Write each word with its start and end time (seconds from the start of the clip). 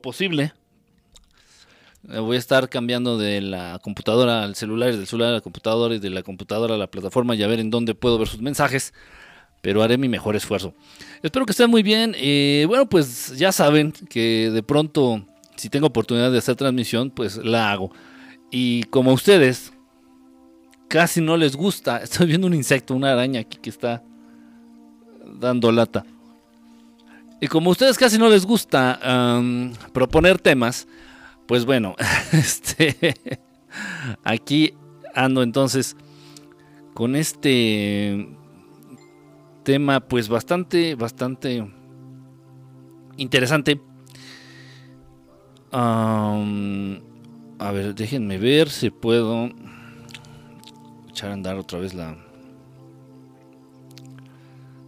posible. 0.00 0.52
Eh, 2.10 2.18
voy 2.20 2.36
a 2.36 2.38
estar 2.38 2.68
cambiando 2.68 3.18
de 3.18 3.40
la 3.40 3.78
computadora 3.82 4.44
al 4.44 4.54
celular, 4.54 4.94
del 4.94 5.06
celular 5.06 5.30
a 5.30 5.32
la 5.36 5.40
computadora 5.40 5.94
y 5.94 5.98
de 5.98 6.10
la 6.10 6.22
computadora 6.22 6.74
a 6.74 6.78
la 6.78 6.90
plataforma 6.90 7.34
y 7.34 7.42
a 7.42 7.46
ver 7.46 7.60
en 7.60 7.70
dónde 7.70 7.94
puedo 7.94 8.18
ver 8.18 8.28
sus 8.28 8.40
mensajes. 8.40 8.94
Pero 9.60 9.82
haré 9.82 9.98
mi 9.98 10.08
mejor 10.08 10.36
esfuerzo. 10.36 10.72
Espero 11.22 11.44
que 11.44 11.50
estén 11.50 11.68
muy 11.68 11.82
bien. 11.82 12.14
Eh, 12.16 12.64
bueno, 12.68 12.88
pues 12.88 13.36
ya 13.36 13.50
saben 13.50 13.92
que 14.08 14.50
de 14.50 14.62
pronto, 14.62 15.26
si 15.56 15.68
tengo 15.68 15.88
oportunidad 15.88 16.30
de 16.30 16.38
hacer 16.38 16.54
transmisión, 16.54 17.10
pues 17.10 17.36
la 17.36 17.72
hago. 17.72 17.92
Y 18.50 18.84
como 18.84 19.10
a 19.10 19.14
ustedes 19.14 19.72
casi 20.88 21.20
no 21.20 21.36
les 21.36 21.56
gusta, 21.56 21.98
estoy 22.02 22.26
viendo 22.26 22.46
un 22.46 22.54
insecto, 22.54 22.94
una 22.94 23.12
araña 23.12 23.40
aquí 23.40 23.58
que 23.58 23.70
está 23.70 24.02
dando 25.24 25.72
lata. 25.72 26.06
Y 27.40 27.46
como 27.46 27.70
a 27.70 27.72
ustedes 27.72 27.96
casi 27.98 28.18
no 28.18 28.28
les 28.28 28.44
gusta 28.44 29.40
proponer 29.92 30.38
temas, 30.38 30.88
pues 31.46 31.64
bueno, 31.64 31.94
este, 32.32 33.14
aquí 34.24 34.74
ando 35.14 35.42
entonces 35.42 35.96
con 36.94 37.14
este 37.16 38.28
tema 39.62 40.00
pues 40.00 40.28
bastante, 40.28 40.94
bastante 40.94 41.70
interesante. 43.16 43.80
a 45.70 46.34
ver, 47.72 47.94
déjenme 47.94 48.38
ver 48.38 48.68
si 48.68 48.90
puedo 48.90 49.50
echar 51.08 51.30
a 51.30 51.34
andar 51.34 51.56
otra 51.56 51.78
vez 51.78 51.94
la, 51.94 52.16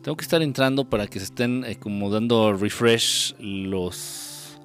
tengo 0.03 0.17
que 0.17 0.23
estar 0.23 0.43
entrando 0.43 0.89
para 0.89 1.07
que 1.07 1.19
se 1.19 1.27
estén 1.27 1.65
eh, 1.65 1.77
como 1.77 2.11
dando 2.11 2.55
refresh 2.55 3.35
los 3.39 4.59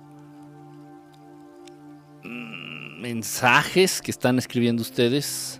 mm, 2.23 3.01
mensajes 3.01 4.01
que 4.01 4.11
están 4.11 4.37
escribiendo 4.37 4.81
ustedes. 4.81 5.59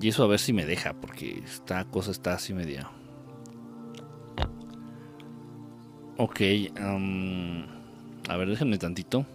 Y 0.00 0.08
eso 0.08 0.24
a 0.24 0.26
ver 0.26 0.38
si 0.38 0.52
me 0.52 0.64
deja, 0.64 0.94
porque 0.94 1.42
esta 1.44 1.84
cosa 1.84 2.10
está 2.10 2.34
así 2.34 2.54
media. 2.54 2.90
Ok, 6.16 6.40
a 8.28 8.36
ver, 8.36 8.48
déjenme 8.48 8.78
tantito. 8.78 9.26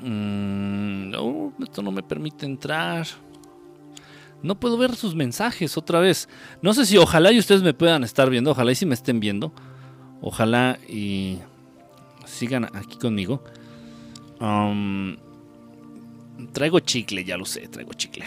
Mm, 0.00 1.10
no, 1.10 1.52
esto 1.60 1.82
no 1.82 1.90
me 1.90 2.02
permite 2.02 2.46
entrar. 2.46 3.06
No 4.46 4.54
puedo 4.60 4.78
ver 4.78 4.94
sus 4.94 5.16
mensajes 5.16 5.76
otra 5.76 5.98
vez. 5.98 6.28
No 6.62 6.72
sé 6.72 6.86
si 6.86 6.96
ojalá 6.96 7.32
y 7.32 7.38
ustedes 7.40 7.62
me 7.62 7.74
puedan 7.74 8.04
estar 8.04 8.30
viendo. 8.30 8.52
Ojalá 8.52 8.70
y 8.70 8.76
si 8.76 8.86
me 8.86 8.94
estén 8.94 9.18
viendo. 9.18 9.52
Ojalá 10.20 10.78
y 10.88 11.38
sigan 12.24 12.64
aquí 12.64 12.96
conmigo. 12.96 13.42
Um, 14.40 15.16
traigo 16.52 16.78
chicle, 16.78 17.24
ya 17.24 17.36
lo 17.36 17.44
sé, 17.44 17.66
traigo 17.66 17.92
chicle. 17.94 18.24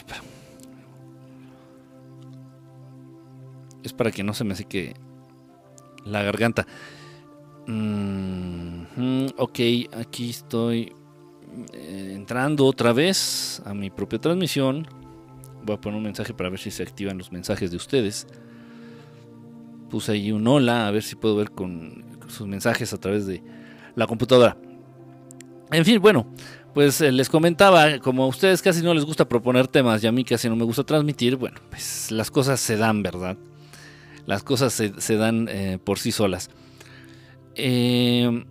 Es 3.82 3.94
para 3.94 4.12
que 4.12 4.22
no 4.22 4.34
se 4.34 4.44
me 4.44 4.56
seque 4.56 4.96
la 6.04 6.22
garganta. 6.22 6.68
Mm, 7.66 9.28
ok, 9.38 9.60
aquí 9.94 10.32
estoy 10.32 10.94
eh, 11.72 12.12
entrando 12.14 12.66
otra 12.66 12.92
vez 12.92 13.62
a 13.66 13.74
mi 13.74 13.90
propia 13.90 14.20
transmisión. 14.20 14.99
Voy 15.70 15.76
a 15.76 15.82
poner 15.82 15.98
un 15.98 16.04
mensaje 16.04 16.34
para 16.34 16.50
ver 16.50 16.58
si 16.58 16.72
se 16.72 16.82
activan 16.82 17.20
los 17.20 17.32
mensajes 17.32 17.70
de 17.70 17.78
ustedes. 17.78 18.26
Puse 19.92 20.14
ahí 20.14 20.32
un 20.32 20.48
hola, 20.48 20.88
a 20.88 20.92
ver 20.92 21.04
si 21.04 21.16
puedo 21.16 21.36
ver 21.36 21.52
con, 21.52 22.04
sus 22.28 22.48
mensajes 22.48 22.92
a 22.92 22.98
través 22.98 23.28
de 23.28 23.44
la 23.94 24.08
computadora. 24.08 24.58
En 25.72 25.86
fin, 25.86 26.02
bueno, 26.02 26.26
pues 26.74 27.02
eh, 27.02 27.12
les 27.12 27.30
comentaba, 27.30 28.00
como 28.00 28.24
a 28.24 28.26
ustedes 28.26 28.64
casi 28.64 28.82
no 28.82 28.96
les 28.96 29.06
gusta 29.06 29.30
proponer 29.30 29.68
temas 29.68 30.04
y 30.04 30.08
a 30.08 30.12
mí 30.12 30.24
casi 30.24 30.50
no 30.50 30.56
me 30.56 30.64
gusta 30.64 30.84
transmitir, 30.84 31.36
bueno, 31.36 31.60
pues 31.70 32.10
las 32.10 32.32
cosas 32.32 32.60
se 32.60 32.76
dan, 32.76 33.04
¿verdad? 33.04 33.38
Las 34.26 34.42
cosas 34.42 34.74
se, 34.74 35.18
dan 35.18 35.48
eh, 35.52 35.78
por 35.84 36.00
sí 36.00 36.12
solas. 36.12 36.50
Eh, 37.54 38.44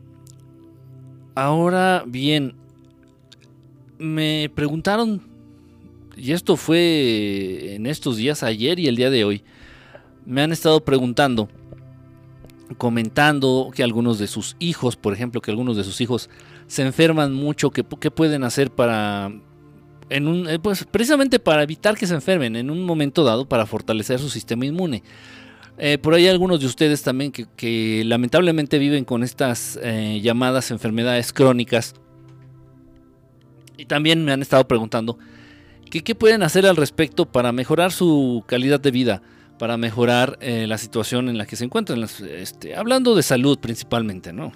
ahora 1.35 2.05
bien, 2.07 2.55
me 3.99 4.53
preguntaron 4.55 5.28
y 6.19 6.33
esto 6.33 6.57
fue 6.57 7.75
en 7.75 7.87
estos 7.87 8.17
días, 8.17 8.43
ayer 8.43 8.79
y 8.79 8.89
el 8.89 8.97
día 8.97 9.11
de 9.11 9.25
hoy, 9.25 9.43
me 10.27 10.43
han 10.43 10.53
estado 10.53 10.85
preguntando, 10.85 11.49
comentando 12.77 13.71
que 13.75 13.83
algunos 13.83 14.19
de 14.19 14.27
sus 14.27 14.57
hijos, 14.59 14.97
por 14.97 15.13
ejemplo, 15.13 15.41
que 15.41 15.51
algunos 15.51 15.77
de 15.77 15.85
sus 15.85 16.01
hijos 16.01 16.29
se 16.67 16.83
enferman 16.83 17.33
mucho, 17.33 17.71
que 17.71 17.85
qué 18.01 18.11
pueden 18.11 18.45
hacer 18.45 18.71
para, 18.71 19.33
en 20.11 20.29
un, 20.29 20.49
eh, 20.49 20.59
pues 20.59 20.85
precisamente 20.85 21.39
para 21.39 21.63
evitar 21.63 21.97
que 21.97 22.07
se 22.07 22.15
enfermen 22.15 22.57
en 22.57 22.71
un 22.71 22.85
momento 22.85 23.25
dado, 23.25 23.49
para 23.49 23.65
fortalecer 23.65 24.19
su 24.19 24.29
sistema 24.29 24.67
inmune. 24.67 25.03
Eh, 25.79 25.97
por 25.97 26.15
ahí 26.15 26.27
algunos 26.27 26.59
de 26.61 26.67
ustedes 26.67 27.03
también 27.03 27.31
que, 27.31 28.03
lamentablemente 28.05 28.79
viven 28.79 29.05
con 29.05 29.23
estas 29.23 29.79
eh, 29.81 30.21
llamadas 30.21 30.71
enfermedades 30.73 31.33
crónicas. 31.33 31.95
Y 33.77 33.85
también 33.85 34.25
me 34.25 34.33
han 34.33 34.43
estado 34.43 34.67
preguntando 34.67 35.19
¿Qué, 35.91 36.15
pueden 36.15 36.43
hacer 36.43 36.67
al 36.67 36.77
respecto 36.77 37.25
para 37.27 37.51
mejorar 37.53 37.93
su 37.93 38.45
calidad 38.47 38.79
de 38.79 38.91
vida? 38.91 39.23
Para 39.59 39.77
mejorar 39.77 40.39
eh, 40.41 40.67
la 40.67 40.77
situación 40.77 41.29
en 41.29 41.39
la 41.39 41.47
que 41.47 41.57
se 41.57 41.65
encuentran. 41.65 42.03
Este, 42.03 42.77
hablando 42.77 43.15
de 43.15 43.23
salud 43.23 43.59
principalmente, 43.59 44.33
¿no? 44.33 44.53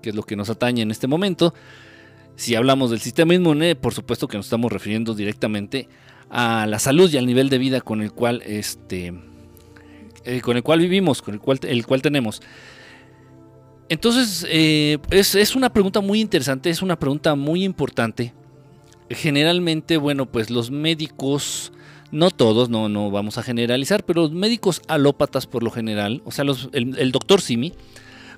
Que 0.00 0.10
es 0.10 0.16
lo 0.16 0.22
que 0.22 0.34
nos 0.34 0.48
atañe 0.50 0.82
en 0.82 0.90
este 0.90 1.06
momento. 1.06 1.52
Si 2.36 2.54
hablamos 2.54 2.90
del 2.90 3.00
sistema 3.00 3.34
inmune, 3.34 3.76
por 3.76 3.92
supuesto 3.92 4.28
que 4.28 4.38
nos 4.38 4.46
estamos 4.46 4.72
refiriendo 4.72 5.14
directamente 5.14 5.88
a 6.30 6.66
la 6.66 6.78
salud 6.78 7.12
y 7.12 7.18
al 7.18 7.26
nivel 7.26 7.50
de 7.50 7.58
vida 7.58 7.82
con 7.82 8.00
el 8.00 8.12
cual, 8.12 8.42
este, 8.46 9.12
eh, 10.24 10.40
con 10.40 10.56
el 10.56 10.62
cual 10.62 10.80
vivimos, 10.80 11.20
con 11.20 11.34
el 11.34 11.40
cual, 11.40 11.60
el 11.64 11.86
cual 11.86 12.00
tenemos. 12.00 12.40
Entonces, 13.90 14.46
eh, 14.48 14.96
es, 15.10 15.34
es 15.34 15.54
una 15.54 15.70
pregunta 15.70 16.00
muy 16.00 16.20
interesante, 16.20 16.70
es 16.70 16.80
una 16.80 16.98
pregunta 16.98 17.34
muy 17.34 17.62
importante 17.62 18.32
generalmente, 19.14 19.96
bueno, 19.96 20.26
pues 20.26 20.50
los 20.50 20.70
médicos, 20.70 21.72
no 22.10 22.30
todos, 22.30 22.68
no, 22.68 22.88
no 22.88 23.10
vamos 23.10 23.38
a 23.38 23.42
generalizar, 23.42 24.04
pero 24.04 24.22
los 24.22 24.32
médicos 24.32 24.82
alópatas 24.88 25.46
por 25.46 25.62
lo 25.62 25.70
general, 25.70 26.22
o 26.24 26.30
sea, 26.30 26.44
el, 26.72 27.12
doctor 27.12 27.40
Simi, 27.40 27.72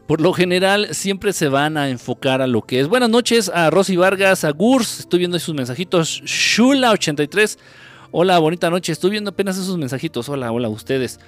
por 0.06 0.20
lo 0.20 0.32
general 0.32 0.88
siempre 0.94 1.32
se 1.32 1.48
van 1.48 1.76
a 1.76 1.88
enfocar 1.88 2.42
a 2.42 2.46
lo 2.46 2.62
que 2.62 2.80
es. 2.80 2.88
Buenas 2.88 3.10
noches 3.10 3.50
a 3.52 3.70
Rosy 3.70 3.96
Vargas, 3.96 4.44
a 4.44 4.50
Gurs, 4.50 5.00
estoy 5.00 5.20
viendo 5.20 5.38
sus 5.38 5.54
mensajitos. 5.54 6.22
Shula83, 6.22 7.58
hola, 8.10 8.38
bonita 8.38 8.70
noche, 8.70 8.92
estoy 8.92 9.10
viendo 9.10 9.30
apenas 9.30 9.56
esos 9.56 9.78
mensajitos. 9.78 10.28
Hola, 10.28 10.52
hola, 10.52 10.68
ustedes. 10.68 11.20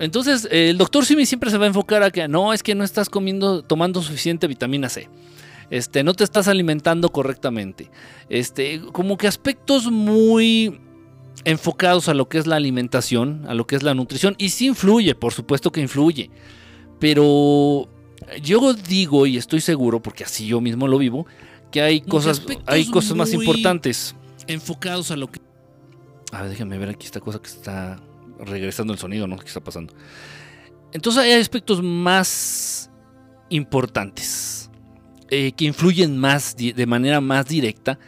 Entonces, 0.00 0.48
el 0.50 0.76
doctor 0.76 1.06
Simi 1.06 1.24
siempre 1.24 1.50
se 1.50 1.58
va 1.58 1.66
a 1.66 1.68
enfocar 1.68 2.02
a 2.02 2.10
que 2.10 2.26
no, 2.26 2.52
es 2.52 2.64
que 2.64 2.74
no 2.74 2.82
estás 2.82 3.08
comiendo, 3.08 3.62
tomando 3.62 4.02
suficiente 4.02 4.48
vitamina 4.48 4.88
C 4.88 5.08
este, 5.70 6.04
no 6.04 6.14
te 6.14 6.24
estás 6.24 6.48
alimentando 6.48 7.10
correctamente. 7.10 7.90
Este, 8.28 8.80
como 8.92 9.16
que 9.16 9.26
aspectos 9.26 9.90
muy 9.90 10.80
enfocados 11.44 12.08
a 12.08 12.14
lo 12.14 12.28
que 12.28 12.38
es 12.38 12.46
la 12.46 12.56
alimentación, 12.56 13.44
a 13.48 13.54
lo 13.54 13.66
que 13.66 13.76
es 13.76 13.82
la 13.82 13.94
nutrición, 13.94 14.34
y 14.38 14.50
sí 14.50 14.66
influye, 14.66 15.14
por 15.14 15.32
supuesto 15.32 15.72
que 15.72 15.80
influye, 15.80 16.30
pero 17.00 17.88
yo 18.42 18.72
digo 18.74 19.26
y 19.26 19.36
estoy 19.36 19.60
seguro, 19.60 20.00
porque 20.00 20.24
así 20.24 20.46
yo 20.46 20.60
mismo 20.60 20.88
lo 20.88 20.98
vivo, 20.98 21.26
que 21.70 21.82
hay 21.82 22.00
cosas, 22.00 22.42
hay 22.66 22.88
cosas 22.88 23.16
más 23.16 23.32
importantes. 23.32 24.14
Enfocados 24.46 25.10
a 25.10 25.16
lo 25.16 25.30
que... 25.30 25.40
A 26.32 26.42
ver, 26.42 26.50
déjenme 26.50 26.78
ver 26.78 26.90
aquí 26.90 27.06
esta 27.06 27.20
cosa 27.20 27.40
que 27.40 27.48
está 27.48 28.00
regresando 28.38 28.92
el 28.92 28.98
sonido, 28.98 29.26
¿no? 29.26 29.36
¿Qué 29.38 29.46
está 29.46 29.62
pasando? 29.62 29.92
Entonces 30.92 31.22
hay 31.22 31.32
aspectos 31.32 31.82
más 31.82 32.90
importantes 33.48 34.63
eh, 35.30 35.52
que 35.52 35.64
influyen 35.64 36.18
más 36.18 36.56
de 36.56 36.86
manera 36.86 37.20
más 37.20 37.46
directa 37.46 37.98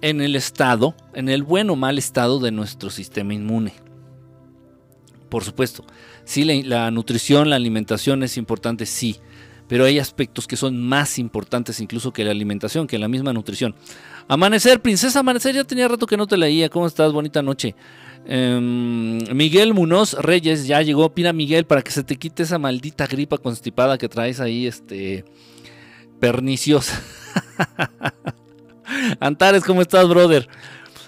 en 0.00 0.20
el 0.20 0.36
estado, 0.36 0.94
en 1.14 1.28
el 1.28 1.42
buen 1.42 1.70
o 1.70 1.76
mal 1.76 1.98
estado 1.98 2.38
de 2.38 2.50
nuestro 2.50 2.90
sistema 2.90 3.34
inmune. 3.34 3.72
Por 5.28 5.44
supuesto, 5.44 5.84
sí, 6.24 6.44
la, 6.62 6.90
nutrición, 6.90 7.50
la 7.50 7.56
alimentación 7.56 8.22
es 8.22 8.36
importante, 8.36 8.86
sí, 8.86 9.16
pero 9.68 9.84
hay 9.84 9.98
aspectos 9.98 10.46
que 10.46 10.56
son 10.56 10.80
más 10.80 11.18
importantes 11.18 11.80
incluso 11.80 12.12
que 12.12 12.24
la 12.24 12.30
alimentación, 12.30 12.86
que 12.86 12.98
la 12.98 13.08
misma 13.08 13.32
nutrición. 13.32 13.74
Amanecer, 14.26 14.80
princesa 14.80 15.20
Amanecer, 15.20 15.54
ya 15.54 15.64
tenía 15.64 15.88
rato 15.88 16.06
que 16.06 16.16
no 16.16 16.26
te 16.26 16.36
leía. 16.36 16.68
¿Cómo 16.70 16.86
estás? 16.86 17.12
Bonita 17.12 17.42
noche. 17.42 17.74
Em, 18.26 19.18
Miguel 19.34 19.74
Munoz 19.74 20.14
Reyes, 20.14 20.66
ya 20.66 20.80
llegó. 20.82 21.12
Pina 21.14 21.32
Miguel 21.32 21.64
para 21.66 21.82
que 21.82 21.90
se 21.90 22.02
te 22.02 22.16
quite 22.16 22.42
esa 22.42 22.58
maldita 22.58 23.06
gripa 23.06 23.38
constipada 23.38 23.98
que 23.98 24.08
traes 24.08 24.40
ahí, 24.40 24.66
este 24.66 25.24
perniciosa. 26.20 27.02
Antares, 29.20 29.64
¿cómo 29.64 29.82
estás, 29.82 30.08
brother? 30.08 30.48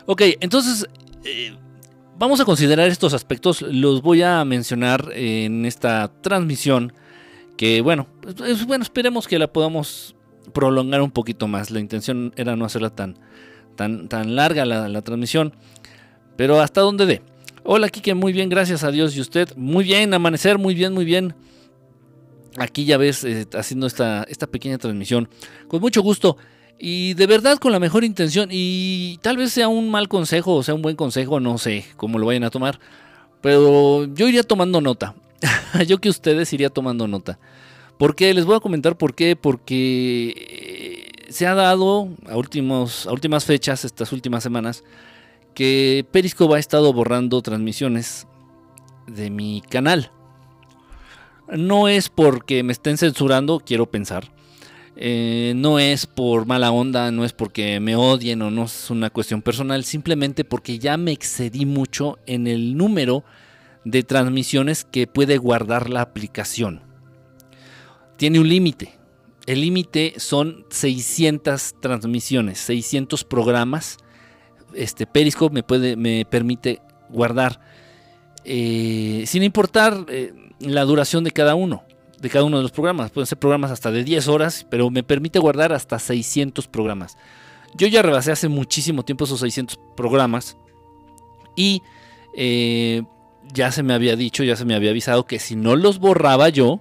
Ok, 0.06 0.22
entonces, 0.40 0.88
eh, 1.24 1.54
vamos 2.18 2.40
a 2.40 2.44
considerar 2.44 2.88
estos 2.88 3.14
aspectos, 3.14 3.62
los 3.62 4.02
voy 4.02 4.22
a 4.22 4.44
mencionar 4.44 5.10
en 5.14 5.64
esta 5.64 6.12
transmisión, 6.20 6.92
que 7.56 7.80
bueno, 7.80 8.06
pues, 8.20 8.66
bueno, 8.66 8.84
esperemos 8.84 9.26
que 9.26 9.38
la 9.38 9.52
podamos 9.52 10.14
prolongar 10.52 11.00
un 11.02 11.10
poquito 11.10 11.48
más. 11.48 11.70
La 11.70 11.80
intención 11.80 12.32
era 12.36 12.56
no 12.56 12.64
hacerla 12.64 12.90
tan, 12.90 13.16
tan, 13.76 14.08
tan 14.08 14.36
larga 14.36 14.64
la, 14.64 15.02
transmisión, 15.02 15.54
pero 16.36 16.60
hasta 16.60 16.80
donde 16.80 17.06
dé. 17.06 17.22
Hola 17.64 17.88
Kike, 17.88 18.14
muy 18.14 18.32
bien, 18.32 18.48
gracias 18.48 18.84
a 18.84 18.90
Dios. 18.90 19.16
¿Y 19.16 19.20
usted? 19.20 19.54
Muy 19.56 19.84
bien, 19.84 20.12
amanecer, 20.14 20.58
muy 20.58 20.74
bien, 20.74 20.92
muy 20.92 21.04
bien. 21.04 21.34
Aquí 22.56 22.84
ya 22.84 22.96
ves, 22.96 23.24
eh, 23.24 23.46
haciendo 23.54 23.86
esta, 23.86 24.24
esta 24.24 24.46
pequeña 24.46 24.78
transmisión. 24.78 25.28
Con 25.68 25.80
mucho 25.80 26.02
gusto. 26.02 26.36
Y 26.78 27.14
de 27.14 27.26
verdad 27.26 27.58
con 27.58 27.72
la 27.72 27.78
mejor 27.78 28.04
intención. 28.04 28.48
Y 28.50 29.18
tal 29.22 29.36
vez 29.36 29.52
sea 29.52 29.68
un 29.68 29.90
mal 29.90 30.08
consejo 30.08 30.54
o 30.54 30.62
sea 30.62 30.74
un 30.74 30.82
buen 30.82 30.96
consejo, 30.96 31.38
no 31.38 31.58
sé 31.58 31.84
cómo 31.96 32.18
lo 32.18 32.26
vayan 32.26 32.44
a 32.44 32.50
tomar. 32.50 32.80
Pero 33.40 34.06
yo 34.06 34.28
iría 34.28 34.42
tomando 34.42 34.80
nota. 34.80 35.14
yo 35.86 35.98
que 35.98 36.08
ustedes 36.08 36.52
iría 36.52 36.70
tomando 36.70 37.06
nota. 37.06 37.38
¿Por 37.98 38.16
qué? 38.16 38.32
Les 38.32 38.46
voy 38.46 38.56
a 38.56 38.60
comentar 38.60 38.96
por 38.96 39.14
qué. 39.14 39.36
Porque 39.36 40.34
eh, 40.36 41.10
se 41.28 41.46
ha 41.46 41.54
dado 41.54 42.08
a, 42.28 42.36
últimos, 42.36 43.06
a 43.06 43.12
últimas 43.12 43.44
fechas, 43.44 43.84
estas 43.84 44.12
últimas 44.12 44.42
semanas, 44.42 44.82
que 45.54 46.06
Periscope 46.10 46.54
ha 46.54 46.58
estado 46.58 46.92
borrando 46.92 47.42
transmisiones 47.42 48.26
de 49.06 49.30
mi 49.30 49.62
canal. 49.68 50.10
No 51.56 51.88
es 51.88 52.08
porque 52.08 52.62
me 52.62 52.72
estén 52.72 52.98
censurando, 52.98 53.60
quiero 53.60 53.90
pensar. 53.90 54.32
Eh, 54.96 55.54
no 55.56 55.78
es 55.78 56.06
por 56.06 56.46
mala 56.46 56.72
onda, 56.72 57.10
no 57.10 57.24
es 57.24 57.32
porque 57.32 57.80
me 57.80 57.96
odien 57.96 58.42
o 58.42 58.50
no 58.50 58.64
es 58.64 58.90
una 58.90 59.10
cuestión 59.10 59.40
personal, 59.40 59.84
simplemente 59.84 60.44
porque 60.44 60.78
ya 60.78 60.96
me 60.96 61.12
excedí 61.12 61.64
mucho 61.64 62.18
en 62.26 62.46
el 62.46 62.76
número 62.76 63.24
de 63.84 64.02
transmisiones 64.02 64.84
que 64.84 65.06
puede 65.06 65.38
guardar 65.38 65.88
la 65.88 66.02
aplicación 66.02 66.90
tiene 68.20 68.38
un 68.38 68.50
límite. 68.50 68.98
El 69.46 69.62
límite 69.62 70.12
son 70.18 70.66
600 70.68 71.76
transmisiones, 71.80 72.58
600 72.58 73.24
programas. 73.24 73.96
Este 74.74 75.06
Periscope 75.06 75.64
me, 75.96 76.26
permite 76.26 76.82
guardar, 77.08 77.62
eh, 78.44 79.24
sin 79.26 79.42
importar 79.42 80.06
eh, 80.08 80.32
la 80.60 80.84
duración 80.84 81.24
de 81.24 81.30
cada 81.30 81.54
uno, 81.54 81.82
de 82.18 82.30
cada 82.30 82.44
uno 82.44 82.56
de 82.56 82.62
los 82.62 82.72
programas. 82.72 83.10
Pueden 83.10 83.26
ser 83.26 83.38
programas 83.38 83.70
hasta 83.70 83.90
de 83.90 84.04
10 84.04 84.28
horas, 84.28 84.66
pero 84.70 84.90
me 84.90 85.02
permite 85.02 85.38
guardar 85.38 85.72
hasta 85.72 85.98
600 85.98 86.66
programas. 86.68 87.16
Yo 87.74 87.86
ya 87.86 88.02
rebasé 88.02 88.32
hace 88.32 88.48
muchísimo 88.48 89.04
tiempo 89.04 89.24
esos 89.24 89.40
600 89.40 89.78
programas 89.96 90.56
y 91.56 91.82
eh, 92.36 93.02
ya 93.52 93.70
se 93.72 93.82
me 93.82 93.94
había 93.94 94.16
dicho, 94.16 94.42
ya 94.42 94.56
se 94.56 94.64
me 94.64 94.74
había 94.74 94.90
avisado 94.90 95.24
que 95.24 95.38
si 95.38 95.56
no 95.56 95.76
los 95.76 95.98
borraba 95.98 96.48
yo, 96.48 96.80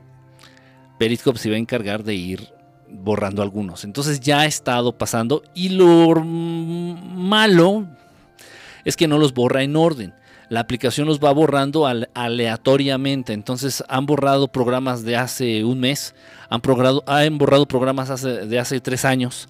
Periscope 0.98 1.40
se 1.40 1.50
iba 1.50 1.56
a 1.56 1.60
encargar 1.60 2.04
de 2.04 2.16
ir 2.16 2.48
borrando 2.90 3.42
algunos. 3.42 3.84
Entonces 3.84 4.20
ya 4.20 4.42
ha 4.42 4.46
estado 4.46 4.98
pasando 4.98 5.44
y 5.54 5.70
lo 5.70 6.16
malo 6.24 7.88
es 8.86 8.96
que 8.96 9.08
no 9.08 9.18
los 9.18 9.34
borra 9.34 9.64
en 9.64 9.76
orden. 9.76 10.14
La 10.50 10.62
aplicación 10.62 11.08
los 11.08 11.20
va 11.20 11.32
borrando 11.32 11.88
aleatoriamente. 12.14 13.34
Entonces 13.34 13.84
han 13.88 14.06
borrado 14.06 14.48
programas 14.48 15.04
de 15.04 15.16
hace 15.16 15.64
un 15.64 15.80
mes, 15.80 16.16
han, 16.50 16.62
han 17.06 17.38
borrado 17.38 17.68
programas 17.68 18.22
de 18.22 18.60
hace 18.60 18.80
tres 18.80 19.06
años 19.06 19.48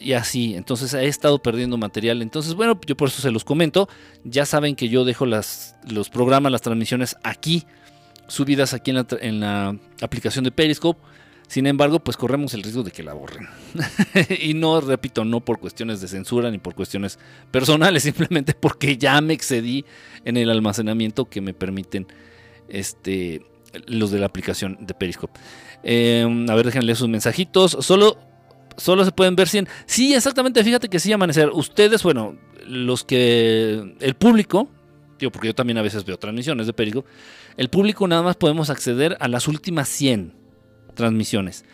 y 0.00 0.12
así. 0.12 0.54
Entonces 0.54 0.94
he 0.94 1.06
estado 1.06 1.40
perdiendo 1.40 1.76
material. 1.76 2.22
Entonces, 2.22 2.54
bueno, 2.54 2.78
yo 2.86 2.96
por 2.96 3.08
eso 3.08 3.20
se 3.20 3.30
los 3.30 3.44
comento. 3.44 3.88
Ya 4.24 4.46
saben 4.46 4.76
que 4.76 4.88
yo 4.88 5.04
dejo 5.04 5.26
los 5.26 5.74
programas, 6.12 6.52
las 6.52 6.62
transmisiones 6.62 7.16
aquí 7.22 7.66
subidas 8.28 8.74
aquí 8.74 8.92
en 8.92 9.40
la, 9.40 9.76
aplicación 10.00 10.44
de 10.44 10.52
Periscope. 10.52 11.00
Sin 11.48 11.66
embargo, 11.66 11.98
pues 12.00 12.16
corremos 12.16 12.52
el 12.54 12.62
riesgo 12.62 12.82
de 12.82 12.90
que 12.90 13.02
la 13.02 13.14
borren. 13.14 13.48
y 14.40 14.54
no, 14.54 14.80
repito, 14.80 15.24
no 15.24 15.40
por 15.40 15.58
cuestiones 15.58 16.00
de 16.00 16.08
censura 16.08 16.50
ni 16.50 16.58
por 16.58 16.74
cuestiones 16.74 17.18
personales, 17.50 18.02
simplemente 18.04 18.54
porque 18.54 18.96
ya 18.96 19.20
me 19.20 19.32
excedí 19.32 19.84
en 20.24 20.36
el 20.36 20.50
almacenamiento 20.50 21.24
que 21.24 21.40
me 21.40 21.54
permiten 21.54 22.06
este, 22.68 23.46
los 23.86 24.10
de 24.10 24.18
la 24.18 24.26
aplicación 24.26 24.76
de 24.80 24.92
Periscope. 24.94 25.40
Em, 25.82 26.48
a 26.50 26.54
ver, 26.54 26.66
déjenle 26.66 26.94
sus 26.94 27.08
mensajitos. 27.08 27.78
Solo, 27.80 28.18
solo 28.76 29.04
se 29.04 29.12
pueden 29.12 29.34
ver 29.34 29.48
100. 29.48 29.68
Sí, 29.86 30.14
exactamente, 30.14 30.62
fíjate 30.62 30.88
que 30.88 30.98
sí, 30.98 31.12
amanecer. 31.12 31.48
Ustedes, 31.50 32.02
bueno, 32.02 32.36
los 32.66 33.04
que. 33.04 33.96
El 34.00 34.14
público, 34.14 34.68
digo, 35.18 35.32
porque 35.32 35.48
yo 35.48 35.54
también 35.54 35.78
a 35.78 35.82
veces 35.82 36.04
veo 36.04 36.18
transmisiones 36.18 36.66
de 36.66 36.74
Periscope 36.74 37.08
el 37.58 37.68
público 37.70 38.06
nada 38.06 38.22
más 38.22 38.36
podemos 38.36 38.70
acceder 38.70 39.16
a 39.18 39.26
las 39.26 39.48
últimas 39.48 39.88
100 39.88 40.32
transmisiones. 40.98 41.64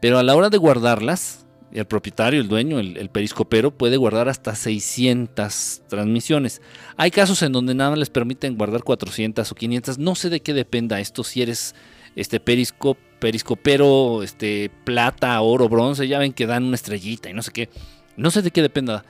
Pero 0.00 0.18
a 0.18 0.24
la 0.24 0.34
hora 0.34 0.48
de 0.50 0.56
guardarlas, 0.56 1.46
el 1.72 1.84
propietario, 1.84 2.40
el 2.40 2.48
dueño, 2.48 2.80
el, 2.80 3.10
periscopero 3.10 3.70
puede 3.70 3.96
guardar 3.96 4.28
hasta 4.28 4.56
600 4.56 5.82
transmisiones. 5.88 6.62
Hay 6.96 7.12
casos 7.12 7.42
en 7.42 7.52
donde 7.52 7.74
nada 7.74 7.94
les 7.94 8.10
permiten 8.10 8.56
guardar 8.56 8.82
400 8.82 9.52
o 9.52 9.54
500. 9.54 9.98
No 9.98 10.14
sé 10.14 10.30
de 10.30 10.40
qué 10.40 10.54
dependa 10.54 10.98
esto. 10.98 11.22
Si 11.22 11.42
eres 11.42 11.76
este 12.16 12.40
periscopero, 12.40 14.22
este 14.22 14.70
plata, 14.84 15.40
oro, 15.42 15.68
bronce, 15.68 16.08
ya 16.08 16.18
ven 16.18 16.32
que 16.32 16.46
dan 16.46 16.64
una 16.64 16.74
estrellita 16.74 17.30
y 17.30 17.34
no 17.34 17.42
sé 17.42 17.52
qué. 17.52 17.68
No 18.16 18.30
sé 18.30 18.42
de 18.42 18.50
qué 18.50 18.62
dependa. 18.62 19.04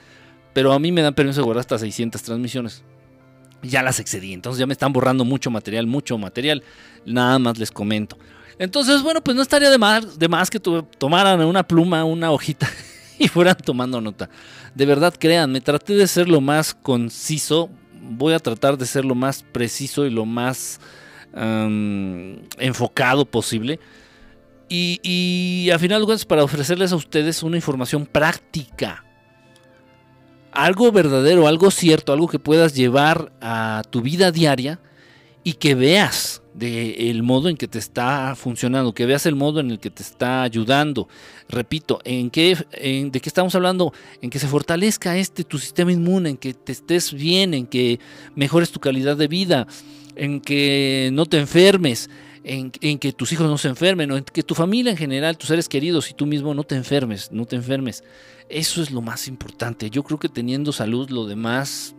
Pero 0.53 0.73
a 0.73 0.81
mí 0.81 0.91
me 0.91 1.01
dan 1.01 1.15
permiso 1.15 1.41
de 1.41 1.45
guardar 1.45 1.61
hasta 1.61 1.79
600 1.79 2.21
transmisiones 2.23 2.85
ya 3.63 3.83
las 3.83 4.01
excedí. 4.01 4.33
Entonces 4.33 4.59
ya 4.59 4.67
me 4.67 4.73
están 4.73 4.93
borrando 4.93 5.25
mucho 5.25 5.51
material, 5.51 5.87
mucho 5.87 6.19
material. 6.19 6.63
Nada 7.05 7.39
más 7.39 7.59
les 7.59 7.71
comento. 7.71 8.19
Entonces, 8.61 9.03
bueno, 9.03 9.23
pues 9.23 9.35
no 9.35 9.41
estaría 9.41 9.71
de 9.71 9.79
más, 9.79 10.19
de 10.19 10.29
más 10.29 10.51
que 10.51 10.61
tomaran 10.61 11.41
una 11.41 11.67
pluma, 11.67 12.05
una 12.05 12.31
hojita 12.31 12.69
y 13.19 13.27
fueran 13.27 13.57
tomando 13.57 14.03
nota. 14.03 14.29
De 14.75 14.85
verdad, 14.85 15.15
créanme, 15.19 15.62
traté 15.62 15.95
de 15.95 16.07
ser 16.07 16.29
lo 16.29 16.43
más 16.43 16.75
conciso. 16.75 17.71
Voy 18.03 18.35
a 18.35 18.39
tratar 18.39 18.77
de 18.77 18.85
ser 18.85 19.07
lo 19.07 19.15
más 19.15 19.43
preciso 19.43 20.05
y 20.05 20.11
lo 20.11 20.27
más 20.27 20.79
enfocado 22.59 23.25
posible. 23.25 23.81
Y, 24.69 25.01
y 25.03 25.71
final 25.79 26.03
de 26.03 26.05
cuentas, 26.05 26.27
para 26.27 26.45
ofrecerles 26.45 26.93
a 26.93 26.97
ustedes 26.97 27.43
una 27.43 27.57
información 27.57 28.05
práctica 28.05 29.05
algo 30.53 30.93
verdadero, 30.93 31.47
algo 31.47 31.71
cierto, 31.71 32.12
algo 32.12 32.29
que 32.29 32.39
puedas 32.39 32.75
llevar 32.75 33.33
a 33.41 33.83
tu 33.89 34.03
vida 34.03 34.33
diaria 34.33 34.81
y 35.45 35.55
que 35.55 35.75
veas 35.75 36.43
el 36.58 37.23
modo 37.23 37.49
en 37.49 37.56
que 37.56 37.69
te 37.69 37.79
está 37.79 38.35
funcionando, 38.37 38.93
que 38.93 39.06
veas 39.06 39.26
el 39.26 39.35
modo 39.35 39.61
en 39.61 39.70
el 39.70 39.79
que 39.79 39.91
te 39.91 40.02
está 40.02 40.42
ayudando. 40.42 41.09
Repito, 41.49 42.00
¿en 42.04 42.30
qué, 42.30 42.57
¿de 42.57 43.21
qué 43.21 43.28
estamos 43.28 43.54
hablando? 43.54 43.92
En 44.21 44.30
que 44.30 44.38
se 44.38 44.49
fortalezca 44.49 45.16
este 45.16 45.45
tu 45.45 45.59
sistema 45.59 45.92
inmune, 45.92 46.30
en 46.30 46.37
que 46.37 46.54
te 46.54 46.73
estés 46.73 47.12
bien, 47.12 47.54
en 47.54 47.66
que 47.66 48.00
mejores 48.35 48.71
tu 48.71 48.80
calidad 48.80 49.16
de 49.16 49.28
vida, 49.28 49.66
en 50.16 50.40
que 50.40 51.11
no 51.12 51.26
te 51.26 51.38
enfermes, 51.38 52.11
en, 52.42 52.73
en, 52.80 52.99
que 52.99 53.12
tus 53.12 53.33
hijos 53.33 53.47
no 53.49 53.59
se 53.59 53.69
enfermen, 53.69 54.11
o 54.11 54.16
en 54.16 54.25
que 54.25 54.42
tu 54.42 54.54
familia 54.54 54.90
en 54.90 54.97
general, 54.97 55.37
tus 55.37 55.49
seres 55.49 55.69
queridos 55.69 56.11
y 56.11 56.14
tú 56.14 56.26
mismo 56.26 56.54
no 56.54 56.64
te 56.64 56.75
enfermes, 56.75 57.30
no 57.33 57.45
te 57.45 57.57
enfermes. 57.57 58.02
Eso 58.49 58.83
es 58.83 58.90
lo 58.90 59.02
más 59.02 59.28
importante. 59.28 59.90
Yo 59.90 60.02
creo 60.02 60.19
que 60.19 60.28
teniendo 60.28 60.73
salud, 60.73 61.11
lo 61.11 61.26
demás, 61.26 61.95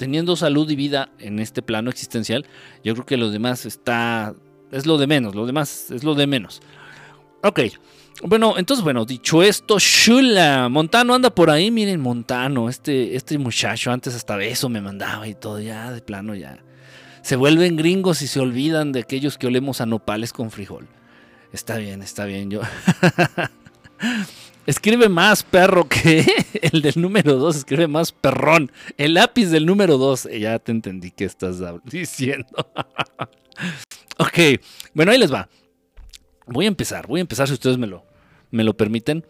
teniendo 0.00 0.34
salud 0.34 0.70
y 0.70 0.76
vida 0.76 1.10
en 1.18 1.40
este 1.40 1.60
plano 1.60 1.90
existencial, 1.90 2.46
yo 2.82 2.94
creo 2.94 3.04
que 3.04 3.18
lo 3.18 3.30
demás 3.30 3.66
está, 3.66 4.34
es 4.72 4.86
lo 4.86 4.96
de 4.96 5.06
menos, 5.06 5.34
lo 5.34 5.44
demás 5.44 5.90
es 5.90 6.04
lo 6.04 6.14
de 6.14 6.26
menos. 6.26 6.62
Ok, 7.42 7.60
bueno, 8.22 8.54
entonces, 8.56 8.82
bueno, 8.82 9.04
dicho 9.04 9.42
esto, 9.42 9.76
Shula, 9.78 10.70
Montano 10.70 11.14
anda 11.14 11.28
por 11.28 11.50
ahí, 11.50 11.70
miren, 11.70 12.00
Montano, 12.00 12.70
este, 12.70 13.14
este 13.14 13.36
muchacho 13.36 13.92
antes 13.92 14.14
hasta 14.14 14.36
beso 14.36 14.70
me 14.70 14.80
mandaba 14.80 15.28
y 15.28 15.34
todo, 15.34 15.60
ya 15.60 15.92
de 15.92 16.00
plano 16.00 16.34
ya. 16.34 16.64
Se 17.20 17.36
vuelven 17.36 17.76
gringos 17.76 18.22
y 18.22 18.26
se 18.26 18.40
olvidan 18.40 18.92
de 18.92 19.00
aquellos 19.00 19.36
que 19.36 19.48
olemos 19.48 19.82
a 19.82 19.86
nopales 19.86 20.32
con 20.32 20.50
frijol. 20.50 20.88
Está 21.52 21.76
bien, 21.76 22.00
está 22.00 22.24
bien, 22.24 22.50
yo. 22.50 22.62
Escribe 24.66 25.08
más 25.08 25.42
perro 25.42 25.88
que 25.88 26.24
el 26.62 26.82
del 26.82 26.94
número 26.96 27.36
2, 27.36 27.56
escribe 27.56 27.88
más 27.88 28.12
perrón. 28.12 28.70
El 28.96 29.14
lápiz 29.14 29.46
del 29.46 29.66
número 29.66 29.98
2, 29.98 30.28
ya 30.38 30.58
te 30.58 30.72
entendí 30.72 31.10
qué 31.10 31.24
estás 31.24 31.60
diciendo. 31.84 32.46
ok, 34.18 34.60
bueno, 34.94 35.12
ahí 35.12 35.18
les 35.18 35.32
va. 35.32 35.48
Voy 36.46 36.66
a 36.66 36.68
empezar, 36.68 37.06
voy 37.06 37.20
a 37.20 37.22
empezar 37.22 37.48
si 37.48 37.54
ustedes 37.54 37.78
me 37.78 37.86
lo, 37.86 38.04
me 38.50 38.64
lo 38.64 38.76
permiten. 38.76 39.24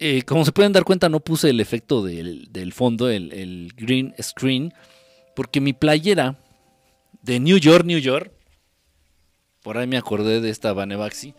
Eh, 0.00 0.22
como 0.22 0.44
se 0.44 0.52
pueden 0.52 0.72
dar 0.72 0.84
cuenta, 0.84 1.08
no 1.08 1.20
puse 1.20 1.50
el 1.50 1.60
efecto 1.60 2.02
del, 2.02 2.72
fondo, 2.72 3.08
el, 3.08 3.72
green 3.76 4.14
screen, 4.20 4.72
porque 5.36 5.60
mi 5.60 5.72
playera 5.72 6.38
de 7.22 7.38
New 7.38 7.58
York, 7.58 7.84
New 7.84 7.98
York, 7.98 8.32
por 9.62 9.78
ahí 9.78 9.86
me 9.86 9.96
acordé 9.96 10.40
de 10.40 10.50
esta 10.50 10.72
Vanebaxi 10.72 11.34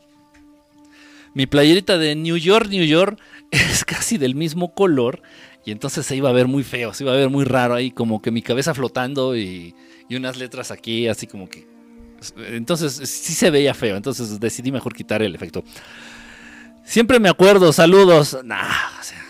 mi 1.35 1.45
playerita 1.45 1.99
de 1.99 2.15
New 2.15 2.37
York, 2.37 2.69
New 2.69 2.85
York 2.85 3.19
es 3.51 3.85
casi 3.85 4.17
del 4.17 4.33
mismo 4.33 4.73
color 4.73 5.21
Y 5.65 5.71
entonces 5.71 6.05
se 6.05 6.15
iba 6.15 6.29
a 6.29 6.33
ver 6.33 6.47
muy 6.47 6.63
feo, 6.63 6.93
se 6.93 7.03
iba 7.03 7.13
a 7.13 7.17
ver 7.17 7.29
muy 7.29 7.45
raro 7.45 7.75
ahí, 7.75 7.91
como 7.91 8.21
que 8.21 8.31
mi 8.31 8.41
cabeza 8.41 8.73
flotando 8.73 9.37
y, 9.37 9.75
y 10.09 10.15
unas 10.15 10.37
letras 10.37 10.71
aquí, 10.71 11.07
así 11.07 11.27
como 11.27 11.47
que... 11.47 11.67
Entonces 12.47 12.93
sí 13.07 13.33
se 13.33 13.51
veía 13.51 13.73
feo, 13.73 13.97
entonces 13.97 14.39
decidí 14.39 14.71
mejor 14.71 14.95
quitar 14.95 15.21
el 15.21 15.35
efecto. 15.35 15.63
Siempre 16.85 17.19
me 17.19 17.29
acuerdo, 17.29 17.73
saludos. 17.73 18.37
Nah, 18.43 18.99
o 18.99 19.03
sea, 19.03 19.25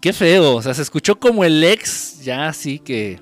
qué 0.00 0.12
feo, 0.12 0.54
o 0.56 0.62
sea, 0.62 0.72
se 0.74 0.82
escuchó 0.82 1.18
como 1.18 1.44
el 1.44 1.62
ex, 1.64 2.22
ya 2.22 2.48
así 2.48 2.78
que 2.78 3.18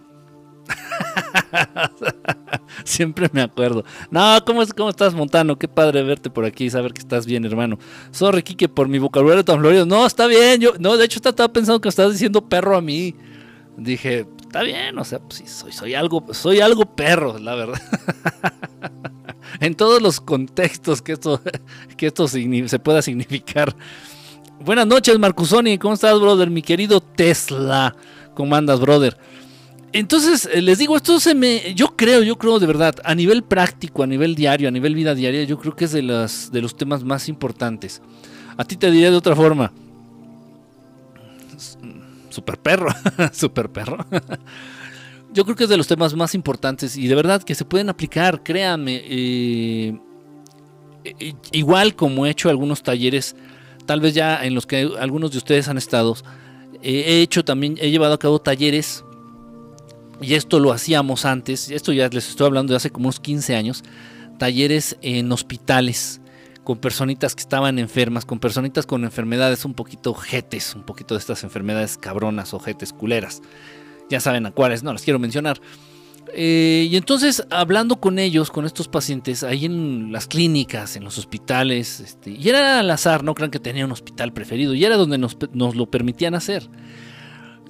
Siempre 2.84 3.28
me 3.32 3.42
acuerdo. 3.42 3.84
No, 4.10 4.38
¿cómo, 4.44 4.62
¿cómo 4.76 4.90
estás, 4.90 5.14
Montano? 5.14 5.58
Qué 5.58 5.68
padre 5.68 6.02
verte 6.02 6.30
por 6.30 6.44
aquí 6.44 6.64
y 6.64 6.70
saber 6.70 6.92
que 6.92 7.00
estás 7.00 7.26
bien, 7.26 7.44
hermano. 7.44 7.78
Sorry, 8.10 8.42
Kike, 8.42 8.68
por 8.68 8.88
mi 8.88 8.98
vocabulario 8.98 9.44
tan 9.44 9.60
florido. 9.60 9.86
No, 9.86 10.06
está 10.06 10.26
bien. 10.26 10.60
Yo, 10.60 10.72
no, 10.78 10.96
de 10.96 11.04
hecho, 11.04 11.18
estaba 11.18 11.52
pensando 11.52 11.80
que 11.80 11.88
estás 11.88 12.12
diciendo 12.12 12.48
perro 12.48 12.76
a 12.76 12.80
mí. 12.80 13.14
Dije, 13.76 14.26
está 14.40 14.62
bien, 14.62 14.98
o 14.98 15.04
sea, 15.04 15.18
pues 15.18 15.42
soy 15.70 15.94
algo, 15.94 16.24
soy 16.32 16.60
algo 16.60 16.84
perro, 16.84 17.38
la 17.38 17.54
verdad. 17.54 17.80
en 19.60 19.74
todos 19.74 20.02
los 20.02 20.20
contextos 20.20 21.00
que 21.00 21.12
esto, 21.12 21.40
que 21.96 22.06
esto 22.06 22.28
se 22.28 22.78
pueda 22.78 23.02
significar. 23.02 23.74
Buenas 24.60 24.86
noches, 24.86 25.18
Marcusoni. 25.18 25.78
¿Cómo 25.78 25.94
estás, 25.94 26.20
brother? 26.20 26.50
Mi 26.50 26.62
querido 26.62 27.00
Tesla. 27.00 27.96
¿Cómo 28.34 28.54
andas, 28.54 28.80
brother? 28.80 29.18
Entonces, 29.92 30.48
eh, 30.50 30.62
les 30.62 30.78
digo, 30.78 30.96
esto 30.96 31.20
se 31.20 31.34
me. 31.34 31.74
Yo 31.74 31.96
creo, 31.96 32.22
yo 32.22 32.36
creo 32.38 32.58
de 32.58 32.66
verdad, 32.66 32.96
a 33.04 33.14
nivel 33.14 33.42
práctico, 33.42 34.02
a 34.02 34.06
nivel 34.06 34.34
diario, 34.34 34.68
a 34.68 34.70
nivel 34.70 34.94
vida 34.94 35.14
diaria, 35.14 35.44
yo 35.44 35.58
creo 35.58 35.76
que 35.76 35.84
es 35.84 35.92
de, 35.92 36.02
las, 36.02 36.50
de 36.50 36.62
los 36.62 36.76
temas 36.76 37.04
más 37.04 37.28
importantes. 37.28 38.00
A 38.56 38.64
ti 38.64 38.76
te 38.76 38.90
diré 38.90 39.10
de 39.10 39.16
otra 39.16 39.36
forma. 39.36 39.70
Super 42.30 42.58
perro, 42.58 42.88
super 43.32 43.68
perro. 43.68 43.98
yo 45.34 45.44
creo 45.44 45.56
que 45.56 45.64
es 45.64 45.70
de 45.70 45.76
los 45.76 45.86
temas 45.86 46.14
más 46.14 46.34
importantes 46.34 46.96
y 46.96 47.06
de 47.06 47.14
verdad 47.14 47.42
que 47.42 47.54
se 47.54 47.66
pueden 47.66 47.90
aplicar, 47.90 48.42
créanme. 48.42 49.02
Eh, 49.04 49.98
eh, 51.04 51.34
igual 51.52 51.94
como 51.94 52.24
he 52.24 52.30
hecho 52.30 52.48
algunos 52.48 52.82
talleres, 52.82 53.36
tal 53.84 54.00
vez 54.00 54.14
ya 54.14 54.42
en 54.42 54.54
los 54.54 54.64
que 54.64 54.88
algunos 54.98 55.32
de 55.32 55.38
ustedes 55.38 55.68
han 55.68 55.76
estado, 55.76 56.16
he 56.82 57.20
hecho 57.20 57.44
también, 57.44 57.76
he 57.78 57.90
llevado 57.90 58.14
a 58.14 58.18
cabo 58.18 58.40
talleres 58.40 59.04
y 60.22 60.34
esto 60.34 60.60
lo 60.60 60.72
hacíamos 60.72 61.24
antes, 61.24 61.70
esto 61.70 61.92
ya 61.92 62.08
les 62.08 62.28
estoy 62.28 62.46
hablando 62.46 62.72
de 62.72 62.76
hace 62.76 62.90
como 62.90 63.06
unos 63.06 63.20
15 63.20 63.56
años, 63.56 63.82
talleres 64.38 64.96
en 65.02 65.30
hospitales 65.32 66.20
con 66.64 66.78
personitas 66.78 67.34
que 67.34 67.40
estaban 67.40 67.78
enfermas, 67.78 68.24
con 68.24 68.38
personitas 68.38 68.86
con 68.86 69.04
enfermedades 69.04 69.64
un 69.64 69.74
poquito 69.74 70.14
jetes, 70.14 70.74
un 70.74 70.84
poquito 70.84 71.14
de 71.14 71.18
estas 71.20 71.42
enfermedades 71.44 71.98
cabronas 71.98 72.54
o 72.54 72.60
jetes 72.60 72.92
culeras. 72.92 73.42
Ya 74.08 74.20
saben 74.20 74.46
a 74.46 74.52
cuáles, 74.52 74.82
no 74.82 74.92
las 74.92 75.02
quiero 75.02 75.18
mencionar. 75.18 75.60
Eh, 76.34 76.88
y 76.90 76.96
entonces, 76.96 77.44
hablando 77.50 78.00
con 78.00 78.18
ellos, 78.18 78.50
con 78.50 78.64
estos 78.64 78.88
pacientes, 78.88 79.42
ahí 79.42 79.64
en 79.64 80.12
las 80.12 80.28
clínicas, 80.28 80.96
en 80.96 81.04
los 81.04 81.18
hospitales, 81.18 82.00
este, 82.00 82.30
y 82.30 82.48
era 82.48 82.78
al 82.78 82.90
azar, 82.90 83.24
no 83.24 83.34
crean 83.34 83.50
que 83.50 83.58
tenía 83.58 83.84
un 83.84 83.92
hospital 83.92 84.32
preferido, 84.32 84.72
y 84.72 84.84
era 84.84 84.96
donde 84.96 85.18
nos, 85.18 85.36
nos 85.52 85.74
lo 85.74 85.90
permitían 85.90 86.34
hacer 86.34 86.68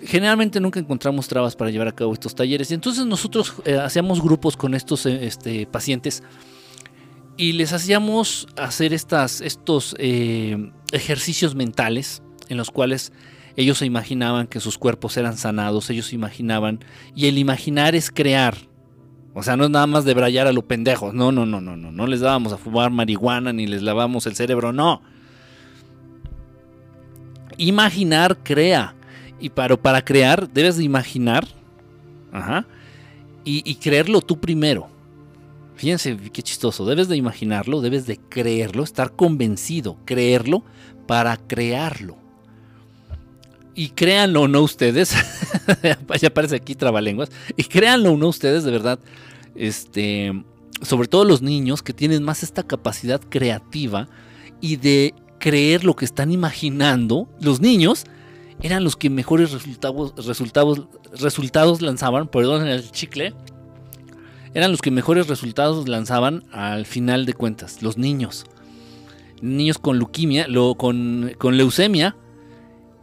generalmente 0.05 0.61
nunca 0.61 0.81
encontramos 0.81 1.29
trabas 1.29 1.57
para 1.57 1.71
llevar 1.71 1.89
a 1.89 1.93
cabo 1.93 2.13
estos 2.13 2.35
talleres. 2.35 2.71
Y 2.71 2.75
entonces 2.75 3.07
nosotros 3.07 3.55
eh, 3.65 3.77
hacíamos 3.77 4.21
grupos 4.23 4.57
con 4.57 4.75
estos 4.75 5.07
eh, 5.07 5.27
este, 5.27 5.67
pacientes 5.67 6.23
y 7.37 7.53
les 7.53 7.73
hacíamos 7.73 8.47
hacer 8.57 8.93
estas, 8.93 9.41
estos 9.41 9.95
eh, 9.99 10.71
ejercicios 10.93 11.55
mentales 11.55 12.23
en 12.49 12.57
los 12.57 12.71
cuales 12.71 13.13
ellos 13.57 13.79
se 13.79 13.87
imaginaban 13.87 14.47
que 14.47 14.61
sus 14.61 14.79
cuerpos 14.79 15.17
eran 15.17 15.37
sanados, 15.37 15.91
ellos 15.91 16.07
se 16.07 16.15
imaginaban, 16.15 16.81
y 17.15 17.27
el 17.27 17.39
imaginar 17.39 17.95
es 17.95 18.11
crear. 18.11 18.57
O 19.35 19.43
sea, 19.43 19.57
no 19.57 19.65
es 19.65 19.71
nada 19.71 19.87
más 19.87 20.05
de 20.05 20.15
brayar 20.15 20.47
a 20.47 20.53
lo 20.53 20.67
pendejo. 20.67 21.13
No, 21.13 21.33
no, 21.33 21.47
no, 21.47 21.61
no, 21.61 21.77
no. 21.77 21.91
No 21.91 22.07
les 22.07 22.21
dábamos 22.21 22.53
a 22.53 22.59
fumar 22.59 22.91
marihuana 22.91 23.53
ni 23.53 23.67
les 23.67 23.83
lavamos 23.83 24.27
el 24.27 24.35
cerebro, 24.35 24.73
no. 24.73 25.03
Imaginar 27.57 28.39
crea. 28.43 28.95
Y 29.43 29.51
para, 29.51 29.77
para 29.77 30.05
crear, 30.05 30.49
debes 30.49 30.77
de 30.77 30.85
imaginar 30.85 31.49
y, 33.45 33.75
creerlo 33.75 34.21
tú 34.21 34.39
primero. 34.39 34.89
Fíjense 35.75 36.17
qué 36.33 36.43
chistoso. 36.43 36.87
Debes 36.87 37.09
de 37.09 37.17
imaginarlo, 37.17 37.81
debes 37.81 38.07
de 38.07 38.19
creerlo, 38.19 38.85
estar 38.85 39.17
convencido, 39.17 39.97
creerlo 40.05 40.63
para 41.09 41.37
crearlo. 41.37 42.17
Y 43.75 43.89
créanlo 43.89 44.43
o 44.43 44.49
no 44.49 44.63
ustedes, 44.63 45.13
ya 46.21 46.29
aparece 46.29 46.55
aquí 46.55 46.77
trabalenguas, 46.77 47.31
y 47.57 47.65
créanlo 47.65 48.13
o 48.13 48.17
no 48.17 48.29
ustedes, 48.29 48.63
de 48.63 48.71
verdad, 48.71 49.01
este, 49.57 50.45
sobre 50.83 51.09
todo 51.09 51.25
los 51.25 51.43
niños 51.43 51.83
que 51.83 51.93
tienen 51.93 52.23
más 52.23 52.45
esta 52.45 52.63
capacidad 52.63 53.21
creativa 53.21 54.09
y 54.61 54.77
de 54.77 55.15
creer 55.41 55.85
lo 55.85 55.97
que 55.97 56.05
están 56.05 56.31
imaginando, 56.31 57.29
los 57.41 57.61
niños 57.61 58.05
eran 58.63 58.85
los 58.85 58.97
que 58.97 59.11
mejores 59.11 59.53
resultados, 59.53 60.15
resultados, 60.25 60.83
resultados 61.21 61.83
lanzaban, 61.83 62.29
perdón, 62.29 62.67
el 62.67 62.91
chicle, 62.91 63.35
eran 64.55 64.71
los 64.71 64.81
que 64.81 64.91
mejores 64.91 65.27
resultados 65.27 65.89
lanzaban 65.89 66.45
al 66.53 66.87
final 66.87 67.27
de 67.27 67.35
cuentas, 67.35 67.83
los 67.83 67.99
niños. 67.99 68.47
Niños 69.41 69.79
con 69.79 69.99
con, 70.77 71.57
leucemia, 71.57 72.17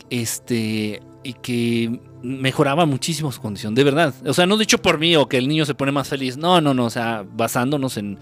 este, 0.09 1.01
y 1.23 1.33
que 1.33 1.99
mejoraba 2.23 2.85
muchísimo 2.85 3.31
su 3.31 3.41
condición, 3.41 3.75
de 3.75 3.83
verdad. 3.83 4.13
O 4.25 4.33
sea, 4.33 4.45
no 4.45 4.57
dicho 4.57 4.77
por 4.81 4.97
mí 4.97 5.17
o 5.17 5.27
que 5.27 5.37
el 5.37 5.49
niño 5.49 5.65
se 5.65 5.75
pone 5.75 5.91
más 5.91 6.07
feliz, 6.07 6.37
no, 6.37 6.61
no, 6.61 6.73
no, 6.73 6.85
o 6.85 6.89
sea, 6.89 7.25
basándonos 7.29 7.97
en, 7.97 8.17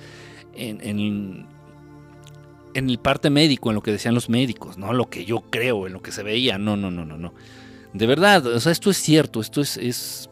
en 0.55 0.81
en 0.81 1.45
el 2.73 2.99
parte 2.99 3.29
médico, 3.29 3.69
en 3.69 3.75
lo 3.75 3.81
que 3.81 3.91
decían 3.91 4.13
los 4.13 4.29
médicos, 4.29 4.77
no 4.77 4.93
lo 4.93 5.09
que 5.09 5.25
yo 5.25 5.41
creo, 5.49 5.87
en 5.87 5.93
lo 5.93 6.01
que 6.01 6.11
se 6.11 6.23
veía, 6.23 6.57
no, 6.57 6.77
no, 6.77 6.91
no, 6.91 7.05
no, 7.05 7.17
no. 7.17 7.33
De 7.93 8.05
verdad, 8.05 8.45
o 8.45 8.59
sea, 8.59 8.71
esto 8.71 8.89
es 8.89 8.97
cierto, 8.97 9.41
esto 9.41 9.61
es, 9.61 9.77
es... 9.77 10.29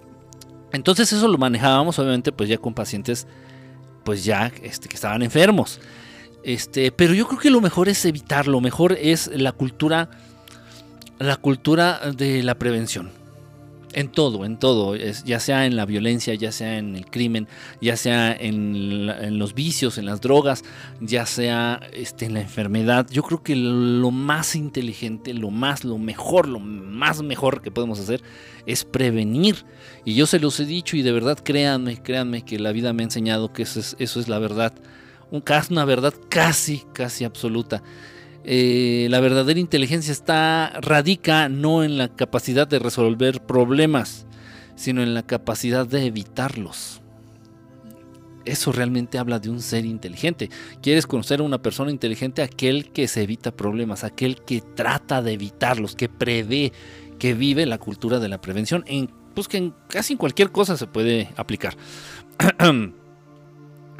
Entonces 0.71 1.11
eso 1.13 1.27
lo 1.27 1.37
manejábamos 1.37 1.97
obviamente 1.99 2.31
pues 2.31 2.49
ya 2.49 2.57
con 2.57 2.73
pacientes 2.73 3.27
pues 4.03 4.25
ya 4.25 4.51
este, 4.61 4.87
que 4.87 4.95
estaban 4.95 5.23
enfermos. 5.23 5.79
Este, 6.43 6.91
pero 6.91 7.13
yo 7.13 7.27
creo 7.27 7.39
que 7.39 7.49
lo 7.49 7.61
mejor 7.61 7.89
es 7.89 8.05
evitar, 8.05 8.47
lo 8.47 8.61
mejor 8.61 8.93
es 8.93 9.31
la 9.33 9.51
cultura, 9.51 10.09
la 11.17 11.37
cultura 11.37 12.11
de 12.15 12.43
la 12.43 12.55
prevención 12.55 13.11
en 13.95 14.09
todo, 14.09 14.43
en 14.43 14.57
todo, 14.57 14.95
ya 14.97 15.39
sea 15.39 15.65
en 15.65 15.77
la 15.77 15.85
violencia, 15.85 16.33
ya 16.33 16.51
sea 16.51 16.77
en 16.77 16.97
el 16.97 17.05
crimen, 17.05 17.47
ya 17.79 17.95
sea 17.95 18.35
en, 18.37 19.39
los 19.39 19.55
vicios, 19.55 19.97
en 19.97 20.05
las 20.05 20.19
drogas, 20.19 20.65
ya 20.99 21.25
sea 21.25 21.79
este, 21.93 22.25
en 22.25 22.33
la 22.33 22.41
enfermedad. 22.41 23.07
Yo 23.09 23.23
creo 23.23 23.41
que 23.41 23.55
lo 23.55 24.11
más 24.11 24.57
inteligente, 24.57 25.33
lo 25.33 25.49
más, 25.49 25.85
lo 25.85 25.97
mejor, 25.97 26.49
lo 26.49 26.59
más 26.59 27.23
mejor 27.23 27.61
que 27.61 27.71
podemos 27.71 27.97
hacer 28.01 28.21
es 28.65 28.83
prevenir. 28.83 29.63
Y 30.03 30.15
yo 30.15 30.25
se 30.25 30.39
los 30.39 30.59
he 30.59 30.65
dicho 30.65 30.97
y 30.97 31.01
de 31.01 31.13
verdad 31.13 31.39
créanme, 31.41 32.03
créanme 32.03 32.43
que 32.43 32.59
la 32.59 32.73
vida 32.73 32.91
me 32.91 33.03
ha 33.03 33.05
enseñado 33.05 33.53
que 33.53 33.63
eso 33.63 33.79
es, 33.79 33.95
eso 33.99 34.19
es 34.19 34.27
la 34.27 34.39
verdad. 34.39 34.73
Un, 35.31 35.41
una 35.69 35.85
verdad 35.85 36.13
casi, 36.27 36.83
casi 36.91 37.23
absoluta. 37.23 37.81
Eh, 38.47 39.07
la 39.09 39.19
verdadera 39.19 39.59
inteligencia 39.59 40.11
está 40.11 40.71
radica 40.79 41.49
no 41.49 41.83
en 41.83 41.97
la 41.97 42.09
capacidad 42.09 42.67
de 42.67 42.77
resolver 42.77 43.41
problemas, 43.41 44.27
sino 44.75 45.01
en 45.01 45.15
la 45.15 45.23
capacidad 45.23 45.87
de 45.87 46.05
evitarlos. 46.05 47.01
Eso 48.45 48.71
realmente 48.71 49.17
habla 49.17 49.39
de 49.39 49.49
un 49.49 49.61
ser 49.61 49.85
inteligente. 49.85 50.51
¿Quieres 50.83 51.07
conocer 51.07 51.39
a 51.39 51.43
una 51.43 51.63
persona 51.63 51.89
inteligente? 51.89 52.43
Aquel 52.43 52.91
que 52.91 53.07
se 53.07 53.23
evita 53.23 53.51
problemas, 53.51 54.03
aquel 54.03 54.39
que 54.43 54.61
trata 54.61 55.23
de 55.23 55.33
evitarlos, 55.33 55.95
que 55.95 56.07
prevé, 56.07 56.71
que 57.17 57.33
vive 57.33 57.65
la 57.65 57.79
cultura 57.79 58.19
de 58.19 58.29
la 58.29 58.41
prevención, 58.41 58.83
en, 58.85 59.09
pues 59.33 59.47
que 59.47 59.57
en 59.57 59.73
casi 59.89 60.17
cualquier 60.17 60.51
cosa 60.51 60.77
se 60.77 60.85
puede 60.85 61.29
aplicar. 61.35 61.75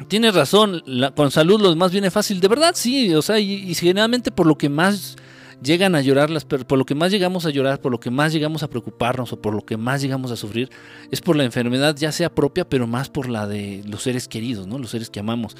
Tienes 0.08 0.34
razón, 0.34 0.82
con 1.14 1.30
salud 1.30 1.60
lo 1.60 1.74
más 1.74 1.90
viene 1.90 2.10
fácil, 2.10 2.40
de 2.40 2.48
verdad 2.48 2.72
sí, 2.74 3.12
o 3.14 3.22
sea, 3.22 3.38
y, 3.38 3.74
generalmente 3.74 4.30
por 4.30 4.46
lo 4.46 4.56
que 4.56 4.68
más 4.68 5.16
llegan 5.62 5.94
a 5.94 6.00
llorar, 6.00 6.30
las, 6.30 6.44
por 6.44 6.78
lo 6.78 6.84
que 6.84 6.94
más 6.94 7.10
llegamos 7.10 7.46
a 7.46 7.50
llorar, 7.50 7.80
por 7.80 7.90
lo 7.90 7.98
que 7.98 8.10
más 8.10 8.32
llegamos 8.32 8.62
a 8.62 8.68
preocuparnos 8.68 9.32
o 9.32 9.40
por 9.40 9.54
lo 9.54 9.62
que 9.62 9.76
más 9.76 10.02
llegamos 10.02 10.30
a 10.30 10.36
sufrir, 10.36 10.70
es 11.10 11.20
por 11.20 11.34
la 11.34 11.44
enfermedad 11.44 11.96
ya 11.96 12.12
sea 12.12 12.32
propia, 12.32 12.68
pero 12.68 12.86
más 12.86 13.08
por 13.08 13.28
la 13.28 13.46
de 13.48 13.82
los 13.86 14.02
seres 14.02 14.28
queridos, 14.28 14.66
¿no? 14.66 14.78
Los 14.78 14.90
seres 14.90 15.10
que 15.10 15.20
amamos. 15.20 15.56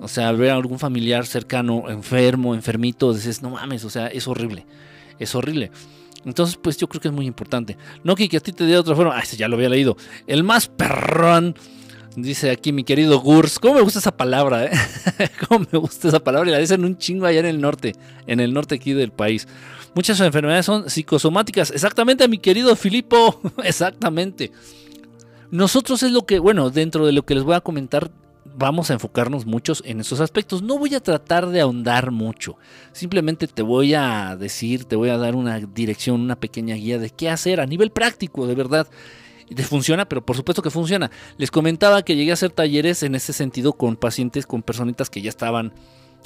O 0.00 0.08
sea, 0.08 0.32
ver 0.32 0.50
a 0.50 0.54
algún 0.54 0.78
familiar 0.78 1.26
cercano, 1.26 1.90
enfermo, 1.90 2.54
enfermito, 2.54 3.12
dices, 3.12 3.42
no 3.42 3.50
mames, 3.50 3.84
o 3.84 3.90
sea, 3.90 4.06
es 4.06 4.26
horrible, 4.26 4.64
es 5.18 5.34
horrible. 5.34 5.70
Entonces, 6.24 6.56
pues 6.56 6.76
yo 6.76 6.88
creo 6.88 7.00
que 7.00 7.08
es 7.08 7.14
muy 7.14 7.26
importante. 7.26 7.76
No 8.04 8.14
que, 8.14 8.24
a 8.36 8.40
ti 8.40 8.52
te 8.52 8.64
dé 8.64 8.76
otra 8.76 8.94
forma, 8.94 9.16
ah, 9.16 9.24
ya 9.24 9.48
lo 9.48 9.56
había 9.56 9.68
leído. 9.68 9.96
El 10.26 10.44
más 10.44 10.68
perrón 10.68 11.56
Dice 12.16 12.50
aquí 12.50 12.72
mi 12.72 12.84
querido 12.84 13.20
Gurs. 13.20 13.58
¿Cómo 13.58 13.74
me 13.74 13.80
gusta 13.80 13.98
esa 13.98 14.16
palabra, 14.16 14.66
eh? 14.66 14.70
¿Cómo 15.48 15.66
me 15.72 15.78
gusta 15.78 16.08
esa 16.08 16.20
palabra? 16.20 16.50
Y 16.50 16.52
la 16.52 16.58
dicen 16.58 16.84
un 16.84 16.98
chingo 16.98 17.26
allá 17.26 17.40
en 17.40 17.46
el 17.46 17.60
norte. 17.60 17.94
En 18.26 18.40
el 18.40 18.52
norte 18.52 18.74
aquí 18.74 18.92
del 18.92 19.12
país. 19.12 19.48
Muchas 19.94 20.20
enfermedades 20.20 20.66
son 20.66 20.90
psicosomáticas. 20.90 21.70
Exactamente, 21.70 22.28
mi 22.28 22.38
querido 22.38 22.76
Filipo. 22.76 23.40
Exactamente. 23.64 24.52
Nosotros 25.50 26.02
es 26.02 26.12
lo 26.12 26.26
que, 26.26 26.38
bueno, 26.38 26.70
dentro 26.70 27.06
de 27.06 27.12
lo 27.12 27.24
que 27.24 27.34
les 27.34 27.44
voy 27.44 27.54
a 27.54 27.60
comentar, 27.60 28.10
vamos 28.56 28.90
a 28.90 28.94
enfocarnos 28.94 29.46
muchos 29.46 29.82
en 29.86 30.00
esos 30.00 30.20
aspectos. 30.20 30.62
No 30.62 30.78
voy 30.78 30.94
a 30.94 31.00
tratar 31.00 31.48
de 31.48 31.60
ahondar 31.60 32.10
mucho. 32.10 32.56
Simplemente 32.92 33.46
te 33.46 33.62
voy 33.62 33.94
a 33.94 34.36
decir, 34.36 34.84
te 34.84 34.96
voy 34.96 35.08
a 35.08 35.18
dar 35.18 35.34
una 35.34 35.58
dirección, 35.60 36.20
una 36.20 36.36
pequeña 36.36 36.74
guía 36.74 36.98
de 36.98 37.10
qué 37.10 37.30
hacer 37.30 37.60
a 37.60 37.66
nivel 37.66 37.90
práctico, 37.90 38.46
de 38.46 38.54
verdad. 38.54 38.86
Funciona, 39.68 40.08
pero 40.08 40.24
por 40.24 40.36
supuesto 40.36 40.62
que 40.62 40.70
funciona. 40.70 41.10
Les 41.36 41.50
comentaba 41.50 42.02
que 42.02 42.16
llegué 42.16 42.30
a 42.30 42.34
hacer 42.34 42.50
talleres 42.50 43.02
en 43.02 43.14
ese 43.14 43.32
sentido 43.32 43.72
con 43.74 43.96
pacientes, 43.96 44.46
con 44.46 44.62
personitas 44.62 45.10
que 45.10 45.22
ya 45.22 45.28
estaban 45.28 45.72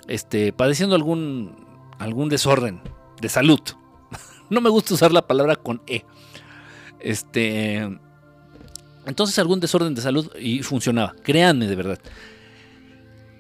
este, 0.09 0.53
padeciendo 0.53 0.95
algún, 0.95 1.57
algún 1.99 2.29
desorden 2.29 2.81
de 3.21 3.29
salud. 3.29 3.61
no 4.51 4.61
me 4.61 4.71
gusta 4.71 4.95
usar 4.95 5.13
la 5.13 5.27
palabra 5.27 5.57
con 5.57 5.83
E. 5.87 6.05
Este, 7.01 7.89
entonces 9.07 9.39
algún 9.39 9.61
desorden 9.61 9.95
de 9.95 10.03
salud 10.03 10.31
y 10.39 10.63
funcionaba, 10.63 11.15
créanme 11.23 11.67
de 11.67 11.77
verdad. 11.77 11.99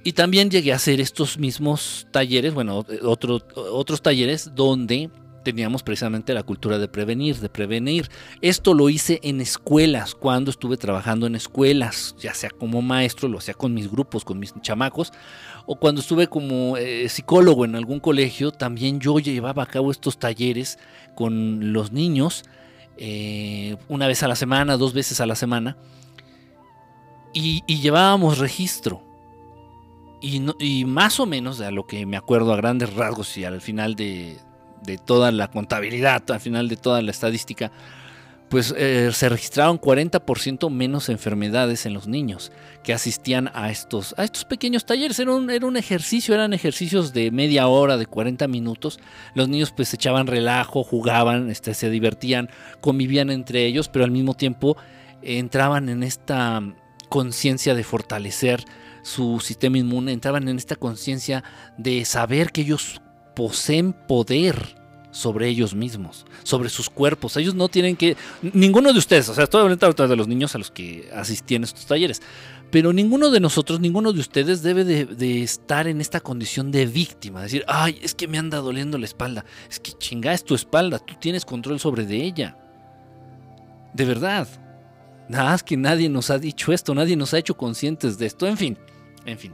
Y 0.04 0.12
también 0.12 0.50
llegué 0.50 0.72
a 0.72 0.76
hacer 0.76 1.00
estos 1.00 1.36
mismos 1.36 2.06
talleres, 2.12 2.54
bueno, 2.54 2.86
otros 3.02 4.02
talleres 4.02 4.54
donde 4.54 5.10
teníamos 5.46 5.84
precisamente 5.84 6.34
la 6.34 6.42
cultura 6.42 6.76
de 6.76 6.88
prevenir, 6.88 7.36
de 7.36 7.48
prevenir. 7.48 8.10
Esto 8.40 8.74
lo 8.74 8.88
hice 8.88 9.20
en 9.22 9.40
escuelas, 9.40 10.16
cuando 10.16 10.50
estuve 10.50 10.76
trabajando 10.76 11.28
en 11.28 11.36
escuelas, 11.36 12.16
ya 12.18 12.34
sea 12.34 12.50
como 12.50 12.82
maestro, 12.82 13.28
lo 13.28 13.38
hacía 13.38 13.54
con 13.54 13.72
mis 13.72 13.88
grupos, 13.88 14.24
con 14.24 14.40
mis 14.40 14.52
chamacos, 14.60 15.12
o 15.64 15.76
cuando 15.76 16.00
estuve 16.00 16.26
como 16.26 16.76
eh, 16.76 17.08
psicólogo 17.08 17.64
en 17.64 17.76
algún 17.76 18.00
colegio, 18.00 18.50
también 18.50 18.98
yo 18.98 19.20
llevaba 19.20 19.62
a 19.62 19.66
cabo 19.66 19.92
estos 19.92 20.18
talleres 20.18 20.80
con 21.14 21.72
los 21.72 21.92
niños 21.92 22.42
eh, 22.96 23.76
una 23.88 24.08
vez 24.08 24.24
a 24.24 24.28
la 24.28 24.34
semana, 24.34 24.76
dos 24.76 24.94
veces 24.94 25.20
a 25.20 25.26
la 25.26 25.36
semana, 25.36 25.76
y, 27.32 27.62
llevábamos 27.68 28.38
registro. 28.38 29.00
Y, 30.20 30.84
más 30.86 31.20
o 31.20 31.26
menos, 31.26 31.60
a 31.60 31.70
lo 31.70 31.86
que 31.86 32.04
me 32.04 32.16
acuerdo 32.16 32.52
a 32.52 32.56
grandes 32.56 32.94
rasgos 32.94 33.36
y 33.36 33.44
al 33.44 33.60
final 33.60 33.94
de, 33.94 34.38
de 34.86 34.98
toda 34.98 35.32
la 35.32 35.48
contabilidad, 35.48 36.22
al 36.30 36.40
final 36.40 36.68
de 36.68 36.76
toda 36.76 37.02
la 37.02 37.10
estadística, 37.10 37.70
pues 38.48 38.72
eh, 38.76 39.10
se 39.12 39.28
registraron 39.28 39.80
40% 39.80 40.70
menos 40.70 41.08
enfermedades 41.08 41.84
en 41.84 41.94
los 41.94 42.06
niños 42.06 42.52
que 42.84 42.92
asistían 42.92 43.50
a 43.54 43.70
estos, 43.70 44.14
a 44.16 44.24
estos 44.24 44.44
pequeños 44.44 44.86
talleres. 44.86 45.18
Era 45.18 45.32
un, 45.32 45.50
era 45.50 45.66
un, 45.66 45.76
ejercicio, 45.76 46.32
eran 46.34 46.52
ejercicios 46.52 47.12
de 47.12 47.32
media 47.32 47.66
hora, 47.66 47.96
de 47.96 48.06
40 48.06 48.46
minutos. 48.46 49.00
Los 49.34 49.48
niños 49.48 49.72
pues 49.72 49.92
echaban 49.92 50.28
relajo, 50.28 50.84
jugaban, 50.84 51.50
este, 51.50 51.74
se 51.74 51.90
divertían, 51.90 52.48
convivían 52.80 53.30
entre 53.30 53.66
ellos, 53.66 53.88
pero 53.88 54.04
al 54.04 54.12
mismo 54.12 54.34
tiempo 54.34 54.76
entraban 55.22 55.88
en 55.88 56.04
esta 56.04 56.62
conciencia 57.08 57.74
de 57.74 57.82
fortalecer 57.82 58.64
su 59.02 59.40
sistema 59.40 59.78
inmune, 59.78 60.12
entraban 60.12 60.48
en 60.48 60.56
esta 60.56 60.76
conciencia 60.76 61.44
de 61.78 62.04
saber 62.04 62.52
que 62.52 62.62
ellos 62.62 63.00
poseen 63.36 63.92
poder 63.92 64.74
sobre 65.12 65.48
ellos 65.48 65.74
mismos, 65.74 66.26
sobre 66.42 66.68
sus 66.68 66.90
cuerpos. 66.90 67.36
Ellos 67.36 67.54
no 67.54 67.68
tienen 67.68 67.96
que, 67.96 68.16
ninguno 68.42 68.92
de 68.92 68.98
ustedes, 68.98 69.28
o 69.28 69.34
sea, 69.34 69.44
estoy 69.44 69.62
hablando 69.62 70.08
de 70.08 70.16
los 70.16 70.26
niños 70.26 70.54
a 70.54 70.58
los 70.58 70.70
que 70.70 71.08
asistían 71.14 71.62
a 71.62 71.66
estos 71.66 71.86
talleres, 71.86 72.20
pero 72.70 72.92
ninguno 72.92 73.30
de 73.30 73.40
nosotros, 73.40 73.78
ninguno 73.78 74.12
de 74.12 74.20
ustedes 74.20 74.62
debe 74.62 74.84
de, 74.84 75.42
estar 75.42 75.86
en 75.86 76.00
esta 76.00 76.20
condición 76.20 76.72
de 76.72 76.86
víctima, 76.86 77.42
decir, 77.42 77.64
ay, 77.68 77.98
es 78.02 78.14
que 78.14 78.26
me 78.26 78.38
anda 78.38 78.58
doliendo 78.58 78.98
la 78.98 79.04
espalda, 79.04 79.44
es 79.70 79.78
que 79.80 79.92
chinga 79.92 80.32
es 80.32 80.44
tu 80.44 80.54
espalda, 80.54 80.98
tú 80.98 81.14
tienes 81.20 81.44
control 81.44 81.78
sobre 81.78 82.04
de 82.04 82.22
ella. 82.22 82.58
De 83.94 84.04
verdad. 84.04 84.48
Nada 85.28 85.50
más 85.50 85.62
que 85.62 85.76
nadie 85.76 86.08
nos 86.08 86.30
ha 86.30 86.38
dicho 86.38 86.72
esto, 86.72 86.94
nadie 86.94 87.16
nos 87.16 87.34
ha 87.34 87.38
hecho 87.38 87.56
conscientes 87.56 88.16
de 88.16 88.26
esto, 88.26 88.46
en 88.46 88.56
fin, 88.56 88.78
en 89.24 89.38
fin. 89.38 89.52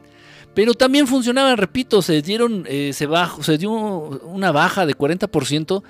Pero 0.55 0.75
también 0.75 1.07
funcionaba, 1.07 1.57
repito, 1.57 2.03
se 2.03 2.21
dieron, 2.21 2.65
eh, 2.69 2.93
se, 2.93 3.07
bajó, 3.07 3.43
se 3.43 3.57
dio 3.57 3.71
una 3.71 4.53
baja 4.53 4.85
de 4.85 4.95
40% 4.95 5.83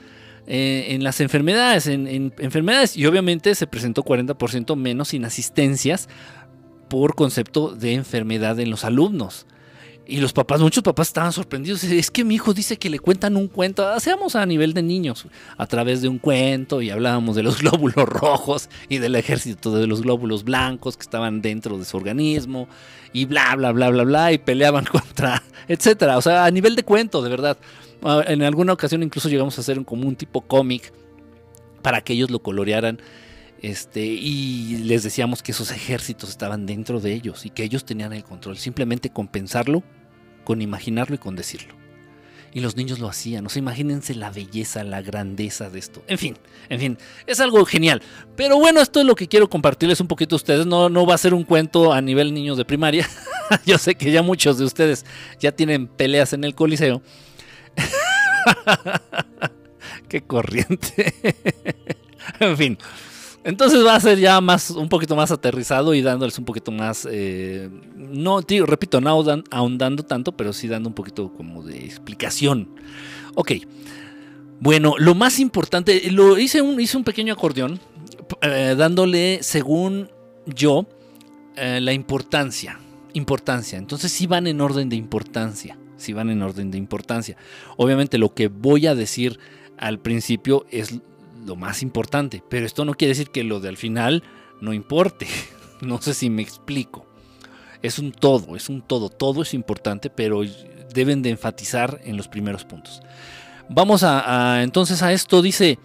eh, 0.46 0.87
en 0.90 1.05
las 1.05 1.20
enfermedades, 1.20 1.87
en, 1.87 2.33
enfermedades, 2.38 2.96
y 2.96 3.07
obviamente 3.07 3.55
se 3.55 3.66
presentó 3.66 4.05
40% 4.05 4.77
menos 4.77 5.14
inasistencias 5.14 6.09
por 6.88 7.14
concepto 7.14 7.75
de 7.75 7.94
enfermedad 7.94 8.59
en 8.61 8.70
los 8.70 8.85
alumnos. 8.85 9.46
Y 10.05 10.21
los 10.21 10.33
papás, 10.33 10.61
muchos 10.61 10.83
papás 10.83 11.09
estaban 11.09 11.33
sorprendidos. 11.33 11.85
Es 11.85 12.11
que 12.11 12.25
mi 12.25 12.35
hijo 12.35 12.53
dice 12.53 12.77
que 12.77 12.91
le 12.91 12.99
cuentan 12.99 13.37
un 13.37 13.47
cuento. 13.47 13.87
Hacíamos 13.88 14.35
a 14.35 14.45
nivel 14.45 14.75
de 14.75 14.83
niños, 14.83 15.27
a 15.57 15.67
través 15.67 16.03
de 16.03 16.09
un 16.09 16.19
cuento, 16.19 16.83
y 16.83 16.91
hablábamos 16.91 17.37
de 17.37 17.45
los 17.45 17.59
glóbulos 17.62 18.09
rojos 18.09 18.69
y 18.88 18.99
del 18.99 19.15
ejército 19.15 19.73
de 19.73 19.87
los 19.87 20.03
glóbulos 20.03 20.43
blancos 20.43 20.97
que 20.97 21.03
estaban 21.03 21.41
dentro 21.41 21.79
de 21.79 21.85
su 21.85 21.97
organismo, 21.97 22.69
y 23.12 23.27
bla, 23.27 23.55
bla, 23.55 23.71
bla, 23.71 23.91
bla, 23.91 24.03
bla, 24.03 24.33
y 24.33 24.38
peleaban 24.38 24.85
contra, 24.91 25.43
etcétera. 25.69 26.19
O 26.19 26.23
sea, 26.23 26.45
a 26.45 26.51
nivel 26.51 26.75
de 26.75 26.83
cuento, 26.83 27.23
de 27.23 27.31
verdad. 27.31 27.57
Ah, 28.03 28.25
en 28.27 28.43
alguna 28.43 28.73
ocasión 28.73 29.05
incluso 29.05 29.29
llegamos 29.29 29.57
a 29.59 29.61
hacer 29.61 29.85
como 29.85 30.09
un 30.09 30.17
tipo 30.17 30.41
cómic 30.41 30.93
para 31.83 32.01
que 32.01 32.15
ellos 32.15 32.31
lo 32.31 32.41
colorearan. 32.41 32.99
Este, 33.62 34.05
y 34.05 34.79
les 34.79 35.05
decíamos 35.05 35.40
que 35.40 35.53
esos 35.53 35.70
ejércitos 35.70 36.31
estaban 36.31 36.66
dentro 36.66 37.01
de 37.01 37.14
ellos 37.14 37.46
y 37.46 37.51
que 37.51 37.62
ellos 37.62 37.85
tenían 37.85 38.12
el 38.12 38.25
control. 38.25 38.59
Simplemente 38.59 39.11
con 39.11 39.29
pensarlo, 39.29 39.85
con 40.42 40.61
imaginarlo 40.61 41.14
y 41.14 41.18
con 41.18 41.37
decirlo. 41.37 41.75
Y 42.53 42.61
los 42.61 42.77
niños 42.77 42.98
lo 42.98 43.09
hacían. 43.09 43.46
O 43.46 43.48
sea, 43.48 43.61
imagínense 43.61 44.16
la 44.16 44.31
belleza, 44.31 44.83
la 44.83 45.01
grandeza 45.01 45.70
de 45.70 45.79
esto. 45.79 46.03
En 46.09 46.18
fin, 46.18 46.37
en 46.68 46.81
fin, 46.81 46.98
es 47.27 47.38
algo 47.38 47.64
genial. 47.64 48.03
Pero 48.37 48.59
bueno, 48.59 48.81
esto 48.81 49.01
es 49.01 49.07
lo 49.07 49.14
que 49.14 49.29
quiero 49.29 49.48
compartirles 49.48 50.01
un 50.01 50.09
poquito 50.09 50.35
a 50.35 50.38
ustedes. 50.38 50.66
No, 50.66 50.88
no 50.88 51.07
va 51.07 51.14
a 51.14 51.18
ser 51.18 51.33
un 51.33 51.44
cuento 51.44 51.92
a 51.92 52.01
nivel 52.01 52.35
niños 52.35 52.59
de 52.59 52.64
primaria. 52.64 53.09
Yo 53.64 53.79
sé 53.79 53.94
que 53.94 54.11
ya 54.11 54.22
muchos 54.22 54.59
de 54.59 54.64
ustedes 54.64 55.07
ya 55.38 55.53
tienen 55.53 55.87
peleas 55.87 56.33
en 56.33 56.42
el 56.42 56.57
coliseo. 56.57 57.01
Qué 60.09 60.22
corriente. 60.22 61.14
en 62.40 62.57
fin. 62.57 62.79
Entonces 63.44 63.85
va 63.85 63.96
a 63.96 64.00
ser 64.00 64.18
ya 64.18 64.40
más, 64.40 64.70
un 64.70 64.88
poquito 64.88 65.16
más 65.16 65.33
aterrizado 65.33 65.94
y 65.94 66.02
dándoles 66.02 66.38
un 66.38 66.44
poquito 66.44 66.70
más, 66.70 67.09
eh, 67.11 67.68
no, 67.96 68.40
repito, 68.40 69.00
no 69.00 69.24
ahondando 69.50 70.05
tanto, 70.05 70.33
pero 70.37 70.52
sí 70.52 70.68
dando 70.68 70.88
un 70.88 70.94
poquito 70.94 71.33
como 71.33 71.62
de 71.62 71.85
explicación. 71.85 72.68
Ok, 73.35 73.52
bueno, 74.61 74.94
lo 74.96 75.16
más 75.16 75.40
importante, 75.40 76.09
lo 76.12 76.38
hice 76.38 76.62
un, 76.62 76.81
hice 76.81 76.96
un 76.96 77.02
pequeño 77.02 77.33
acordeón, 77.33 77.81
eh, 78.42 78.76
dándole, 78.78 79.40
según 79.42 80.09
yo, 80.46 80.87
eh, 81.57 81.81
la 81.81 81.92
importancia, 81.92 82.78
importancia. 83.12 83.76
Entonces 83.76 84.12
sí 84.12 84.28
van 84.28 84.46
en 84.46 84.61
orden 84.61 84.88
de 84.88 84.94
importancia, 84.94 85.76
sí 85.96 86.12
van 86.12 86.31
en 86.31 86.42
orden 86.42 86.70
de 86.70 86.78
importancia. 86.78 87.37
Obviamente 87.76 88.18
lo 88.18 88.35
que 88.35 88.46
voy 88.46 88.87
a 88.87 88.94
decir 88.94 89.40
al 89.78 89.98
principio 89.98 90.64
es 90.70 91.00
lo 91.44 91.57
más 91.57 91.83
importante. 91.83 92.42
Pero 92.48 92.66
esto 92.66 92.85
no 92.85 92.94
quiere 92.94 93.11
decir 93.11 93.31
que 93.31 93.44
lo 93.44 93.61
de 93.61 93.68
al 93.68 93.76
final 93.76 94.22
no 94.61 94.72
importe. 94.72 95.26
No 95.83 96.00
sé 96.00 96.14
si 96.14 96.31
me 96.31 96.42
explico. 96.42 97.05
Es 97.83 97.98
un 97.98 98.12
todo, 98.12 98.55
es 98.55 98.68
un 98.68 98.83
todo. 98.83 99.09
Todo 99.09 99.42
es 99.42 99.52
importante, 99.52 100.11
pero 100.11 100.42
deben 100.94 101.22
de 101.22 101.31
enfatizar 101.31 102.00
en 102.05 102.16
los 102.16 102.28
primeros 102.28 102.64
puntos. 102.64 103.02
Vamos 103.68 104.05
a, 104.05 104.62
entonces 104.62 105.02
a 105.02 105.12
esto. 105.12 105.42
Dice 105.42 105.81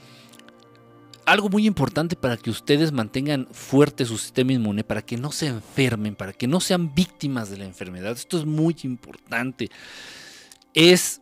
algo 1.25 1.49
muy 1.49 1.65
importante 1.65 2.15
para 2.15 2.37
que 2.37 2.49
ustedes 2.49 2.91
mantengan 2.91 3.47
fuerte 3.51 4.05
su 4.05 4.17
sistema 4.17 4.53
inmune, 4.53 4.83
para 4.83 5.01
que 5.01 5.17
no 5.17 5.31
se 5.31 5.47
enfermen, 5.47 6.15
para 6.15 6.31
que 6.31 6.47
no 6.47 6.59
sean 6.59 6.93
víctimas 6.93 7.49
de 7.49 7.57
la 7.57 7.65
enfermedad. 7.65 8.11
Esto 8.11 8.37
es 8.37 8.45
muy 8.45 8.75
importante. 8.83 9.69
Es 10.73 11.21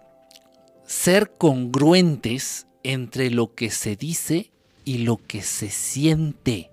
ser 0.86 1.32
congruentes 1.38 2.65
entre 2.86 3.32
lo 3.32 3.54
que 3.54 3.70
se 3.70 3.96
dice 3.96 4.52
y 4.84 5.00
lo 5.00 5.20
que 5.28 5.42
se 5.42 5.70
siente. 5.70 6.70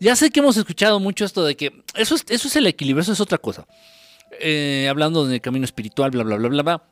Ya 0.00 0.16
sé 0.16 0.30
que 0.30 0.40
hemos 0.40 0.56
escuchado 0.56 1.00
mucho 1.00 1.24
esto 1.24 1.44
de 1.44 1.56
que 1.56 1.82
eso 1.94 2.14
es, 2.14 2.24
eso 2.28 2.48
es 2.48 2.56
el 2.56 2.66
equilibrio, 2.66 3.02
eso 3.02 3.12
es 3.12 3.20
otra 3.20 3.38
cosa. 3.38 3.66
Eh, 4.40 4.86
hablando 4.88 5.26
del 5.26 5.40
camino 5.40 5.64
espiritual, 5.64 6.10
bla, 6.10 6.24
bla, 6.24 6.36
bla, 6.36 6.48
bla, 6.48 6.62
bla. 6.62 6.82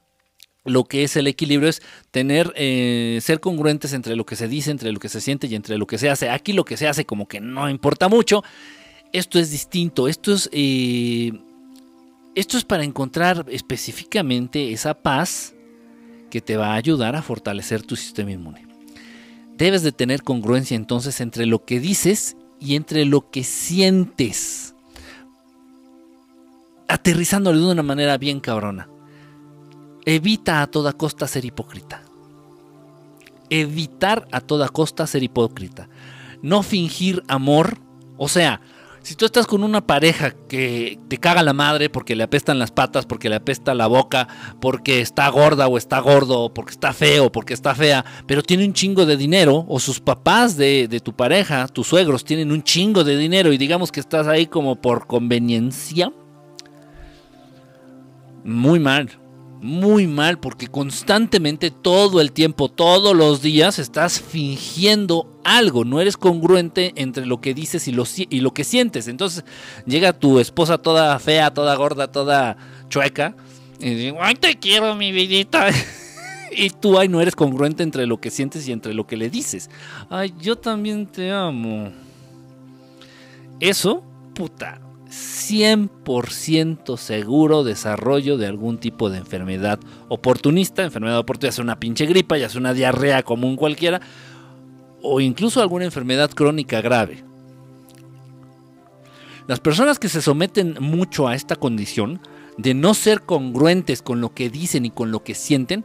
Lo 0.64 0.84
que 0.84 1.02
es 1.02 1.16
el 1.16 1.26
equilibrio 1.26 1.68
es 1.68 1.82
tener, 2.12 2.52
eh, 2.56 3.18
ser 3.20 3.40
congruentes 3.40 3.92
entre 3.92 4.14
lo 4.14 4.24
que 4.24 4.36
se 4.36 4.46
dice, 4.46 4.70
entre 4.70 4.92
lo 4.92 5.00
que 5.00 5.08
se 5.08 5.20
siente 5.20 5.48
y 5.48 5.56
entre 5.56 5.76
lo 5.76 5.86
que 5.86 5.98
se 5.98 6.08
hace. 6.08 6.30
Aquí 6.30 6.52
lo 6.52 6.64
que 6.64 6.76
se 6.76 6.86
hace 6.86 7.04
como 7.04 7.26
que 7.26 7.40
no 7.40 7.68
importa 7.68 8.08
mucho. 8.08 8.44
Esto 9.12 9.38
es 9.38 9.50
distinto. 9.50 10.06
Esto 10.06 10.32
es, 10.32 10.48
eh, 10.52 11.32
esto 12.36 12.56
es 12.56 12.64
para 12.64 12.84
encontrar 12.84 13.44
específicamente 13.48 14.72
esa 14.72 14.94
paz 14.94 15.54
que 16.32 16.40
te 16.40 16.56
va 16.56 16.68
a 16.68 16.76
ayudar 16.76 17.14
a 17.14 17.20
fortalecer 17.20 17.82
tu 17.82 17.94
sistema 17.94 18.30
inmune. 18.30 18.66
Debes 19.58 19.82
de 19.82 19.92
tener 19.92 20.22
congruencia 20.22 20.74
entonces 20.74 21.20
entre 21.20 21.44
lo 21.44 21.66
que 21.66 21.78
dices 21.78 22.38
y 22.58 22.74
entre 22.74 23.04
lo 23.04 23.30
que 23.30 23.44
sientes. 23.44 24.74
Aterrizándolo 26.88 27.60
de 27.60 27.72
una 27.72 27.82
manera 27.82 28.16
bien 28.16 28.40
cabrona. 28.40 28.88
Evita 30.06 30.62
a 30.62 30.68
toda 30.68 30.94
costa 30.94 31.28
ser 31.28 31.44
hipócrita. 31.44 32.02
evitar 33.50 34.26
a 34.32 34.40
toda 34.40 34.70
costa 34.70 35.06
ser 35.06 35.22
hipócrita. 35.22 35.90
No 36.40 36.62
fingir 36.62 37.22
amor. 37.28 37.76
O 38.16 38.28
sea, 38.28 38.62
si 39.02 39.14
tú 39.14 39.24
estás 39.24 39.46
con 39.46 39.64
una 39.64 39.86
pareja 39.86 40.30
que 40.48 40.98
te 41.08 41.18
caga 41.18 41.42
la 41.42 41.52
madre 41.52 41.90
porque 41.90 42.16
le 42.16 42.22
apestan 42.22 42.58
las 42.58 42.70
patas, 42.70 43.06
porque 43.06 43.28
le 43.28 43.36
apesta 43.36 43.74
la 43.74 43.86
boca, 43.86 44.28
porque 44.60 45.00
está 45.00 45.28
gorda 45.28 45.68
o 45.68 45.78
está 45.78 45.98
gordo, 46.00 46.52
porque 46.54 46.72
está 46.72 46.92
feo, 46.92 47.32
porque 47.32 47.54
está 47.54 47.74
fea, 47.74 48.04
pero 48.26 48.42
tiene 48.42 48.64
un 48.64 48.72
chingo 48.72 49.06
de 49.06 49.16
dinero, 49.16 49.64
o 49.68 49.80
sus 49.80 50.00
papás 50.00 50.56
de, 50.56 50.88
de 50.88 51.00
tu 51.00 51.14
pareja, 51.14 51.68
tus 51.68 51.88
suegros, 51.88 52.24
tienen 52.24 52.52
un 52.52 52.62
chingo 52.62 53.04
de 53.04 53.16
dinero 53.16 53.52
y 53.52 53.58
digamos 53.58 53.90
que 53.90 54.00
estás 54.00 54.26
ahí 54.26 54.46
como 54.46 54.76
por 54.76 55.06
conveniencia, 55.06 56.12
muy 58.44 58.80
mal 58.80 59.21
muy 59.62 60.08
mal 60.08 60.40
porque 60.40 60.66
constantemente 60.66 61.70
todo 61.70 62.20
el 62.20 62.32
tiempo, 62.32 62.68
todos 62.68 63.16
los 63.16 63.42
días 63.42 63.78
estás 63.78 64.20
fingiendo 64.20 65.40
algo, 65.44 65.84
no 65.84 66.00
eres 66.00 66.16
congruente 66.16 66.92
entre 66.96 67.26
lo 67.26 67.40
que 67.40 67.54
dices 67.54 67.86
y 67.86 67.92
lo, 67.92 68.04
y 68.16 68.40
lo 68.40 68.52
que 68.52 68.64
sientes. 68.64 69.06
Entonces 69.06 69.44
llega 69.86 70.12
tu 70.12 70.40
esposa 70.40 70.78
toda 70.78 71.16
fea, 71.20 71.54
toda 71.54 71.76
gorda, 71.76 72.10
toda 72.10 72.56
chueca 72.88 73.36
y 73.78 73.94
dice, 73.94 74.16
ay 74.20 74.34
te 74.34 74.58
quiero 74.58 74.96
mi 74.96 75.12
vidita. 75.12 75.68
y 76.50 76.70
tú 76.70 76.98
ay 76.98 77.06
no 77.06 77.20
eres 77.20 77.36
congruente 77.36 77.84
entre 77.84 78.06
lo 78.06 78.20
que 78.20 78.30
sientes 78.30 78.66
y 78.66 78.72
entre 78.72 78.94
lo 78.94 79.06
que 79.06 79.16
le 79.16 79.30
dices. 79.30 79.70
Ay, 80.10 80.34
yo 80.40 80.56
también 80.56 81.06
te 81.06 81.30
amo. 81.30 81.92
Eso, 83.60 84.02
puta, 84.34 84.80
100% 85.12 86.96
seguro 86.96 87.64
desarrollo 87.64 88.38
de 88.38 88.46
algún 88.46 88.78
tipo 88.78 89.10
de 89.10 89.18
enfermedad 89.18 89.78
oportunista, 90.08 90.82
enfermedad 90.84 91.18
oportunista, 91.18 91.48
ya 91.48 91.52
sea 91.52 91.64
una 91.64 91.78
pinche 91.78 92.06
gripa, 92.06 92.38
ya 92.38 92.48
sea 92.48 92.60
una 92.60 92.72
diarrea 92.72 93.22
común 93.22 93.56
cualquiera, 93.56 94.00
o 95.02 95.20
incluso 95.20 95.60
alguna 95.60 95.84
enfermedad 95.84 96.30
crónica 96.30 96.80
grave. 96.80 97.24
Las 99.46 99.60
personas 99.60 99.98
que 99.98 100.08
se 100.08 100.22
someten 100.22 100.76
mucho 100.80 101.28
a 101.28 101.34
esta 101.34 101.56
condición 101.56 102.20
de 102.56 102.72
no 102.72 102.94
ser 102.94 103.20
congruentes 103.22 104.00
con 104.00 104.22
lo 104.22 104.32
que 104.32 104.48
dicen 104.48 104.86
y 104.86 104.90
con 104.90 105.10
lo 105.10 105.22
que 105.22 105.34
sienten, 105.34 105.84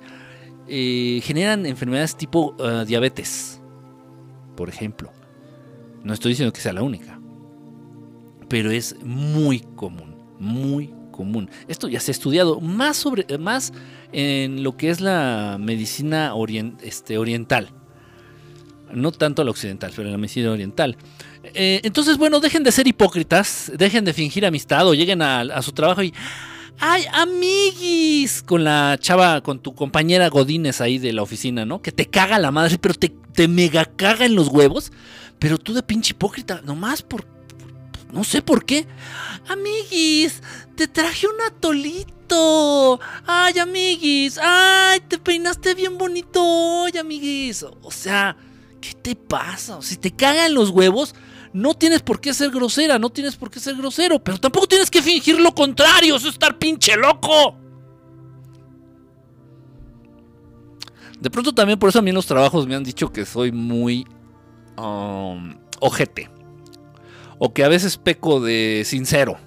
eh, 0.69 1.19
generan 1.21 1.65
enfermedades 1.65 2.15
tipo 2.15 2.55
eh, 2.59 2.85
diabetes, 2.87 3.59
por 4.55 4.69
ejemplo. 4.69 5.11
No 6.03 6.13
estoy 6.13 6.31
diciendo 6.31 6.53
que 6.53 6.61
sea 6.61 6.71
la 6.71 6.83
única 6.83 7.16
pero 8.47 8.71
es 8.71 8.95
muy 9.03 9.59
común, 9.59 10.15
muy 10.39 10.93
común. 11.11 11.49
Esto 11.67 11.87
ya 11.87 11.99
se 11.99 12.11
ha 12.11 12.13
estudiado 12.13 12.61
más, 12.61 12.97
sobre, 12.97 13.37
más 13.37 13.73
en 14.11 14.63
lo 14.63 14.77
que 14.77 14.89
es 14.89 15.01
la 15.01 15.57
medicina 15.59 16.33
este, 16.81 17.17
oriental. 17.17 17.69
No 18.93 19.11
tanto 19.11 19.43
la 19.43 19.51
occidental, 19.51 19.91
pero 19.95 20.07
en 20.07 20.13
la 20.13 20.17
medicina 20.17 20.51
oriental. 20.51 20.95
Eh, 21.43 21.81
entonces, 21.83 22.17
bueno, 22.17 22.39
dejen 22.39 22.63
de 22.63 22.71
ser 22.71 22.87
hipócritas, 22.87 23.71
dejen 23.75 24.05
de 24.05 24.13
fingir 24.13 24.45
amistad 24.45 24.87
o 24.87 24.93
lleguen 24.93 25.21
a, 25.21 25.61
su 25.61 25.71
trabajo 25.73 26.03
y... 26.03 26.13
¡Ay, 26.79 27.05
amiguis! 27.11 28.43
Con 28.43 28.63
la 28.63 28.97
chava, 28.99 29.41
con 29.41 29.57
tu 29.59 29.73
compañera 29.73 30.29
Godínez 30.29 30.79
ahí 30.79 30.99
de 30.99 31.11
la 31.11 31.23
oficina, 31.23 31.65
¿no? 31.65 31.81
Que 31.81 31.91
te 31.91 32.05
caga 32.05 32.37
la 32.37 32.51
madre, 32.51 32.77
pero 32.77 32.93
te, 32.93 33.09
te 33.33 33.47
mega 33.47 33.85
caga 33.85 34.25
en 34.25 34.35
los 34.35 34.49
huevos. 34.49 34.91
Pero 35.39 35.57
tú 35.57 35.73
de 35.73 35.81
pinche 35.81 36.11
hipócrita, 36.11 36.61
nomás 36.63 37.01
por 37.01 37.25
no 38.11 38.23
sé 38.23 38.41
por 38.41 38.65
qué. 38.65 38.87
Amiguis, 39.47 40.41
te 40.75 40.87
traje 40.87 41.27
un 41.27 41.41
atolito. 41.41 42.99
Ay, 43.25 43.59
amiguis. 43.59 44.39
Ay, 44.41 45.01
te 45.07 45.17
peinaste 45.17 45.73
bien 45.73 45.97
bonito 45.97 46.85
Ay, 46.85 46.97
amiguis. 46.97 47.65
O 47.81 47.91
sea, 47.91 48.35
¿qué 48.81 48.93
te 48.93 49.15
pasa? 49.15 49.81
Si 49.81 49.97
te 49.97 50.11
cagan 50.11 50.53
los 50.53 50.69
huevos, 50.69 51.15
no 51.53 51.73
tienes 51.73 52.01
por 52.01 52.19
qué 52.19 52.33
ser 52.33 52.51
grosera, 52.51 52.99
no 52.99 53.09
tienes 53.09 53.35
por 53.35 53.49
qué 53.49 53.59
ser 53.59 53.75
grosero, 53.75 54.19
pero 54.19 54.37
tampoco 54.37 54.67
tienes 54.67 54.91
que 54.91 55.01
fingir 55.01 55.39
lo 55.39 55.53
contrario, 55.53 56.15
eso 56.15 56.27
es 56.27 56.33
estar 56.33 56.57
pinche 56.57 56.95
loco. 56.95 57.57
De 61.19 61.29
pronto 61.31 61.53
también 61.53 61.79
por 61.79 61.89
eso 61.89 61.99
a 61.99 62.03
mí 62.03 62.11
los 62.11 62.27
trabajos 62.27 62.67
me 62.67 62.75
han 62.75 62.83
dicho 62.83 63.11
que 63.11 63.25
soy 63.25 63.51
muy 63.51 64.05
um, 64.77 65.55
ojete 65.79 66.36
o 67.39 67.53
que 67.53 67.63
a 67.63 67.69
veces 67.69 67.97
peco 67.97 68.39
de 68.39 68.83
sincero. 68.85 69.37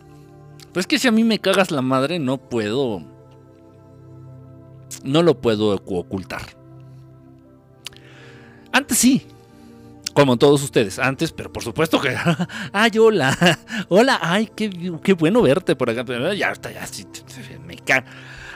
Pues 0.72 0.86
que 0.86 0.98
si 0.98 1.08
a 1.08 1.12
mí 1.12 1.24
me 1.24 1.38
cagas 1.38 1.70
la 1.70 1.82
madre, 1.82 2.18
no 2.18 2.38
puedo. 2.38 3.02
No 5.04 5.22
lo 5.22 5.40
puedo 5.40 5.74
ocultar. 5.74 6.42
Antes 8.72 8.98
sí. 8.98 9.26
Como 10.12 10.36
todos 10.36 10.62
ustedes, 10.64 10.98
antes, 10.98 11.32
pero 11.32 11.52
por 11.52 11.62
supuesto 11.62 12.00
que. 12.00 12.16
ay, 12.72 12.90
hola. 12.98 13.36
Hola, 13.88 14.18
ay, 14.20 14.50
qué, 14.54 15.12
bueno 15.14 15.40
verte 15.40 15.76
por 15.76 15.88
acá. 15.88 16.04
Ya 16.34 16.50
está, 16.50 16.72
ya 16.72 16.84
me. 17.64 17.76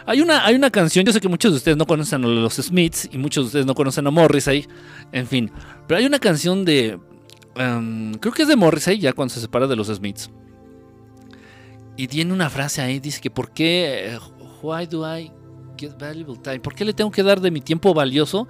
Hay 0.06 0.20
una, 0.20 0.44
hay 0.44 0.54
una 0.54 0.70
canción, 0.70 1.04
yo 1.06 1.12
sé 1.12 1.20
que 1.20 1.28
muchos 1.28 1.52
de 1.52 1.56
ustedes 1.56 1.76
no 1.76 1.86
conocen 1.86 2.24
a 2.24 2.28
los 2.28 2.54
Smiths 2.54 3.08
y 3.10 3.16
muchos 3.16 3.44
de 3.44 3.46
ustedes 3.46 3.66
no 3.66 3.74
conocen 3.74 4.06
a 4.06 4.10
Morris 4.10 4.48
ahí, 4.48 4.66
en 5.12 5.26
fin, 5.26 5.50
pero 5.86 5.98
hay 5.98 6.04
una 6.04 6.18
canción 6.18 6.66
de 6.66 6.98
Em, 7.56 8.14
creo 8.14 8.32
que 8.32 8.42
es 8.42 8.48
de 8.48 8.56
Morrissey, 8.56 8.98
ya 8.98 9.12
cuando 9.12 9.34
se 9.34 9.40
separa 9.40 9.66
de 9.66 9.76
los 9.76 9.88
Smiths. 9.88 10.30
Y 11.96 12.08
tiene 12.08 12.32
una 12.32 12.50
frase 12.50 12.82
ahí, 12.82 12.98
dice 12.98 13.20
que 13.20 13.30
¿por 13.30 13.52
qué? 13.52 14.18
Why 14.62 14.86
do 14.86 15.06
I 15.06 15.30
get 15.78 15.92
valuable 15.98 16.40
time? 16.42 16.60
¿Por 16.60 16.74
qué 16.74 16.84
le 16.84 16.92
tengo 16.92 17.10
que 17.10 17.22
dar 17.22 17.40
de 17.40 17.50
mi 17.50 17.60
tiempo 17.60 17.94
valioso 17.94 18.48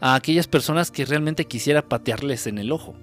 a 0.00 0.14
aquellas 0.14 0.46
personas 0.46 0.90
que 0.90 1.04
realmente 1.04 1.46
quisiera 1.46 1.82
patearles 1.82 2.46
en 2.46 2.58
el 2.58 2.70
ojo? 2.70 2.94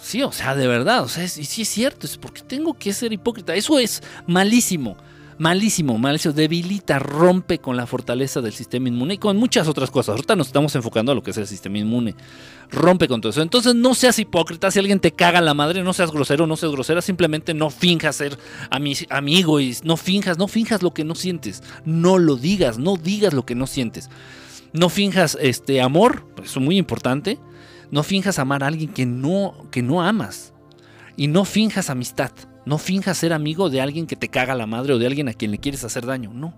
Sí, 0.00 0.22
o 0.22 0.32
sea, 0.32 0.56
de 0.56 0.66
verdad, 0.66 1.04
o 1.04 1.08
sea, 1.08 1.28
sí 1.28 1.62
es 1.62 1.68
cierto, 1.68 2.06
es 2.06 2.18
porque 2.18 2.42
tengo 2.42 2.74
que 2.74 2.92
ser 2.92 3.12
hipócrita. 3.12 3.54
Eso 3.54 3.78
es 3.78 4.02
malísimo. 4.26 4.96
Malísimo, 5.38 5.98
malísimo, 5.98 6.34
debilita, 6.34 6.98
rompe 6.98 7.58
con 7.58 7.76
la 7.76 7.86
fortaleza 7.86 8.40
del 8.40 8.52
sistema 8.52 8.88
inmune 8.88 9.14
y 9.14 9.18
con 9.18 9.36
muchas 9.36 9.66
otras 9.66 9.90
cosas. 9.90 10.10
Ahorita 10.14 10.36
nos 10.36 10.48
estamos 10.48 10.74
enfocando 10.74 11.12
a 11.12 11.14
lo 11.14 11.22
que 11.22 11.30
es 11.30 11.36
el 11.38 11.46
sistema 11.46 11.78
inmune. 11.78 12.14
Rompe 12.70 13.08
con 13.08 13.20
todo 13.20 13.30
eso. 13.30 13.42
Entonces 13.42 13.74
no 13.74 13.94
seas 13.94 14.18
hipócrita, 14.18 14.70
si 14.70 14.78
alguien 14.78 15.00
te 15.00 15.12
caga 15.12 15.40
la 15.40 15.54
madre, 15.54 15.82
no 15.82 15.92
seas 15.92 16.10
grosero, 16.10 16.46
no 16.46 16.56
seas 16.56 16.72
grosera, 16.72 17.02
simplemente 17.02 17.54
no 17.54 17.70
finjas 17.70 18.16
ser 18.16 18.38
amigo 19.10 19.60
y 19.60 19.76
no 19.84 19.96
finjas, 19.96 20.38
no 20.38 20.48
finjas 20.48 20.82
lo 20.82 20.92
que 20.92 21.04
no 21.04 21.14
sientes. 21.14 21.62
No 21.84 22.18
lo 22.18 22.36
digas, 22.36 22.78
no 22.78 22.96
digas 22.96 23.32
lo 23.32 23.46
que 23.46 23.54
no 23.54 23.66
sientes. 23.66 24.10
No 24.72 24.88
finjas 24.88 25.36
este 25.40 25.80
amor, 25.80 26.26
eso 26.42 26.58
es 26.58 26.64
muy 26.64 26.78
importante. 26.78 27.38
No 27.90 28.02
finjas 28.02 28.38
amar 28.38 28.64
a 28.64 28.68
alguien 28.68 28.90
que 28.92 29.04
no, 29.04 29.66
que 29.70 29.82
no 29.82 30.02
amas. 30.02 30.52
Y 31.16 31.26
no 31.26 31.44
finjas 31.44 31.90
amistad. 31.90 32.32
No 32.64 32.78
finjas 32.78 33.18
ser 33.18 33.32
amigo 33.32 33.70
de 33.70 33.80
alguien 33.80 34.06
que 34.06 34.16
te 34.16 34.28
caga 34.28 34.54
la 34.54 34.66
madre 34.66 34.94
o 34.94 34.98
de 34.98 35.06
alguien 35.06 35.28
a 35.28 35.34
quien 35.34 35.50
le 35.50 35.58
quieres 35.58 35.84
hacer 35.84 36.06
daño. 36.06 36.32
No. 36.32 36.54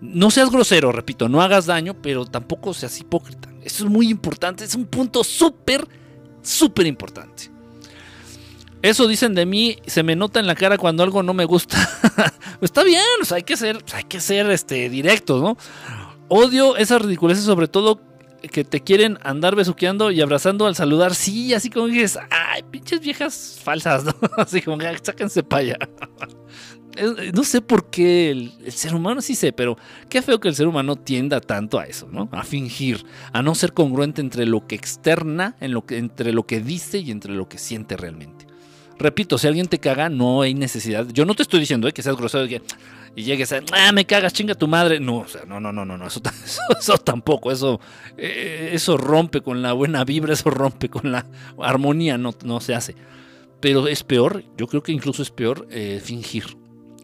No 0.00 0.30
seas 0.32 0.50
grosero, 0.50 0.90
repito, 0.90 1.28
no 1.28 1.42
hagas 1.42 1.66
daño, 1.66 1.94
pero 1.94 2.26
tampoco 2.26 2.74
seas 2.74 2.98
hipócrita. 3.00 3.48
Eso 3.62 3.84
es 3.84 3.90
muy 3.90 4.08
importante, 4.08 4.64
es 4.64 4.74
un 4.74 4.86
punto 4.86 5.22
súper, 5.22 5.86
súper 6.42 6.86
importante. 6.86 7.52
Eso 8.82 9.06
dicen 9.06 9.34
de 9.34 9.46
mí, 9.46 9.76
se 9.86 10.02
me 10.02 10.16
nota 10.16 10.40
en 10.40 10.48
la 10.48 10.56
cara 10.56 10.76
cuando 10.76 11.04
algo 11.04 11.22
no 11.22 11.34
me 11.34 11.44
gusta. 11.44 11.78
Está 12.60 12.82
bien, 12.82 13.00
hay 13.30 13.44
que 13.44 13.56
ser, 13.56 13.78
hay 13.92 14.02
que 14.04 14.20
ser 14.20 14.50
este, 14.50 14.90
directos, 14.90 15.40
¿no? 15.40 15.56
Odio 16.28 16.76
esas 16.76 17.00
ridiculeces, 17.00 17.44
sobre 17.44 17.68
todo 17.68 18.00
que 18.50 18.64
te 18.64 18.80
quieren 18.80 19.18
andar 19.22 19.54
besuqueando 19.54 20.10
y 20.10 20.20
abrazando 20.20 20.66
al 20.66 20.74
saludar, 20.74 21.14
sí, 21.14 21.54
así 21.54 21.70
como 21.70 21.86
dices, 21.86 22.18
ay, 22.30 22.62
pinches 22.70 23.00
viejas 23.00 23.60
falsas. 23.62 24.04
Así 24.36 24.60
como, 24.62 24.78
sáquense 25.02 25.42
para 25.42 25.62
allá. 25.62 25.76
No 27.32 27.42
sé 27.42 27.62
por 27.62 27.88
qué 27.88 28.30
el, 28.30 28.52
ser 28.70 28.94
humano 28.94 29.22
sí 29.22 29.34
sé, 29.34 29.50
pero 29.52 29.78
qué 30.10 30.20
feo 30.20 30.38
que 30.40 30.48
el 30.48 30.54
ser 30.54 30.66
humano 30.66 30.94
tienda 30.94 31.40
tanto 31.40 31.78
a 31.78 31.86
eso, 31.86 32.06
¿no? 32.12 32.28
A 32.32 32.44
fingir, 32.44 33.06
a 33.32 33.40
no 33.40 33.54
ser 33.54 33.72
congruente 33.72 34.20
entre 34.20 34.44
lo 34.44 34.66
que 34.66 34.74
externa, 34.74 35.56
en 35.60 35.72
lo 35.72 35.86
que, 35.86 35.96
entre 35.96 36.34
lo 36.34 36.46
que 36.46 36.60
dice 36.60 36.98
y 36.98 37.10
entre 37.10 37.32
lo 37.32 37.48
que 37.48 37.56
siente 37.56 37.96
realmente. 37.96 38.46
Repito, 38.98 39.38
si 39.38 39.48
alguien 39.48 39.68
te 39.68 39.78
caga, 39.78 40.10
no 40.10 40.42
hay 40.42 40.54
necesidad. 40.54 41.08
Yo 41.08 41.24
no 41.24 41.34
te 41.34 41.42
estoy 41.42 41.60
diciendo 41.60 41.88
¿eh? 41.88 41.92
que 41.92 42.02
seas 42.02 42.16
grosero, 42.16 42.46
que 42.46 42.62
y 43.14 43.24
llegues 43.24 43.52
a, 43.52 43.60
ah, 43.72 43.92
me 43.92 44.06
cagas, 44.06 44.32
chinga 44.32 44.54
tu 44.54 44.66
madre. 44.66 44.98
No, 44.98 45.18
o 45.18 45.28
sea, 45.28 45.44
no, 45.44 45.60
no, 45.60 45.72
no, 45.72 45.84
no, 45.84 45.98
no 45.98 46.06
eso, 46.06 46.20
eso, 46.78 46.98
tampoco, 46.98 47.52
eso, 47.52 47.80
eh, 48.16 48.70
eso 48.72 48.96
rompe 48.96 49.42
con 49.42 49.62
la 49.62 49.72
buena 49.72 50.04
vibra, 50.04 50.32
eso 50.32 50.50
rompe 50.50 50.88
con 50.88 51.12
la 51.12 51.26
armonía, 51.58 52.16
no, 52.16 52.34
no 52.44 52.60
se 52.60 52.74
hace. 52.74 52.96
Pero 53.60 53.86
es 53.86 54.02
peor, 54.02 54.44
yo 54.56 54.66
creo 54.66 54.82
que 54.82 54.92
incluso 54.92 55.22
es 55.22 55.30
peor 55.30 55.66
eh, 55.70 56.00
fingir. 56.02 56.56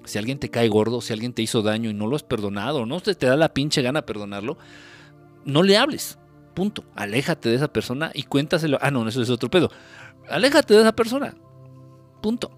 Si 0.04 0.18
alguien 0.18 0.38
te 0.38 0.50
cae 0.50 0.68
gordo, 0.68 1.02
si 1.02 1.12
alguien 1.12 1.34
te 1.34 1.42
hizo 1.42 1.60
daño 1.60 1.90
y 1.90 1.94
no 1.94 2.06
lo 2.06 2.16
has 2.16 2.22
perdonado, 2.22 2.86
no 2.86 3.00
te, 3.00 3.14
te 3.14 3.26
da 3.26 3.36
la 3.36 3.52
pinche 3.52 3.82
gana 3.82 4.02
perdonarlo, 4.02 4.56
no 5.44 5.62
le 5.62 5.76
hables. 5.76 6.18
Punto. 6.54 6.84
Aléjate 6.96 7.50
de 7.50 7.56
esa 7.56 7.68
persona 7.68 8.10
y 8.14 8.24
cuéntaselo. 8.24 8.78
Ah, 8.80 8.90
no, 8.90 9.06
eso 9.06 9.22
es 9.22 9.30
otro 9.30 9.50
pedo. 9.50 9.70
Aléjate 10.28 10.74
de 10.74 10.80
esa 10.80 10.92
persona. 10.92 11.36
Punto. 12.22 12.50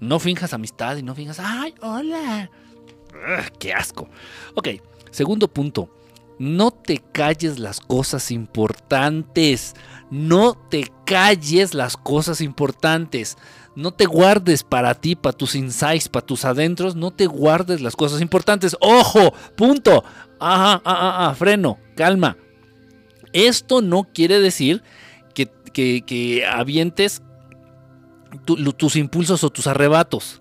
No 0.00 0.18
finjas 0.18 0.54
amistad 0.54 0.96
y 0.96 1.02
no 1.02 1.14
finjas, 1.14 1.38
ay, 1.38 1.74
hola. 1.80 2.50
¡Qué 3.58 3.72
asco! 3.72 4.08
Ok, 4.54 4.68
segundo 5.10 5.48
punto. 5.48 5.90
No 6.38 6.70
te 6.70 6.98
calles 7.12 7.58
las 7.58 7.80
cosas 7.80 8.30
importantes. 8.30 9.74
No 10.10 10.54
te 10.54 10.90
calles 11.04 11.74
las 11.74 11.96
cosas 11.96 12.40
importantes. 12.40 13.36
No 13.74 13.92
te 13.92 14.06
guardes 14.06 14.62
para 14.62 14.94
ti, 14.94 15.16
para 15.16 15.36
tus 15.36 15.54
insights, 15.54 16.08
para 16.08 16.26
tus 16.26 16.44
adentros. 16.44 16.94
No 16.94 17.12
te 17.12 17.26
guardes 17.26 17.80
las 17.80 17.96
cosas 17.96 18.20
importantes. 18.20 18.76
Ojo, 18.80 19.32
punto. 19.56 20.04
Ajá, 20.38 20.80
ajá, 20.84 21.34
freno, 21.34 21.78
calma. 21.96 22.36
Esto 23.32 23.82
no 23.82 24.04
quiere 24.04 24.40
decir 24.40 24.82
que, 25.34 25.48
que, 26.02 26.46
avientes 26.46 27.22
tus 28.44 28.96
impulsos 28.96 29.44
o 29.44 29.50
tus 29.50 29.66
arrebatos. 29.66 30.40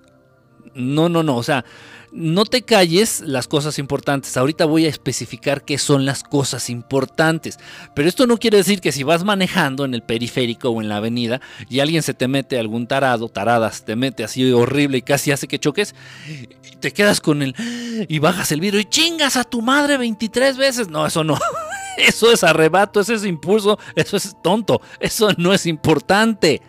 No, 0.73 1.09
no, 1.09 1.23
no. 1.23 1.37
O 1.37 1.43
sea, 1.43 1.65
no 2.11 2.45
te 2.45 2.61
calles 2.61 3.21
las 3.21 3.47
cosas 3.47 3.79
importantes. 3.79 4.37
Ahorita 4.37 4.65
voy 4.65 4.85
a 4.85 4.89
especificar 4.89 5.63
qué 5.63 5.77
son 5.77 6.05
las 6.05 6.23
cosas 6.23 6.69
importantes. 6.69 7.59
Pero 7.93 8.07
esto 8.07 8.27
no 8.27 8.37
quiere 8.37 8.57
decir 8.57 8.81
que 8.81 8.91
si 8.91 9.03
vas 9.03 9.23
manejando 9.23 9.85
en 9.85 9.93
el 9.93 10.03
periférico 10.03 10.69
o 10.69 10.81
en 10.81 10.89
la 10.89 10.97
avenida 10.97 11.41
y 11.69 11.79
alguien 11.79 12.03
se 12.03 12.13
te 12.13 12.27
mete, 12.27 12.57
algún 12.59 12.87
tarado, 12.87 13.29
taradas, 13.29 13.83
te 13.83 13.95
mete 13.95 14.23
así 14.23 14.51
horrible 14.51 14.99
y 14.99 15.01
casi 15.01 15.31
hace 15.31 15.47
que 15.47 15.59
choques, 15.59 15.95
te 16.79 16.91
quedas 16.91 17.21
con 17.21 17.41
el... 17.41 17.55
y 18.07 18.19
bajas 18.19 18.51
el 18.51 18.61
vidrio 18.61 18.79
y 18.79 18.85
chingas 18.85 19.35
a 19.35 19.43
tu 19.43 19.61
madre 19.61 19.97
23 19.97 20.57
veces. 20.57 20.89
No, 20.89 21.05
eso 21.05 21.23
no. 21.23 21.37
Eso 21.97 22.31
es 22.31 22.43
arrebato, 22.43 22.99
eso 22.99 23.15
es 23.15 23.25
impulso, 23.25 23.79
eso 23.95 24.17
es 24.17 24.35
tonto, 24.43 24.81
eso 24.99 25.29
no 25.37 25.51
es 25.51 25.65
importante 25.65 26.61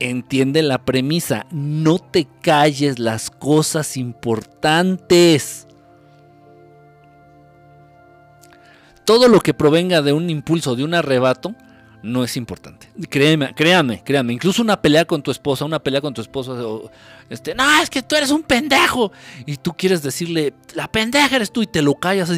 entiende 0.00 0.62
la 0.62 0.84
premisa, 0.84 1.46
no 1.50 1.98
te 1.98 2.26
calles 2.42 2.98
las 2.98 3.30
cosas 3.30 3.96
importantes. 3.96 5.66
Todo 9.04 9.28
lo 9.28 9.40
que 9.40 9.54
provenga 9.54 10.02
de 10.02 10.12
un 10.12 10.30
impulso, 10.30 10.76
de 10.76 10.84
un 10.84 10.94
arrebato, 10.94 11.54
no 12.02 12.24
es 12.24 12.36
importante. 12.36 12.88
Créeme, 13.08 13.54
créame, 13.54 14.02
créame. 14.04 14.32
Incluso 14.32 14.62
una 14.62 14.80
pelea 14.80 15.04
con 15.04 15.22
tu 15.22 15.30
esposa, 15.30 15.64
una 15.64 15.78
pelea 15.78 16.00
con 16.00 16.14
tu 16.14 16.20
esposo, 16.20 16.90
este, 17.30 17.54
no, 17.54 17.80
es 17.80 17.88
que 17.88 18.02
tú 18.02 18.16
eres 18.16 18.30
un 18.30 18.42
pendejo. 18.42 19.12
Y 19.46 19.56
tú 19.56 19.72
quieres 19.72 20.02
decirle, 20.02 20.54
la 20.74 20.90
pendeja 20.90 21.36
eres 21.36 21.52
tú 21.52 21.62
y 21.62 21.66
te 21.66 21.82
lo 21.82 21.94
callas. 21.94 22.30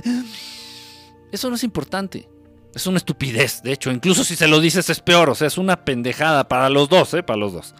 Eso 1.32 1.48
no 1.48 1.56
es 1.56 1.64
importante. 1.64 2.28
Es 2.74 2.86
una 2.88 2.98
estupidez, 2.98 3.62
de 3.62 3.72
hecho, 3.72 3.92
incluso 3.92 4.24
si 4.24 4.34
se 4.34 4.48
lo 4.48 4.60
dices 4.60 4.90
es 4.90 5.00
peor, 5.00 5.30
o 5.30 5.34
sea, 5.34 5.46
es 5.46 5.58
una 5.58 5.84
pendejada 5.84 6.48
para 6.48 6.68
los 6.68 6.88
dos, 6.88 7.14
¿eh? 7.14 7.22
Para 7.22 7.38
los 7.38 7.52
dos. 7.52 7.74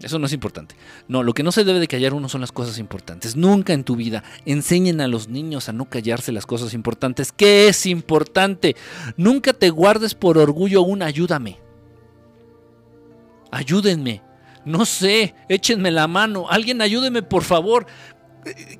Eso 0.00 0.18
no 0.18 0.26
es 0.26 0.32
importante. 0.32 0.74
No, 1.06 1.22
lo 1.22 1.32
que 1.32 1.42
no 1.42 1.52
se 1.52 1.62
debe 1.62 1.78
de 1.78 1.86
callar 1.86 2.12
uno 2.12 2.28
son 2.28 2.40
las 2.40 2.50
cosas 2.50 2.78
importantes. 2.78 3.36
Nunca 3.36 3.72
en 3.72 3.84
tu 3.84 3.94
vida 3.94 4.24
enseñen 4.46 5.00
a 5.00 5.06
los 5.06 5.28
niños 5.28 5.68
a 5.68 5.72
no 5.72 5.84
callarse 5.84 6.32
las 6.32 6.46
cosas 6.46 6.74
importantes. 6.74 7.30
¿Qué 7.30 7.68
es 7.68 7.86
importante? 7.86 8.74
Nunca 9.16 9.52
te 9.52 9.70
guardes 9.70 10.14
por 10.14 10.38
orgullo 10.38 10.82
un 10.82 11.02
ayúdame. 11.02 11.58
Ayúdenme. 13.52 14.22
No 14.64 14.86
sé, 14.86 15.34
échenme 15.48 15.92
la 15.92 16.08
mano. 16.08 16.46
Alguien 16.50 16.82
ayúdeme, 16.82 17.22
por 17.22 17.44
favor. 17.44 17.86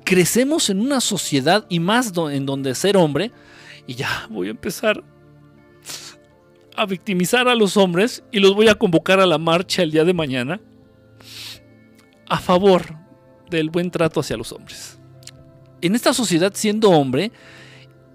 Crecemos 0.03 0.69
en 0.69 0.81
una 0.81 0.99
sociedad 0.99 1.65
y 1.69 1.79
más 1.79 2.11
en 2.31 2.45
donde 2.45 2.75
ser 2.75 2.97
hombre 2.97 3.31
y 3.87 3.95
ya 3.95 4.27
voy 4.29 4.47
a 4.47 4.51
empezar 4.51 5.03
a 6.75 6.85
victimizar 6.85 7.47
a 7.47 7.55
los 7.55 7.77
hombres 7.77 8.23
y 8.31 8.39
los 8.39 8.55
voy 8.55 8.67
a 8.67 8.75
convocar 8.75 9.19
a 9.19 9.25
la 9.25 9.37
marcha 9.37 9.83
el 9.83 9.91
día 9.91 10.03
de 10.03 10.13
mañana 10.13 10.59
a 12.27 12.39
favor 12.39 12.97
del 13.49 13.69
buen 13.69 13.91
trato 13.91 14.19
hacia 14.19 14.37
los 14.37 14.51
hombres. 14.51 14.97
En 15.81 15.95
esta 15.95 16.13
sociedad, 16.13 16.51
siendo 16.55 16.89
hombre, 16.89 17.31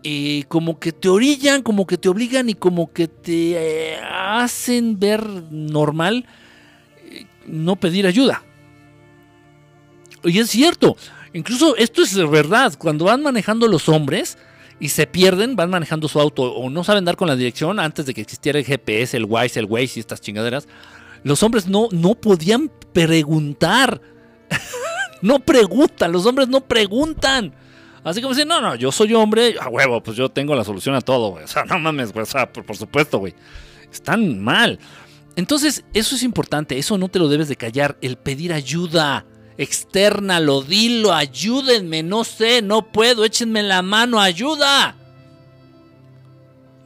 eh, 0.02 0.44
como 0.48 0.78
que 0.78 0.92
te 0.92 1.08
orillan, 1.08 1.62
como 1.62 1.86
que 1.86 1.98
te 1.98 2.08
obligan 2.08 2.48
y 2.48 2.54
como 2.54 2.92
que 2.92 3.08
te 3.08 3.52
eh, 3.52 3.96
hacen 4.00 4.98
ver 4.98 5.24
normal 5.50 6.24
eh, 7.04 7.26
no 7.46 7.76
pedir 7.76 8.06
ayuda. 8.06 8.42
Y 10.24 10.38
es 10.38 10.50
cierto, 10.50 10.96
incluso 11.32 11.76
esto 11.76 12.02
es 12.02 12.16
verdad, 12.28 12.74
cuando 12.78 13.04
van 13.04 13.22
manejando 13.22 13.68
los 13.68 13.88
hombres, 13.88 14.38
y 14.80 14.90
se 14.90 15.06
pierden, 15.06 15.56
van 15.56 15.70
manejando 15.70 16.08
su 16.08 16.20
auto 16.20 16.42
o 16.42 16.70
no 16.70 16.84
saben 16.84 17.04
dar 17.04 17.16
con 17.16 17.28
la 17.28 17.36
dirección 17.36 17.80
antes 17.80 18.06
de 18.06 18.14
que 18.14 18.20
existiera 18.20 18.58
el 18.58 18.64
GPS, 18.64 19.16
el 19.16 19.26
Wise, 19.28 19.58
el 19.58 19.66
Waze 19.66 19.92
y 19.96 20.00
estas 20.00 20.20
chingaderas. 20.20 20.68
Los 21.24 21.42
hombres 21.42 21.66
no, 21.66 21.88
no 21.90 22.14
podían 22.14 22.70
preguntar. 22.92 24.00
no 25.22 25.40
preguntan, 25.40 26.12
los 26.12 26.26
hombres 26.26 26.48
no 26.48 26.60
preguntan. 26.60 27.54
Así 28.04 28.22
como 28.22 28.34
dicen, 28.34 28.48
no, 28.48 28.60
no, 28.60 28.76
yo 28.76 28.92
soy 28.92 29.12
hombre, 29.14 29.56
a 29.60 29.68
huevo, 29.68 30.02
pues 30.02 30.16
yo 30.16 30.28
tengo 30.28 30.54
la 30.54 30.64
solución 30.64 30.94
a 30.94 31.00
todo, 31.00 31.30
güey. 31.30 31.44
O 31.48 31.48
sea, 31.48 31.64
no 31.64 31.78
mames, 31.78 32.12
güey, 32.12 32.22
o 32.22 32.26
sea, 32.26 32.52
por, 32.52 32.64
por 32.64 32.76
supuesto, 32.76 33.18
güey. 33.18 33.34
Están 33.92 34.40
mal. 34.40 34.78
Entonces, 35.34 35.84
eso 35.92 36.14
es 36.14 36.22
importante, 36.22 36.78
eso 36.78 36.98
no 36.98 37.08
te 37.08 37.18
lo 37.18 37.28
debes 37.28 37.48
de 37.48 37.56
callar, 37.56 37.96
el 38.00 38.16
pedir 38.16 38.52
ayuda 38.52 39.26
externalo, 39.58 40.62
dilo, 40.62 41.12
ayúdenme, 41.12 42.02
no 42.02 42.24
sé, 42.24 42.62
no 42.62 42.90
puedo, 42.90 43.24
échenme 43.24 43.62
la 43.62 43.82
mano, 43.82 44.20
ayuda. 44.20 44.96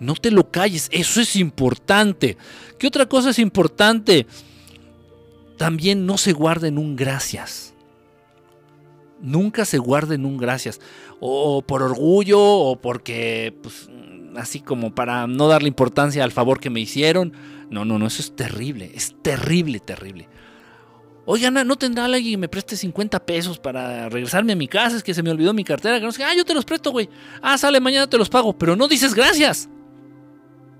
No 0.00 0.14
te 0.14 0.32
lo 0.32 0.50
calles, 0.50 0.88
eso 0.90 1.20
es 1.20 1.36
importante. 1.36 2.36
¿Qué 2.78 2.88
otra 2.88 3.06
cosa 3.06 3.30
es 3.30 3.38
importante? 3.38 4.26
También 5.58 6.06
no 6.06 6.18
se 6.18 6.32
guarden 6.32 6.78
un 6.78 6.96
gracias. 6.96 7.74
Nunca 9.20 9.64
se 9.64 9.78
guarden 9.78 10.24
un 10.24 10.38
gracias. 10.38 10.80
O 11.20 11.62
por 11.62 11.82
orgullo, 11.82 12.40
o 12.40 12.80
porque, 12.80 13.54
pues, 13.62 13.88
así 14.34 14.60
como 14.60 14.94
para 14.94 15.28
no 15.28 15.46
darle 15.46 15.68
importancia 15.68 16.24
al 16.24 16.32
favor 16.32 16.58
que 16.58 16.70
me 16.70 16.80
hicieron. 16.80 17.32
No, 17.70 17.84
no, 17.84 17.98
no, 17.98 18.06
eso 18.06 18.22
es 18.22 18.34
terrible, 18.34 18.90
es 18.94 19.14
terrible, 19.22 19.78
terrible. 19.78 20.28
Oigan, 21.24 21.54
¿no 21.66 21.76
tendrá 21.76 22.06
alguien 22.06 22.32
que 22.32 22.38
me 22.38 22.48
preste 22.48 22.76
50 22.76 23.24
pesos 23.24 23.58
para 23.58 24.08
regresarme 24.08 24.54
a 24.54 24.56
mi 24.56 24.66
casa? 24.66 24.96
Es 24.96 25.02
que 25.04 25.14
se 25.14 25.22
me 25.22 25.30
olvidó 25.30 25.54
mi 25.54 25.62
cartera. 25.62 25.96
Ah, 25.96 26.34
yo 26.34 26.44
te 26.44 26.54
los 26.54 26.64
presto, 26.64 26.90
güey. 26.90 27.08
Ah, 27.40 27.56
sale, 27.56 27.78
mañana 27.80 28.08
te 28.08 28.18
los 28.18 28.28
pago. 28.28 28.52
Pero 28.58 28.74
no 28.74 28.88
dices 28.88 29.14
gracias. 29.14 29.68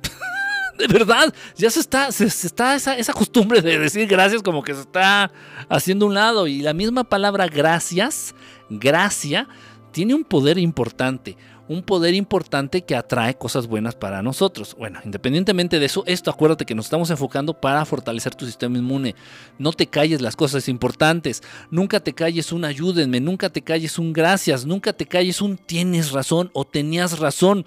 de 0.78 0.88
verdad, 0.88 1.32
ya 1.56 1.70
se 1.70 1.78
está, 1.78 2.10
se, 2.10 2.24
está 2.24 2.74
esa, 2.74 3.12
costumbre 3.12 3.62
de 3.62 3.78
decir 3.78 4.08
gracias 4.08 4.42
como 4.42 4.64
que 4.64 4.74
se 4.74 4.80
está 4.80 5.30
haciendo 5.68 6.06
un 6.06 6.14
lado. 6.14 6.48
Y 6.48 6.60
la 6.60 6.72
misma 6.72 7.04
palabra 7.04 7.46
gracias, 7.46 8.34
gracia, 8.68 9.48
tiene 9.92 10.14
un 10.14 10.24
poder 10.24 10.58
importante 10.58 11.36
un 11.68 11.82
poder 11.82 12.14
importante 12.14 12.82
que 12.82 12.96
atrae 12.96 13.34
cosas 13.34 13.66
buenas 13.66 13.94
para 13.94 14.22
nosotros. 14.22 14.74
Bueno, 14.78 15.00
independientemente 15.04 15.78
de 15.78 15.86
eso, 15.86 16.02
esto 16.06 16.30
acuérdate 16.30 16.66
que 16.66 16.74
nos 16.74 16.86
estamos 16.86 17.10
enfocando 17.10 17.54
para 17.60 17.84
fortalecer 17.84 18.34
tu 18.34 18.46
sistema 18.46 18.78
inmune. 18.78 19.14
No 19.58 19.72
te 19.72 19.86
calles 19.86 20.20
las 20.20 20.36
cosas 20.36 20.68
importantes, 20.68 21.42
nunca 21.70 22.00
te 22.00 22.12
calles 22.12 22.52
un 22.52 22.64
ayúdenme, 22.64 23.20
nunca 23.20 23.50
te 23.50 23.62
calles 23.62 23.98
un 23.98 24.12
gracias, 24.12 24.66
nunca 24.66 24.92
te 24.92 25.06
calles 25.06 25.40
un 25.40 25.56
tienes 25.56 26.12
razón 26.12 26.50
o 26.52 26.64
tenías 26.64 27.18
razón. 27.18 27.64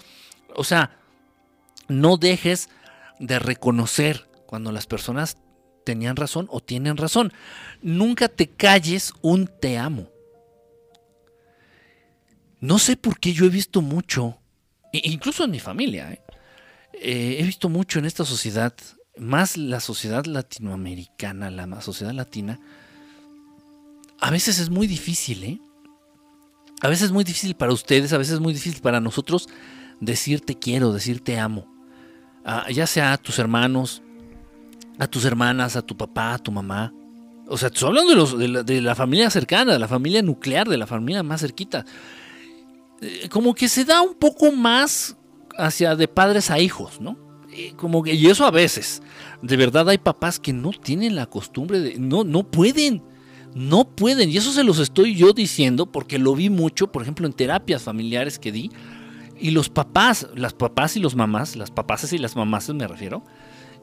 O 0.56 0.64
sea, 0.64 0.98
no 1.88 2.18
dejes 2.18 2.70
de 3.20 3.40
reconocer 3.40 4.28
cuando 4.46 4.72
las 4.72 4.88
personas 4.88 5.38
tenían 5.86 6.16
razón 6.16 6.48
o 6.50 6.60
tienen 6.60 6.98
razón. 6.98 7.32
Nunca 7.82 8.28
te 8.28 8.48
calles 8.50 9.14
un 9.22 9.48
te 9.48 9.78
amo. 9.78 10.10
No 12.62 12.80
sé 12.80 12.96
por 12.98 13.20
qué 13.20 13.34
yo 13.34 13.46
he 13.46 13.50
visto 13.50 13.82
mucho, 13.82 14.38
incluso 14.92 15.44
en 15.44 15.52
mi 15.52 15.60
familia, 15.60 16.12
¿eh? 16.12 16.22
Eh, 16.94 17.38
he 17.40 17.44
visto 17.44 17.68
mucho 17.68 18.00
en 18.00 18.06
esta 18.06 18.24
sociedad, 18.24 18.74
más 19.18 19.58
la 19.58 19.80
sociedad 19.80 20.26
latinoamericana, 20.26 21.52
la 21.52 21.82
sociedad 21.82 22.14
latina, 22.14 22.60
a 24.20 24.32
veces 24.32 24.60
es 24.60 24.70
muy 24.70 24.88
difícil, 24.88 25.44
¿eh? 25.44 25.60
A 26.82 26.88
veces 26.88 27.06
es 27.06 27.12
muy 27.12 27.24
difícil 27.24 27.56
para 27.56 27.74
ustedes, 27.74 28.14
a 28.14 28.18
veces 28.18 28.36
es 28.36 28.40
muy 28.40 28.54
difícil 28.54 28.82
para 28.82 29.00
nosotros 29.00 29.48
decir 30.00 30.42
te 30.42 30.58
quiero, 30.58 30.94
decir 30.94 31.22
te 31.22 31.40
amo. 31.40 31.68
Ah, 32.44 32.68
ya 32.70 32.86
sea 32.86 33.14
a 33.14 33.18
tus 33.18 33.40
hermanos, 33.40 34.02
a 35.00 35.08
tus 35.08 35.26
hermanas, 35.26 35.76
a 35.76 35.82
tu 35.82 35.98
papá, 35.98 36.34
a 36.34 36.40
tu 36.40 36.52
mamá. 36.52 36.94
O 37.48 37.58
sea, 37.58 37.68
estoy 37.68 37.90
hablando 37.90 38.12
de, 38.12 38.16
los, 38.16 38.38
de, 38.38 38.48
la, 38.48 38.64
de 38.64 38.82
la 38.82 38.96
familia 38.96 39.30
cercana, 39.30 39.74
de 39.74 39.80
la 39.80 39.88
familia 39.88 40.22
nuclear, 40.22 40.68
de 40.68 40.78
la 40.78 40.88
familia 40.88 41.24
más 41.24 41.42
cerquita. 41.42 41.86
Eh, 43.02 43.28
como 43.30 43.54
que 43.54 43.68
se 43.68 43.86
da 43.86 44.02
un 44.02 44.16
poco 44.16 44.52
más 44.52 45.18
hacia 45.58 45.96
de 45.96 46.08
padres 46.08 46.52
a 46.52 46.60
hijos, 46.60 47.00
¿no? 47.00 47.18
Eh, 47.52 47.74
como 47.76 48.04
que, 48.04 48.14
y 48.14 48.28
eso 48.28 48.46
a 48.46 48.52
veces. 48.52 49.02
De 49.42 49.58
verdad 49.58 49.88
hay 49.90 49.98
papás 49.98 50.40
que 50.40 50.54
no 50.54 50.72
tienen 50.72 51.16
la 51.16 51.26
costumbre 51.26 51.80
de. 51.80 51.98
No, 51.98 52.24
no 52.24 52.44
pueden. 52.44 53.04
No 53.54 53.86
pueden. 53.86 54.30
Y 54.30 54.38
eso 54.38 54.52
se 54.52 54.64
los 54.64 54.80
estoy 54.80 55.16
yo 55.16 55.32
diciendo 55.32 55.86
porque 55.86 56.20
lo 56.20 56.36
vi 56.36 56.50
mucho, 56.50 56.92
por 56.92 57.02
ejemplo, 57.02 57.26
en 57.26 57.34
terapias 57.34 57.84
familiares 57.84 58.38
que 58.40 58.52
di. 58.52 58.72
Y 59.40 59.52
los 59.52 59.70
papás, 59.70 60.28
las 60.36 60.54
papás 60.54 60.96
y 60.98 61.00
los 61.00 61.16
mamás, 61.16 61.56
las 61.56 61.72
papás 61.72 62.12
y 62.12 62.18
las 62.18 62.36
mamás 62.36 62.70
me 62.70 62.88
refiero, 62.88 63.24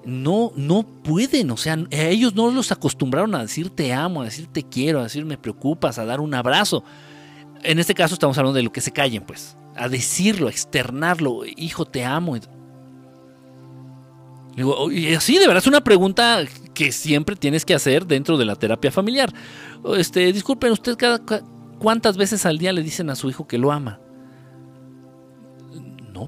no, 0.05 0.53
no 0.57 0.83
pueden. 0.83 1.51
O 1.51 1.57
sea, 1.57 1.79
ellos 1.90 2.35
no 2.35 2.51
los 2.51 2.72
acostumbraron 2.72 3.35
a 3.35 3.42
decir 3.42 3.70
te 3.70 3.92
amo, 3.92 4.22
a 4.22 4.27
decir 4.27 4.46
te 4.46 4.62
quiero, 4.62 5.01
a 5.01 5.05
decir 5.05 5.25
me 5.25 5.38
preocupas, 5.38 5.98
a 5.98 6.05
dar 6.05 6.20
un 6.20 6.35
abrazo. 6.35 6.85
En 7.62 7.79
este 7.79 7.94
caso 7.94 8.14
estamos 8.14 8.37
hablando 8.38 8.57
de 8.57 8.62
lo 8.62 8.72
que 8.72 8.81
se 8.81 8.92
callen, 8.92 9.22
pues. 9.22 9.57
a 9.77 9.88
decirlo, 9.88 10.48
a 10.48 10.51
externarlo. 10.51 11.42
Hijo, 11.57 11.85
te 11.85 12.05
amo. 12.05 12.37
y 14.90 15.14
así, 15.14 15.38
de 15.38 15.46
verdad, 15.46 15.62
es 15.62 15.66
una 15.66 15.83
pregunta 15.83 16.44
que 16.75 16.92
siempre 16.92 17.37
tienes 17.37 17.64
que 17.64 17.75
hacer 17.75 18.07
dentro 18.07 18.37
de 18.37 18.44
la 18.44 18.57
terapia 18.57 18.90
familiar. 18.90 19.33
Este, 19.96 20.33
disculpen, 20.33 20.72
¿usted 20.72 20.96
cuántas 21.79 22.16
veces 22.16 22.46
al 22.46 22.59
día 22.59 22.72
le 22.72 22.83
dicen 22.83 23.11
a 23.11 23.14
su 23.14 23.31
hijo 23.31 23.46
que 23.46 23.59
lo 23.59 23.72
ama? 23.72 24.01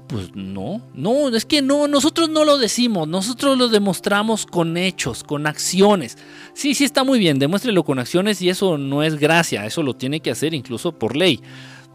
Pues 0.07 0.35
no. 0.35 0.81
No, 0.93 1.29
es 1.29 1.45
que 1.45 1.61
no, 1.61 1.87
nosotros 1.87 2.29
no 2.29 2.45
lo 2.45 2.57
decimos, 2.57 3.07
nosotros 3.07 3.57
lo 3.57 3.67
demostramos 3.67 4.45
con 4.45 4.77
hechos, 4.77 5.23
con 5.23 5.47
acciones. 5.47 6.17
Sí, 6.53 6.73
sí 6.73 6.83
está 6.83 7.03
muy 7.03 7.19
bien, 7.19 7.39
demuéstrelo 7.39 7.83
con 7.83 7.99
acciones 7.99 8.41
y 8.41 8.49
eso 8.49 8.77
no 8.77 9.03
es 9.03 9.15
gracia, 9.19 9.65
eso 9.65 9.83
lo 9.83 9.93
tiene 9.93 10.19
que 10.19 10.31
hacer 10.31 10.53
incluso 10.53 10.91
por 10.91 11.15
ley. 11.15 11.41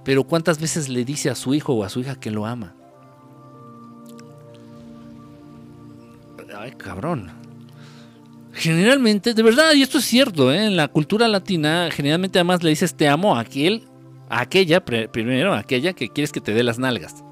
Pero 0.04 0.24
¿cuántas 0.24 0.60
veces 0.60 0.88
le 0.88 1.04
dice 1.04 1.30
a 1.30 1.34
su 1.34 1.54
hijo 1.54 1.74
o 1.74 1.84
a 1.84 1.88
su 1.88 2.00
hija 2.00 2.18
que 2.18 2.30
lo 2.30 2.46
ama? 2.46 2.74
Ay, 6.56 6.72
cabrón. 6.72 7.30
Generalmente, 8.52 9.32
de 9.32 9.42
verdad, 9.42 9.72
y 9.74 9.82
esto 9.82 9.98
es 9.98 10.04
cierto, 10.04 10.52
¿eh? 10.52 10.66
en 10.66 10.76
la 10.76 10.88
cultura 10.88 11.28
latina, 11.28 11.88
generalmente 11.90 12.38
además 12.38 12.62
le 12.62 12.70
dices 12.70 12.94
te 12.94 13.08
amo 13.08 13.36
a 13.36 13.40
aquel, 13.40 13.84
a 14.28 14.40
aquella, 14.40 14.84
primero, 14.84 15.54
a 15.54 15.58
aquella 15.58 15.92
que 15.92 16.08
quieres 16.08 16.32
que 16.32 16.40
te 16.40 16.52
dé 16.52 16.62
las 16.62 16.78
nalgas. 16.78 17.24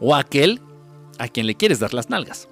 O 0.00 0.14
aquel 0.14 0.60
a 1.18 1.28
quien 1.28 1.46
le 1.46 1.54
quieres 1.54 1.80
dar 1.80 1.94
las 1.94 2.10
nalgas. 2.10 2.48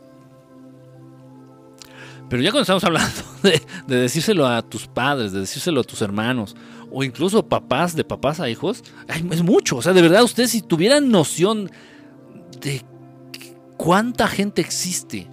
Pero 2.28 2.42
ya 2.42 2.50
cuando 2.50 2.62
estamos 2.62 2.84
hablando 2.84 3.22
de, 3.42 3.62
de, 3.86 3.96
decírselo 3.96 4.46
a 4.46 4.62
tus 4.62 4.86
padres, 4.86 5.32
de 5.32 5.40
decírselo 5.40 5.80
a 5.80 5.84
tus 5.84 6.02
hermanos, 6.02 6.56
o 6.90 7.04
incluso 7.04 7.46
papás, 7.46 7.94
de 7.94 8.04
papás 8.04 8.40
a 8.40 8.48
hijos, 8.48 8.82
es 9.30 9.42
mucho. 9.42 9.76
O 9.76 9.82
sea, 9.82 9.92
de 9.92 10.02
verdad, 10.02 10.24
ustedes 10.24 10.50
si 10.50 10.62
tuvieran 10.62 11.10
noción 11.10 11.70
de 12.60 12.84
cuánta 13.76 14.26
gente 14.28 14.60
existe 14.60 15.28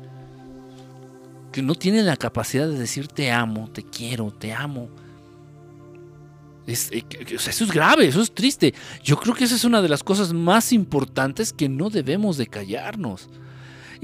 que 1.52 1.62
no 1.62 1.76
tiene 1.76 2.04
la 2.04 2.18
capacidad 2.18 2.68
de 2.68 2.78
decir 2.78 3.08
te 3.08 3.32
amo, 3.32 3.70
te 3.72 3.84
quiero, 3.84 4.32
te 4.32 4.54
amo. 4.54 4.90
Eh, 6.68 7.04
eso 7.30 7.64
es 7.64 7.72
grave, 7.72 8.08
eso 8.08 8.22
es 8.22 8.34
triste. 8.34 8.74
Yo 9.04 9.18
creo 9.18 9.36
que 9.36 9.44
esa 9.44 9.56
es 9.56 9.66
una 9.66 9.82
de 9.82 9.90
las 9.90 10.04
cosas 10.04 10.34
más 10.34 10.72
importantes 10.72 11.52
que 11.54 11.70
no 11.70 11.90
debemos 11.90 12.38
de 12.38 12.48
callarnos. 12.48 13.30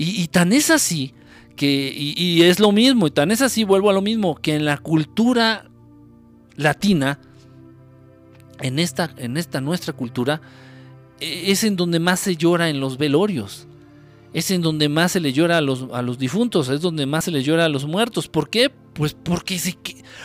Y, 0.01 0.27
tan 0.27 0.53
es 0.53 0.69
así 0.69 1.13
que, 1.57 1.93
y, 1.93 2.41
es 2.43 2.61
lo 2.61 2.71
mismo, 2.71 3.07
y 3.07 3.11
tan 3.11 3.31
es 3.31 3.41
así, 3.41 3.65
vuelvo 3.65 3.89
a 3.89 3.93
lo 3.93 4.01
mismo, 4.01 4.35
que 4.35 4.55
en 4.55 4.63
la 4.63 4.77
cultura 4.77 5.69
latina, 6.55 7.19
en 8.61 8.79
esta, 8.79 9.13
en 9.17 9.35
esta 9.35 9.59
nuestra 9.59 9.91
cultura, 9.91 10.41
e, 11.19 11.51
es 11.51 11.65
en 11.65 11.75
donde 11.75 11.99
más 11.99 12.21
se 12.21 12.37
llora 12.37 12.69
en 12.69 12.79
los 12.79 12.97
velorios 12.97 13.68
es 14.33 14.51
en 14.51 14.61
donde 14.61 14.89
más 14.89 15.13
se 15.13 15.19
le 15.19 15.33
llora 15.33 15.57
a 15.57 15.61
los, 15.61 15.87
a 15.91 16.01
los 16.01 16.19
difuntos, 16.19 16.69
es 16.69 16.81
donde 16.81 17.05
más 17.05 17.25
se 17.25 17.31
le 17.31 17.43
llora 17.43 17.65
a 17.65 17.69
los 17.69 17.85
muertos. 17.85 18.27
¿Por 18.27 18.49
qué? 18.49 18.69
Pues 18.69 19.13
porque 19.13 19.57
se, 19.57 19.77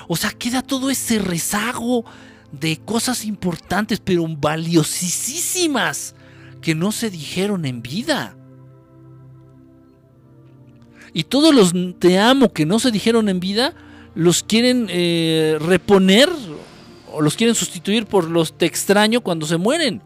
o 0.09 0.17
sea, 0.17 0.31
queda 0.31 0.63
todo 0.63 0.91
ese 0.91 1.19
rezago 1.19 2.05
de 2.53 2.77
cosas 2.77 3.25
importantes, 3.25 4.01
pero 4.01 4.27
valiosísimas, 4.29 6.15
que 6.61 6.75
no 6.75 6.93
se 6.93 7.11
dijeron 7.11 7.65
en 7.65 7.83
vida. 7.83 8.37
Y 11.13 11.25
todos 11.25 11.55
los 11.55 11.73
te 11.99 12.19
amo 12.19 12.53
que 12.53 12.67
no 12.67 12.79
se 12.79 12.91
dijeron 12.91 13.29
en 13.29 13.41
vida, 13.41 13.75
los 14.15 14.43
quieren 14.43 14.87
eh, 14.91 15.59
reponer 15.61 16.29
o 17.13 17.23
los 17.23 17.37
quieren 17.37 17.55
sustituir 17.55 18.07
por 18.07 18.29
los 18.29 18.59
te 18.59 18.67
extraño 18.67 19.21
cuando 19.21 19.47
se 19.47 19.57
mueren. 19.57 20.03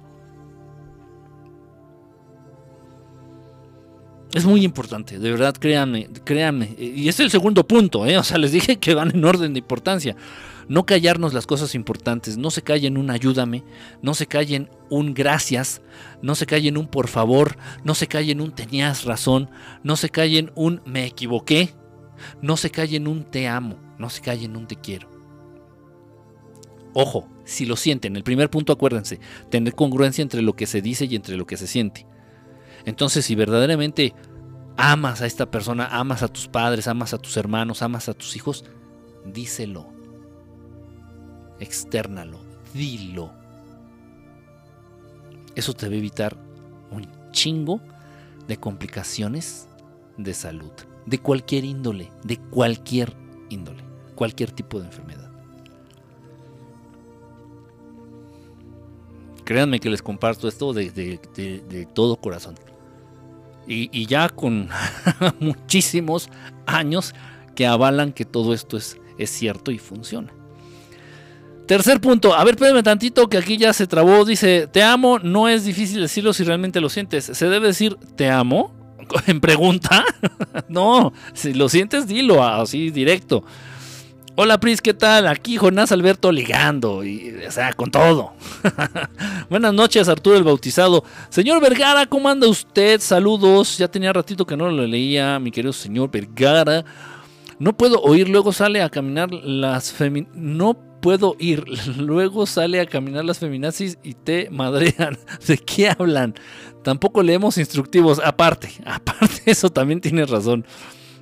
Es 4.35 4.45
muy 4.45 4.63
importante, 4.63 5.19
de 5.19 5.31
verdad, 5.31 5.55
créanme, 5.59 6.09
créanme. 6.25 6.75
Y 6.79 7.09
es 7.09 7.19
el 7.19 7.31
segundo 7.31 7.67
punto, 7.67 8.05
¿eh? 8.05 8.19
O 8.19 8.23
sea, 8.23 8.37
les 8.37 8.53
dije 8.53 8.77
que 8.77 8.93
van 8.95 9.11
en 9.15 9.25
orden 9.25 9.55
de 9.55 9.61
importancia. 9.61 10.17
No 10.69 10.85
callarnos 10.85 11.33
las 11.33 11.47
cosas 11.47 11.75
importantes, 11.75 12.37
no 12.37 12.51
se 12.51 12.61
callen 12.61 12.99
un 12.99 13.11
ayúdame, 13.11 13.65
no 14.03 14.13
se 14.13 14.27
callen 14.27 14.69
un 14.91 15.15
gracias, 15.15 15.81
no 16.21 16.35
se 16.35 16.45
callen 16.45 16.77
un 16.77 16.89
por 16.89 17.09
favor, 17.09 17.57
no 17.85 17.95
se 17.95 18.07
callen 18.07 18.43
un 18.43 18.53
tenías 18.53 19.05
razón, 19.05 19.49
no 19.83 19.97
se 19.97 20.11
callen 20.11 20.53
un 20.55 20.83
me 20.85 21.07
equivoqué, 21.07 21.71
no 22.43 22.59
se 22.59 22.69
callen 22.69 23.09
un 23.09 23.25
te 23.25 23.49
amo, 23.49 23.79
no 23.99 24.11
se 24.11 24.21
callen 24.21 24.59
un 24.59 24.67
te 24.67 24.77
quiero. 24.77 25.09
Ojo, 26.93 27.27
si 27.45 27.65
lo 27.65 27.77
sienten, 27.77 28.15
el 28.15 28.25
primer 28.25 28.51
punto 28.51 28.75
acuérdense, 28.75 29.21
tener 29.51 29.75
congruencia 29.75 30.21
entre 30.21 30.43
lo 30.43 30.55
que 30.55 30.67
se 30.67 30.83
dice 30.83 31.07
y 31.07 31.17
entre 31.17 31.39
lo 31.39 31.47
que 31.47 31.57
se 31.57 31.67
siente. 31.67 32.07
Entonces, 32.89 33.27
si 33.27 33.35
verdaderamente 33.35 34.15
amas 34.79 35.21
a 35.21 35.27
esta 35.27 35.51
persona, 35.51 35.89
amas 35.89 36.23
a 36.23 36.29
tus 36.29 36.49
padres, 36.49 36.89
amas 36.89 37.13
a 37.13 37.19
tus 37.19 37.37
hermanos, 37.37 37.83
amas 37.83 38.09
a 38.09 38.15
tus 38.15 38.35
hijos, 38.35 38.65
díselo. 39.27 39.89
Externalo, 41.61 42.41
dilo. 42.73 43.31
Eso 45.55 45.75
te 45.75 45.87
va 45.87 45.93
a 45.93 45.99
evitar 45.99 46.39
un 46.91 47.07
chingo 47.31 47.79
de 48.47 48.57
complicaciones 48.57 49.69
de 50.17 50.33
salud, 50.33 50.73
de 51.05 51.19
cualquier 51.19 51.67
índole, 51.67 52.11
de 52.25 52.39
cualquier 52.39 53.15
índole, 53.51 53.85
cualquier 54.15 54.51
tipo 54.51 54.81
de 54.81 54.87
enfermedad. 54.87 55.31
Créanme 59.45 59.79
que 59.79 59.91
les 59.91 60.01
comparto 60.01 60.49
esto 60.49 60.73
de, 60.73 61.89
todo 61.93 62.17
corazón 62.17 62.55
y, 63.69 64.07
ya 64.07 64.29
con 64.29 64.69
muchísimos 65.41 66.31
años 66.67 67.15
que 67.55 67.67
avalan 67.67 68.13
que 68.13 68.25
todo 68.25 68.55
esto 68.55 68.77
es, 68.77 68.99
es 69.19 69.31
cierto 69.31 69.71
y 69.71 69.79
funciona. 69.79 70.33
Tercer 71.67 72.01
punto, 72.01 72.35
a 72.35 72.43
ver, 72.45 72.55
espérame 72.55 72.83
tantito 72.83 73.29
que 73.29 73.37
aquí 73.37 73.59
ya 73.59 73.75
se 73.75 73.87
trabó, 73.87 74.25
dice, 74.25 74.67
te 74.69 74.83
amo, 74.83 75.19
no 75.19 75.49
es 75.49 75.67
difícil 75.67 76.01
decirlo 76.01 76.33
si 76.33 76.43
realmente 76.43 76.81
lo 76.81 76.89
sientes, 76.89 77.27
se 77.27 77.49
debe 77.49 77.67
decir, 77.67 77.97
te 78.17 78.31
amo, 78.31 78.75
en 79.27 79.41
pregunta, 79.41 80.05
no, 80.69 81.13
si 81.35 81.53
lo 81.53 81.69
sientes, 81.69 82.07
dilo 82.07 82.43
así 82.43 82.91
directo. 82.91 83.45
Hola 84.41 84.61
Pris, 84.61 84.81
¿qué 84.81 84.95
tal? 84.95 85.27
Aquí 85.27 85.57
Jonás 85.57 85.91
Alberto 85.91 86.31
ligando, 86.31 87.03
y, 87.03 87.35
o 87.45 87.51
sea, 87.51 87.73
con 87.73 87.91
todo. 87.91 88.35
Buenas 89.51 89.75
noches, 89.75 90.09
Arturo 90.09 90.37
el 90.37 90.45
Bautizado. 90.45 91.03
Señor 91.29 91.61
Vergara, 91.61 92.07
¿cómo 92.07 92.29
anda 92.29 92.47
usted? 92.47 93.01
Saludos. 93.01 93.79
Ya 93.79 93.89
tenía 93.89 94.13
ratito 94.13 94.47
que 94.47 94.57
no 94.57 94.71
lo 94.71 94.87
leía, 94.87 95.41
mi 95.41 95.51
querido 95.51 95.73
señor 95.73 96.13
Vergara. 96.13 96.85
No 97.59 97.77
puedo 97.77 98.01
oír, 98.01 98.29
luego 98.29 98.53
sale 98.53 98.81
a 98.81 98.89
caminar 98.89 99.33
las 99.33 99.91
femin... 99.91 100.29
No 100.35 100.79
puedo 101.03 101.35
ir, 101.41 101.65
luego 101.97 102.47
sale 102.47 102.79
a 102.79 102.87
caminar 102.87 103.25
las 103.25 103.41
feminazis 103.41 103.99
y 104.05 104.15
te 104.15 104.51
madrean. 104.51 105.19
¿De 105.49 105.59
qué 105.59 105.91
hablan? 105.91 106.35
Tampoco 106.85 107.25
leemos 107.25 107.59
instructivos. 107.59 108.21
Aparte, 108.25 108.71
aparte, 108.87 109.43
eso 109.47 109.69
también 109.69 110.01
tiene 110.01 110.25
razón. 110.27 110.65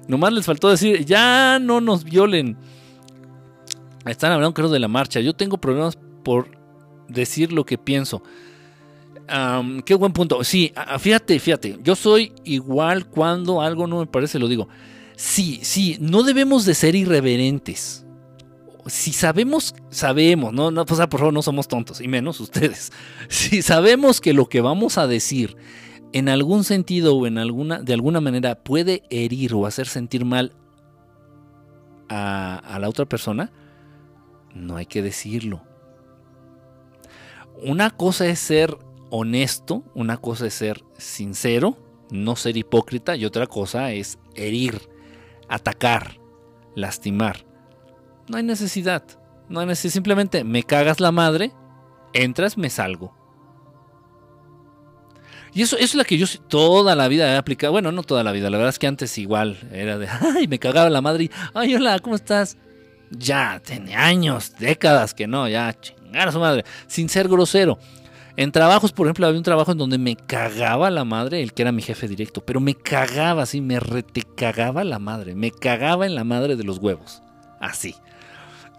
Nomás 0.06 0.34
les 0.34 0.44
faltó 0.44 0.68
decir, 0.68 1.06
ya 1.06 1.58
no 1.58 1.80
nos 1.80 2.04
violen. 2.04 2.58
Están 4.06 4.32
hablando, 4.32 4.54
creo, 4.54 4.68
de 4.68 4.78
la 4.78 4.88
marcha. 4.88 5.20
Yo 5.20 5.34
tengo 5.34 5.58
problemas 5.58 5.98
por 6.22 6.48
decir 7.08 7.52
lo 7.52 7.64
que 7.64 7.78
pienso. 7.78 8.22
qué 9.84 9.94
buen 9.94 10.12
punto. 10.12 10.42
Sí, 10.44 10.72
fíjate, 10.98 11.38
fíjate. 11.38 11.78
Yo 11.82 11.96
soy 11.96 12.32
igual 12.44 13.06
cuando 13.06 13.60
algo 13.60 13.86
no 13.86 14.00
me 14.00 14.06
parece, 14.06 14.38
lo 14.38 14.48
digo. 14.48 14.68
Sí, 15.16 15.60
sí, 15.62 15.96
no 16.00 16.22
debemos 16.22 16.64
de 16.64 16.74
ser 16.74 16.94
irreverentes. 16.94 18.04
Si 18.86 19.12
sabemos, 19.12 19.74
sabemos, 19.90 20.52
no, 20.52 20.70
no, 20.70 20.86
pues, 20.86 21.00
por 21.08 21.18
favor, 21.18 21.34
no 21.34 21.42
somos 21.42 21.66
tontos, 21.66 22.00
y 22.00 22.06
menos 22.06 22.38
ustedes. 22.38 22.92
Si 23.28 23.62
sabemos 23.62 24.20
que 24.20 24.32
lo 24.32 24.48
que 24.48 24.60
vamos 24.60 24.96
a 24.96 25.08
decir 25.08 25.56
en 26.12 26.28
algún 26.28 26.62
sentido 26.62 27.16
o 27.16 27.26
en 27.26 27.38
alguna, 27.38 27.80
de 27.80 27.94
alguna 27.94 28.20
manera 28.20 28.54
puede 28.54 29.02
herir 29.10 29.54
o 29.54 29.66
hacer 29.66 29.88
sentir 29.88 30.24
mal 30.24 30.52
a 32.08 32.78
la 32.80 32.88
otra 32.88 33.06
persona, 33.06 33.50
no 34.56 34.76
hay 34.76 34.86
que 34.86 35.02
decirlo. 35.02 35.62
Una 37.62 37.90
cosa 37.90 38.26
es 38.26 38.38
ser 38.38 38.76
honesto, 39.10 39.84
una 39.94 40.16
cosa 40.16 40.46
es 40.46 40.54
ser 40.54 40.84
sincero, 40.98 41.78
no 42.10 42.36
ser 42.36 42.56
hipócrita 42.56 43.16
y 43.16 43.24
otra 43.24 43.46
cosa 43.46 43.92
es 43.92 44.18
herir, 44.34 44.80
atacar, 45.48 46.18
lastimar. 46.74 47.46
No 48.28 48.36
hay 48.36 48.42
necesidad. 48.42 49.04
No 49.48 49.60
hay 49.60 49.66
necesidad. 49.66 49.92
Simplemente 49.92 50.44
me 50.44 50.62
cagas 50.64 51.00
la 51.00 51.12
madre, 51.12 51.52
entras, 52.12 52.58
me 52.58 52.70
salgo. 52.70 53.14
Y 55.54 55.62
eso, 55.62 55.78
es 55.78 55.94
lo 55.94 56.04
que 56.04 56.18
yo 56.18 56.26
toda 56.48 56.94
la 56.94 57.08
vida 57.08 57.32
he 57.32 57.36
aplicado. 57.36 57.72
Bueno, 57.72 57.90
no 57.90 58.02
toda 58.02 58.22
la 58.22 58.32
vida. 58.32 58.50
La 58.50 58.58
verdad 58.58 58.70
es 58.70 58.78
que 58.78 58.86
antes 58.86 59.16
igual 59.16 59.58
era 59.72 59.96
de, 59.96 60.06
ay, 60.36 60.48
me 60.48 60.58
cagaba 60.58 60.90
la 60.90 61.00
madre. 61.00 61.30
ay, 61.54 61.74
hola, 61.74 61.98
¿cómo 62.00 62.16
estás? 62.16 62.58
Ya, 63.10 63.60
tiene 63.64 63.94
años, 63.94 64.52
décadas 64.58 65.14
que 65.14 65.26
no, 65.26 65.48
ya 65.48 65.74
chingar 65.80 66.28
a 66.28 66.32
su 66.32 66.40
madre, 66.40 66.64
sin 66.86 67.08
ser 67.08 67.28
grosero. 67.28 67.78
En 68.36 68.52
trabajos, 68.52 68.92
por 68.92 69.06
ejemplo, 69.06 69.26
había 69.26 69.38
un 69.38 69.44
trabajo 69.44 69.72
en 69.72 69.78
donde 69.78 69.96
me 69.96 70.14
cagaba 70.14 70.90
la 70.90 71.04
madre, 71.04 71.42
el 71.42 71.54
que 71.54 71.62
era 71.62 71.72
mi 71.72 71.80
jefe 71.80 72.06
directo, 72.06 72.44
pero 72.44 72.60
me 72.60 72.74
cagaba 72.74 73.44
así, 73.44 73.62
me 73.62 73.80
retecagaba 73.80 74.84
la 74.84 74.98
madre, 74.98 75.34
me 75.34 75.50
cagaba 75.50 76.04
en 76.04 76.14
la 76.14 76.24
madre 76.24 76.56
de 76.56 76.64
los 76.64 76.78
huevos, 76.78 77.22
así. 77.60 77.94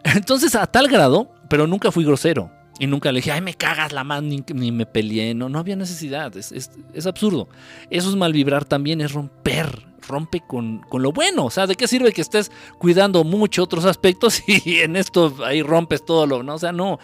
Entonces, 0.04 0.54
a 0.56 0.68
tal 0.68 0.88
grado, 0.88 1.32
pero 1.50 1.66
nunca 1.66 1.92
fui 1.92 2.06
grosero. 2.06 2.52
Y 2.80 2.88
nunca 2.88 3.12
le 3.12 3.20
dije, 3.20 3.32
ay, 3.32 3.42
me 3.42 3.56
cagas 3.56 3.92
la 3.92 4.04
mano, 4.04 4.28
ni, 4.54 4.72
me 4.72 4.86
peleé. 4.86 5.34
No, 5.34 5.50
no 5.50 5.60
había 5.60 5.76
necesidad. 5.76 6.36
Es, 6.38 6.52
es, 6.52 7.08
absurdo. 7.08 7.50
Eso 7.90 8.10
es 8.10 8.16
mal 8.16 8.34
vibrar 8.34 8.66
también, 8.66 9.02
es 9.02 9.12
romper. 9.12 9.86
Rompe 10.08 10.42
con, 10.48 10.80
con, 10.88 11.02
lo 11.02 11.12
bueno. 11.12 11.46
O 11.46 11.50
sea, 11.50 11.68
¿de 11.68 11.76
qué 11.76 11.88
sirve 11.88 12.14
que 12.14 12.22
estés 12.22 12.52
cuidando 12.78 13.24
mucho 13.24 13.64
otros 13.64 13.86
aspectos 13.86 14.42
y 14.48 14.78
en 14.78 14.96
esto 14.96 15.36
ahí 15.44 15.64
rompes 15.64 16.06
todo 16.06 16.28
lo. 16.28 16.44
¿no? 16.44 16.56
O 16.56 16.60
sea, 16.60 16.72
no. 16.72 17.00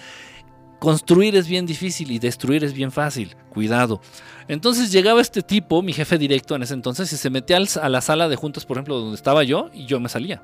Construir 0.80 1.36
es 1.38 1.48
bien 1.48 1.66
difícil 1.66 2.12
y 2.12 2.20
destruir 2.20 2.64
es 2.64 2.74
bien 2.74 2.92
fácil. 2.92 3.36
Cuidado. 3.50 4.02
Entonces 4.48 4.92
llegaba 4.92 5.22
este 5.22 5.42
tipo, 5.42 5.82
mi 5.82 5.94
jefe 5.94 6.18
directo 6.18 6.56
en 6.56 6.64
ese 6.64 6.74
entonces, 6.74 7.12
y 7.14 7.18
se 7.18 7.30
metía 7.30 7.58
a 7.82 7.90
la 7.90 8.02
sala 8.02 8.28
de 8.28 8.36
juntas, 8.36 8.66
por 8.66 8.78
ejemplo, 8.78 9.00
donde 9.00 9.16
estaba 9.16 9.44
yo, 9.44 9.70
y 9.74 9.86
yo 9.86 10.02
me 10.02 10.10
salía. 10.10 10.44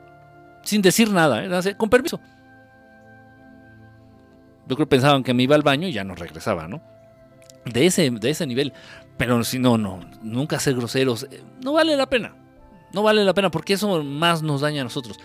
Sin 0.64 0.82
decir 0.82 1.12
nada, 1.12 1.44
¿eh? 1.44 1.76
con 1.76 1.90
permiso. 1.90 2.22
Yo 4.70 4.76
creo 4.76 4.86
que 4.86 4.91
pensaban 4.91 5.24
que 5.24 5.34
me 5.34 5.41
iba 5.41 5.55
al 5.55 5.63
baño 5.63 5.88
y 5.88 5.93
ya 5.93 6.03
no 6.03 6.13
regresaba, 6.13 6.67
¿no? 6.67 6.80
De 7.65 7.88
ese, 7.88 8.11
de 8.11 8.30
ese 8.30 8.45
nivel. 8.45 8.72
Pero 9.17 9.43
si 9.43 9.57
no, 9.57 9.80
no, 9.80 9.99
nunca 10.22 10.59
ser 10.59 10.76
groseros. 10.76 11.24
Eh, 11.24 11.41
no 11.63 11.74
vale 11.74 11.97
la 11.97 12.07
pena. 12.07 12.36
No 12.93 13.01
vale 13.01 13.24
la 13.24 13.34
pena 13.34 13.49
porque 13.49 13.74
eso 13.74 14.03
más 14.03 14.43
nos 14.43 14.61
daña 14.61 14.82
a 14.82 14.84
nosotros. 14.84 15.20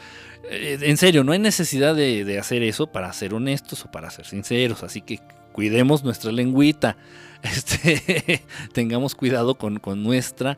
Eh, 0.51 0.79
en 0.81 0.97
serio, 0.97 1.25
no 1.25 1.33
hay 1.33 1.39
necesidad 1.39 1.95
de, 1.95 2.39
hacer 2.39 2.63
eso 2.63 2.87
para 2.87 3.13
ser 3.13 3.35
honestos 3.35 3.85
o 3.85 3.91
para 3.91 4.11
ser 4.11 4.25
sinceros. 4.25 4.83
Así 4.83 5.03
que 5.03 5.21
cuidemos 5.53 6.03
nuestra 6.05 6.33
lengüita. 6.33 6.97
Este, 7.45 8.43
tengamos 8.73 9.15
cuidado 9.15 9.57
con, 9.57 9.79
nuestra 10.03 10.57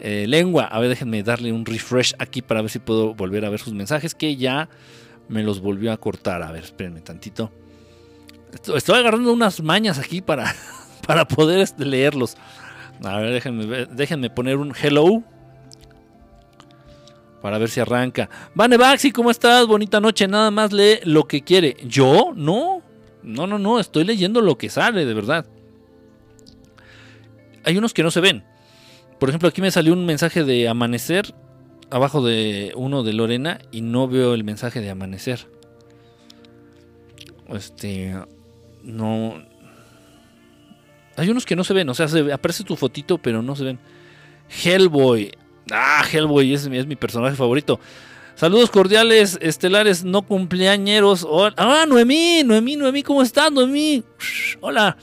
eh, 0.00 0.26
lengua. 0.26 0.64
A 0.64 0.80
ver, 0.80 0.88
déjenme 0.88 1.22
darle 1.22 1.52
un 1.52 1.64
refresh 1.64 2.14
aquí 2.18 2.42
para 2.42 2.62
ver 2.62 2.70
si 2.72 2.80
puedo 2.80 3.14
volver 3.14 3.44
a 3.44 3.48
ver 3.48 3.60
sus 3.60 3.72
mensajes 3.72 4.16
que 4.16 4.34
ya 4.34 4.68
me 5.28 5.44
los 5.44 5.60
volvió 5.60 5.92
a 5.92 5.96
cortar. 5.98 6.42
A 6.42 6.50
ver, 6.50 6.64
espérenme 6.64 7.00
tantito. 7.00 7.52
Estoy 8.52 8.98
agarrando 8.98 9.32
unas 9.32 9.62
mañas 9.62 9.98
aquí 9.98 10.20
para, 10.20 10.54
para 11.06 11.26
poder 11.26 11.60
este, 11.60 11.84
leerlos. 11.84 12.36
A 13.04 13.18
ver, 13.18 13.32
déjenme, 13.32 13.86
déjenme 13.86 14.30
poner 14.30 14.56
un 14.56 14.74
hello 14.74 15.22
para 17.42 17.58
ver 17.58 17.68
si 17.68 17.80
arranca. 17.80 18.28
Vane 18.54 18.76
Baxi, 18.76 19.12
¿cómo 19.12 19.30
estás? 19.30 19.66
Bonita 19.66 20.00
noche, 20.00 20.26
nada 20.26 20.50
más 20.50 20.72
lee 20.72 20.98
lo 21.04 21.28
que 21.28 21.42
quiere. 21.42 21.76
¿Yo? 21.86 22.32
No, 22.34 22.82
no, 23.22 23.46
no, 23.46 23.58
no, 23.58 23.78
estoy 23.78 24.04
leyendo 24.04 24.40
lo 24.40 24.56
que 24.58 24.68
sale, 24.68 25.04
de 25.04 25.14
verdad. 25.14 25.46
Hay 27.64 27.76
unos 27.76 27.92
que 27.92 28.02
no 28.02 28.10
se 28.10 28.20
ven. 28.20 28.44
Por 29.18 29.28
ejemplo, 29.28 29.48
aquí 29.48 29.60
me 29.60 29.70
salió 29.70 29.92
un 29.92 30.06
mensaje 30.06 30.44
de 30.44 30.68
amanecer 30.68 31.34
abajo 31.90 32.24
de 32.24 32.72
uno 32.74 33.02
de 33.02 33.12
Lorena 33.12 33.58
y 33.70 33.80
no 33.80 34.08
veo 34.08 34.34
el 34.34 34.44
mensaje 34.44 34.80
de 34.80 34.90
amanecer. 34.90 35.48
Este, 37.48 38.14
no... 38.86 39.42
Hay 41.16 41.28
unos 41.28 41.46
que 41.46 41.56
no 41.56 41.64
se 41.64 41.74
ven, 41.74 41.88
o 41.88 41.94
sea, 41.94 42.08
se, 42.08 42.32
aparece 42.32 42.64
tu 42.64 42.76
fotito, 42.76 43.18
pero 43.18 43.42
no 43.42 43.56
se 43.56 43.64
ven. 43.64 43.78
Hellboy, 44.64 45.32
Ah, 45.70 46.04
Hellboy 46.10 46.54
es, 46.54 46.66
es 46.66 46.86
mi 46.86 46.96
personaje 46.96 47.36
favorito. 47.36 47.80
Saludos 48.36 48.70
cordiales, 48.70 49.38
estelares, 49.40 50.04
no 50.04 50.22
cumpleañeros. 50.22 51.26
Ah, 51.56 51.86
Noemí, 51.88 52.42
Noemí, 52.44 52.76
Noemí, 52.76 53.02
¿cómo 53.02 53.22
estás, 53.22 53.50
Noemí? 53.50 54.04
Hola. 54.60 54.96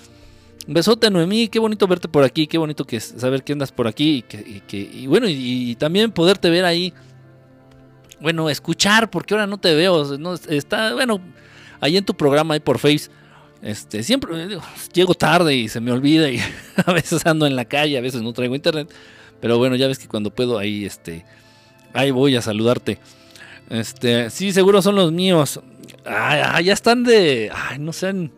besote, 0.67 1.09
Noemí. 1.09 1.47
Qué 1.47 1.59
bonito 1.59 1.87
verte 1.87 2.07
por 2.07 2.23
aquí. 2.23 2.47
Qué 2.47 2.57
bonito 2.57 2.85
que 2.85 2.99
saber 2.99 3.43
que 3.43 3.53
andas 3.53 3.71
por 3.71 3.87
aquí. 3.87 4.23
Y, 4.29 4.61
que, 4.61 4.77
y, 4.77 5.07
bueno, 5.07 5.25
y, 5.27 5.75
también 5.75 6.11
poderte 6.11 6.49
ver 6.49 6.63
ahí. 6.63 6.93
Bueno, 8.21 8.49
escuchar, 8.49 9.09
porque 9.09 9.33
ahora 9.33 9.47
no 9.47 9.57
te 9.57 9.73
veo. 9.73 10.17
No, 10.17 10.35
está, 10.35 10.93
bueno, 10.93 11.19
ahí 11.81 11.97
en 11.97 12.05
tu 12.05 12.13
programa, 12.13 12.53
ahí 12.53 12.59
por 12.61 12.77
Face. 12.77 13.09
Este, 13.63 14.03
siempre 14.03 14.59
llego 14.93 15.13
tarde 15.13 15.55
y 15.55 15.69
se 15.69 15.79
me 15.79 15.91
olvida. 15.91 16.29
Y 16.29 16.39
a 16.85 16.91
veces 16.91 17.25
ando 17.25 17.47
en 17.47 17.55
la 17.55 17.65
calle, 17.65 17.97
a 17.97 18.01
veces 18.01 18.21
no 18.21 18.33
traigo 18.33 18.55
internet. 18.55 18.93
Pero 19.39 19.57
bueno, 19.57 19.75
ya 19.75 19.87
ves 19.87 19.97
que 19.97 20.07
cuando 20.07 20.29
puedo 20.29 20.57
ahí, 20.57 20.85
este, 20.85 21.25
ahí 21.93 22.11
voy 22.11 22.35
a 22.35 22.41
saludarte. 22.41 22.99
Este, 23.69 24.29
sí, 24.29 24.51
seguro 24.51 24.81
son 24.81 24.95
los 24.95 25.11
míos. 25.11 25.61
Ay, 26.05 26.65
ya 26.65 26.73
están 26.73 27.03
de, 27.03 27.49
ay, 27.53 27.79
no 27.79 27.93
sean, 27.93 28.31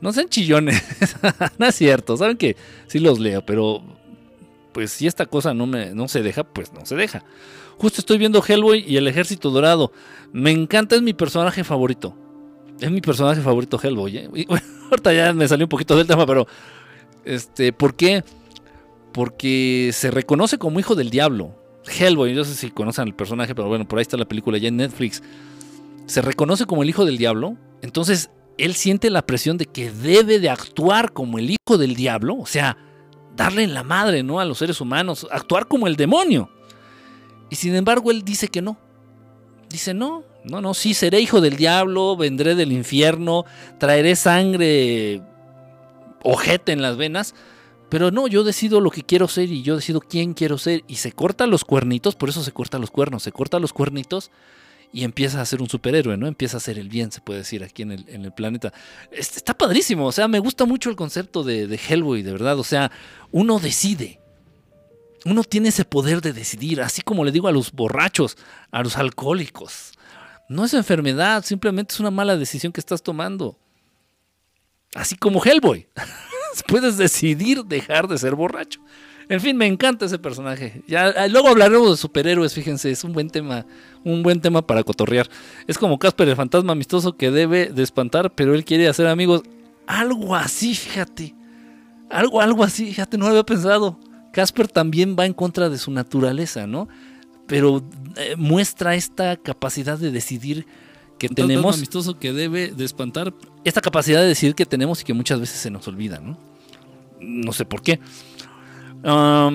no 0.00 0.12
sean 0.12 0.28
chillones. 0.28 0.82
no 1.58 1.66
es 1.66 1.74
cierto, 1.74 2.16
saben 2.16 2.36
que 2.36 2.56
sí 2.88 2.98
los 2.98 3.18
leo, 3.18 3.46
pero 3.46 3.82
pues 4.72 4.90
si 4.90 5.06
esta 5.06 5.26
cosa 5.26 5.54
no 5.54 5.66
me, 5.66 5.94
no 5.94 6.08
se 6.08 6.22
deja, 6.22 6.44
pues 6.44 6.72
no 6.72 6.84
se 6.84 6.96
deja. 6.96 7.24
Justo 7.78 8.00
estoy 8.00 8.18
viendo 8.18 8.42
Hellboy 8.42 8.84
y 8.86 8.96
el 8.96 9.06
Ejército 9.06 9.50
Dorado. 9.50 9.92
Me 10.32 10.50
encanta, 10.50 10.96
es 10.96 11.02
mi 11.02 11.12
personaje 11.12 11.62
favorito. 11.62 12.16
Es 12.80 12.90
mi 12.90 13.00
personaje 13.00 13.40
favorito 13.40 13.78
Hellboy. 13.82 14.16
¿eh? 14.16 14.46
ahorita 14.90 15.12
ya 15.12 15.32
me 15.32 15.48
salió 15.48 15.66
un 15.66 15.70
poquito 15.70 15.96
del 15.96 16.06
tema, 16.06 16.26
pero 16.26 16.46
este, 17.24 17.72
¿por 17.72 17.94
qué? 17.94 18.22
porque 19.16 19.92
se 19.94 20.10
reconoce 20.10 20.58
como 20.58 20.78
hijo 20.78 20.94
del 20.94 21.08
diablo. 21.08 21.54
Hellboy, 21.86 22.34
no 22.34 22.44
sé 22.44 22.54
si 22.54 22.70
conocen 22.70 23.04
al 23.04 23.14
personaje, 23.14 23.54
pero 23.54 23.66
bueno, 23.66 23.88
por 23.88 23.98
ahí 23.98 24.02
está 24.02 24.18
la 24.18 24.26
película 24.26 24.58
ya 24.58 24.68
en 24.68 24.76
Netflix. 24.76 25.22
Se 26.04 26.20
reconoce 26.20 26.66
como 26.66 26.82
el 26.82 26.90
hijo 26.90 27.06
del 27.06 27.16
diablo, 27.16 27.56
entonces 27.80 28.28
él 28.58 28.74
siente 28.74 29.08
la 29.08 29.24
presión 29.24 29.56
de 29.56 29.64
que 29.64 29.90
debe 29.90 30.38
de 30.38 30.50
actuar 30.50 31.14
como 31.14 31.38
el 31.38 31.50
hijo 31.50 31.78
del 31.78 31.94
diablo, 31.94 32.36
o 32.36 32.44
sea, 32.44 32.76
darle 33.34 33.62
en 33.62 33.72
la 33.72 33.84
madre, 33.84 34.22
¿no? 34.22 34.38
A 34.38 34.44
los 34.44 34.58
seres 34.58 34.82
humanos, 34.82 35.26
actuar 35.30 35.66
como 35.66 35.86
el 35.86 35.96
demonio. 35.96 36.50
Y 37.48 37.56
sin 37.56 37.74
embargo, 37.74 38.10
él 38.10 38.22
dice 38.22 38.48
que 38.48 38.60
no. 38.60 38.76
Dice, 39.70 39.94
no, 39.94 40.24
no, 40.46 40.60
no, 40.60 40.74
sí, 40.74 40.94
seré 40.94 41.20
hijo 41.20 41.40
del 41.40 41.56
diablo, 41.56 42.16
vendré 42.16 42.54
del 42.54 42.72
infierno, 42.72 43.44
traeré 43.78 44.16
sangre 44.16 45.22
ojete 46.22 46.72
en 46.72 46.82
las 46.82 46.96
venas, 46.96 47.34
pero 47.88 48.10
no, 48.10 48.26
yo 48.26 48.44
decido 48.44 48.80
lo 48.80 48.90
que 48.90 49.02
quiero 49.02 49.28
ser 49.28 49.50
y 49.50 49.62
yo 49.62 49.76
decido 49.76 50.00
quién 50.00 50.34
quiero 50.34 50.58
ser. 50.58 50.82
Y 50.88 50.96
se 50.96 51.12
corta 51.12 51.46
los 51.46 51.64
cuernitos, 51.64 52.16
por 52.16 52.28
eso 52.28 52.42
se 52.42 52.52
corta 52.52 52.78
los 52.78 52.90
cuernos, 52.90 53.22
se 53.22 53.32
corta 53.32 53.60
los 53.60 53.72
cuernitos 53.72 54.30
y 54.92 55.04
empieza 55.04 55.40
a 55.40 55.46
ser 55.46 55.60
un 55.60 55.68
superhéroe, 55.68 56.16
¿no? 56.16 56.26
Empieza 56.26 56.56
a 56.56 56.58
hacer 56.58 56.78
el 56.78 56.88
bien, 56.88 57.12
se 57.12 57.20
puede 57.20 57.40
decir, 57.40 57.62
aquí 57.62 57.82
en 57.82 57.92
el, 57.92 58.32
planeta. 58.32 58.72
Está 59.12 59.56
padrísimo, 59.56 60.06
o 60.06 60.12
sea, 60.12 60.26
me 60.26 60.38
gusta 60.38 60.64
mucho 60.64 60.90
el 60.90 60.96
concepto 60.96 61.42
de, 61.42 61.66
de 61.66 61.76
Hellboy, 61.76 62.22
de 62.22 62.32
verdad. 62.32 62.58
O 62.58 62.64
sea, 62.64 62.90
uno 63.30 63.58
decide. 63.58 64.20
Uno 65.24 65.42
tiene 65.42 65.70
ese 65.70 65.84
poder 65.84 66.20
de 66.20 66.32
decidir, 66.32 66.80
así 66.80 67.02
como 67.02 67.24
le 67.24 67.32
digo 67.32 67.48
a 67.48 67.52
los 67.52 67.72
borrachos, 67.72 68.36
a 68.70 68.82
los 68.82 68.96
alcohólicos. 68.96 69.95
No 70.48 70.64
es 70.64 70.74
enfermedad, 70.74 71.44
simplemente 71.44 71.94
es 71.94 72.00
una 72.00 72.10
mala 72.10 72.36
decisión 72.36 72.72
que 72.72 72.80
estás 72.80 73.02
tomando. 73.02 73.58
Así 74.94 75.16
como 75.16 75.44
Hellboy. 75.44 75.88
puedes 76.62 76.96
decidir 76.96 77.64
dejar 77.64 78.08
de 78.08 78.18
ser 78.18 78.34
borracho. 78.34 78.80
En 79.28 79.40
fin, 79.40 79.56
me 79.56 79.66
encanta 79.66 80.06
ese 80.06 80.18
personaje. 80.18 80.82
Ya 80.86 81.06
ah, 81.08 81.26
luego 81.26 81.48
hablaremos 81.48 81.90
de 81.90 81.96
superhéroes, 81.96 82.54
fíjense, 82.54 82.90
es 82.90 83.02
un 83.02 83.12
buen 83.12 83.28
tema, 83.28 83.66
un 84.04 84.22
buen 84.22 84.40
tema 84.40 84.64
para 84.64 84.84
cotorrear. 84.84 85.28
Es 85.66 85.78
como 85.78 85.98
Casper 85.98 86.28
el 86.28 86.36
fantasma 86.36 86.72
amistoso 86.72 87.16
que 87.16 87.32
debe 87.32 87.66
de 87.66 87.82
espantar, 87.82 88.32
pero 88.32 88.54
él 88.54 88.64
quiere 88.64 88.88
hacer 88.88 89.08
amigos. 89.08 89.42
Algo 89.86 90.36
así, 90.36 90.74
fíjate. 90.74 91.34
Algo, 92.08 92.40
algo 92.40 92.62
así, 92.62 92.86
fíjate, 92.86 93.18
no 93.18 93.24
lo 93.24 93.30
había 93.30 93.42
pensado. 93.42 93.98
Casper 94.32 94.68
también 94.68 95.16
va 95.18 95.26
en 95.26 95.32
contra 95.32 95.68
de 95.68 95.78
su 95.78 95.90
naturaleza, 95.90 96.68
¿no? 96.68 96.88
Pero 97.48 97.82
eh, 98.16 98.34
muestra 98.36 98.94
esta 98.94 99.36
capacidad 99.36 99.98
de 99.98 100.10
decidir 100.10 100.66
que 101.18 101.28
tenemos. 101.28 101.76
amistoso 101.76 102.18
que 102.18 102.32
debe 102.32 102.68
de 102.68 102.84
espantar. 102.84 103.32
Esta 103.64 103.80
capacidad 103.80 104.20
de 104.20 104.28
decir 104.28 104.54
que 104.54 104.66
tenemos 104.66 105.00
y 105.00 105.04
que 105.04 105.14
muchas 105.14 105.40
veces 105.40 105.58
se 105.58 105.70
nos 105.70 105.86
olvida, 105.88 106.18
¿no? 106.18 106.38
No 107.20 107.52
sé 107.52 107.64
por 107.64 107.82
qué. 107.82 108.00
a 109.04 109.50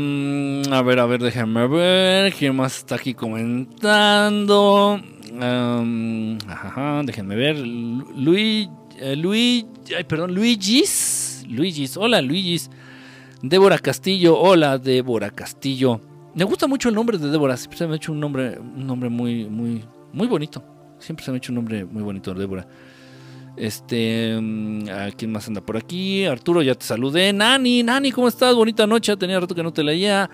ver, 0.85 0.99
a 0.99 1.05
ver, 1.05 1.21
déjenme 1.21 1.67
ver. 1.67 2.33
¿Quién 2.33 2.55
más 2.55 2.77
está 2.77 2.95
aquí 2.95 3.13
comentando? 3.13 5.01
déjenme 7.03 7.35
ver. 7.35 7.57
Luis, 7.57 8.69
eh, 8.99 9.15
Luis, 9.15 9.65
ay, 9.95 10.03
perdón, 10.03 10.35
Luigis. 10.35 11.43
Luigis, 11.47 11.97
hola 11.97 12.21
Luigis. 12.21 12.69
Débora 13.41 13.79
Castillo, 13.79 14.37
hola 14.37 14.77
Débora 14.77 15.31
Castillo. 15.31 15.99
Me 16.33 16.43
gusta 16.45 16.67
mucho 16.67 16.89
el 16.89 16.95
nombre 16.95 17.17
de 17.17 17.29
Débora, 17.29 17.57
siempre 17.57 17.77
se 17.77 17.87
me 17.87 17.93
ha 17.93 17.95
hecho 17.97 18.11
un 18.11 18.19
nombre, 18.19 18.57
un 18.57 18.87
nombre 18.87 19.09
muy, 19.09 19.45
muy, 19.49 19.83
muy 20.13 20.27
bonito. 20.27 20.63
Siempre 20.99 21.25
se 21.25 21.31
me 21.31 21.35
ha 21.35 21.39
hecho 21.39 21.51
un 21.51 21.55
nombre 21.55 21.83
muy 21.83 22.03
bonito, 22.03 22.33
Débora. 22.33 22.65
Este, 23.57 24.39
mm, 24.39 24.89
¿a 24.89 25.11
quién 25.11 25.31
más 25.31 25.47
anda 25.47 25.61
por 25.61 25.75
aquí? 25.75 26.25
Arturo, 26.25 26.61
ya 26.61 26.75
te 26.75 26.85
saludé. 26.85 27.33
Nani, 27.33 27.83
Nani, 27.83 28.11
¿cómo 28.11 28.27
estás? 28.27 28.55
Bonita 28.55 28.87
noche, 28.87 29.15
tenía 29.17 29.39
rato 29.39 29.53
que 29.55 29.63
no 29.63 29.73
te 29.73 29.83
leía. 29.83 30.29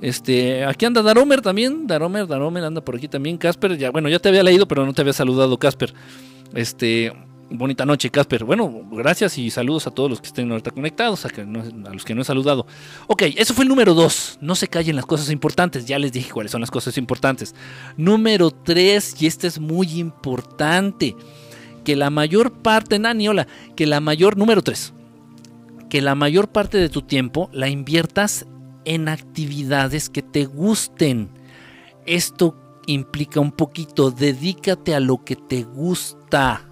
Este, 0.00 0.64
aquí 0.64 0.86
anda 0.86 1.02
Daromer 1.02 1.40
también. 1.40 1.86
Daromer, 1.86 2.26
Daromer 2.26 2.64
anda 2.64 2.80
por 2.80 2.96
aquí 2.96 3.08
también. 3.08 3.36
Casper, 3.36 3.76
ya, 3.76 3.90
bueno, 3.90 4.08
ya 4.08 4.18
te 4.18 4.28
había 4.28 4.42
leído, 4.42 4.68
pero 4.68 4.86
no 4.86 4.92
te 4.92 5.00
había 5.00 5.12
saludado, 5.12 5.58
Casper. 5.58 5.92
Este, 6.54 7.12
Bonita 7.52 7.84
noche, 7.84 8.10
Casper. 8.10 8.44
Bueno, 8.44 8.84
gracias 8.92 9.36
y 9.36 9.50
saludos 9.50 9.88
a 9.88 9.90
todos 9.90 10.08
los 10.08 10.20
que 10.20 10.28
estén 10.28 10.48
ahorita 10.52 10.70
conectados, 10.70 11.24
a, 11.24 11.30
los 11.92 12.04
que 12.04 12.14
no 12.14 12.22
he 12.22 12.24
saludado. 12.24 12.64
Ok, 13.08 13.22
eso 13.36 13.54
fue 13.54 13.64
el 13.64 13.68
número 13.68 13.92
dos. 13.92 14.38
No 14.40 14.54
se 14.54 14.68
callen 14.68 14.94
las 14.94 15.04
cosas 15.04 15.30
importantes. 15.30 15.84
Ya 15.84 15.98
les 15.98 16.12
dije 16.12 16.30
cuáles 16.30 16.52
son 16.52 16.60
las 16.60 16.70
cosas 16.70 16.96
importantes. 16.96 17.56
Número 17.96 18.52
tres, 18.52 19.20
y 19.20 19.26
este 19.26 19.48
es 19.48 19.58
muy 19.58 19.98
importante, 19.98 21.16
que 21.82 21.96
la 21.96 22.08
mayor 22.08 22.52
parte, 22.52 23.00
Nani, 23.00 23.28
hola, 23.28 23.48
que 23.74 23.86
la 23.86 23.98
mayor, 23.98 24.36
número 24.36 24.62
tres, 24.62 24.92
que 25.88 26.00
la 26.00 26.14
mayor 26.14 26.50
parte 26.50 26.78
de 26.78 26.88
tu 26.88 27.02
tiempo 27.02 27.50
la 27.52 27.68
inviertas 27.68 28.46
en 28.84 29.08
actividades 29.08 30.08
que 30.08 30.22
te 30.22 30.44
gusten. 30.44 31.30
Esto 32.06 32.54
implica 32.86 33.40
un 33.40 33.50
poquito, 33.50 34.12
dedícate 34.12 34.94
a 34.94 35.00
lo 35.00 35.24
que 35.24 35.34
te 35.34 35.64
gusta 35.64 36.69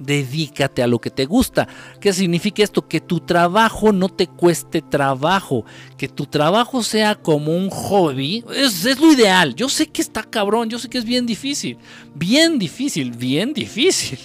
dedícate 0.00 0.82
a 0.82 0.86
lo 0.86 0.98
que 0.98 1.10
te 1.10 1.26
gusta. 1.26 1.68
¿Qué 2.00 2.12
significa 2.12 2.62
esto? 2.62 2.88
Que 2.88 3.00
tu 3.00 3.20
trabajo 3.20 3.92
no 3.92 4.08
te 4.08 4.26
cueste 4.26 4.82
trabajo, 4.82 5.64
que 5.96 6.08
tu 6.08 6.26
trabajo 6.26 6.82
sea 6.82 7.14
como 7.14 7.54
un 7.54 7.70
hobby, 7.70 8.44
es, 8.54 8.98
lo 8.98 9.12
ideal. 9.12 9.54
Yo 9.54 9.68
sé 9.68 9.86
que 9.86 10.02
está 10.02 10.22
cabrón, 10.22 10.70
yo 10.70 10.78
sé 10.78 10.88
que 10.88 10.98
es 10.98 11.04
bien 11.04 11.26
difícil, 11.26 11.78
bien 12.14 12.58
difícil, 12.58 13.12
bien 13.12 13.52
difícil. 13.52 14.18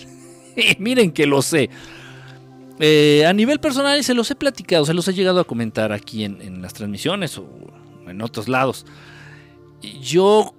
miren 0.80 1.12
que 1.12 1.26
lo 1.26 1.42
sé. 1.42 1.70
Eh, 2.80 3.26
a 3.26 3.34
nivel 3.34 3.60
personal 3.60 4.04
se 4.04 4.14
los 4.14 4.30
he 4.32 4.36
platicado, 4.36 4.86
se 4.86 4.94
los 4.94 5.08
he 5.08 5.14
llegado 5.14 5.40
a 5.40 5.46
comentar 5.46 5.92
aquí 5.92 6.26
en, 6.26 6.42
en 6.42 6.62
las 6.62 6.74
transmisiones 6.74 7.38
o 7.38 7.48
en 8.08 8.22
otros 8.22 8.48
lados. 8.48 8.86
Yo, 10.02 10.56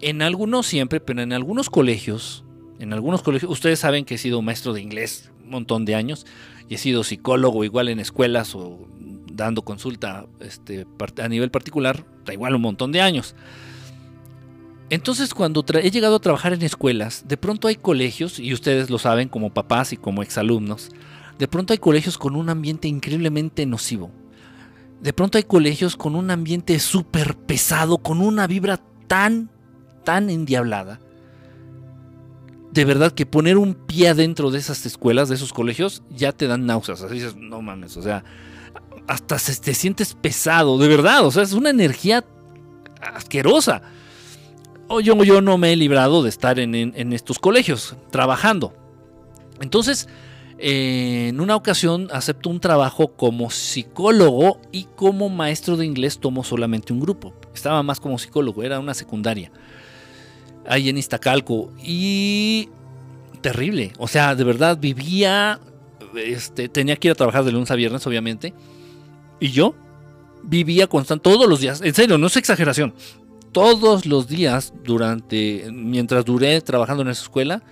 en 0.00 0.22
algunos 0.22 0.66
siempre, 0.66 1.00
pero 1.00 1.22
en 1.22 1.32
algunos 1.32 1.68
colegios, 1.68 2.44
en 2.82 2.92
algunos 2.92 3.22
colegios, 3.22 3.48
ustedes 3.52 3.78
saben 3.78 4.04
que 4.04 4.16
he 4.16 4.18
sido 4.18 4.42
maestro 4.42 4.72
de 4.72 4.80
inglés 4.80 5.30
un 5.44 5.50
montón 5.50 5.84
de 5.84 5.94
años 5.94 6.26
y 6.68 6.74
he 6.74 6.78
sido 6.78 7.04
psicólogo 7.04 7.62
igual 7.62 7.88
en 7.88 8.00
escuelas 8.00 8.56
o 8.56 8.88
dando 9.32 9.62
consulta 9.62 10.26
este, 10.40 10.84
a 11.22 11.28
nivel 11.28 11.52
particular, 11.52 12.04
da 12.24 12.32
igual 12.32 12.56
un 12.56 12.62
montón 12.62 12.90
de 12.90 13.00
años. 13.00 13.36
Entonces 14.90 15.32
cuando 15.32 15.64
he 15.80 15.92
llegado 15.92 16.16
a 16.16 16.20
trabajar 16.20 16.54
en 16.54 16.62
escuelas, 16.62 17.28
de 17.28 17.36
pronto 17.36 17.68
hay 17.68 17.76
colegios, 17.76 18.40
y 18.40 18.52
ustedes 18.52 18.90
lo 18.90 18.98
saben 18.98 19.28
como 19.28 19.54
papás 19.54 19.92
y 19.92 19.96
como 19.96 20.24
exalumnos, 20.24 20.90
de 21.38 21.46
pronto 21.46 21.72
hay 21.72 21.78
colegios 21.78 22.18
con 22.18 22.34
un 22.34 22.48
ambiente 22.48 22.88
increíblemente 22.88 23.64
nocivo. 23.64 24.10
De 25.00 25.12
pronto 25.12 25.38
hay 25.38 25.44
colegios 25.44 25.94
con 25.94 26.16
un 26.16 26.32
ambiente 26.32 26.80
súper 26.80 27.36
pesado, 27.36 27.98
con 27.98 28.20
una 28.20 28.48
vibra 28.48 28.80
tan, 29.06 29.50
tan 30.02 30.30
endiablada, 30.30 30.98
de 32.72 32.86
verdad 32.86 33.12
que 33.12 33.26
poner 33.26 33.58
un 33.58 33.74
pie 33.74 34.08
adentro 34.08 34.50
de 34.50 34.58
esas 34.58 34.86
escuelas, 34.86 35.28
de 35.28 35.34
esos 35.34 35.52
colegios, 35.52 36.02
ya 36.10 36.32
te 36.32 36.46
dan 36.46 36.64
náuseas. 36.64 37.02
Así 37.02 37.14
dices, 37.14 37.36
no 37.36 37.60
mames, 37.60 37.98
o 37.98 38.02
sea, 38.02 38.24
hasta 39.06 39.38
se, 39.38 39.54
te 39.60 39.74
sientes 39.74 40.14
pesado, 40.14 40.78
de 40.78 40.88
verdad, 40.88 41.26
o 41.26 41.30
sea, 41.30 41.42
es 41.42 41.52
una 41.52 41.68
energía 41.68 42.24
asquerosa. 43.14 43.82
O 44.88 45.00
yo, 45.00 45.22
yo 45.22 45.42
no 45.42 45.58
me 45.58 45.72
he 45.72 45.76
librado 45.76 46.22
de 46.22 46.30
estar 46.30 46.58
en, 46.58 47.12
estos 47.12 47.38
colegios 47.38 47.94
trabajando. 48.10 48.74
Entonces, 49.60 50.08
eh, 50.58 51.28
en 51.28 51.40
una 51.40 51.56
ocasión 51.56 52.08
acepto 52.10 52.48
un 52.48 52.60
trabajo 52.60 53.08
como 53.08 53.50
psicólogo 53.50 54.60
y 54.70 54.84
como 54.96 55.28
maestro 55.28 55.76
de 55.76 55.84
inglés 55.84 56.18
tomo 56.18 56.42
solamente 56.42 56.92
un 56.92 57.00
grupo. 57.00 57.34
Estaba 57.54 57.82
más 57.82 58.00
como 58.00 58.18
psicólogo, 58.18 58.62
era 58.62 58.80
una 58.80 58.94
secundaria 58.94 59.52
ahí 60.66 60.88
en 60.88 60.98
Iztacalco. 60.98 61.72
Y 61.82 62.68
terrible. 63.40 63.92
O 63.98 64.08
sea, 64.08 64.34
de 64.34 64.44
verdad 64.44 64.78
vivía. 64.78 65.60
Este, 66.16 66.68
tenía 66.68 66.96
que 66.96 67.08
ir 67.08 67.12
a 67.12 67.14
trabajar 67.14 67.44
de 67.44 67.52
lunes 67.52 67.70
a 67.70 67.74
viernes, 67.74 68.06
obviamente. 68.06 68.54
Y 69.40 69.50
yo 69.50 69.74
vivía 70.42 70.86
constante 70.86 71.22
todos 71.22 71.48
los 71.48 71.60
días. 71.60 71.80
En 71.82 71.94
serio, 71.94 72.18
no 72.18 72.26
es 72.26 72.36
exageración. 72.36 72.94
Todos 73.52 74.06
los 74.06 74.28
días 74.28 74.72
durante. 74.84 75.68
Mientras 75.72 76.24
duré 76.24 76.60
trabajando 76.60 77.02
en 77.02 77.08
esa 77.08 77.22
escuela. 77.22 77.62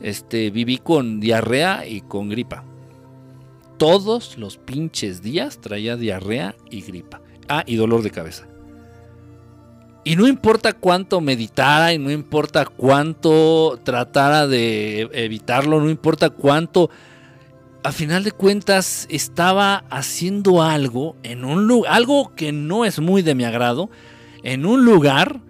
Este, 0.00 0.50
viví 0.50 0.78
con 0.78 1.20
diarrea 1.20 1.86
y 1.86 2.00
con 2.00 2.30
gripa. 2.30 2.64
Todos 3.76 4.38
los 4.38 4.56
pinches 4.58 5.22
días 5.22 5.60
traía 5.60 5.96
diarrea 5.96 6.54
y 6.70 6.82
gripa. 6.82 7.20
Ah, 7.48 7.64
y 7.66 7.76
dolor 7.76 8.02
de 8.02 8.10
cabeza. 8.10 8.49
Y 10.02 10.16
no 10.16 10.26
importa 10.26 10.72
cuánto 10.72 11.20
meditara 11.20 11.92
y 11.92 11.98
no 11.98 12.10
importa 12.10 12.64
cuánto 12.64 13.78
tratara 13.84 14.46
de 14.46 15.02
evitarlo, 15.12 15.80
no 15.80 15.90
importa 15.90 16.30
cuánto, 16.30 16.90
a 17.82 17.92
final 17.92 18.24
de 18.24 18.32
cuentas 18.32 19.06
estaba 19.10 19.84
haciendo 19.90 20.62
algo 20.62 21.16
en 21.22 21.44
un 21.44 21.66
lugar, 21.66 21.92
algo 21.92 22.34
que 22.34 22.50
no 22.50 22.86
es 22.86 22.98
muy 22.98 23.20
de 23.20 23.34
mi 23.34 23.44
agrado, 23.44 23.90
en 24.42 24.64
un 24.64 24.86
lugar 24.86 25.40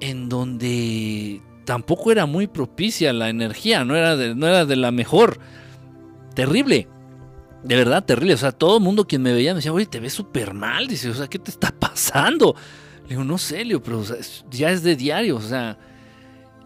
en 0.00 0.30
donde 0.30 1.42
tampoco 1.64 2.10
era 2.10 2.26
muy 2.26 2.46
propicia 2.46 3.12
la 3.12 3.28
energía, 3.28 3.84
no 3.84 3.96
era 3.96 4.16
de, 4.16 4.34
no 4.34 4.46
era 4.46 4.64
de 4.64 4.76
la 4.76 4.92
mejor. 4.92 5.38
Terrible. 6.34 6.88
De 7.62 7.76
verdad, 7.76 8.04
terrible. 8.04 8.34
O 8.34 8.38
sea, 8.38 8.52
todo 8.52 8.78
el 8.78 8.82
mundo 8.82 9.06
quien 9.06 9.22
me 9.22 9.32
veía 9.32 9.52
me 9.52 9.56
decía, 9.56 9.72
oye, 9.72 9.86
te 9.86 10.00
ves 10.00 10.12
súper 10.12 10.52
mal. 10.52 10.86
Dice, 10.86 11.08
o 11.10 11.14
sea, 11.14 11.28
¿qué 11.28 11.38
te 11.38 11.50
está 11.50 11.70
pasando? 11.70 12.54
Le 13.04 13.10
digo, 13.10 13.24
no 13.24 13.38
sé, 13.38 13.64
Leo, 13.64 13.82
pero 13.82 14.02
ya 14.50 14.70
es 14.70 14.82
de 14.82 14.96
diario. 14.96 15.36
O 15.36 15.40
sea, 15.40 15.78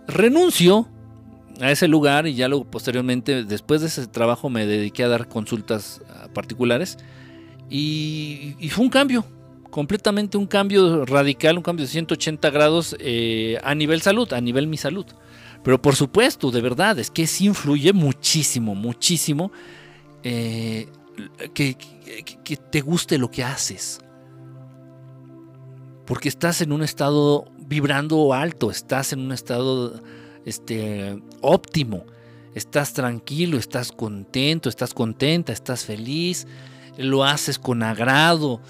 renuncio 0.06 0.88
a 1.60 1.72
ese 1.72 1.88
lugar 1.88 2.26
y 2.28 2.34
ya 2.34 2.48
luego 2.48 2.64
posteriormente, 2.64 3.44
después 3.44 3.80
de 3.80 3.88
ese 3.88 4.06
trabajo, 4.06 4.48
me 4.48 4.64
dediqué 4.64 5.02
a 5.02 5.08
dar 5.08 5.28
consultas 5.28 6.00
ah, 6.08 6.28
particulares. 6.32 6.96
Y, 7.68 8.56
fue 8.70 8.84
un 8.84 8.90
cambio, 8.90 9.24
completamente 9.70 10.38
un 10.38 10.46
cambio 10.46 11.04
radical, 11.04 11.56
un 11.56 11.62
cambio 11.62 11.84
de 11.84 11.90
180 11.90 12.50
grados 12.50 12.96
eh, 13.00 13.58
a 13.64 13.74
nivel 13.74 14.00
salud, 14.00 14.32
a 14.32 14.40
nivel 14.40 14.68
mi 14.68 14.76
salud. 14.76 15.06
Pero 15.64 15.82
por 15.82 15.96
supuesto, 15.96 16.52
de 16.52 16.60
verdad, 16.60 17.00
es 17.00 17.10
que 17.10 17.26
sí 17.26 17.46
influye 17.46 17.92
muchísimo, 17.92 18.76
muchísimo 18.76 19.50
eh, 20.22 20.86
que, 21.52 21.76
que 22.44 22.56
te 22.56 22.80
guste 22.80 23.18
lo 23.18 23.28
que 23.28 23.42
haces 23.42 24.00
porque 26.08 26.30
estás 26.30 26.62
en 26.62 26.72
un 26.72 26.82
estado 26.82 27.44
vibrando 27.58 28.32
alto, 28.32 28.70
estás 28.70 29.12
en 29.12 29.20
un 29.20 29.30
estado 29.30 30.00
este, 30.46 31.22
óptimo, 31.42 32.06
estás 32.54 32.94
tranquilo, 32.94 33.58
estás 33.58 33.92
contento, 33.92 34.70
estás 34.70 34.94
contenta, 34.94 35.52
estás 35.52 35.84
feliz, 35.84 36.46
lo 36.96 37.24
haces 37.24 37.58
con 37.58 37.82
agrado. 37.82 38.62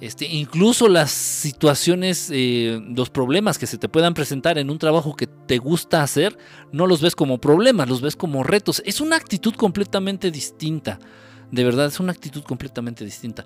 Este, 0.00 0.26
incluso 0.28 0.88
las 0.88 1.10
situaciones, 1.10 2.30
eh, 2.32 2.80
los 2.96 3.10
problemas 3.10 3.58
que 3.58 3.66
se 3.66 3.76
te 3.76 3.90
puedan 3.90 4.14
presentar 4.14 4.56
en 4.56 4.70
un 4.70 4.78
trabajo 4.78 5.14
que 5.14 5.26
te 5.26 5.58
gusta 5.58 6.02
hacer, 6.02 6.38
no 6.72 6.86
los 6.86 7.02
ves 7.02 7.14
como 7.14 7.36
problemas, 7.36 7.86
los 7.86 8.00
ves 8.00 8.16
como 8.16 8.44
retos. 8.44 8.82
Es 8.86 9.02
una 9.02 9.16
actitud 9.16 9.54
completamente 9.54 10.30
distinta. 10.30 10.98
De 11.50 11.64
verdad, 11.64 11.86
es 11.86 12.00
una 12.00 12.12
actitud 12.12 12.42
completamente 12.44 13.04
distinta. 13.04 13.44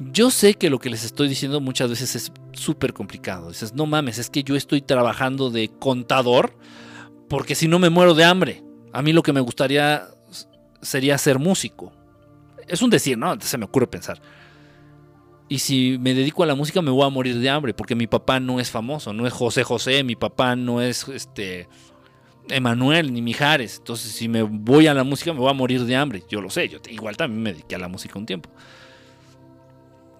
Yo 0.00 0.30
sé 0.30 0.54
que 0.54 0.70
lo 0.70 0.78
que 0.78 0.90
les 0.90 1.04
estoy 1.04 1.28
diciendo 1.28 1.60
muchas 1.60 1.90
veces 1.90 2.14
es 2.14 2.32
súper 2.52 2.92
complicado. 2.92 3.48
Dices, 3.48 3.74
no 3.74 3.86
mames, 3.86 4.18
es 4.18 4.30
que 4.30 4.44
yo 4.44 4.54
estoy 4.54 4.80
trabajando 4.80 5.50
de 5.50 5.68
contador 5.68 6.56
porque 7.28 7.54
si 7.54 7.66
no 7.66 7.78
me 7.78 7.90
muero 7.90 8.14
de 8.14 8.24
hambre. 8.24 8.62
A 8.92 9.02
mí 9.02 9.12
lo 9.12 9.22
que 9.22 9.32
me 9.32 9.40
gustaría 9.40 10.06
sería 10.80 11.18
ser 11.18 11.38
músico. 11.38 11.92
Es 12.66 12.80
un 12.80 12.90
decir, 12.90 13.18
¿no? 13.18 13.38
Se 13.40 13.58
me 13.58 13.64
ocurre 13.64 13.86
pensar. 13.88 14.20
Y 15.48 15.58
si 15.58 15.98
me 15.98 16.14
dedico 16.14 16.42
a 16.42 16.46
la 16.46 16.54
música 16.54 16.80
me 16.80 16.90
voy 16.90 17.04
a 17.04 17.08
morir 17.08 17.38
de 17.38 17.50
hambre 17.50 17.74
porque 17.74 17.94
mi 17.94 18.06
papá 18.06 18.38
no 18.38 18.60
es 18.60 18.70
famoso, 18.70 19.12
no 19.12 19.26
es 19.26 19.32
José 19.32 19.64
José, 19.64 20.04
mi 20.04 20.14
papá 20.14 20.54
no 20.54 20.80
es 20.80 21.08
este 21.08 21.68
Emanuel 22.50 23.12
ni 23.12 23.20
Mijares. 23.20 23.78
Entonces, 23.78 24.12
si 24.12 24.28
me 24.28 24.42
voy 24.42 24.86
a 24.86 24.94
la 24.94 25.04
música 25.04 25.32
me 25.32 25.40
voy 25.40 25.50
a 25.50 25.54
morir 25.54 25.84
de 25.84 25.96
hambre. 25.96 26.22
Yo 26.28 26.40
lo 26.40 26.50
sé, 26.50 26.68
yo 26.68 26.78
igual 26.88 27.16
también 27.16 27.42
me 27.42 27.52
dediqué 27.52 27.74
a 27.74 27.78
la 27.78 27.88
música 27.88 28.16
un 28.16 28.26
tiempo 28.26 28.50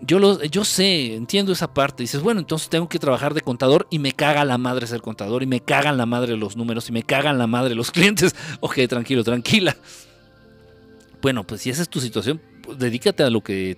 yo, 0.01 0.19
lo, 0.19 0.43
yo 0.45 0.65
sé, 0.65 1.15
entiendo 1.15 1.53
esa 1.53 1.73
parte. 1.73 2.03
Dices, 2.03 2.21
bueno, 2.21 2.41
entonces 2.41 2.69
tengo 2.69 2.89
que 2.89 2.99
trabajar 2.99 3.35
de 3.35 3.41
contador 3.41 3.87
y 3.91 3.99
me 3.99 4.13
caga 4.13 4.45
la 4.45 4.59
madre 4.59 4.87
ser 4.87 5.01
contador 5.01 5.43
y 5.43 5.47
me 5.47 5.61
cagan 5.61 5.97
la 5.97 6.07
madre 6.07 6.37
los 6.37 6.57
números 6.57 6.89
y 6.89 6.93
me 6.93 7.03
cagan 7.03 7.39
la 7.39 7.47
madre 7.47 7.75
los 7.75 7.91
clientes. 7.93 8.35
Ok, 8.61 8.79
tranquilo, 8.89 9.25
tranquila. 9.25 9.77
Bueno, 11.21 11.45
pues 11.45 11.63
si 11.63 11.71
esa 11.71 11.83
es 11.83 11.89
tu 11.89 12.01
situación, 12.01 12.41
pues 12.63 12.79
dedícate 12.79 13.23
a 13.23 13.31
lo 13.31 13.43
que 13.43 13.77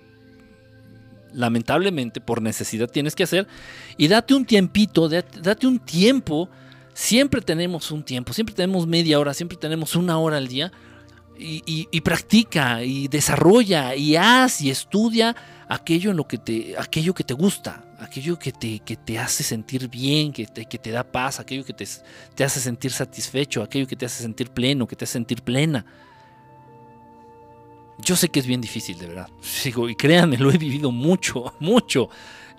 lamentablemente 1.33 2.19
por 2.19 2.41
necesidad 2.41 2.89
tienes 2.89 3.15
que 3.15 3.23
hacer 3.23 3.47
y 3.97 4.09
date 4.09 4.33
un 4.33 4.45
tiempito, 4.45 5.09
date 5.09 5.65
un 5.65 5.79
tiempo. 5.79 6.49
Siempre 6.93 7.41
tenemos 7.41 7.89
un 7.89 8.03
tiempo, 8.03 8.33
siempre 8.33 8.53
tenemos 8.53 8.85
media 8.85 9.17
hora, 9.17 9.33
siempre 9.33 9.57
tenemos 9.57 9.95
una 9.95 10.17
hora 10.17 10.37
al 10.37 10.47
día 10.47 10.71
y, 11.41 12.01
practica 12.01 12.83
y 12.83 13.07
desarrolla 13.07 13.95
y 13.95 14.15
haz 14.15 14.61
y 14.61 14.69
estudia 14.69 15.35
aquello 15.71 16.11
en 16.11 16.17
lo 16.17 16.27
que 16.27 16.37
te, 16.37 16.75
aquello 16.77 17.13
que 17.13 17.23
te 17.23 17.33
gusta, 17.33 17.81
aquello 17.97 18.37
que 18.37 18.51
te, 18.51 18.79
que 18.79 18.97
te 18.97 19.17
hace 19.17 19.41
sentir 19.41 19.87
bien, 19.87 20.33
que 20.33 20.45
te, 20.45 20.65
que 20.65 20.77
te 20.77 20.91
da 20.91 21.05
paz, 21.05 21.39
aquello 21.39 21.63
que 21.63 21.71
te, 21.71 21.87
te, 22.35 22.43
hace 22.43 22.59
sentir 22.59 22.91
satisfecho, 22.91 23.63
aquello 23.63 23.87
que 23.87 23.95
te 23.95 24.05
hace 24.05 24.21
sentir 24.21 24.49
pleno, 24.49 24.85
que 24.85 24.97
te 24.97 25.05
hace 25.05 25.13
sentir 25.13 25.41
plena. 25.41 25.85
Yo 27.99 28.17
sé 28.17 28.27
que 28.27 28.41
es 28.41 28.47
bien 28.47 28.59
difícil, 28.59 28.97
de 28.97 29.07
verdad. 29.07 29.29
Sigo, 29.41 29.87
y 29.87 29.95
créanme, 29.95 30.37
lo 30.37 30.51
he 30.51 30.57
vivido 30.57 30.91
mucho, 30.91 31.53
mucho. 31.61 32.09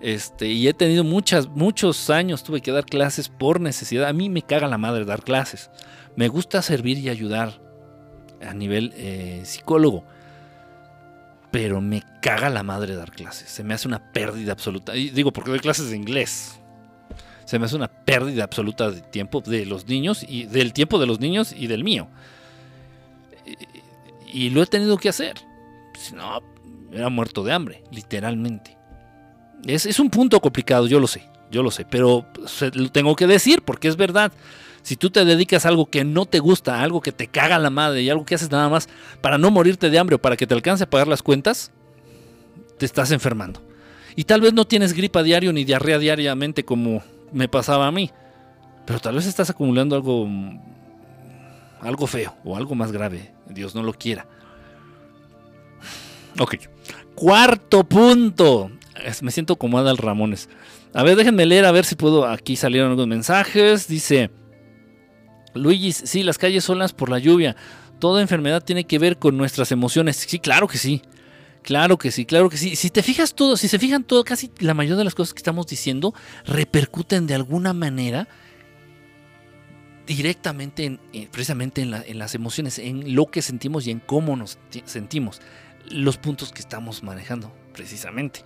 Este, 0.01 0.47
y 0.47 0.67
he 0.67 0.73
tenido 0.73 1.03
muchas, 1.03 1.47
muchos 1.47 2.09
años, 2.09 2.43
tuve 2.43 2.61
que 2.61 2.71
dar 2.71 2.85
clases 2.85 3.29
por 3.29 3.61
necesidad. 3.61 4.07
A 4.07 4.13
mí 4.13 4.27
me 4.27 4.41
caga 4.41 4.67
la 4.67 4.79
madre 4.79 5.05
dar 5.05 5.23
clases. 5.23 5.69
Me 6.15 6.29
gusta 6.29 6.63
servir 6.63 6.97
y 6.97 7.09
ayudar 7.09 7.61
a 8.41 8.55
nivel 8.55 8.91
eh, 8.95 9.43
psicólogo. 9.45 10.03
Pero 11.53 11.81
me 11.81 12.01
caga 12.19 12.49
la 12.49 12.63
madre 12.63 12.95
dar 12.95 13.11
clases. 13.11 13.47
Se 13.47 13.63
me 13.63 13.75
hace 13.75 13.87
una 13.87 14.11
pérdida 14.11 14.53
absoluta. 14.53 14.95
Y 14.95 15.11
digo, 15.11 15.31
porque 15.31 15.51
doy 15.51 15.59
clases 15.59 15.91
de 15.91 15.95
inglés. 15.95 16.59
Se 17.45 17.59
me 17.59 17.65
hace 17.65 17.75
una 17.75 17.89
pérdida 17.89 18.43
absoluta 18.43 18.89
de 18.89 19.01
tiempo 19.01 19.39
de 19.39 19.67
los 19.67 19.87
niños 19.87 20.25
y 20.27 20.45
del 20.45 20.73
tiempo 20.73 20.97
de 20.97 21.05
los 21.05 21.19
niños 21.19 21.53
y 21.55 21.67
del 21.67 21.83
mío. 21.83 22.07
Y, 24.33 24.49
lo 24.49 24.63
he 24.63 24.65
tenido 24.65 24.97
que 24.97 25.09
hacer. 25.09 25.35
Si 25.95 26.15
no, 26.15 26.41
era 26.91 27.09
muerto 27.09 27.43
de 27.43 27.53
hambre, 27.53 27.83
literalmente. 27.91 28.75
Es, 29.63 29.85
es, 29.85 29.99
un 29.99 30.09
punto 30.09 30.39
complicado, 30.39 30.87
yo 30.87 30.99
lo 30.99 31.05
sé, 31.05 31.21
yo 31.51 31.61
lo 31.61 31.69
sé, 31.69 31.85
pero 31.85 32.25
lo 32.73 32.91
tengo 32.91 33.15
que 33.15 33.27
decir 33.27 33.61
porque 33.61 33.89
es 33.89 33.95
verdad. 33.95 34.31
Si 34.83 34.97
tú 34.97 35.09
te 35.09 35.23
dedicas 35.23 35.65
a 35.65 35.69
algo 35.69 35.85
que 35.85 36.03
no 36.03 36.25
te 36.25 36.39
gusta, 36.39 36.81
algo 36.81 37.01
que 37.01 37.13
te 37.13 37.27
caga 37.27 37.57
la 37.57 37.69
madre 37.69 38.01
y 38.01 38.09
algo 38.09 38.25
que 38.25 38.35
haces 38.35 38.51
nada 38.51 38.67
más 38.67 38.89
para 39.21 39.37
no 39.37 39.49
morirte 39.49 39.89
de 39.89 39.97
hambre 39.97 40.17
o 40.17 40.21
para 40.21 40.35
que 40.35 40.45
te 40.45 40.53
alcance 40.53 40.83
a 40.83 40.89
pagar 40.89 41.07
las 41.07 41.23
cuentas, 41.23 41.71
te 42.77 42.85
estás 42.85 43.11
enfermando. 43.11 43.61
Y 44.17 44.25
tal 44.25 44.41
vez 44.41 44.53
no 44.53 44.65
tienes 44.65 44.93
gripa 44.93 45.23
diario 45.23 45.53
ni 45.53 45.63
diarrea 45.63 45.97
diariamente 45.97 46.65
como 46.65 47.01
me 47.31 47.47
pasaba 47.47 47.87
a 47.87 47.91
mí, 47.91 48.11
pero 48.85 48.99
tal 48.99 49.15
vez 49.15 49.25
estás 49.25 49.49
acumulando 49.49 49.95
algo 49.95 50.27
algo 51.79 52.05
feo 52.05 52.35
o 52.43 52.55
algo 52.57 52.75
más 52.75 52.91
grave, 52.91 53.33
Dios 53.47 53.73
no 53.75 53.83
lo 53.83 53.93
quiera. 53.93 54.27
Ok. 56.39 56.55
Cuarto 57.15 57.83
punto. 57.83 58.71
Me 59.21 59.31
siento 59.31 59.55
como 59.55 59.77
Adal 59.77 59.97
Ramones. 59.97 60.49
A 60.93 61.03
ver, 61.03 61.15
déjenme 61.15 61.45
leer 61.45 61.65
a 61.65 61.71
ver 61.71 61.85
si 61.85 61.95
puedo. 61.95 62.25
Aquí 62.25 62.55
salieron 62.55 62.89
algunos 62.89 63.07
mensajes. 63.07 63.87
Dice 63.87 64.31
Luigi, 65.53 65.91
sí, 65.91 66.23
las 66.23 66.37
calles 66.37 66.63
son 66.63 66.79
las 66.79 66.93
por 66.93 67.09
la 67.09 67.19
lluvia. 67.19 67.55
Toda 67.99 68.21
enfermedad 68.21 68.63
tiene 68.63 68.85
que 68.85 68.99
ver 68.99 69.17
con 69.17 69.37
nuestras 69.37 69.71
emociones. 69.71 70.17
Sí, 70.17 70.39
claro 70.39 70.67
que 70.67 70.77
sí. 70.77 71.01
Claro 71.63 71.97
que 71.97 72.11
sí, 72.11 72.25
claro 72.25 72.49
que 72.49 72.57
sí. 72.57 72.75
Si 72.75 72.89
te 72.89 73.01
fijas 73.01 73.33
todo, 73.33 73.55
si 73.55 73.69
se 73.69 73.79
fijan 73.79 74.03
todo, 74.03 74.23
casi 74.25 74.51
la 74.59 74.73
mayoría 74.73 74.97
de 74.97 75.05
las 75.05 75.15
cosas 75.15 75.33
que 75.33 75.39
estamos 75.39 75.65
diciendo 75.65 76.13
repercuten 76.45 77.25
de 77.25 77.35
alguna 77.35 77.73
manera 77.73 78.27
directamente 80.05 80.83
en, 80.83 80.99
eh, 81.13 81.29
precisamente 81.31 81.81
en, 81.81 82.19
las 82.19 82.35
emociones, 82.35 82.79
en 82.79 83.15
lo 83.15 83.27
que 83.27 83.41
sentimos 83.41 83.87
y 83.87 83.91
en 83.91 83.99
cómo 83.99 84.35
nos 84.35 84.57
sentimos. 84.85 85.41
Los 85.89 86.17
puntos 86.17 86.51
que 86.51 86.59
estamos 86.59 87.01
manejando, 87.01 87.53
precisamente. 87.73 88.41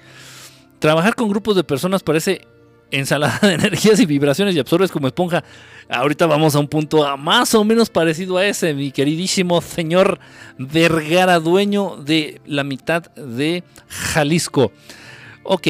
Trabajar 0.79 1.15
con 1.15 1.29
grupos 1.29 1.55
de 1.55 1.63
personas 1.63 2.03
parece 2.03 2.47
ensalada 2.91 3.39
de 3.41 3.53
energías 3.55 3.99
y 3.99 4.05
vibraciones 4.05 4.55
y 4.55 4.59
absorbes 4.59 4.91
como 4.91 5.07
esponja. 5.07 5.43
Ahorita 5.89 6.25
vamos 6.25 6.55
a 6.55 6.59
un 6.59 6.67
punto 6.67 7.17
más 7.17 7.53
o 7.55 7.63
menos 7.63 7.89
parecido 7.89 8.37
a 8.37 8.45
ese, 8.45 8.73
mi 8.73 8.91
queridísimo 8.91 9.61
señor 9.61 10.19
Vergara, 10.57 11.39
dueño 11.39 11.97
de 11.97 12.41
la 12.45 12.63
mitad 12.63 13.03
de 13.15 13.63
Jalisco. 13.87 14.71
Ok, 15.43 15.67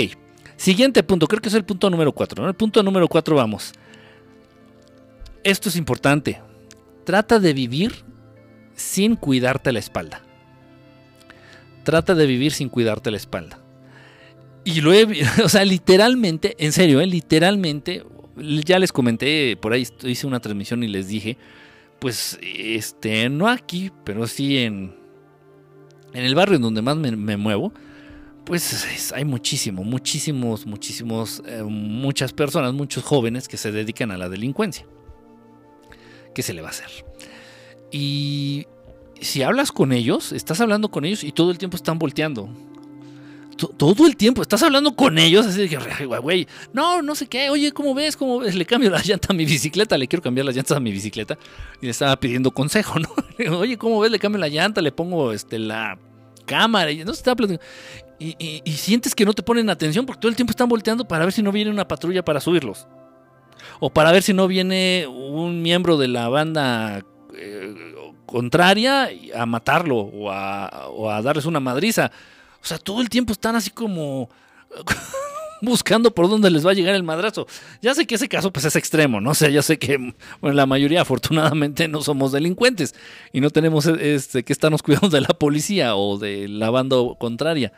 siguiente 0.55 1.03
punto, 1.03 1.27
creo 1.27 1.41
que 1.41 1.49
es 1.49 1.55
el 1.55 1.65
punto 1.65 1.89
número 1.89 2.11
4. 2.11 2.43
¿no? 2.43 2.49
El 2.49 2.55
punto 2.55 2.81
número 2.81 3.07
4 3.07 3.35
vamos. 3.35 3.73
Esto 5.43 5.69
es 5.69 5.75
importante. 5.75 6.41
Trata 7.05 7.39
de 7.39 7.53
vivir 7.53 8.03
sin 8.75 9.15
cuidarte 9.15 9.71
la 9.71 9.79
espalda. 9.79 10.21
Trata 11.83 12.15
de 12.15 12.25
vivir 12.25 12.51
sin 12.51 12.69
cuidarte 12.69 13.11
la 13.11 13.17
espalda. 13.17 13.59
Y 14.67 14.81
lo 14.81 14.93
he, 14.93 15.07
o 15.43 15.47
sea, 15.47 15.63
literalmente, 15.63 16.53
en 16.59 16.73
serio, 16.73 16.99
¿eh? 16.99 17.07
literalmente, 17.07 18.03
ya 18.35 18.77
les 18.79 18.91
comenté, 18.91 19.55
por 19.55 19.71
ahí 19.71 19.87
hice 20.03 20.27
una 20.27 20.41
transmisión 20.41 20.83
y 20.83 20.89
les 20.89 21.07
dije, 21.07 21.37
pues, 21.99 22.37
este, 22.43 23.29
no 23.29 23.47
aquí, 23.47 23.91
pero 24.03 24.27
sí 24.27 24.57
en, 24.57 24.93
en 26.11 26.23
el 26.25 26.35
barrio 26.35 26.57
en 26.57 26.63
donde 26.63 26.81
más 26.81 26.97
me, 26.97 27.37
muevo, 27.37 27.71
pues 28.43 28.73
es, 28.93 29.13
hay 29.13 29.23
muchísimo, 29.23 29.85
muchísimos, 29.85 30.65
muchísimos, 30.65 31.41
eh, 31.45 31.63
muchas 31.63 32.33
personas, 32.33 32.73
muchos 32.73 33.05
jóvenes 33.05 33.47
que 33.47 33.55
se 33.55 33.71
dedican 33.71 34.11
a 34.11 34.17
la 34.17 34.27
delincuencia. 34.27 34.85
¿Qué 36.35 36.41
se 36.41 36.53
le 36.53 36.61
va 36.61 36.67
a 36.67 36.71
hacer? 36.71 36.89
Y 37.89 38.65
si 39.21 39.43
hablas 39.43 39.71
con 39.71 39.93
ellos, 39.93 40.33
estás 40.33 40.59
hablando 40.59 40.89
con 40.89 41.05
ellos 41.05 41.23
y 41.23 41.31
todo 41.31 41.51
el 41.51 41.57
tiempo 41.57 41.77
están 41.77 41.97
volteando 41.99 42.49
todo 43.57 44.05
el 44.05 44.15
tiempo 44.15 44.41
estás 44.41 44.61
hablando 44.63 44.95
con 44.95 45.17
ellos, 45.17 45.45
así 45.45 45.61
de 45.61 45.69
que, 45.69 46.05
güey, 46.05 46.47
no, 46.73 47.01
no 47.01 47.15
sé 47.15 47.27
qué, 47.27 47.49
oye, 47.49 47.71
¿cómo 47.71 47.93
ves? 47.93 48.15
¿Cómo 48.15 48.39
ves? 48.39 48.55
Le 48.55 48.65
cambio 48.65 48.89
la 48.89 49.01
llanta 49.03 49.29
a 49.31 49.35
mi 49.35 49.45
bicicleta, 49.45 49.97
le 49.97 50.07
quiero 50.07 50.23
cambiar 50.23 50.45
las 50.45 50.55
llantas 50.55 50.77
a 50.77 50.79
mi 50.79 50.91
bicicleta. 50.91 51.37
Y 51.81 51.85
le 51.85 51.91
estaba 51.91 52.15
pidiendo 52.19 52.51
consejo, 52.51 52.99
¿no? 52.99 53.09
oye, 53.57 53.77
¿cómo 53.77 53.99
ves? 53.99 54.11
Le 54.11 54.19
cambio 54.19 54.39
la 54.39 54.47
llanta, 54.47 54.81
le 54.81 54.91
pongo 54.91 55.33
este, 55.33 55.59
la 55.59 55.97
cámara, 56.45 56.91
y 56.91 57.03
no 57.03 57.13
se 57.13 57.19
está 57.19 57.35
y, 58.19 58.35
y, 58.65 58.71
sientes 58.71 59.13
que 59.13 59.25
no 59.25 59.33
te 59.33 59.43
ponen 59.43 59.69
atención 59.69 60.05
porque 60.07 60.21
todo 60.21 60.29
el 60.29 60.35
tiempo 60.35 60.49
están 60.49 60.67
volteando 60.67 61.07
para 61.07 61.25
ver 61.25 61.31
si 61.31 61.43
no 61.43 61.51
viene 61.51 61.69
una 61.69 61.87
patrulla 61.87 62.25
para 62.25 62.39
subirlos. 62.39 62.87
O 63.79 63.91
para 63.91 64.11
ver 64.11 64.23
si 64.23 64.33
no 64.33 64.47
viene 64.47 65.05
un 65.07 65.61
miembro 65.61 65.97
de 65.97 66.07
la 66.07 66.27
banda 66.27 67.03
eh, 67.35 67.75
contraria 68.25 69.09
a 69.35 69.45
matarlo 69.45 69.97
o 69.97 70.31
a 70.31 71.21
darles 71.21 71.45
una 71.45 71.59
madriza. 71.59 72.11
O 72.61 72.65
sea, 72.65 72.77
todo 72.77 73.01
el 73.01 73.09
tiempo 73.09 73.33
están 73.33 73.55
así 73.55 73.69
como 73.69 74.29
buscando 75.61 76.13
por 76.13 76.29
dónde 76.29 76.49
les 76.49 76.65
va 76.65 76.71
a 76.71 76.73
llegar 76.73 76.95
el 76.95 77.03
madrazo. 77.03 77.47
Ya 77.81 77.93
sé 77.93 78.05
que 78.05 78.15
ese 78.15 78.27
caso 78.27 78.51
pues 78.51 78.65
es 78.65 78.75
extremo, 78.75 79.21
¿no? 79.21 79.31
O 79.31 79.35
sea, 79.35 79.49
ya 79.49 79.61
sé 79.61 79.77
que 79.79 79.97
bueno, 80.41 80.55
la 80.55 80.65
mayoría 80.65 81.01
afortunadamente 81.01 81.87
no 81.87 82.01
somos 82.01 82.31
delincuentes 82.31 82.95
y 83.33 83.41
no 83.41 83.49
tenemos 83.49 83.85
este, 83.85 84.43
que 84.43 84.53
estarnos 84.53 84.83
cuidando 84.83 85.09
de 85.09 85.21
la 85.21 85.27
policía 85.27 85.95
o 85.95 86.17
de 86.17 86.47
la 86.47 86.69
banda 86.69 86.97
contraria. 87.19 87.73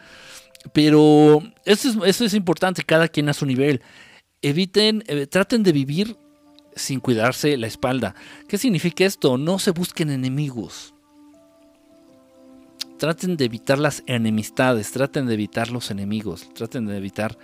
Pero 0.73 1.41
eso 1.65 1.89
es, 1.89 1.97
eso 2.05 2.25
es 2.25 2.33
importante, 2.33 2.83
cada 2.83 3.07
quien 3.07 3.29
a 3.29 3.33
su 3.33 3.45
nivel. 3.45 3.81
Eviten, 4.41 5.03
eh, 5.07 5.27
traten 5.27 5.63
de 5.63 5.71
vivir 5.71 6.17
sin 6.75 6.99
cuidarse 6.99 7.57
la 7.57 7.67
espalda. 7.67 8.15
¿Qué 8.47 8.57
significa 8.57 9.05
esto? 9.05 9.37
No 9.37 9.59
se 9.59 9.71
busquen 9.71 10.09
enemigos 10.09 10.93
traten 12.99 13.37
de 13.37 13.45
evitar 13.45 13.79
las 13.79 14.03
enemistades, 14.05 14.91
traten 14.91 15.25
de 15.25 15.33
evitar 15.33 15.71
los 15.71 15.89
enemigos, 15.89 16.47
traten 16.53 16.85
de 16.85 16.97
evitar 16.97 17.39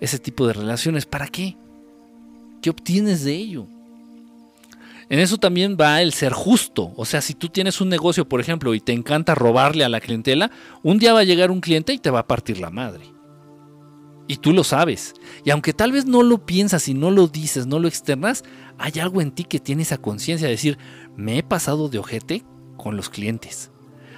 ese 0.00 0.18
tipo 0.18 0.48
de 0.48 0.54
relaciones. 0.54 1.06
¿Para 1.06 1.28
qué? 1.28 1.56
¿Qué 2.60 2.70
obtienes 2.70 3.22
de 3.22 3.34
ello? 3.34 3.68
En 5.08 5.20
eso 5.20 5.36
también 5.36 5.76
va 5.80 6.02
el 6.02 6.12
ser 6.12 6.32
justo. 6.32 6.92
O 6.96 7.04
sea, 7.04 7.20
si 7.20 7.34
tú 7.34 7.48
tienes 7.48 7.80
un 7.80 7.90
negocio, 7.90 8.28
por 8.28 8.40
ejemplo, 8.40 8.74
y 8.74 8.80
te 8.80 8.92
encanta 8.92 9.36
robarle 9.36 9.84
a 9.84 9.88
la 9.88 10.00
clientela, 10.00 10.50
un 10.82 10.98
día 10.98 11.12
va 11.12 11.20
a 11.20 11.24
llegar 11.24 11.52
un 11.52 11.60
cliente 11.60 11.92
y 11.92 11.98
te 11.98 12.10
va 12.10 12.20
a 12.20 12.26
partir 12.26 12.58
la 12.58 12.70
madre. 12.70 13.04
Y 14.26 14.38
tú 14.38 14.54
lo 14.54 14.64
sabes. 14.64 15.14
Y 15.44 15.50
aunque 15.50 15.74
tal 15.74 15.92
vez 15.92 16.06
no 16.06 16.22
lo 16.22 16.46
piensas 16.46 16.88
y 16.88 16.94
no 16.94 17.10
lo 17.10 17.28
dices, 17.28 17.66
no 17.66 17.78
lo 17.78 17.86
externas, 17.86 18.42
hay 18.78 18.98
algo 18.98 19.20
en 19.20 19.32
ti 19.32 19.44
que 19.44 19.60
tiene 19.60 19.82
esa 19.82 19.98
conciencia 19.98 20.48
de 20.48 20.54
decir, 20.54 20.78
me 21.14 21.38
he 21.38 21.42
pasado 21.42 21.90
de 21.90 21.98
ojete 21.98 22.42
con 22.78 22.96
los 22.96 23.10
clientes 23.10 23.70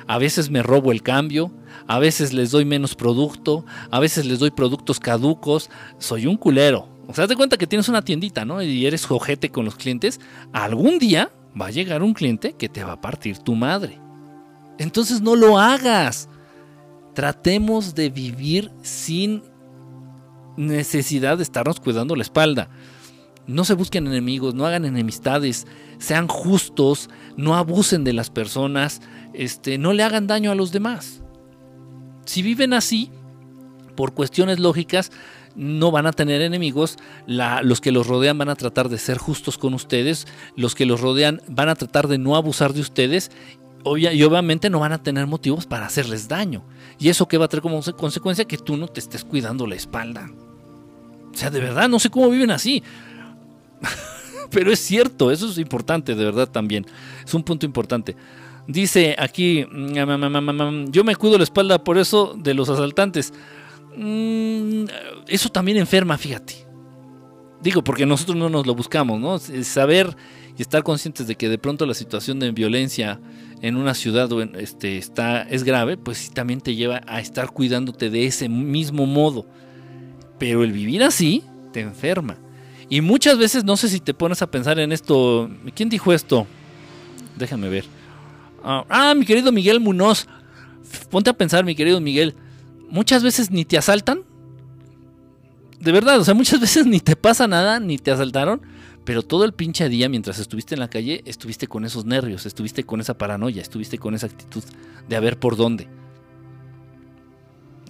a 0.07 0.19
veces 0.19 0.51
me 0.51 0.63
robo 0.63 0.93
el 0.93 1.03
cambio, 1.03 1.51
a 1.87 1.99
veces 1.99 2.33
les 2.33 2.51
doy 2.51 2.65
menos 2.65 2.95
producto, 2.95 3.65
a 3.91 4.01
veces 4.01 4.27
les 4.27 4.39
doy 4.39 4.51
productos 4.51 5.01
caducos, 5.01 5.71
soy 5.99 6.27
un 6.27 6.37
culero. 6.37 6.89
O 7.09 7.15
sea, 7.15 7.27
te 7.27 7.37
cuenta 7.37 7.57
que 7.57 7.67
tienes 7.67 7.89
una 7.89 8.03
tiendita, 8.03 8.45
¿no? 8.45 8.63
Y 8.63 8.87
eres 8.87 9.07
jojete 9.07 9.51
con 9.51 9.65
los 9.65 9.77
clientes. 9.77 10.21
Algún 10.53 10.99
día 10.99 11.31
va 11.61 11.67
a 11.67 11.71
llegar 11.71 12.03
un 12.03 12.15
cliente 12.15 12.55
que 12.55 12.69
te 12.69 12.83
va 12.83 12.93
a 12.93 13.01
partir 13.01 13.39
tu 13.39 13.55
madre. 13.55 13.99
Entonces 14.79 15.21
no 15.21 15.37
lo 15.37 15.59
hagas. 15.59 16.29
Tratemos 17.15 17.95
de 17.95 18.11
vivir 18.11 18.71
sin 18.83 19.43
necesidad 20.57 21.37
de 21.37 21.43
estarnos 21.43 21.81
cuidando 21.81 22.17
la 22.17 22.23
espalda. 22.23 22.69
No 23.47 23.65
se 23.65 23.75
busquen 23.75 24.07
enemigos, 24.07 24.55
no 24.55 24.67
hagan 24.67 24.85
enemistades, 24.85 25.67
sean 25.99 26.27
justos, 26.27 27.09
no 27.37 27.55
abusen 27.55 28.03
de 28.03 28.13
las 28.13 28.29
personas, 28.29 29.01
este, 29.37 29.79
no 29.79 29.93
le 29.93 30.03
hagan 30.03 30.27
daño 30.27 30.51
a 30.51 30.55
los 30.55 30.73
demás. 30.73 31.23
Si 32.25 32.43
viven 32.43 32.73
así, 32.73 33.11
por 33.95 34.15
cuestiones 34.15 34.59
lógicas, 34.59 35.13
no 35.55 35.91
van 35.91 36.07
a 36.07 36.13
tener 36.13 36.43
enemigos, 36.43 36.97
los 37.27 37.81
que 37.81 37.93
los 37.93 38.07
rodean 38.07 38.39
van 38.39 38.49
a 38.49 38.57
tratar 38.57 38.89
de 38.89 38.99
ser 38.99 39.19
justos 39.19 39.59
con 39.59 39.75
ustedes, 39.75 40.27
los 40.55 40.75
que 40.75 40.87
los 40.87 41.01
rodean 41.01 41.41
van 41.49 41.69
a 41.69 41.75
tratar 41.75 42.09
de 42.09 42.19
no 42.19 42.37
abusar 42.37 42.73
de 42.75 42.81
ustedes 42.81 43.31
y 43.85 44.23
obviamente 44.23 44.69
no 44.69 44.81
van 44.81 44.93
a 44.93 45.03
tener 45.03 45.27
motivos 45.27 45.67
para 45.67 45.87
hacerles 45.87 46.29
daño. 46.29 46.65
Y 46.99 47.09
eso 47.09 47.29
que 47.29 47.39
va 47.39 47.45
a 47.45 47.49
traer 47.49 47.63
como 47.63 47.81
consecuencia 47.97 48.45
que 48.45 48.59
tú 48.59 48.77
no 48.77 48.89
te 48.89 49.01
estés 49.01 49.25
cuidando 49.25 49.67
la 49.67 49.77
espalda. 49.77 50.31
O 51.33 51.37
sea, 51.37 51.51
de 51.51 51.61
verdad, 51.61 51.89
no 51.89 52.01
sé 52.01 52.11
cómo 52.11 52.29
viven 52.31 52.51
así. 52.51 52.83
Pero 54.51 54.73
es 54.73 54.81
cierto, 54.81 55.31
eso 55.31 55.49
es 55.49 55.59
importante, 55.59 56.15
de 56.15 56.25
verdad 56.25 56.49
también. 56.49 56.87
Es 57.25 57.33
un 57.35 57.45
punto 57.45 57.65
importante. 57.65 58.17
Dice 58.69 59.15
aquí, 59.19 59.65
yo 60.91 61.05
me 61.05 61.17
cuido 61.17 61.39
la 61.39 61.45
espalda 61.45 61.83
por 61.83 61.99
eso 61.99 62.35
de 62.37 62.55
los 62.55 62.69
asaltantes. 62.69 63.33
Mm, 63.97 64.85
eso 65.29 65.49
también 65.49 65.79
enferma, 65.79 66.19
fíjate. 66.19 66.67
Digo, 67.63 67.83
porque 67.83 68.07
nosotros 68.07 68.37
no 68.37 68.49
nos 68.49 68.67
lo 68.67 68.75
buscamos, 68.75 69.21
¿no? 69.21 69.39
Saber 69.39 70.17
y 70.59 70.63
estar 70.63 70.83
conscientes 70.83 71.27
de 71.27 71.37
que 71.37 71.49
de 71.49 71.59
pronto 71.59 71.87
la 71.87 71.95
situación 71.95 72.39
de 72.39 72.51
violencia 72.51 73.21
en 73.63 73.77
una 73.77 73.95
ciudad 73.95 74.29
este, 74.59 74.99
está, 74.99 75.43
es 75.43 75.65
grave, 75.65 75.97
pues 75.97 76.19
sí 76.19 76.31
también 76.31 76.61
te 76.61 76.75
lleva 76.75 77.03
a 77.07 77.21
estar 77.21 77.51
cuidándote 77.51 78.11
de 78.11 78.27
ese 78.27 78.49
mismo 78.49 79.07
modo. 79.07 79.47
Pero 80.39 80.65
el 80.65 80.73
vivir 80.73 81.03
así 81.03 81.43
te 81.73 81.81
enferma. 81.81 82.37
Y 82.89 83.01
muchas 83.01 83.39
veces, 83.39 83.65
no 83.65 83.77
sé 83.77 83.89
si 83.89 84.01
te 84.01 84.15
pones 84.15 84.43
a 84.43 84.51
pensar 84.51 84.79
en 84.79 84.93
esto. 84.93 85.51
¿Quién 85.75 85.89
dijo 85.89 86.13
esto? 86.13 86.47
Déjame 87.37 87.69
ver. 87.69 87.96
Ah, 88.69 88.85
ah, 88.89 89.15
mi 89.15 89.25
querido 89.25 89.53
Miguel 89.53 89.79
Munoz. 89.79 90.27
Ponte 91.09 91.31
a 91.31 91.33
pensar, 91.33 91.65
mi 91.65 91.77
querido 91.77 92.01
Miguel. 92.01 92.35
Muchas 92.89 93.23
veces 93.23 93.53
ni 93.53 93.65
te 93.65 93.79
asaltan. 93.79 94.25
De 95.79 95.93
verdad, 95.93 96.19
o 96.19 96.25
sea, 96.25 96.35
muchas 96.35 96.61
veces 96.67 96.85
ni 96.85 96.99
te 96.99 97.15
pasa 97.15 97.47
nada, 97.47 97.79
ni 97.79 97.97
te 97.97 98.11
asaltaron. 98.11 98.61
Pero 99.05 99.23
todo 99.23 99.45
el 99.45 99.53
pinche 99.53 99.89
día, 99.89 100.09
mientras 100.09 100.41
estuviste 100.41 100.75
en 100.75 100.81
la 100.81 100.91
calle, 100.91 101.23
estuviste 101.27 101.69
con 101.69 101.85
esos 101.85 102.07
nervios, 102.07 102.45
estuviste 102.45 102.83
con 102.83 103.01
esa 103.01 103.17
paranoia, 103.17 103.63
estuviste 103.63 103.99
con 103.99 104.17
esa 104.17 104.27
actitud 104.27 104.65
de 105.09 105.15
a 105.15 105.21
ver 105.21 105.39
por 105.39 105.57
dónde. 105.57 105.87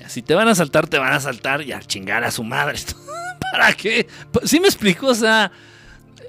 Si 0.09 0.21
te 0.21 0.35
van 0.35 0.47
a 0.49 0.51
asaltar, 0.51 0.89
te 0.89 0.99
van 0.99 1.15
a 1.15 1.17
asaltar 1.17 1.63
y 1.63 1.73
a 1.73 1.81
chingar 1.81 2.23
a 2.23 2.31
su 2.31 2.45
madre. 2.45 2.79
¿Para 3.51 3.73
qué? 3.73 4.07
Sí 4.45 4.61
me 4.61 4.67
explico, 4.69 5.07
o 5.07 5.15
sea, 5.15 5.51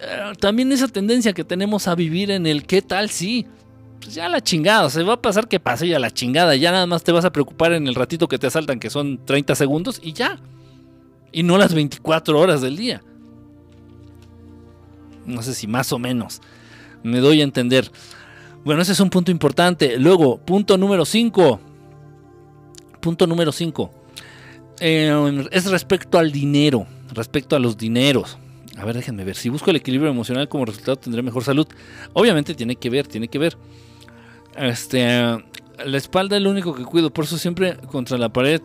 eh, 0.01 0.33
también 0.39 0.71
esa 0.71 0.87
tendencia 0.87 1.33
que 1.33 1.43
tenemos 1.43 1.89
a 1.89 1.95
vivir 1.95 2.31
en 2.31 2.47
el 2.47 2.65
qué 2.65 2.81
tal 2.81 3.09
sí. 3.09 3.45
Pues 4.01 4.15
ya 4.15 4.29
la 4.29 4.41
chingada, 4.41 4.89
se 4.89 5.03
va 5.03 5.13
a 5.13 5.21
pasar 5.21 5.47
que 5.47 5.59
pase 5.59 5.87
ya 5.87 5.99
la 5.99 6.11
chingada, 6.11 6.55
ya 6.55 6.71
nada 6.71 6.85
más 6.85 7.03
te 7.03 7.11
vas 7.11 7.25
a 7.25 7.31
preocupar 7.31 7.73
en 7.73 7.87
el 7.87 7.95
ratito 7.95 8.27
que 8.27 8.37
te 8.37 8.47
asaltan, 8.47 8.79
que 8.79 8.89
son 8.89 9.23
30 9.25 9.55
segundos, 9.55 9.99
y 10.03 10.13
ya. 10.13 10.39
Y 11.31 11.43
no 11.43 11.57
las 11.57 11.73
24 11.73 12.39
horas 12.39 12.61
del 12.61 12.77
día. 12.77 13.01
No 15.25 15.41
sé 15.41 15.53
si 15.53 15.67
más 15.67 15.91
o 15.91 15.99
menos. 15.99 16.41
Me 17.03 17.19
doy 17.19 17.41
a 17.41 17.43
entender. 17.43 17.91
Bueno, 18.63 18.81
ese 18.81 18.93
es 18.93 18.99
un 18.99 19.09
punto 19.09 19.29
importante. 19.29 19.97
Luego, 19.97 20.37
punto 20.37 20.77
número 20.77 21.05
5. 21.05 21.59
Punto 23.01 23.27
número 23.27 23.51
5. 23.51 23.91
Eh, 24.79 25.47
es 25.51 25.65
respecto 25.65 26.17
al 26.17 26.31
dinero. 26.31 26.87
Respecto 27.13 27.55
a 27.55 27.59
los 27.59 27.77
dineros. 27.77 28.37
A 28.77 28.85
ver, 28.85 28.95
déjenme 28.95 29.23
ver. 29.23 29.35
Si 29.35 29.49
busco 29.49 29.69
el 29.69 29.77
equilibrio 29.77 30.09
emocional 30.09 30.47
como 30.47 30.65
resultado 30.65 30.97
tendré 30.97 31.21
mejor 31.21 31.43
salud. 31.43 31.67
Obviamente 32.13 32.53
tiene 32.53 32.75
que 32.75 32.89
ver, 32.89 33.07
tiene 33.07 33.27
que 33.27 33.39
ver. 33.39 33.57
Este, 34.57 35.07
la 35.07 35.97
espalda 35.97 36.37
es 36.37 36.41
lo 36.41 36.49
único 36.49 36.73
que 36.73 36.83
cuido. 36.83 37.11
Por 37.11 37.25
eso 37.25 37.37
siempre 37.37 37.77
contra 37.77 38.17
la 38.17 38.29
pared. 38.29 38.61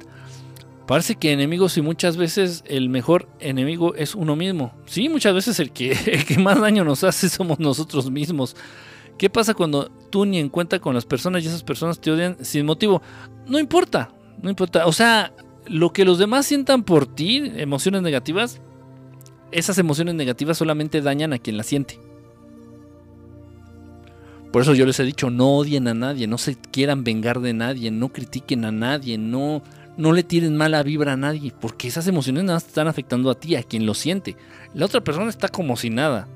Parece 0.86 1.14
que 1.14 1.32
enemigos 1.32 1.76
y 1.76 1.82
muchas 1.82 2.16
veces 2.16 2.64
el 2.66 2.88
mejor 2.88 3.28
enemigo 3.38 3.94
es 3.94 4.14
uno 4.14 4.34
mismo. 4.34 4.74
Sí, 4.86 5.08
muchas 5.08 5.34
veces 5.34 5.60
el 5.60 5.70
que, 5.70 5.96
que 6.28 6.38
más 6.38 6.60
daño 6.60 6.84
nos 6.84 7.04
hace 7.04 7.28
somos 7.28 7.60
nosotros 7.60 8.10
mismos. 8.10 8.56
¿Qué 9.16 9.30
pasa 9.30 9.54
cuando 9.54 9.88
tú 10.10 10.24
ni 10.26 10.38
en 10.38 10.48
cuenta 10.48 10.80
con 10.80 10.94
las 10.94 11.06
personas 11.06 11.44
y 11.44 11.46
esas 11.46 11.62
personas 11.62 12.00
te 12.00 12.10
odian 12.10 12.36
sin 12.44 12.66
motivo? 12.66 13.02
No 13.46 13.58
importa, 13.60 14.10
no 14.42 14.50
importa. 14.50 14.86
O 14.86 14.92
sea, 14.92 15.32
lo 15.66 15.92
que 15.92 16.04
los 16.04 16.18
demás 16.18 16.46
sientan 16.46 16.82
por 16.82 17.06
ti, 17.06 17.52
emociones 17.56 18.02
negativas, 18.02 18.60
esas 19.52 19.78
emociones 19.78 20.14
negativas 20.14 20.58
solamente 20.58 21.00
dañan 21.02 21.32
a 21.32 21.38
quien 21.38 21.56
las 21.56 21.66
siente. 21.66 22.00
Por 24.52 24.62
eso 24.62 24.74
yo 24.74 24.84
les 24.84 25.00
he 25.00 25.04
dicho, 25.04 25.30
no 25.30 25.56
odien 25.56 25.88
a 25.88 25.94
nadie, 25.94 26.26
no 26.26 26.38
se 26.38 26.56
quieran 26.56 27.04
vengar 27.04 27.40
de 27.40 27.54
nadie, 27.54 27.90
no 27.90 28.10
critiquen 28.10 28.64
a 28.64 28.72
nadie, 28.72 29.16
no 29.18 29.62
no 29.96 30.12
le 30.12 30.22
tiren 30.22 30.56
mala 30.56 30.82
vibra 30.82 31.12
a 31.12 31.16
nadie, 31.16 31.52
porque 31.60 31.88
esas 31.88 32.06
emociones 32.06 32.44
nada 32.44 32.56
más 32.56 32.66
están 32.66 32.88
afectando 32.88 33.30
a 33.30 33.34
ti, 33.34 33.56
a 33.56 33.62
quien 33.62 33.86
lo 33.86 33.94
siente. 33.94 34.36
La 34.74 34.86
otra 34.86 35.02
persona 35.02 35.28
está 35.28 35.48
como 35.48 35.76
si 35.76 35.90
nada. 35.90 36.28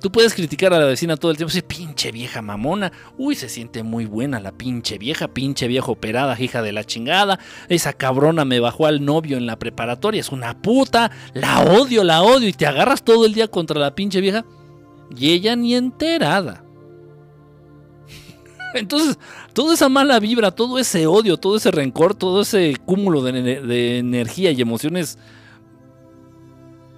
Tú 0.00 0.12
puedes 0.12 0.34
criticar 0.34 0.74
a 0.74 0.78
la 0.78 0.84
vecina 0.84 1.16
todo 1.16 1.30
el 1.30 1.36
tiempo, 1.36 1.50
¡Ese 1.50 1.62
pinche 1.62 2.12
vieja 2.12 2.42
mamona, 2.42 2.92
uy, 3.16 3.34
se 3.34 3.48
siente 3.48 3.82
muy 3.82 4.04
buena 4.04 4.40
la 4.40 4.52
pinche 4.52 4.98
vieja, 4.98 5.28
pinche 5.28 5.68
vieja 5.68 5.90
operada, 5.90 6.36
hija 6.38 6.60
de 6.60 6.72
la 6.72 6.84
chingada, 6.84 7.38
esa 7.68 7.92
cabrona 7.94 8.44
me 8.44 8.60
bajó 8.60 8.86
al 8.86 9.04
novio 9.04 9.38
en 9.38 9.46
la 9.46 9.58
preparatoria, 9.58 10.20
es 10.20 10.32
una 10.32 10.60
puta, 10.60 11.10
la 11.32 11.62
odio, 11.62 12.04
la 12.04 12.22
odio, 12.22 12.48
y 12.48 12.52
te 12.52 12.66
agarras 12.66 13.04
todo 13.04 13.24
el 13.24 13.32
día 13.32 13.48
contra 13.48 13.80
la 13.80 13.94
pinche 13.94 14.20
vieja, 14.20 14.44
y 15.16 15.30
ella 15.30 15.56
ni 15.56 15.74
enterada. 15.74 16.65
Entonces, 18.74 19.18
toda 19.52 19.74
esa 19.74 19.88
mala 19.88 20.18
vibra, 20.20 20.50
todo 20.50 20.78
ese 20.78 21.06
odio, 21.06 21.36
todo 21.36 21.56
ese 21.56 21.70
rencor, 21.70 22.14
todo 22.14 22.42
ese 22.42 22.76
cúmulo 22.84 23.22
de, 23.22 23.98
energía 23.98 24.50
y 24.50 24.60
emociones 24.60 25.18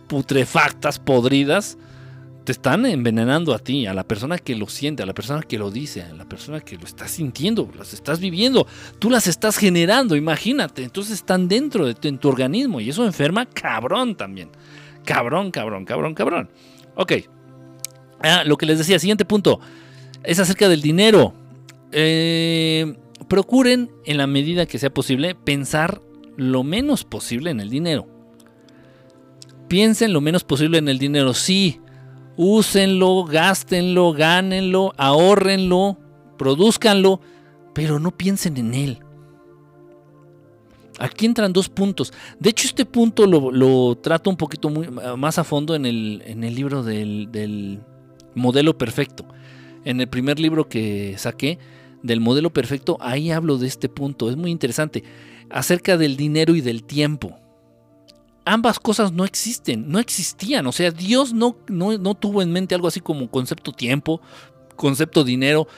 putrefactas, 0.08 0.98
podridas, 0.98 1.78
te 2.44 2.52
están 2.52 2.86
envenenando 2.86 3.52
a 3.52 3.58
ti, 3.58 3.86
a 3.86 3.92
la 3.92 4.04
persona 4.04 4.38
que 4.38 4.56
lo 4.56 4.66
siente, 4.68 5.02
a 5.02 5.06
la 5.06 5.12
persona 5.12 5.42
que 5.42 5.58
lo 5.58 5.70
dice, 5.70 6.02
a 6.02 6.14
la 6.14 6.24
persona 6.24 6.60
que 6.60 6.78
lo 6.78 6.84
está 6.84 7.06
sintiendo, 7.06 7.70
las 7.76 7.92
estás 7.92 8.20
viviendo, 8.20 8.66
tú 8.98 9.10
las 9.10 9.26
estás 9.26 9.58
generando, 9.58 10.16
imagínate, 10.16 10.82
entonces 10.82 11.14
están 11.14 11.46
dentro 11.46 11.84
de 11.84 11.94
tu, 11.94 12.28
organismo 12.28 12.80
y 12.80 12.88
eso 12.88 13.04
enferma 13.04 13.44
cabrón 13.44 14.16
también. 14.16 14.50
Cabrón, 15.04 15.50
cabrón, 15.50 15.84
cabrón, 15.84 16.14
cabrón. 16.14 16.50
Ok. 16.94 17.12
Ah, 18.22 18.44
lo 18.44 18.56
que 18.56 18.66
les 18.66 18.78
decía, 18.78 18.98
siguiente 18.98 19.26
punto, 19.26 19.60
es 20.22 20.38
acerca 20.38 20.68
del 20.68 20.80
dinero. 20.80 21.34
Eh, 21.92 22.96
procuren, 23.28 23.90
en 24.04 24.16
la 24.16 24.26
medida 24.26 24.66
que 24.66 24.78
sea 24.78 24.92
posible, 24.92 25.34
pensar 25.34 26.00
lo 26.36 26.62
menos 26.62 27.04
posible 27.04 27.50
en 27.50 27.60
el 27.60 27.70
dinero. 27.70 28.06
Piensen 29.68 30.12
lo 30.12 30.20
menos 30.20 30.44
posible 30.44 30.78
en 30.78 30.88
el 30.88 30.98
dinero. 30.98 31.34
Sí, 31.34 31.80
úsenlo, 32.36 33.24
gástenlo, 33.24 34.12
gánenlo, 34.12 34.92
ahorrenlo, 34.96 35.98
produzcanlo, 36.38 37.20
pero 37.74 37.98
no 37.98 38.16
piensen 38.16 38.56
en 38.56 38.74
él. 38.74 38.98
Aquí 40.98 41.26
entran 41.26 41.52
dos 41.52 41.68
puntos. 41.68 42.12
De 42.40 42.50
hecho, 42.50 42.66
este 42.66 42.84
punto 42.84 43.26
lo, 43.26 43.94
trato 43.96 44.30
un 44.30 44.36
poquito 44.36 44.70
más 44.70 45.38
a 45.38 45.44
fondo 45.44 45.74
en 45.74 45.86
el, 45.86 46.54
libro 46.54 46.82
del, 46.82 47.30
del 47.30 47.80
modelo 48.34 48.76
perfecto. 48.76 49.24
En 49.84 50.00
el 50.00 50.08
primer 50.08 50.40
libro 50.40 50.68
que 50.68 51.14
saqué, 51.18 51.58
del 52.02 52.20
modelo 52.20 52.50
perfecto, 52.52 52.96
ahí 53.00 53.30
hablo 53.30 53.58
de 53.58 53.66
este 53.66 53.88
punto. 53.88 54.30
Es 54.30 54.36
muy 54.36 54.50
interesante. 54.50 55.04
Acerca 55.50 55.96
del 55.96 56.16
dinero 56.16 56.54
y 56.54 56.60
del 56.60 56.84
tiempo. 56.84 57.38
Ambas 58.44 58.78
cosas 58.78 59.12
no 59.12 59.24
existen, 59.24 59.88
no 59.90 59.98
existían. 59.98 60.66
O 60.66 60.72
sea, 60.72 60.90
Dios 60.90 61.32
no, 61.32 61.56
no, 61.68 62.14
tuvo 62.14 62.42
en 62.42 62.52
mente 62.52 62.74
algo 62.74 62.88
así 62.88 63.00
como 63.00 63.30
concepto 63.30 63.72
tiempo, 63.72 64.20
concepto 64.76 65.24
dinero. 65.24 65.68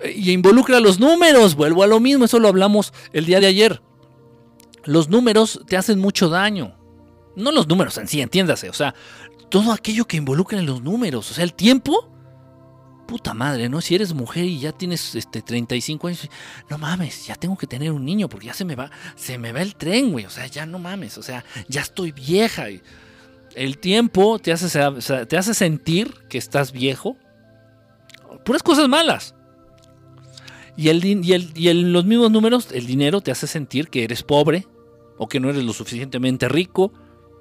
Eh, 0.00 0.14
y 0.16 0.30
involucra 0.30 0.80
los 0.80 1.00
números. 1.00 1.56
Vuelvo 1.56 1.82
a 1.82 1.86
lo 1.86 1.98
mismo, 1.98 2.24
eso 2.24 2.38
lo 2.38 2.48
hablamos 2.48 2.92
el 3.12 3.26
día 3.26 3.40
de 3.40 3.46
ayer. 3.46 3.82
Los 4.84 5.08
números 5.08 5.60
te 5.66 5.76
hacen 5.76 5.98
mucho 5.98 6.28
daño. 6.28 6.76
No 7.36 7.52
los 7.52 7.68
números 7.68 7.96
en 7.98 8.08
sí, 8.08 8.20
entiéndase. 8.20 8.70
O 8.70 8.74
sea, 8.74 8.94
todo 9.48 9.72
aquello 9.72 10.06
que 10.06 10.16
involucra 10.16 10.58
en 10.58 10.66
los 10.66 10.82
números. 10.82 11.30
O 11.30 11.34
sea, 11.34 11.44
el 11.44 11.54
tiempo 11.54 12.09
puta 13.10 13.34
madre, 13.34 13.68
¿no? 13.68 13.80
Si 13.80 13.96
eres 13.96 14.14
mujer 14.14 14.44
y 14.44 14.60
ya 14.60 14.70
tienes 14.70 15.16
este 15.16 15.42
35 15.42 16.06
años, 16.06 16.28
no 16.68 16.78
mames, 16.78 17.26
ya 17.26 17.34
tengo 17.34 17.58
que 17.58 17.66
tener 17.66 17.90
un 17.90 18.04
niño 18.04 18.28
porque 18.28 18.46
ya 18.46 18.54
se 18.54 18.64
me 18.64 18.76
va, 18.76 18.88
se 19.16 19.36
me 19.36 19.50
va 19.50 19.62
el 19.62 19.74
tren, 19.74 20.12
güey, 20.12 20.26
o 20.26 20.30
sea, 20.30 20.46
ya 20.46 20.64
no 20.64 20.78
mames, 20.78 21.18
o 21.18 21.22
sea, 21.24 21.44
ya 21.66 21.80
estoy 21.80 22.12
vieja. 22.12 22.66
El 23.56 23.78
tiempo 23.78 24.38
te 24.38 24.52
hace, 24.52 24.68
te 25.26 25.36
hace 25.36 25.54
sentir 25.54 26.14
que 26.28 26.38
estás 26.38 26.70
viejo. 26.70 27.16
Puras 28.44 28.62
cosas 28.62 28.88
malas. 28.88 29.34
Y, 30.76 30.88
el, 30.88 31.04
y, 31.04 31.32
el, 31.32 31.50
y 31.56 31.72
los 31.72 32.04
mismos 32.04 32.30
números, 32.30 32.68
el 32.70 32.86
dinero 32.86 33.20
te 33.22 33.32
hace 33.32 33.48
sentir 33.48 33.88
que 33.88 34.04
eres 34.04 34.22
pobre 34.22 34.68
o 35.18 35.28
que 35.28 35.40
no 35.40 35.50
eres 35.50 35.64
lo 35.64 35.72
suficientemente 35.72 36.48
rico. 36.48 36.92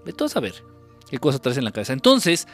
De 0.04 0.14
todo 0.14 0.30
saber 0.30 0.56
qué 1.12 1.20
cosa 1.20 1.38
traes 1.38 1.60
en 1.60 1.66
la 1.66 1.72
cabeza. 1.72 1.94
Entonces, 1.94 2.48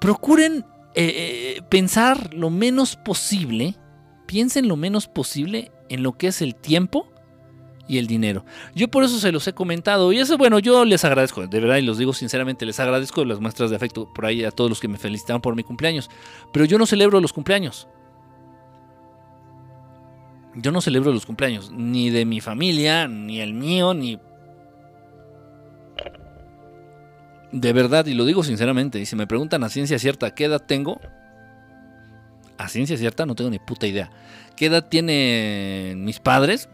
procuren 0.00 0.64
eh, 0.94 1.56
eh, 1.56 1.62
pensar 1.68 2.32
lo 2.34 2.50
menos 2.50 2.96
posible, 2.96 3.74
piensen 4.26 4.68
lo 4.68 4.76
menos 4.76 5.08
posible 5.08 5.72
en 5.88 6.02
lo 6.02 6.12
que 6.12 6.28
es 6.28 6.40
el 6.40 6.54
tiempo 6.54 7.08
y 7.88 7.98
el 7.98 8.06
dinero. 8.06 8.44
Yo 8.74 8.88
por 8.88 9.04
eso 9.04 9.18
se 9.18 9.32
los 9.32 9.46
he 9.48 9.52
comentado 9.52 10.12
y 10.12 10.18
eso, 10.18 10.38
bueno, 10.38 10.58
yo 10.58 10.84
les 10.84 11.04
agradezco, 11.04 11.46
de 11.46 11.60
verdad, 11.60 11.76
y 11.76 11.82
los 11.82 11.98
digo 11.98 12.12
sinceramente, 12.12 12.64
les 12.64 12.80
agradezco 12.80 13.24
las 13.24 13.40
muestras 13.40 13.70
de 13.70 13.76
afecto 13.76 14.12
por 14.14 14.26
ahí 14.26 14.44
a 14.44 14.50
todos 14.50 14.70
los 14.70 14.80
que 14.80 14.88
me 14.88 14.98
felicitaron 14.98 15.42
por 15.42 15.56
mi 15.56 15.64
cumpleaños, 15.64 16.10
pero 16.52 16.64
yo 16.64 16.78
no 16.78 16.86
celebro 16.86 17.20
los 17.20 17.32
cumpleaños. 17.32 17.88
Yo 20.56 20.70
no 20.70 20.80
celebro 20.80 21.12
los 21.12 21.26
cumpleaños, 21.26 21.72
ni 21.72 22.10
de 22.10 22.24
mi 22.24 22.40
familia, 22.40 23.08
ni 23.08 23.40
el 23.40 23.54
mío, 23.54 23.92
ni 23.92 24.20
de 27.54 27.72
verdad, 27.72 28.04
y 28.06 28.14
lo 28.14 28.24
digo 28.24 28.42
sinceramente, 28.42 28.98
y 28.98 29.06
si 29.06 29.14
me 29.14 29.28
preguntan 29.28 29.62
a 29.62 29.68
ciencia 29.68 29.96
cierta 30.00 30.34
qué 30.34 30.46
edad 30.46 30.60
tengo, 30.60 31.00
A 32.56 32.68
ciencia 32.68 32.96
cierta 32.96 33.26
no 33.26 33.34
tengo 33.34 33.50
ni 33.50 33.58
puta 33.58 33.86
idea. 33.86 34.10
¿Qué 34.56 34.66
edad 34.66 34.88
tienen 34.88 36.04
mis 36.04 36.18
padres? 36.20 36.68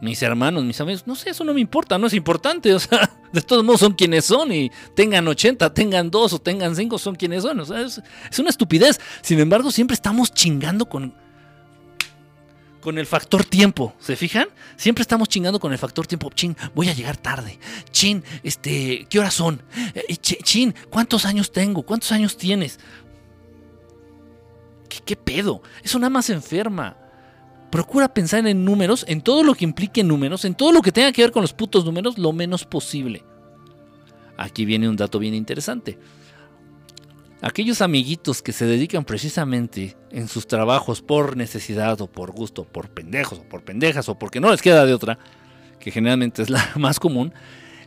Mis 0.00 0.22
hermanos, 0.22 0.64
mis 0.64 0.80
amigos. 0.80 1.06
No 1.06 1.14
sé, 1.16 1.30
eso 1.30 1.44
no 1.44 1.54
me 1.54 1.60
importa, 1.60 1.98
no 1.98 2.06
es 2.06 2.14
importante. 2.14 2.74
O 2.74 2.78
sea, 2.78 3.10
de 3.32 3.40
todos 3.40 3.64
modos 3.64 3.80
son 3.80 3.94
quienes 3.94 4.26
son. 4.26 4.52
Y 4.52 4.70
tengan 4.94 5.26
80, 5.26 5.72
tengan 5.72 6.10
2 6.10 6.32
o 6.34 6.38
tengan 6.38 6.76
5, 6.76 6.98
son 6.98 7.14
quienes 7.14 7.42
son. 7.42 7.60
O 7.60 7.64
sea, 7.64 7.80
es, 7.80 8.02
es 8.30 8.38
una 8.38 8.50
estupidez. 8.50 9.00
Sin 9.22 9.40
embargo, 9.40 9.70
siempre 9.70 9.94
estamos 9.94 10.32
chingando 10.32 10.86
con, 10.86 11.14
con 12.82 12.98
el 12.98 13.06
factor 13.06 13.44
tiempo, 13.44 13.94
¿se 13.98 14.16
fijan? 14.16 14.48
Siempre 14.76 15.02
estamos 15.02 15.28
chingando 15.28 15.58
con 15.60 15.72
el 15.72 15.78
factor 15.78 16.06
tiempo. 16.06 16.30
Chin, 16.34 16.54
voy 16.74 16.88
a 16.88 16.92
llegar 16.92 17.16
tarde. 17.16 17.58
Chin, 17.90 18.22
este, 18.42 19.06
¿qué 19.08 19.18
horas 19.20 19.32
son? 19.32 19.62
Eh, 19.94 20.16
chin, 20.16 20.74
¿cuántos 20.90 21.24
años 21.24 21.50
tengo? 21.52 21.84
¿Cuántos 21.84 22.12
años 22.12 22.36
tienes? 22.36 22.80
¿Qué, 24.88 24.98
qué 25.04 25.16
pedo? 25.16 25.62
Eso 25.82 25.98
nada 25.98 26.10
más 26.10 26.28
enferma. 26.28 26.96
Procura 27.70 28.12
pensar 28.12 28.46
en 28.46 28.64
números, 28.64 29.04
en 29.08 29.22
todo 29.22 29.44
lo 29.44 29.54
que 29.54 29.64
implique 29.64 30.02
números, 30.02 30.44
en 30.44 30.54
todo 30.54 30.72
lo 30.72 30.82
que 30.82 30.92
tenga 30.92 31.12
que 31.12 31.22
ver 31.22 31.32
con 31.32 31.42
los 31.42 31.54
putos 31.54 31.84
números, 31.84 32.18
lo 32.18 32.32
menos 32.32 32.66
posible. 32.66 33.24
Aquí 34.36 34.64
viene 34.64 34.88
un 34.88 34.96
dato 34.96 35.20
bien 35.20 35.34
interesante. 35.34 35.98
Aquellos 37.42 37.82
amiguitos 37.82 38.40
que 38.40 38.52
se 38.52 38.66
dedican 38.66 39.04
precisamente 39.04 39.96
en 40.10 40.28
sus 40.28 40.46
trabajos 40.46 41.02
por 41.02 41.36
necesidad 41.36 42.00
o 42.00 42.06
por 42.06 42.30
gusto, 42.30 42.64
por 42.64 42.88
pendejos 42.88 43.40
o 43.40 43.42
por 43.42 43.62
pendejas 43.62 44.08
o 44.08 44.18
porque 44.18 44.40
no 44.40 44.50
les 44.50 44.62
queda 44.62 44.86
de 44.86 44.94
otra, 44.94 45.18
que 45.80 45.90
generalmente 45.90 46.42
es 46.42 46.50
la 46.50 46.70
más 46.76 47.00
común, 47.00 47.34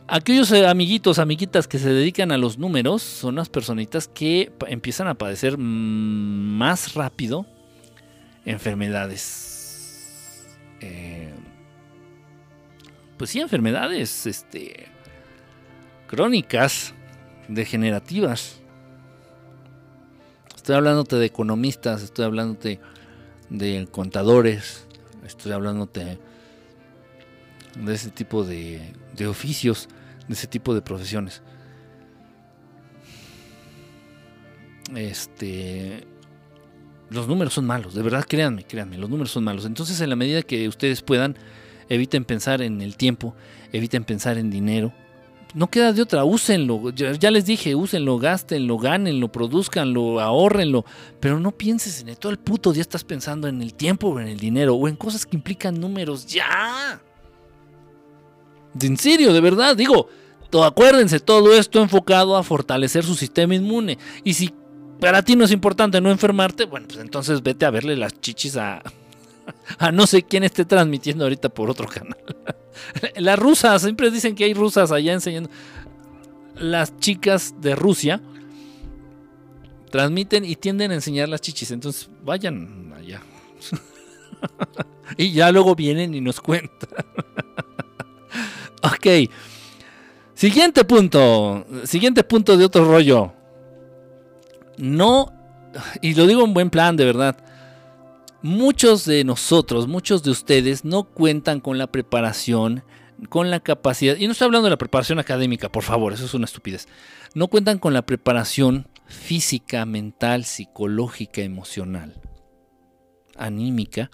aquellos 0.06 0.52
eh, 0.52 0.66
amiguitos, 0.66 1.18
amiguitas 1.18 1.66
que 1.66 1.78
se 1.78 1.88
dedican 1.88 2.30
a 2.32 2.38
los 2.38 2.58
números 2.58 3.02
son 3.02 3.36
las 3.36 3.48
personitas 3.48 4.08
que 4.08 4.52
empiezan 4.68 5.08
a 5.08 5.14
padecer 5.14 5.56
más 5.58 6.94
rápido 6.94 7.46
enfermedades 8.44 9.56
eh, 10.80 11.32
pues 13.16 13.30
sí, 13.30 13.40
enfermedades 13.40 14.26
este, 14.26 14.88
crónicas, 16.06 16.94
degenerativas. 17.48 18.60
Estoy 20.66 20.78
hablándote 20.78 21.14
de 21.14 21.26
economistas, 21.26 22.02
estoy 22.02 22.24
hablándote 22.24 22.80
de 23.50 23.86
contadores, 23.88 24.84
estoy 25.24 25.52
hablándote 25.52 26.18
de 27.78 27.94
ese 27.94 28.10
tipo 28.10 28.42
de, 28.42 28.92
de 29.14 29.28
oficios, 29.28 29.88
de 30.26 30.34
ese 30.34 30.48
tipo 30.48 30.74
de 30.74 30.82
profesiones. 30.82 31.40
Este, 34.96 36.04
los 37.10 37.28
números 37.28 37.54
son 37.54 37.64
malos, 37.64 37.94
de 37.94 38.02
verdad, 38.02 38.24
créanme, 38.28 38.64
créanme, 38.64 38.98
los 38.98 39.08
números 39.08 39.30
son 39.30 39.44
malos. 39.44 39.66
Entonces, 39.66 40.00
en 40.00 40.10
la 40.10 40.16
medida 40.16 40.42
que 40.42 40.66
ustedes 40.66 41.00
puedan, 41.00 41.36
eviten 41.88 42.24
pensar 42.24 42.60
en 42.60 42.80
el 42.82 42.96
tiempo, 42.96 43.36
eviten 43.72 44.02
pensar 44.02 44.36
en 44.36 44.50
dinero. 44.50 44.92
No 45.56 45.70
queda 45.70 45.94
de 45.94 46.02
otra, 46.02 46.22
úsenlo. 46.22 46.90
Ya, 46.90 47.30
les 47.30 47.46
dije, 47.46 47.74
úsenlo, 47.74 48.18
gástenlo, 48.18 48.76
gánenlo, 48.76 49.32
produzcanlo, 49.32 50.20
ahorrenlo. 50.20 50.84
Pero 51.18 51.40
no 51.40 51.50
pienses 51.50 52.02
en 52.02 52.10
el, 52.10 52.18
todo 52.18 52.30
el 52.30 52.38
puto 52.38 52.74
día 52.74 52.82
estás 52.82 53.04
pensando 53.04 53.48
en 53.48 53.62
el 53.62 53.72
tiempo 53.72 54.08
o 54.08 54.20
en 54.20 54.28
el 54.28 54.38
dinero 54.38 54.74
o 54.74 54.86
en 54.86 54.96
cosas 54.96 55.24
que 55.24 55.34
implican 55.34 55.80
números. 55.80 56.26
¡Ya! 56.26 57.00
En 58.78 58.98
serio, 58.98 59.32
de 59.32 59.40
verdad, 59.40 59.74
digo, 59.74 60.10
todo, 60.50 60.64
acuérdense, 60.64 61.20
todo 61.20 61.54
esto 61.54 61.80
enfocado 61.80 62.36
a 62.36 62.42
fortalecer 62.42 63.02
su 63.02 63.14
sistema 63.14 63.54
inmune. 63.54 63.96
Y 64.24 64.34
si 64.34 64.52
para 65.00 65.22
ti 65.22 65.36
no 65.36 65.46
es 65.46 65.52
importante 65.52 66.02
no 66.02 66.10
enfermarte, 66.10 66.66
bueno, 66.66 66.86
pues 66.86 67.00
entonces 67.00 67.42
vete 67.42 67.64
a 67.64 67.70
verle 67.70 67.96
las 67.96 68.20
chichis 68.20 68.58
a, 68.58 68.82
a 69.78 69.92
no 69.92 70.06
sé 70.06 70.22
quién 70.22 70.44
esté 70.44 70.64
transmitiendo 70.64 71.24
ahorita 71.24 71.48
por 71.48 71.70
otro 71.70 71.86
canal. 71.86 72.16
Las 73.16 73.38
rusas, 73.38 73.82
siempre 73.82 74.10
dicen 74.10 74.34
que 74.34 74.44
hay 74.44 74.54
rusas 74.54 74.92
allá 74.92 75.12
enseñando. 75.12 75.50
Las 76.56 76.98
chicas 76.98 77.54
de 77.60 77.74
Rusia 77.74 78.20
transmiten 79.90 80.44
y 80.44 80.56
tienden 80.56 80.90
a 80.90 80.94
enseñar 80.94 81.28
las 81.28 81.40
chichis, 81.40 81.70
entonces 81.70 82.08
vayan 82.22 82.92
allá. 82.96 83.20
y 85.18 85.32
ya 85.32 85.52
luego 85.52 85.74
vienen 85.74 86.14
y 86.14 86.20
nos 86.20 86.40
cuentan. 86.40 86.88
ok. 88.82 89.30
Siguiente 90.34 90.84
punto. 90.84 91.66
Siguiente 91.84 92.24
punto 92.24 92.56
de 92.56 92.64
otro 92.64 92.84
rollo 92.84 93.32
no, 94.78 95.32
y 96.00 96.14
lo 96.14 96.26
digo 96.26 96.44
en 96.44 96.54
buen 96.54 96.70
plan, 96.70 96.96
de 96.96 97.04
verdad, 97.04 97.36
muchos 98.42 99.04
de 99.04 99.24
nosotros, 99.24 99.88
muchos 99.88 100.22
de 100.22 100.30
ustedes 100.30 100.84
no 100.84 101.04
cuentan 101.04 101.60
con 101.60 101.78
la 101.78 101.86
preparación, 101.86 102.84
con 103.28 103.50
la 103.50 103.60
capacidad, 103.60 104.16
y 104.16 104.26
no 104.26 104.32
estoy 104.32 104.46
hablando 104.46 104.66
de 104.66 104.70
la 104.70 104.78
preparación 104.78 105.18
académica, 105.18 105.70
por 105.70 105.82
favor, 105.82 106.12
eso 106.12 106.24
es 106.24 106.34
una 106.34 106.44
estupidez, 106.44 106.86
no 107.34 107.48
cuentan 107.48 107.78
con 107.78 107.94
la 107.94 108.02
preparación 108.02 108.88
física, 109.06 109.86
mental, 109.86 110.44
psicológica, 110.44 111.40
emocional, 111.42 112.20
anímica. 113.36 114.10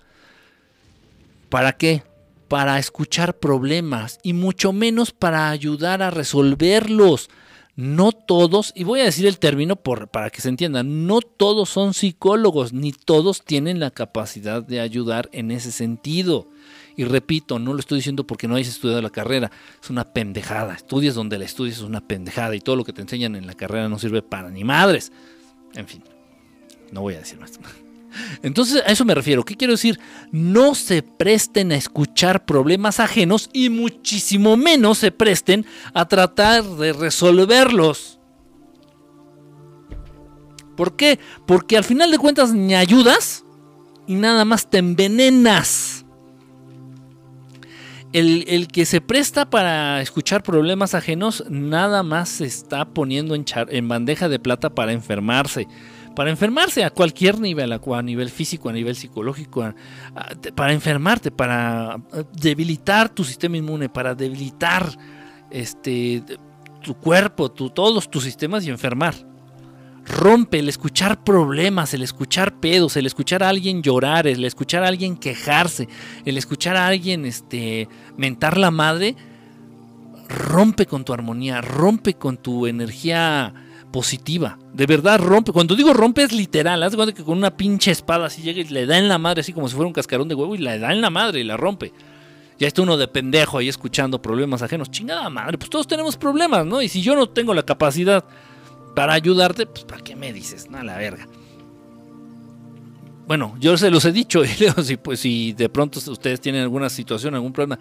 ¿Para 1.49 1.73
qué? 1.73 2.03
Para 2.49 2.79
escuchar 2.79 3.39
problemas 3.39 4.19
y 4.23 4.33
mucho 4.33 4.73
menos 4.73 5.13
para 5.13 5.51
ayudar 5.51 6.03
a 6.03 6.11
resolverlos. 6.11 7.31
No 7.75 8.13
todos, 8.13 8.73
y 8.77 8.85
voy 8.85 9.01
a 9.01 9.05
decir 9.05 9.27
el 9.27 9.39
término 9.39 9.77
por, 9.77 10.09
para 10.09 10.29
que 10.29 10.43
se 10.43 10.51
entienda, 10.51 10.83
no 10.83 11.23
todos 11.23 11.71
son 11.71 11.95
psicólogos, 11.95 12.75
ni 12.75 12.93
todos 12.93 13.43
tienen 13.43 13.81
la 13.81 13.91
capacidad 13.91 14.63
de 14.63 14.81
ayudar 14.81 15.31
en 15.33 15.51
ese 15.51 15.73
sentido. 15.73 16.49
Y 16.97 17.05
repito, 17.05 17.59
no 17.59 17.73
lo 17.73 17.81
estoy 17.81 17.99
diciendo 17.99 18.27
porque 18.27 18.47
no 18.47 18.57
hayas 18.57 18.69
estudiado 18.69 19.01
la 19.01 19.09
carrera, 19.09 19.51
es 19.83 19.89
una 19.89 20.13
pendejada. 20.13 20.75
Estudias 20.75 21.15
donde 21.15 21.39
la 21.39 21.47
estudias 21.47 21.79
es 21.79 21.83
una 21.83 22.07
pendejada 22.07 22.55
y 22.55 22.61
todo 22.61 22.77
lo 22.77 22.85
que 22.85 22.93
te 22.93 23.01
enseñan 23.01 23.37
en 23.37 23.47
la 23.47 23.55
carrera 23.55 23.89
no 23.89 23.99
sirve 23.99 24.21
para 24.21 24.51
ni 24.51 24.65
madres. 24.65 25.11
En 25.75 25.87
fin, 25.87 26.03
no 26.91 27.01
voy 27.01 27.15
a 27.15 27.21
decir 27.21 27.41
más. 27.41 27.59
Entonces, 28.43 28.83
a 28.87 28.93
eso 28.93 29.05
me 29.05 29.15
refiero. 29.15 29.45
¿Qué 29.45 29.57
quiero 29.57 29.73
decir? 29.73 29.99
No 30.31 30.75
se 30.75 31.03
presten 31.03 31.73
a 31.73 31.77
escuchar 31.77 32.45
problemas 32.45 33.01
ajenos 33.01 33.51
y 33.53 33.69
muchísimo 33.69 34.57
menos 34.57 34.99
se 34.99 35.11
presten 35.11 35.67
a 35.95 36.07
tratar 36.07 36.65
de 36.65 36.93
resolverlos. 36.93 38.19
¿Por 40.77 40.97
qué? 40.97 41.19
Porque 41.47 41.77
al 41.77 41.85
final 41.85 42.11
de 42.11 42.19
cuentas 42.19 42.53
ni 42.53 42.75
ayudas 42.75 43.45
y 44.07 44.15
nada 44.15 44.45
más 44.45 44.69
te 44.69 44.79
envenenas. 44.79 46.05
El, 48.13 48.45
el, 48.49 48.69
que 48.69 48.85
se 48.85 49.01
presta 49.01 49.49
para 49.49 50.03
escuchar 50.03 50.43
problemas 50.43 50.95
ajenos 50.95 51.45
nada 51.49 52.03
más 52.03 52.29
se 52.29 52.45
está 52.45 52.85
poniendo 52.85 53.35
en, 53.35 53.47
en 53.69 53.89
bandeja 53.89 54.29
de 54.29 54.39
plata 54.39 54.69
para 54.69 54.93
enfermarse 54.93 55.67
para 56.15 56.31
enfermarse 56.31 56.85
a 56.85 56.91
cualquier 56.91 57.41
nivel, 57.41 57.73
a, 57.73 58.03
nivel 58.03 58.31
físico, 58.31 58.69
a 58.69 58.73
nivel 58.73 58.97
psicológico, 58.97 59.73
para 60.55 60.73
enfermarte, 60.73 61.31
para 61.31 62.01
debilitar 62.33 63.09
tu 63.09 63.25
sistema 63.25 63.57
inmune, 63.57 63.89
para 63.89 64.15
debilitar 64.15 64.91
este, 65.51 66.23
tu 66.83 66.95
cuerpo, 66.95 67.51
tu, 67.51 67.71
todos 67.71 68.11
tus 68.11 68.25
sistemas 68.25 68.65
y 68.67 68.71
enfermar. 68.71 69.15
Rompe 70.05 70.59
el 70.59 70.69
escuchar 70.69 71.23
problemas, 71.23 71.95
el 71.95 72.03
escuchar 72.03 72.59
pedos, 72.59 72.97
el 72.97 73.07
escuchar 73.07 73.43
a 73.43 73.49
alguien 73.49 73.83
llorar, 73.83 74.27
el 74.27 74.45
escuchar 74.45 74.83
a 74.83 74.89
alguien 74.89 75.17
quejarse, 75.17 75.89
el 76.25 76.37
escuchar 76.37 76.77
a 76.77 76.89
alguien 76.89 77.25
este, 77.25 77.89
mentar 78.17 78.59
la 78.59 78.73
madre, 78.73 79.15
rompe 80.29 80.87
con 80.87 81.05
tu 81.05 81.13
armonía, 81.13 81.61
rompe 81.61 82.15
con 82.15 82.37
tu 82.37 82.67
energía 82.67 83.55
positiva. 83.93 84.59
De 84.73 84.87
verdad 84.87 85.21
rompe. 85.21 85.53
Cuando 85.53 85.77
digo 85.77 85.93
rompe 85.93 86.25
es 86.25 86.33
literal. 86.33 86.83
Haz 86.83 86.93
de 86.93 86.97
cuenta 86.97 87.15
que 87.15 87.23
con 87.23 87.39
una 87.39 87.57
pinche 87.57 87.93
espada 87.93 88.27
así 88.27 88.43
llega 88.43 88.61
y 88.61 88.65
le 88.65 88.87
da 88.87 88.99
en 88.99 89.09
la 89.09 89.19
madre, 89.19 89.43
así 89.43 89.53
como 89.53 89.69
si 89.69 89.77
fuera 89.77 89.87
un 89.87 89.93
cascarón 89.93 90.27
de 90.27 90.35
huevo, 90.35 90.55
y 90.55 90.59
le 90.59 90.79
da 90.79 90.93
en 90.93 91.01
la 91.01 91.11
madre 91.11 91.41
y 91.41 91.45
la 91.45 91.57
rompe. 91.57 91.93
Ya 92.59 92.67
está 92.67 92.83
uno 92.83 92.97
de 92.97 93.07
pendejo 93.07 93.59
ahí 93.59 93.69
escuchando 93.69 94.21
problemas 94.21 94.63
ajenos. 94.63 94.91
Chingada 94.91 95.29
madre, 95.31 95.59
pues 95.59 95.71
todos 95.71 95.87
tenemos 95.87 96.17
problemas, 96.17 96.67
¿no? 96.67 96.83
Y 96.83 96.89
si 96.89 97.03
yo 97.03 97.15
no 97.15 97.29
tengo 97.29 97.55
la 97.55 97.63
capacidad 97.63 98.25
para 98.97 99.13
ayudarte, 99.13 99.67
pues 99.67 99.85
¿para 99.85 100.03
qué 100.03 100.17
me 100.17 100.33
dices? 100.33 100.71
Nada, 100.71 100.85
la 100.85 100.97
verga. 100.97 101.29
Bueno, 103.27 103.55
yo 103.61 103.77
se 103.77 103.91
los 103.91 104.05
he 104.05 104.13
dicho, 104.13 104.45
y 104.45 104.49
si, 104.49 104.97
pues, 104.97 105.21
si 105.21 105.53
de 105.53 105.69
pronto 105.69 106.01
ustedes 106.11 106.41
tienen 106.41 106.63
alguna 106.63 106.89
situación, 106.89 107.35
algún 107.35 107.53
problema, 107.53 107.79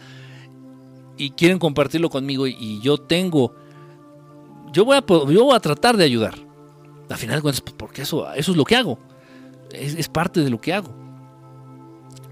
y 1.17 1.31
quieren 1.31 1.59
compartirlo 1.59 2.09
conmigo, 2.09 2.47
y 2.47 2.79
yo 2.81 2.97
tengo 2.97 3.55
yo 4.71 4.85
voy 4.85 4.97
a, 4.97 5.05
yo 5.05 5.45
voy 5.45 5.55
a 5.55 5.59
tratar 5.59 5.97
de 5.97 6.03
ayudar. 6.03 6.35
Al 7.09 7.17
final 7.17 7.37
de 7.37 7.41
cuentas, 7.41 7.61
pues, 7.61 7.75
porque 7.77 8.03
eso, 8.03 8.31
eso 8.33 8.51
es 8.51 8.57
lo 8.57 8.63
que 8.63 8.75
hago. 8.75 8.97
Es, 9.73 10.07
parte 10.07 10.41
de 10.41 10.49
lo 10.49 10.59
que 10.59 10.73
hago. 10.73 10.93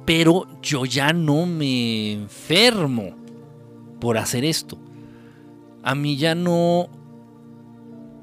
Pero 0.05 0.47
yo 0.61 0.85
ya 0.85 1.13
no 1.13 1.45
me 1.45 2.13
enfermo 2.13 3.15
por 3.99 4.17
hacer 4.17 4.45
esto. 4.45 4.77
A 5.83 5.95
mí 5.95 6.17
ya 6.17 6.35
no 6.35 6.89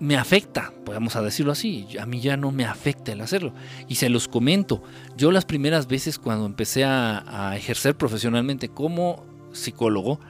me 0.01 0.17
afecta, 0.17 0.73
podemos 0.85 1.15
decirlo 1.15 1.53
así. 1.53 1.87
A 2.01 2.07
mí 2.07 2.21
ya 2.21 2.37
no 2.37 2.53
me 2.53 2.65
afecta 2.65 3.13
el 3.13 3.21
hacerlo. 3.21 3.53
Y 3.89 3.97
se 3.97 4.09
los 4.09 4.29
comento. 4.29 4.83
Yo 5.17 5.31
las 5.31 5.45
primeras 5.45 5.87
veces 5.87 6.19
cuando 6.19 6.47
empecé 6.47 6.85
a, 6.85 7.51
a 7.51 7.57
ejercer 7.57 7.97
profesionalmente 7.97 8.69
como 8.69 9.25
psicólogo, 9.53 10.21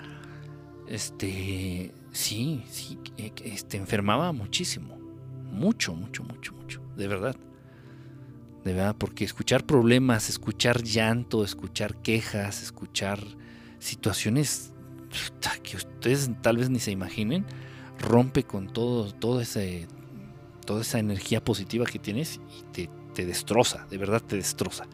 este, 0.88 1.92
sí, 2.12 2.62
sí, 2.70 2.98
este, 3.16 3.76
enfermaba 3.76 4.32
muchísimo. 4.32 4.98
Mucho, 5.50 5.94
mucho, 5.94 6.22
mucho, 6.24 6.52
mucho. 6.54 6.82
De 6.96 7.08
verdad. 7.08 7.36
De 8.64 8.72
verdad, 8.72 8.96
porque 8.98 9.24
escuchar 9.24 9.64
problemas, 9.64 10.28
escuchar 10.28 10.82
llanto, 10.82 11.44
escuchar 11.44 11.96
quejas, 12.02 12.62
escuchar 12.62 13.20
situaciones 13.78 14.72
que 15.62 15.76
ustedes 15.76 16.30
tal 16.42 16.56
vez 16.56 16.68
ni 16.68 16.80
se 16.80 16.90
imaginen, 16.90 17.44
rompe 17.98 18.42
con 18.42 18.68
todo, 18.68 19.12
todo 19.12 19.40
ese, 19.40 19.86
toda 20.64 20.82
esa 20.82 20.98
energía 20.98 21.42
positiva 21.42 21.86
que 21.86 21.98
tienes 21.98 22.40
y 22.58 22.62
te, 22.72 22.90
te 23.14 23.24
destroza, 23.24 23.86
de 23.88 23.98
verdad 23.98 24.20
te 24.20 24.36
destroza. 24.36 24.86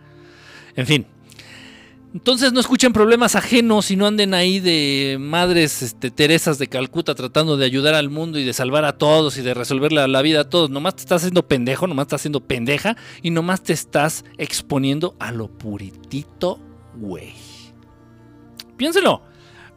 En 0.77 0.87
fin, 0.87 1.07
entonces 2.15 2.53
no 2.53 2.61
escuchen 2.61 2.93
problemas 2.93 3.37
ajenos 3.37 3.91
y 3.91 3.97
no 3.97 4.07
anden 4.07 4.35
ahí 4.35 4.61
de 4.61 5.17
madres 5.19 5.83
este, 5.83 6.11
Teresas 6.11 6.59
de 6.59 6.67
Calcuta 6.67 7.15
tratando 7.15 7.57
de 7.57 7.65
ayudar 7.65 7.95
al 7.95 8.11
mundo 8.11 8.39
y 8.39 8.45
de 8.45 8.53
salvar 8.53 8.85
a 8.85 8.99
todos 8.99 9.39
y 9.39 9.43
de 9.43 9.55
resolverle 9.55 10.07
la 10.07 10.23
vida 10.23 10.43
a 10.43 10.51
todos. 10.51 10.69
Nomás 10.69 10.97
te 10.97 11.03
estás 11.03 11.23
haciendo 11.23 11.49
pendejo, 11.49 11.87
nomás 11.87 12.05
estás 12.05 12.21
haciendo 12.21 12.41
pendeja 12.41 12.97
y 13.23 13.31
nomás 13.31 13.63
te 13.63 13.73
estás 13.73 14.25
exponiendo 14.37 15.17
a 15.19 15.33
lo 15.33 15.49
puritito, 15.49 16.61
güey. 16.97 17.33
Piénselo, 18.77 19.23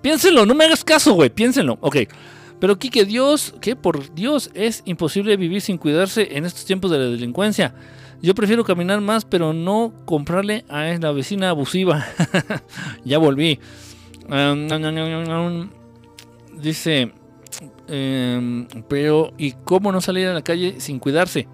piénselo, 0.02 0.46
no 0.46 0.56
me 0.56 0.66
hagas 0.66 0.84
caso, 0.84 1.14
güey, 1.14 1.30
piénselo. 1.30 1.78
Ok, 1.80 1.98
pero 2.60 2.78
Kike, 2.78 3.06
Dios, 3.06 3.54
que 3.62 3.78
por 3.78 4.14
Dios 4.14 4.50
es 4.54 4.82
imposible 4.86 5.38
vivir 5.38 5.62
sin 5.62 5.78
cuidarse 5.78 6.36
en 6.38 6.46
estos 6.46 6.66
tiempos 6.66 6.92
de 6.92 6.98
la 6.98 7.06
delincuencia. 7.06 7.76
Yo 8.22 8.34
prefiero 8.34 8.64
caminar 8.64 9.02
más, 9.02 9.26
pero 9.26 9.54
no 9.54 9.94
comprarle 10.06 10.66
a 10.70 10.84
la 11.00 11.12
vecina 11.12 11.50
abusiva. 11.50 12.06
ya 13.06 13.18
volví. 13.18 13.60
dice, 16.62 17.12
em, 17.88 18.68
pero 18.88 19.34
¿y 19.38 19.52
cómo 19.52 19.92
no 19.92 20.02
salir 20.02 20.28
a 20.28 20.34
la 20.34 20.42
calle 20.42 20.80
sin 20.80 21.00
cuidarse? 21.00 21.48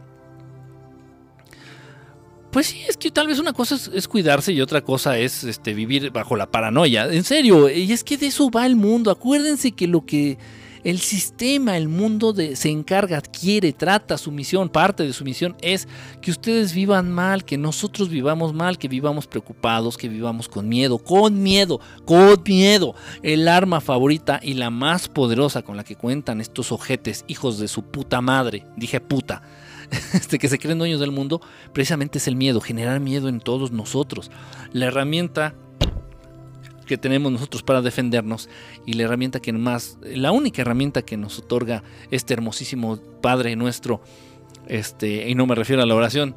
Pues 2.51 2.68
sí, 2.68 2.82
es 2.88 2.97
que 2.97 3.12
tal 3.12 3.28
vez 3.28 3.39
una 3.39 3.53
cosa 3.53 3.76
es, 3.76 4.07
cuidarse 4.09 4.51
y 4.51 4.59
otra 4.59 4.82
cosa 4.82 5.18
es 5.18 5.45
este, 5.45 5.74
vivir 5.74 6.12
bajo 6.12 6.36
la 6.36 6.51
paranoia. 6.51 7.05
En 7.05 7.24
serio, 7.24 7.70
y 7.70 7.91
es 7.93 8.03
que 8.03 8.18
de 8.18 8.28
eso 8.28 8.49
va 8.51 8.66
el 8.66 8.76
mundo. 8.76 9.09
Acuérdense 9.09 9.72
que 9.72 9.88
lo 9.88 10.05
que 10.05 10.38
el 10.84 10.99
sistema, 10.99 11.77
el 11.77 11.88
mundo 11.88 12.34
de, 12.34 12.55
se 12.55 12.69
encarga, 12.69 13.21
quiere, 13.21 13.73
trata, 13.73 14.17
su 14.17 14.32
misión, 14.32 14.69
parte 14.69 15.03
de 15.03 15.13
su 15.13 15.23
misión 15.23 15.55
es 15.61 15.88
que 16.21 16.32
ustedes 16.32 16.73
vivan 16.73 17.11
mal, 17.11 17.45
que 17.45 17.57
nosotros 17.57 18.09
vivamos 18.09 18.53
mal, 18.53 18.77
que 18.77 18.88
vivamos 18.88 19.27
preocupados, 19.27 19.97
que 19.97 20.09
vivamos 20.09 20.49
con 20.49 20.67
miedo, 20.67 20.97
con 20.97 21.41
miedo, 21.41 21.79
con 22.05 22.41
miedo. 22.45 22.95
El 23.23 23.47
arma 23.47 23.82
favorita 23.82 24.39
y 24.41 24.55
la 24.55 24.69
más 24.69 25.07
poderosa 25.07 25.61
con 25.61 25.77
la 25.77 25.84
que 25.84 25.95
cuentan 25.95 26.41
estos 26.41 26.71
ojetes, 26.71 27.25
hijos 27.27 27.59
de 27.59 27.67
su 27.67 27.84
puta 27.84 28.21
madre, 28.21 28.65
dije 28.75 28.99
puta, 28.99 29.43
este, 30.13 30.39
que 30.39 30.49
se 30.49 30.59
creen 30.59 30.79
dueños 30.79 30.99
del 30.99 31.11
mundo, 31.11 31.41
precisamente 31.73 32.17
es 32.17 32.27
el 32.27 32.36
miedo, 32.36 32.61
generar 32.61 32.99
miedo 32.99 33.27
en 33.29 33.39
todos 33.39 33.71
nosotros. 33.71 34.32
La 34.71 34.88
herramienta 34.88 35.55
que 36.91 36.97
tenemos 36.97 37.31
nosotros 37.31 37.63
para 37.63 37.81
defendernos 37.81 38.49
y 38.85 38.95
la 38.95 39.03
herramienta 39.03 39.39
que 39.39 39.53
más, 39.53 39.97
la 40.03 40.33
única 40.33 40.61
herramienta 40.61 41.03
que 41.03 41.15
nos 41.15 41.39
otorga 41.39 41.83
este 42.09 42.33
hermosísimo 42.33 42.99
Padre 43.21 43.55
nuestro, 43.55 44.01
este, 44.67 45.29
y 45.29 45.33
no 45.33 45.47
me 45.47 45.55
refiero 45.55 45.81
a 45.81 45.85
la 45.85 45.95
oración, 45.95 46.35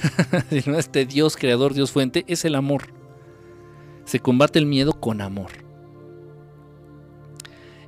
sino 0.50 0.78
este 0.78 1.06
Dios 1.06 1.38
creador, 1.38 1.72
Dios 1.72 1.90
fuente, 1.90 2.26
es 2.28 2.44
el 2.44 2.54
amor. 2.54 2.82
Se 4.04 4.20
combate 4.20 4.58
el 4.58 4.66
miedo 4.66 4.92
con 4.92 5.22
amor. 5.22 5.52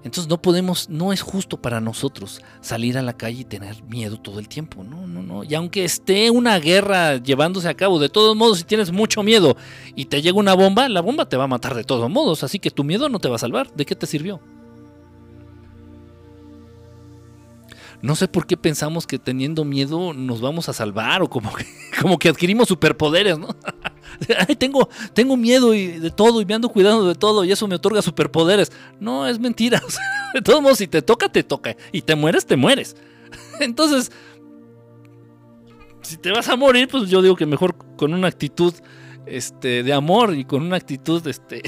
Entonces 0.07 0.31
no 0.31 0.41
podemos, 0.41 0.89
no 0.89 1.13
es 1.13 1.21
justo 1.21 1.57
para 1.57 1.81
nosotros 1.81 2.41
salir 2.61 2.97
a 2.97 3.03
la 3.03 3.17
calle 3.17 3.41
y 3.41 3.45
tener 3.45 3.83
miedo 3.83 4.19
todo 4.19 4.39
el 4.39 4.47
tiempo. 4.47 4.85
No, 4.85 5.05
no, 5.09 5.21
no. 5.21 5.43
Y 5.43 5.53
aunque 5.57 5.85
esté 5.85 6.31
una 6.31 6.61
guerra 6.61 7.17
llevándose 7.17 7.69
a 7.69 7.75
cabo, 7.75 7.99
de 7.99 8.09
todos 8.09 8.37
modos, 8.37 8.59
si 8.59 8.65
tienes 8.65 8.93
mucho 8.93 9.25
miedo 9.25 9.57
y 9.97 10.05
te 10.05 10.23
llega 10.23 10.39
una 10.39 10.55
bomba, 10.55 10.89
la 10.89 11.01
bomba 11.01 11.29
te 11.29 11.37
va 11.37 11.45
a 11.45 11.49
matar 11.49 11.75
de 11.75 11.83
todos 11.83 12.09
modos. 12.09 12.45
Así 12.45 12.61
que 12.61 12.71
tu 12.71 12.85
miedo 12.85 13.09
no 13.09 13.19
te 13.19 13.29
va 13.29 13.35
a 13.35 13.41
salvar. 13.41 13.73
¿De 13.75 13.85
qué 13.85 13.97
te 13.97 14.07
sirvió? 14.07 14.41
No 18.01 18.15
sé 18.15 18.29
por 18.29 18.47
qué 18.47 18.57
pensamos 18.57 19.09
que 19.09 19.19
teniendo 19.19 19.65
miedo 19.65 20.13
nos 20.13 20.41
vamos 20.41 20.69
a 20.69 20.73
salvar 20.73 21.21
o 21.23 21.29
como 21.29 21.53
que, 21.53 21.67
como 22.01 22.17
que 22.21 22.29
adquirimos 22.29 22.69
superpoderes, 22.69 23.41
¿no? 23.41 23.49
tengo, 24.59 24.89
tengo 25.13 25.37
miedo 25.37 25.75
y 25.75 25.87
de 25.87 26.11
todo 26.11 26.41
y 26.41 26.45
me 26.45 26.55
ando 26.55 26.69
cuidando 26.69 27.07
de 27.07 27.15
todo 27.15 27.45
y 27.45 27.53
eso 27.53 27.67
me 27.69 27.77
otorga 27.77 28.03
superpoderes. 28.03 28.73
No, 29.01 29.27
es 29.27 29.39
mentira. 29.39 29.83
de 30.35 30.43
todos 30.43 30.63
modos, 30.63 30.79
si 30.79 30.87
te 30.87 31.03
toca, 31.03 31.29
te 31.29 31.43
toca. 31.43 31.77
Y 31.93 32.03
te 32.03 32.15
mueres, 32.15 32.47
te 32.47 32.57
mueres. 32.57 32.97
Entonces, 33.61 34.13
si 36.03 36.17
te 36.17 36.31
vas 36.31 36.49
a 36.49 36.57
morir, 36.57 36.89
pues 36.89 37.09
yo 37.09 37.23
digo 37.23 37.37
que 37.37 37.47
mejor 37.47 37.77
con 37.97 38.15
una 38.15 38.29
actitud 38.29 38.75
este, 39.27 39.83
de 39.83 39.93
amor 39.93 40.35
y 40.35 40.45
con 40.45 40.63
una 40.63 40.77
actitud 40.77 41.27
este, 41.27 41.63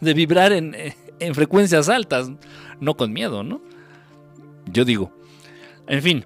de 0.00 0.14
vibrar 0.14 0.52
en, 0.52 0.76
en 1.18 1.34
frecuencias 1.34 1.88
altas, 1.88 2.30
no 2.80 2.96
con 2.96 3.12
miedo, 3.12 3.42
¿no? 3.42 3.60
Yo 4.66 4.84
digo. 4.84 5.12
En 5.86 6.02
fin. 6.02 6.24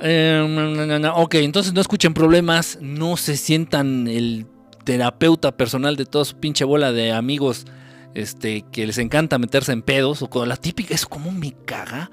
Eh, 0.00 1.10
ok, 1.14 1.34
entonces 1.36 1.72
no 1.72 1.80
escuchen 1.80 2.14
problemas, 2.14 2.78
no 2.80 3.16
se 3.16 3.36
sientan 3.36 4.08
el 4.08 4.46
terapeuta 4.84 5.56
personal 5.56 5.96
de 5.96 6.06
toda 6.06 6.24
su 6.24 6.36
pinche 6.36 6.64
bola 6.64 6.92
de 6.92 7.12
amigos 7.12 7.66
este, 8.14 8.64
que 8.70 8.86
les 8.86 8.98
encanta 8.98 9.38
meterse 9.38 9.72
en 9.72 9.82
pedos, 9.82 10.22
o 10.22 10.30
con 10.30 10.48
la 10.48 10.56
típica, 10.56 10.94
es 10.94 11.06
como 11.06 11.32
me 11.32 11.52
caga. 11.64 12.10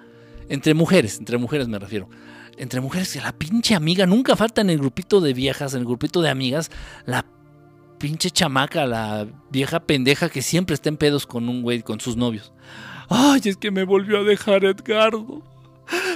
Entre 0.50 0.74
mujeres, 0.74 1.20
entre 1.20 1.38
mujeres 1.38 1.68
me 1.68 1.80
refiero. 1.80 2.10
Entre 2.58 2.82
mujeres, 2.82 3.14
que 3.14 3.22
la 3.22 3.32
pinche 3.32 3.76
amiga 3.76 4.06
nunca 4.06 4.36
falta 4.36 4.62
en 4.62 4.70
el 4.70 4.80
grupito 4.80 5.22
de 5.22 5.34
viejas, 5.34 5.74
en 5.74 5.82
el 5.82 5.86
grupito 5.86 6.22
de 6.22 6.30
amigas, 6.30 6.72
la 7.06 7.26
pinche 8.00 8.32
chamaca, 8.32 8.86
la 8.86 9.28
vieja 9.52 9.80
pendeja 9.80 10.30
que 10.30 10.42
siempre 10.42 10.74
está 10.74 10.90
en 10.90 10.98
pedos 10.98 11.28
con 11.28 11.48
un 11.48 11.62
güey, 11.62 11.84
con 11.84 12.00
sus 12.00 12.18
novios. 12.18 12.52
Ay, 13.10 13.42
es 13.46 13.58
que 13.58 13.72
me 13.72 13.84
volvió 13.84 14.20
a 14.20 14.24
dejar 14.24 14.66
Edgardo. 14.66 15.44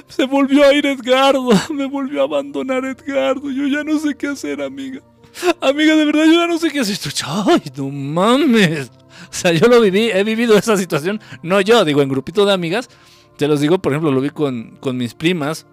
Se 0.07 0.25
volvió 0.25 0.65
a 0.65 0.73
ir 0.73 0.85
Edgardo. 0.85 1.49
Me 1.73 1.85
volvió 1.85 2.21
a 2.21 2.25
abandonar 2.25 2.85
Edgardo. 2.85 3.51
Yo 3.51 3.67
ya 3.67 3.83
no 3.83 3.99
sé 3.99 4.15
qué 4.15 4.27
hacer, 4.27 4.61
amiga. 4.61 5.01
Amiga, 5.61 5.95
de 5.95 6.05
verdad, 6.05 6.25
yo 6.25 6.33
ya 6.33 6.47
no 6.47 6.57
sé 6.57 6.69
qué 6.69 6.79
hacer. 6.79 6.97
Ay, 7.25 7.61
no 7.75 7.89
mames. 7.89 8.91
O 9.29 9.33
sea, 9.33 9.51
yo 9.51 9.67
lo 9.67 9.81
viví, 9.81 10.09
he 10.11 10.23
vivido 10.23 10.57
esa 10.57 10.77
situación. 10.77 11.19
No 11.41 11.61
yo, 11.61 11.83
digo, 11.85 12.01
en 12.01 12.09
grupito 12.09 12.45
de 12.45 12.53
amigas. 12.53 12.89
Te 13.37 13.47
los 13.47 13.59
digo, 13.59 13.79
por 13.79 13.91
ejemplo, 13.91 14.11
lo 14.11 14.21
vi 14.21 14.29
con, 14.29 14.77
con 14.79 14.97
mis 14.97 15.13
primas. 15.13 15.65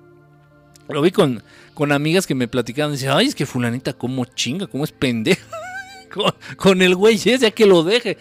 Lo 0.88 1.00
vi 1.00 1.12
con, 1.12 1.42
con 1.74 1.92
amigas 1.92 2.26
que 2.26 2.34
me 2.34 2.48
platicaban. 2.48 2.92
Dice, 2.92 3.08
ay, 3.08 3.28
es 3.28 3.34
que 3.34 3.46
fulanita, 3.46 3.92
cómo 3.92 4.24
chinga, 4.24 4.66
cómo 4.66 4.84
es 4.84 4.92
pendeja. 4.92 5.46
con, 6.12 6.32
con 6.56 6.82
el 6.82 6.96
güey 6.96 7.16
ya 7.16 7.50
que 7.50 7.66
lo 7.66 7.84
deje. 7.84 8.18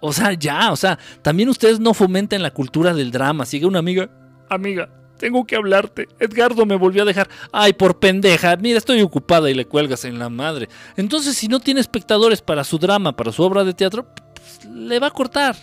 O 0.00 0.12
sea, 0.12 0.34
ya, 0.34 0.70
o 0.70 0.76
sea, 0.76 0.98
también 1.22 1.48
ustedes 1.48 1.80
no 1.80 1.94
fomenten 1.94 2.42
la 2.42 2.52
cultura 2.52 2.92
del 2.92 3.10
drama. 3.10 3.46
Sigue 3.46 3.66
una 3.66 3.78
amiga, 3.78 4.10
amiga, 4.50 4.88
tengo 5.24 5.46
que 5.46 5.56
hablarte. 5.56 6.06
Edgardo 6.18 6.66
me 6.66 6.76
volvió 6.76 7.00
a 7.00 7.06
dejar. 7.06 7.30
Ay, 7.50 7.72
por 7.72 7.98
pendeja. 7.98 8.58
Mira, 8.58 8.76
estoy 8.76 9.00
ocupada 9.00 9.48
y 9.48 9.54
le 9.54 9.64
cuelgas 9.64 10.04
en 10.04 10.18
la 10.18 10.28
madre. 10.28 10.68
Entonces, 10.98 11.34
si 11.34 11.48
no 11.48 11.60
tiene 11.60 11.80
espectadores 11.80 12.42
para 12.42 12.62
su 12.62 12.76
drama, 12.76 13.16
para 13.16 13.32
su 13.32 13.42
obra 13.42 13.64
de 13.64 13.72
teatro, 13.72 14.06
pues, 14.34 14.66
le 14.70 14.98
va 14.98 15.06
a 15.06 15.12
cortar. 15.12 15.56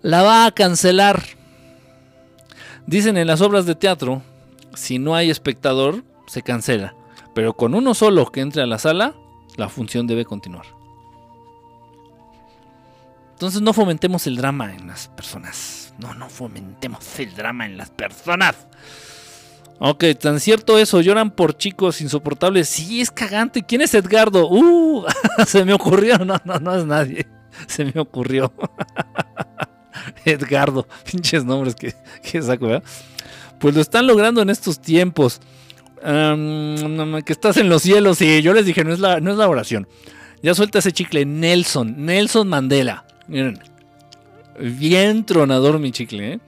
La 0.00 0.22
va 0.22 0.46
a 0.46 0.52
cancelar. 0.52 1.24
Dicen 2.86 3.16
en 3.16 3.26
las 3.26 3.40
obras 3.40 3.66
de 3.66 3.74
teatro, 3.74 4.22
si 4.74 5.00
no 5.00 5.16
hay 5.16 5.28
espectador, 5.28 6.04
se 6.28 6.42
cancela. 6.42 6.94
Pero 7.34 7.54
con 7.54 7.74
uno 7.74 7.94
solo 7.94 8.30
que 8.30 8.42
entre 8.42 8.62
a 8.62 8.66
la 8.66 8.78
sala, 8.78 9.16
la 9.56 9.68
función 9.68 10.06
debe 10.06 10.24
continuar. 10.24 10.66
Entonces 13.32 13.60
no 13.60 13.72
fomentemos 13.72 14.28
el 14.28 14.36
drama 14.36 14.72
en 14.72 14.86
las 14.86 15.08
personas. 15.08 15.81
No, 16.02 16.14
no 16.14 16.28
fomentemos 16.28 17.18
el 17.20 17.34
drama 17.34 17.64
en 17.64 17.76
las 17.76 17.90
personas. 17.90 18.56
Ok, 19.78 20.04
tan 20.20 20.40
cierto 20.40 20.78
eso, 20.78 21.00
lloran 21.00 21.30
por 21.30 21.56
chicos 21.56 22.00
insoportables. 22.00 22.68
Sí, 22.68 23.00
es 23.00 23.10
cagante. 23.10 23.62
¿Quién 23.62 23.80
es 23.80 23.94
Edgardo? 23.94 24.48
Uh, 24.48 25.04
se 25.46 25.64
me 25.64 25.72
ocurrió. 25.72 26.18
No, 26.18 26.36
no, 26.44 26.58
no 26.58 26.76
es 26.76 26.84
nadie. 26.84 27.26
Se 27.66 27.84
me 27.84 28.00
ocurrió. 28.00 28.52
Edgardo, 30.24 30.86
pinches 31.10 31.44
nombres 31.44 31.74
que, 31.74 32.42
saco, 32.42 32.66
¿verdad? 32.66 32.84
Pues 33.58 33.74
lo 33.74 33.80
están 33.80 34.06
logrando 34.06 34.42
en 34.42 34.50
estos 34.50 34.80
tiempos. 34.80 35.40
que 36.00 37.32
estás 37.32 37.56
en 37.56 37.68
los 37.68 37.82
cielos. 37.82 38.20
Y 38.20 38.42
yo 38.42 38.54
les 38.54 38.66
dije, 38.66 38.84
no 38.84 38.92
es 38.92 38.98
la, 38.98 39.20
no 39.20 39.30
es 39.30 39.36
la 39.36 39.48
oración. 39.48 39.86
Ya 40.42 40.54
suelta 40.54 40.80
ese 40.80 40.92
chicle. 40.92 41.24
Nelson, 41.24 42.04
Nelson 42.04 42.48
Mandela. 42.48 43.04
Miren, 43.28 43.60
bien 44.58 45.24
tronador 45.24 45.78
mi 45.78 45.92
chicle. 45.92 46.34
¿eh? 46.34 46.40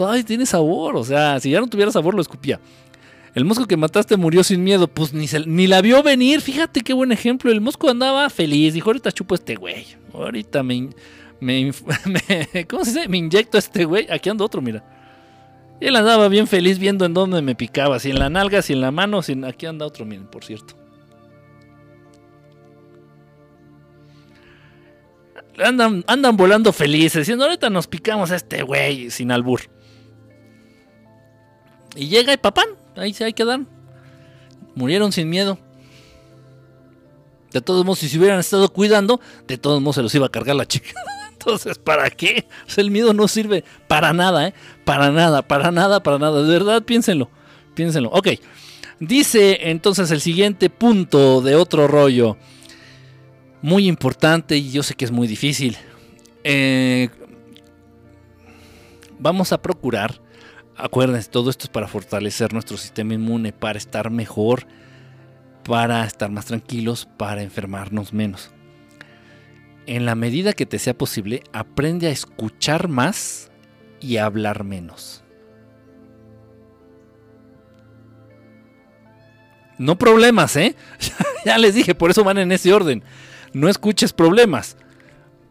todavía 0.00 0.24
tiene 0.24 0.46
sabor. 0.46 0.96
O 0.96 1.04
sea, 1.04 1.38
si 1.40 1.50
ya 1.50 1.60
no 1.60 1.66
tuviera 1.66 1.92
sabor, 1.92 2.14
lo 2.14 2.22
escupía. 2.22 2.58
El 3.34 3.44
mosco 3.44 3.66
que 3.66 3.76
mataste 3.76 4.16
murió 4.16 4.42
sin 4.42 4.64
miedo. 4.64 4.88
Pues 4.88 5.12
ni, 5.12 5.26
ni 5.46 5.66
la 5.66 5.82
vio 5.82 6.02
venir. 6.02 6.40
Fíjate 6.40 6.80
qué 6.80 6.92
buen 6.92 7.12
ejemplo. 7.12 7.52
El 7.52 7.60
mosco 7.60 7.88
andaba 7.90 8.28
feliz. 8.30 8.74
Dijo, 8.74 8.88
ahorita 8.88 9.12
chupo 9.12 9.34
este 9.34 9.56
güey. 9.56 9.86
Ahorita 10.14 10.62
me, 10.62 10.88
me, 11.40 11.72
¿cómo 12.68 12.84
se 12.84 12.92
dice? 12.92 13.08
Me 13.08 13.18
inyecto 13.18 13.58
a 13.58 13.60
este 13.60 13.84
güey. 13.84 14.06
Aquí 14.10 14.30
ando 14.30 14.44
otro, 14.44 14.62
mira. 14.62 14.82
Y 15.80 15.86
él 15.86 15.96
andaba 15.96 16.28
bien 16.28 16.46
feliz 16.46 16.78
viendo 16.78 17.04
en 17.04 17.14
dónde 17.14 17.42
me 17.42 17.54
picaba. 17.54 17.98
Si 18.00 18.10
en 18.10 18.18
la 18.18 18.30
nalga, 18.30 18.62
si 18.62 18.72
en 18.72 18.80
la 18.80 18.90
mano, 18.90 19.22
si 19.22 19.38
aquí 19.44 19.66
anda 19.66 19.86
otro, 19.86 20.04
miren, 20.04 20.26
por 20.26 20.44
cierto. 20.44 20.79
Andan, 25.62 26.04
andan 26.06 26.36
volando 26.36 26.72
felices, 26.72 27.22
diciendo, 27.22 27.44
ahorita 27.44 27.70
nos 27.70 27.86
picamos 27.86 28.30
a 28.30 28.36
este 28.36 28.62
güey 28.62 29.10
sin 29.10 29.30
albur. 29.30 29.60
Y 31.96 32.08
llega 32.08 32.32
y 32.32 32.36
papán, 32.36 32.68
ahí 32.96 33.12
se 33.12 33.24
hay 33.24 33.32
que 33.32 33.44
dar. 33.44 33.60
Murieron 34.74 35.12
sin 35.12 35.28
miedo. 35.28 35.58
De 37.52 37.60
todos 37.60 37.84
modos, 37.84 37.98
si 37.98 38.08
se 38.08 38.18
hubieran 38.18 38.38
estado 38.38 38.72
cuidando, 38.72 39.20
de 39.46 39.58
todos 39.58 39.80
modos 39.80 39.96
se 39.96 40.02
los 40.02 40.14
iba 40.14 40.26
a 40.26 40.30
cargar 40.30 40.56
la 40.56 40.66
chica. 40.66 40.92
Entonces, 41.32 41.78
¿para 41.78 42.10
qué? 42.10 42.46
el 42.76 42.90
miedo 42.90 43.12
no 43.12 43.26
sirve 43.26 43.64
para 43.88 44.12
nada, 44.12 44.48
¿eh? 44.48 44.54
Para 44.84 45.10
nada, 45.10 45.42
para 45.42 45.70
nada, 45.70 46.02
para 46.02 46.18
nada. 46.18 46.42
De 46.42 46.48
verdad, 46.48 46.82
piénsenlo. 46.82 47.30
Piénsenlo. 47.74 48.10
Ok. 48.10 48.28
Dice 49.00 49.70
entonces 49.70 50.10
el 50.10 50.20
siguiente 50.20 50.68
punto 50.68 51.40
de 51.40 51.56
otro 51.56 51.88
rollo. 51.88 52.36
Muy 53.62 53.88
importante 53.88 54.56
y 54.56 54.70
yo 54.70 54.82
sé 54.82 54.94
que 54.94 55.04
es 55.04 55.10
muy 55.10 55.28
difícil. 55.28 55.76
Eh, 56.44 57.08
vamos 59.18 59.52
a 59.52 59.60
procurar, 59.60 60.20
acuérdense, 60.76 61.28
todo 61.28 61.50
esto 61.50 61.64
es 61.64 61.70
para 61.70 61.88
fortalecer 61.88 62.52
nuestro 62.52 62.76
sistema 62.76 63.14
inmune, 63.14 63.52
para 63.52 63.78
estar 63.78 64.10
mejor 64.10 64.66
para 65.64 66.04
estar 66.04 66.30
más 66.30 66.46
tranquilos, 66.46 67.08
para 67.16 67.42
enfermarnos 67.42 68.12
menos. 68.12 68.50
En 69.86 70.06
la 70.06 70.14
medida 70.14 70.52
que 70.52 70.66
te 70.66 70.78
sea 70.78 70.96
posible, 70.96 71.42
aprende 71.52 72.06
a 72.08 72.10
escuchar 72.10 72.88
más 72.88 73.50
y 74.00 74.16
a 74.16 74.24
hablar 74.24 74.64
menos. 74.64 75.24
No 79.78 79.96
problemas, 79.96 80.56
¿eh? 80.56 80.76
ya 81.44 81.56
les 81.56 81.74
dije, 81.74 81.94
por 81.94 82.10
eso 82.10 82.22
van 82.22 82.38
en 82.38 82.52
ese 82.52 82.72
orden. 82.72 83.02
No 83.52 83.68
escuches 83.68 84.12
problemas. 84.12 84.76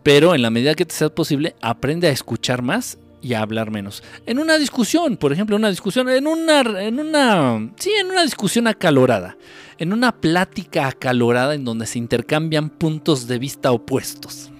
Pero 0.03 0.33
en 0.33 0.41
la 0.41 0.49
medida 0.49 0.75
que 0.75 0.85
te 0.85 0.95
sea 0.95 1.09
posible, 1.09 1.55
aprende 1.61 2.07
a 2.07 2.11
escuchar 2.11 2.61
más 2.61 2.97
y 3.21 3.33
a 3.33 3.41
hablar 3.41 3.69
menos. 3.69 4.03
En 4.25 4.39
una 4.39 4.57
discusión, 4.57 5.17
por 5.17 5.33
ejemplo, 5.33 5.55
una 5.55 5.69
discusión, 5.69 6.09
en 6.09 6.25
una, 6.25 6.61
en 6.81 6.99
una, 6.99 7.71
sí, 7.77 7.91
en 7.99 8.07
una 8.07 8.23
discusión 8.23 8.67
acalorada, 8.67 9.37
en 9.77 9.91
una 9.93 10.13
plática 10.13 10.87
acalorada 10.87 11.53
en 11.53 11.65
donde 11.65 11.85
se 11.85 11.99
intercambian 11.99 12.69
puntos 12.69 13.27
de 13.27 13.39
vista 13.39 13.71
opuestos. 13.71 14.51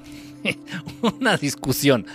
una 1.19 1.37
discusión. 1.37 2.05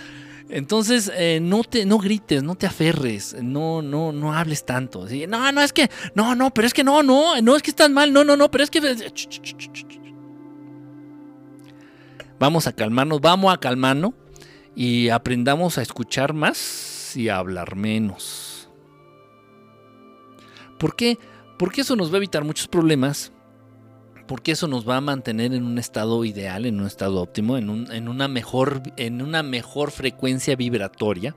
Entonces, 0.49 1.11
eh, 1.15 1.39
no 1.41 1.63
te, 1.63 1.85
no 1.85 1.97
grites, 1.97 2.43
no 2.43 2.53
te 2.55 2.67
aferres, 2.67 3.35
no, 3.41 3.81
no, 3.81 4.11
no 4.11 4.33
hables 4.33 4.63
tanto. 4.63 5.07
No, 5.27 5.51
no, 5.51 5.61
es 5.61 5.73
que, 5.73 5.89
no, 6.13 6.35
no, 6.35 6.53
pero 6.53 6.67
es 6.67 6.73
que 6.73 6.83
no, 6.83 7.01
no, 7.01 7.41
no 7.41 7.55
es 7.55 7.63
que 7.63 7.71
están 7.71 7.93
mal, 7.93 8.13
no, 8.13 8.23
no, 8.23 8.37
no, 8.37 8.51
pero 8.51 8.63
es 8.63 8.69
que. 8.69 8.79
Vamos 12.39 12.67
a 12.67 12.73
calmarnos, 12.73 13.21
vamos 13.21 13.53
a 13.53 13.57
calmarnos 13.57 14.11
y 14.75 15.09
aprendamos 15.09 15.77
a 15.77 15.81
escuchar 15.81 16.33
más 16.33 17.15
y 17.15 17.29
a 17.29 17.37
hablar 17.37 17.75
menos. 17.75 18.69
¿Por 20.77 20.95
qué? 20.95 21.17
Porque 21.57 21.81
eso 21.81 21.95
nos 21.95 22.09
va 22.11 22.15
a 22.15 22.17
evitar 22.17 22.43
muchos 22.43 22.67
problemas, 22.67 23.31
porque 24.27 24.51
eso 24.51 24.67
nos 24.67 24.87
va 24.87 24.97
a 24.97 25.01
mantener 25.01 25.53
en 25.53 25.63
un 25.63 25.77
estado 25.77 26.25
ideal, 26.25 26.65
en 26.65 26.81
un 26.81 26.87
estado 26.87 27.21
óptimo, 27.21 27.57
en, 27.57 27.69
una, 27.69 28.27
mejor, 28.27 28.81
en 28.97 29.21
una 29.21 29.41
mejor 29.41 29.91
frecuencia 29.91 30.57
vibratoria. 30.57 31.35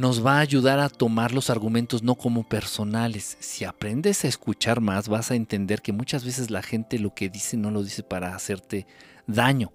Nos 0.00 0.24
va 0.24 0.38
a 0.38 0.40
ayudar 0.40 0.80
a 0.80 0.88
tomar 0.88 1.32
los 1.32 1.50
argumentos 1.50 2.02
no 2.02 2.14
como 2.14 2.48
personales. 2.48 3.36
Si 3.38 3.66
aprendes 3.66 4.24
a 4.24 4.28
escuchar 4.28 4.80
más, 4.80 5.08
vas 5.08 5.30
a 5.30 5.34
entender 5.34 5.82
que 5.82 5.92
muchas 5.92 6.24
veces 6.24 6.50
la 6.50 6.62
gente 6.62 6.98
lo 6.98 7.14
que 7.14 7.28
dice 7.28 7.58
no 7.58 7.70
lo 7.70 7.82
dice 7.82 8.02
para 8.02 8.34
hacerte 8.34 8.86
daño, 9.26 9.74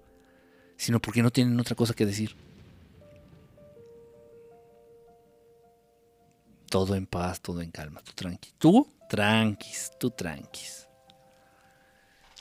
sino 0.76 0.98
porque 1.00 1.22
no 1.22 1.30
tienen 1.30 1.58
otra 1.60 1.76
cosa 1.76 1.94
que 1.94 2.04
decir. 2.04 2.34
Todo 6.68 6.96
en 6.96 7.06
paz, 7.06 7.40
todo 7.40 7.62
en 7.62 7.70
calma, 7.70 8.00
tú 8.02 8.10
tranqui. 8.12 8.50
Tú 8.58 8.92
tranquis, 9.08 9.92
tú 10.00 10.10
tranquis. 10.10 10.88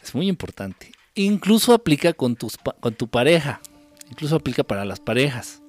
Es 0.02 0.16
muy 0.16 0.28
importante. 0.28 0.92
Incluso 1.14 1.72
aplica 1.72 2.14
con, 2.14 2.36
con 2.80 2.96
tu 2.96 3.08
pareja. 3.08 3.62
Incluso 4.10 4.36
aplica 4.36 4.64
para 4.64 4.86
las 4.86 5.00
parejas 5.00 5.62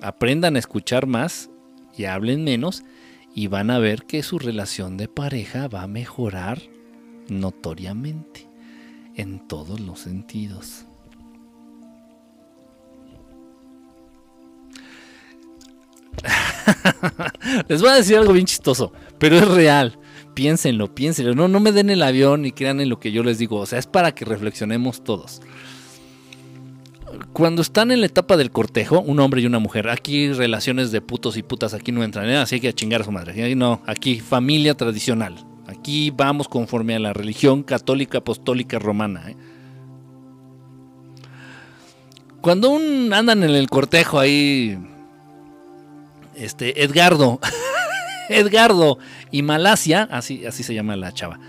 aprendan 0.00 0.56
a 0.56 0.58
escuchar 0.58 1.06
más 1.06 1.50
y 1.96 2.04
hablen 2.04 2.44
menos 2.44 2.82
y 3.34 3.48
van 3.48 3.70
a 3.70 3.78
ver 3.78 4.04
que 4.04 4.22
su 4.22 4.38
relación 4.38 4.96
de 4.96 5.08
pareja 5.08 5.68
va 5.68 5.82
a 5.82 5.88
mejorar 5.88 6.62
notoriamente 7.28 8.48
en 9.16 9.46
todos 9.46 9.80
los 9.80 10.00
sentidos. 10.00 10.84
Les 17.68 17.80
voy 17.80 17.90
a 17.90 17.94
decir 17.94 18.16
algo 18.16 18.32
bien 18.32 18.46
chistoso, 18.46 18.92
pero 19.18 19.36
es 19.36 19.48
real. 19.48 19.98
Piénsenlo, 20.34 20.94
piénsenlo. 20.94 21.34
No, 21.34 21.48
no 21.48 21.60
me 21.60 21.72
den 21.72 21.90
el 21.90 22.02
avión 22.02 22.44
y 22.44 22.52
crean 22.52 22.80
en 22.80 22.88
lo 22.88 22.98
que 22.98 23.12
yo 23.12 23.22
les 23.22 23.38
digo. 23.38 23.58
O 23.58 23.66
sea, 23.66 23.78
es 23.78 23.86
para 23.86 24.14
que 24.14 24.24
reflexionemos 24.24 25.04
todos 25.04 25.40
cuando 27.32 27.62
están 27.62 27.90
en 27.90 28.00
la 28.00 28.06
etapa 28.06 28.36
del 28.36 28.50
cortejo, 28.50 29.00
un 29.00 29.20
hombre 29.20 29.40
y 29.40 29.46
una 29.46 29.58
mujer, 29.58 29.88
aquí 29.88 30.32
relaciones 30.32 30.92
de 30.92 31.00
putos 31.00 31.36
y 31.36 31.42
putas 31.42 31.74
aquí 31.74 31.92
no 31.92 32.04
entran, 32.04 32.28
¿eh? 32.28 32.36
así 32.36 32.60
que 32.60 32.68
a 32.68 32.72
chingar 32.72 33.02
a 33.02 33.04
su 33.04 33.12
madre. 33.12 33.54
No, 33.54 33.82
aquí 33.86 34.20
familia 34.20 34.74
tradicional. 34.74 35.34
Aquí 35.66 36.10
vamos 36.10 36.48
conforme 36.48 36.94
a 36.94 36.98
la 36.98 37.12
religión 37.12 37.62
católica 37.62 38.18
apostólica 38.18 38.78
romana. 38.78 39.30
¿eh? 39.30 39.36
Cuando 42.40 42.70
un, 42.70 43.12
andan 43.12 43.42
en 43.42 43.50
el 43.50 43.68
cortejo 43.68 44.18
ahí, 44.18 44.78
este 46.36 46.84
Edgardo, 46.84 47.40
Edgardo 48.28 48.98
y 49.30 49.42
Malasia, 49.42 50.08
así, 50.10 50.44
así 50.46 50.62
se 50.62 50.74
llama 50.74 50.96
la 50.96 51.12
chava. 51.12 51.40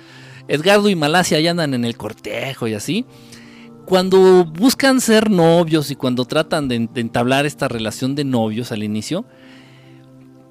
Edgardo 0.48 0.90
y 0.90 0.96
Malasia 0.96 1.40
ya 1.40 1.52
andan 1.52 1.74
en 1.74 1.86
el 1.86 1.98
cortejo 1.98 2.68
y 2.68 2.74
así 2.74 3.06
cuando 3.86 4.46
buscan 4.46 5.00
ser 5.00 5.30
novios 5.30 5.92
y 5.92 5.96
cuando 5.96 6.26
tratan 6.26 6.68
de, 6.68 6.90
entablar 6.96 7.46
esta 7.46 7.68
relación 7.68 8.16
de 8.16 8.24
novios 8.24 8.72
al 8.72 8.84
inicio, 8.84 9.26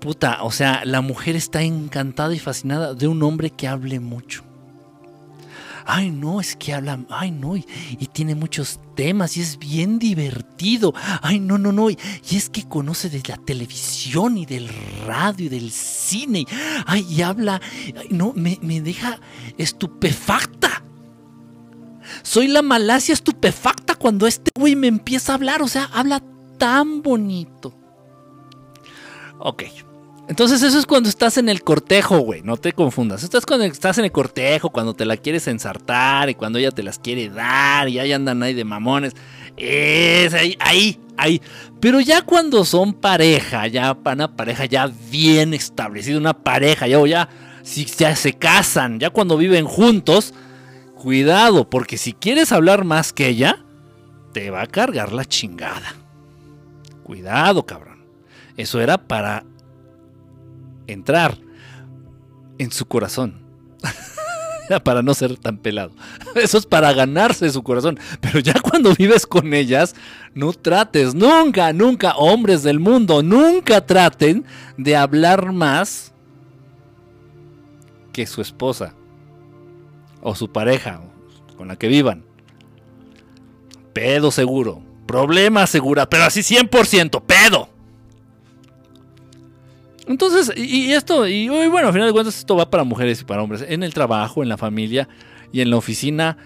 puta, 0.01 0.43
o 0.43 0.51
sea, 0.51 0.85
la 0.85 1.01
mujer 1.01 1.37
está 1.37 1.63
encantada 1.63 2.35
y 2.35 2.39
fascinada 2.39 2.95
de 2.95 3.09
un 3.09 3.23
hombre 3.23 3.51
que 3.51 3.69
hable 3.69 4.01
mucho. 4.01 4.45
Ay, 5.87 6.11
no, 6.11 6.41
es 6.41 6.57
que 6.57 6.73
habla, 6.73 7.05
ay, 7.11 7.31
no, 7.31 7.57
y, 7.57 7.65
tiene 8.13 8.35
muchos 8.35 8.81
temas 8.95 9.37
y 9.37 9.43
es 9.43 9.59
bien 9.59 9.99
divertido. 9.99 10.95
Ay, 11.21 11.41
no, 11.41 11.59
no, 11.59 11.73
no, 11.73 11.91
y, 11.91 11.99
es 12.31 12.49
que 12.49 12.67
conoce 12.67 13.11
de 13.11 13.23
la 13.29 13.37
televisión 13.37 14.39
y 14.39 14.47
del 14.47 14.71
radio 15.07 15.47
y 15.47 15.49
del 15.51 15.71
cine. 15.71 16.47
Ay, 16.87 17.07
y 17.11 17.21
habla, 17.21 17.61
no, 18.09 18.33
me, 18.35 18.59
me 18.63 18.81
deja 18.81 19.21
estupefacta 19.59 20.85
soy 22.23 22.49
la 22.49 22.63
Malasia 22.63 23.13
estupefacta 23.13 23.95
cuando 23.95 24.27
este 24.27 24.51
güey 24.59 24.77
me 24.77 24.89
empieza 24.89 25.33
a 25.33 25.37
hablar. 25.37 25.63
O 25.63 25.69
sea, 25.69 25.91
habla 25.93 26.23
tan 26.59 27.03
bonito. 27.03 27.75
Ok. 29.39 29.65
Entonces 30.27 30.63
eso 30.63 30.79
es 30.79 30.87
cuando 30.87 31.09
estás 31.09 31.37
en 31.37 31.51
el 31.51 31.63
cortejo, 31.63 32.19
güey. 32.21 32.43
No 32.43 32.57
te 32.57 32.73
confundas. 32.73 33.23
Estás 33.23 33.45
cuando 33.45 33.67
estás 33.67 33.99
en 33.99 34.07
el 34.07 34.13
cortejo, 34.13 34.71
cuando 34.71 34.95
te 34.95 35.05
la 35.05 35.19
quieres 35.19 35.47
ensartar 35.49 36.31
y 36.31 36.35
cuando 36.35 36.59
ella 36.59 36.71
te 36.71 36.83
las 36.83 36.99
quiere 36.99 37.29
dar 37.29 37.89
y 37.89 37.99
ahí 37.99 38.13
andan 38.13 38.43
ahí 38.43 38.55
de 38.55 38.65
mamones. 38.65 39.13
Es 39.57 40.33
ahí, 40.33 40.57
ahí, 40.61 40.99
ahí. 41.19 41.43
Pero 41.79 42.01
ya 42.01 42.23
cuando 42.23 42.65
son 42.65 42.95
pareja, 42.95 43.67
ya 43.67 43.97
una 44.05 44.35
pareja 44.35 44.65
ya 44.65 44.91
bien 45.11 45.53
establecida, 45.53 46.17
una 46.17 46.33
pareja, 46.33 46.87
ya, 46.87 47.07
ya, 47.07 47.29
si 47.63 47.85
ya 47.85 48.17
se 48.17 48.33
casan, 48.33 48.99
ya 48.99 49.11
cuando 49.11 49.37
viven 49.37 49.67
juntos, 49.67 50.33
Cuidado, 51.05 51.69
porque 51.69 51.99
si 51.99 52.15
quieres 52.15 52.51
hablar 52.51 52.87
más 52.87 53.13
que 53.13 53.29
ella, 53.29 53.63
te 54.33 54.49
va 54.49 54.63
a 54.63 54.67
cargar 54.67 55.13
la 55.13 55.27
chingada. 55.27 55.97
Cuidado, 57.03 57.67
cabrón. 57.67 58.07
Eso 58.57 58.81
era 58.81 58.97
para 58.97 59.45
entrar 60.87 61.37
en 62.57 62.73
su 62.73 62.87
corazón. 62.87 63.43
para 64.83 65.03
no 65.03 65.13
ser 65.13 65.37
tan 65.37 65.59
pelado. 65.59 65.93
Eso 66.37 66.57
es 66.57 66.65
para 66.65 66.91
ganarse 66.95 67.51
su 67.51 67.63
corazón. 67.63 67.99
Pero 68.23 68.39
ya 68.39 68.55
cuando 68.61 68.95
vives 68.95 69.27
con 69.27 69.53
ellas, 69.53 69.95
no 70.33 70.55
trates, 70.55 71.15
nunca, 71.15 71.75
nunca, 71.75 72.17
hombres 72.17 72.63
del 72.63 72.81
mundo, 72.81 73.23
nunca 73.23 73.85
traten 73.85 74.47
de 74.79 74.97
hablar 74.97 75.53
más 75.53 76.15
que 78.11 78.27
su 78.27 78.41
esposa 78.41 78.95
o 80.25 80.35
su 80.35 80.51
pareja 80.51 81.03
con 81.57 81.69
la 81.69 81.77
que 81.77 81.87
vivan. 81.87 82.25
Pedo 83.93 84.33
seguro, 84.33 84.83
problema 85.07 85.69
segura, 85.69 86.09
pero 86.11 86.25
así 86.25 86.41
100%, 86.41 87.23
pedo. 87.23 87.69
Entonces, 90.07 90.53
y, 90.57 90.93
esto, 90.93 91.29
y, 91.29 91.49
bueno, 91.49 91.87
al 91.87 91.93
final 91.93 92.09
de 92.09 92.13
cuentas 92.13 92.37
esto 92.39 92.57
va 92.57 92.69
para 92.69 92.85
mujeres 92.85 93.21
y 93.21 93.25
para 93.25 93.43
hombres. 93.43 93.65
En 93.67 93.83
el 93.83 93.95
trabajo, 93.95 94.43
en 94.43 94.49
la 94.49 94.57
familia 94.57 95.09
y 95.53 95.61
en 95.61 95.71
la 95.71 95.77
oficina, 95.77 96.37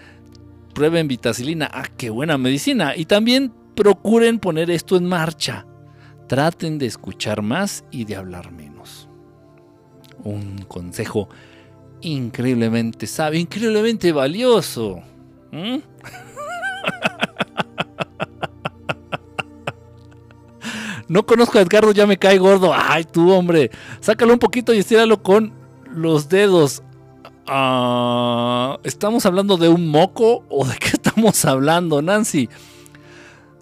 prueben 0.73 1.07
vitacilina. 1.07 1.69
Ah, 1.73 1.87
qué 1.97 2.09
buena 2.09 2.37
medicina. 2.37 2.95
Y 2.95 3.05
también 3.05 3.51
procuren 3.75 4.39
poner 4.39 4.69
esto 4.69 4.95
en 4.95 5.05
marcha. 5.05 5.65
Traten 6.27 6.77
de 6.77 6.85
escuchar 6.85 7.41
más 7.41 7.83
y 7.91 8.05
de 8.05 8.15
hablar 8.15 8.51
menos. 8.51 9.09
Un 10.23 10.59
consejo 10.67 11.27
increíblemente 12.01 13.07
sabio, 13.07 13.39
increíblemente 13.39 14.11
valioso. 14.11 15.01
¿Mm? 15.51 15.77
No 21.09 21.25
conozco 21.25 21.57
a 21.57 21.61
Edgardo, 21.61 21.91
ya 21.91 22.05
me 22.05 22.17
cae 22.17 22.37
gordo. 22.37 22.71
Ay, 22.71 23.03
tú, 23.03 23.31
hombre. 23.31 23.71
Sácalo 23.99 24.31
un 24.31 24.39
poquito 24.39 24.75
y 24.75 24.77
estíralo 24.77 25.23
con 25.23 25.51
los 25.91 26.29
dedos. 26.29 26.83
Ah, 27.47 28.77
¿Estamos 28.83 29.25
hablando 29.25 29.57
de 29.57 29.69
un 29.69 29.87
moco 29.87 30.45
o 30.49 30.65
de 30.67 30.75
qué 30.77 30.87
estamos 30.93 31.43
hablando, 31.45 32.03
Nancy? 32.03 32.47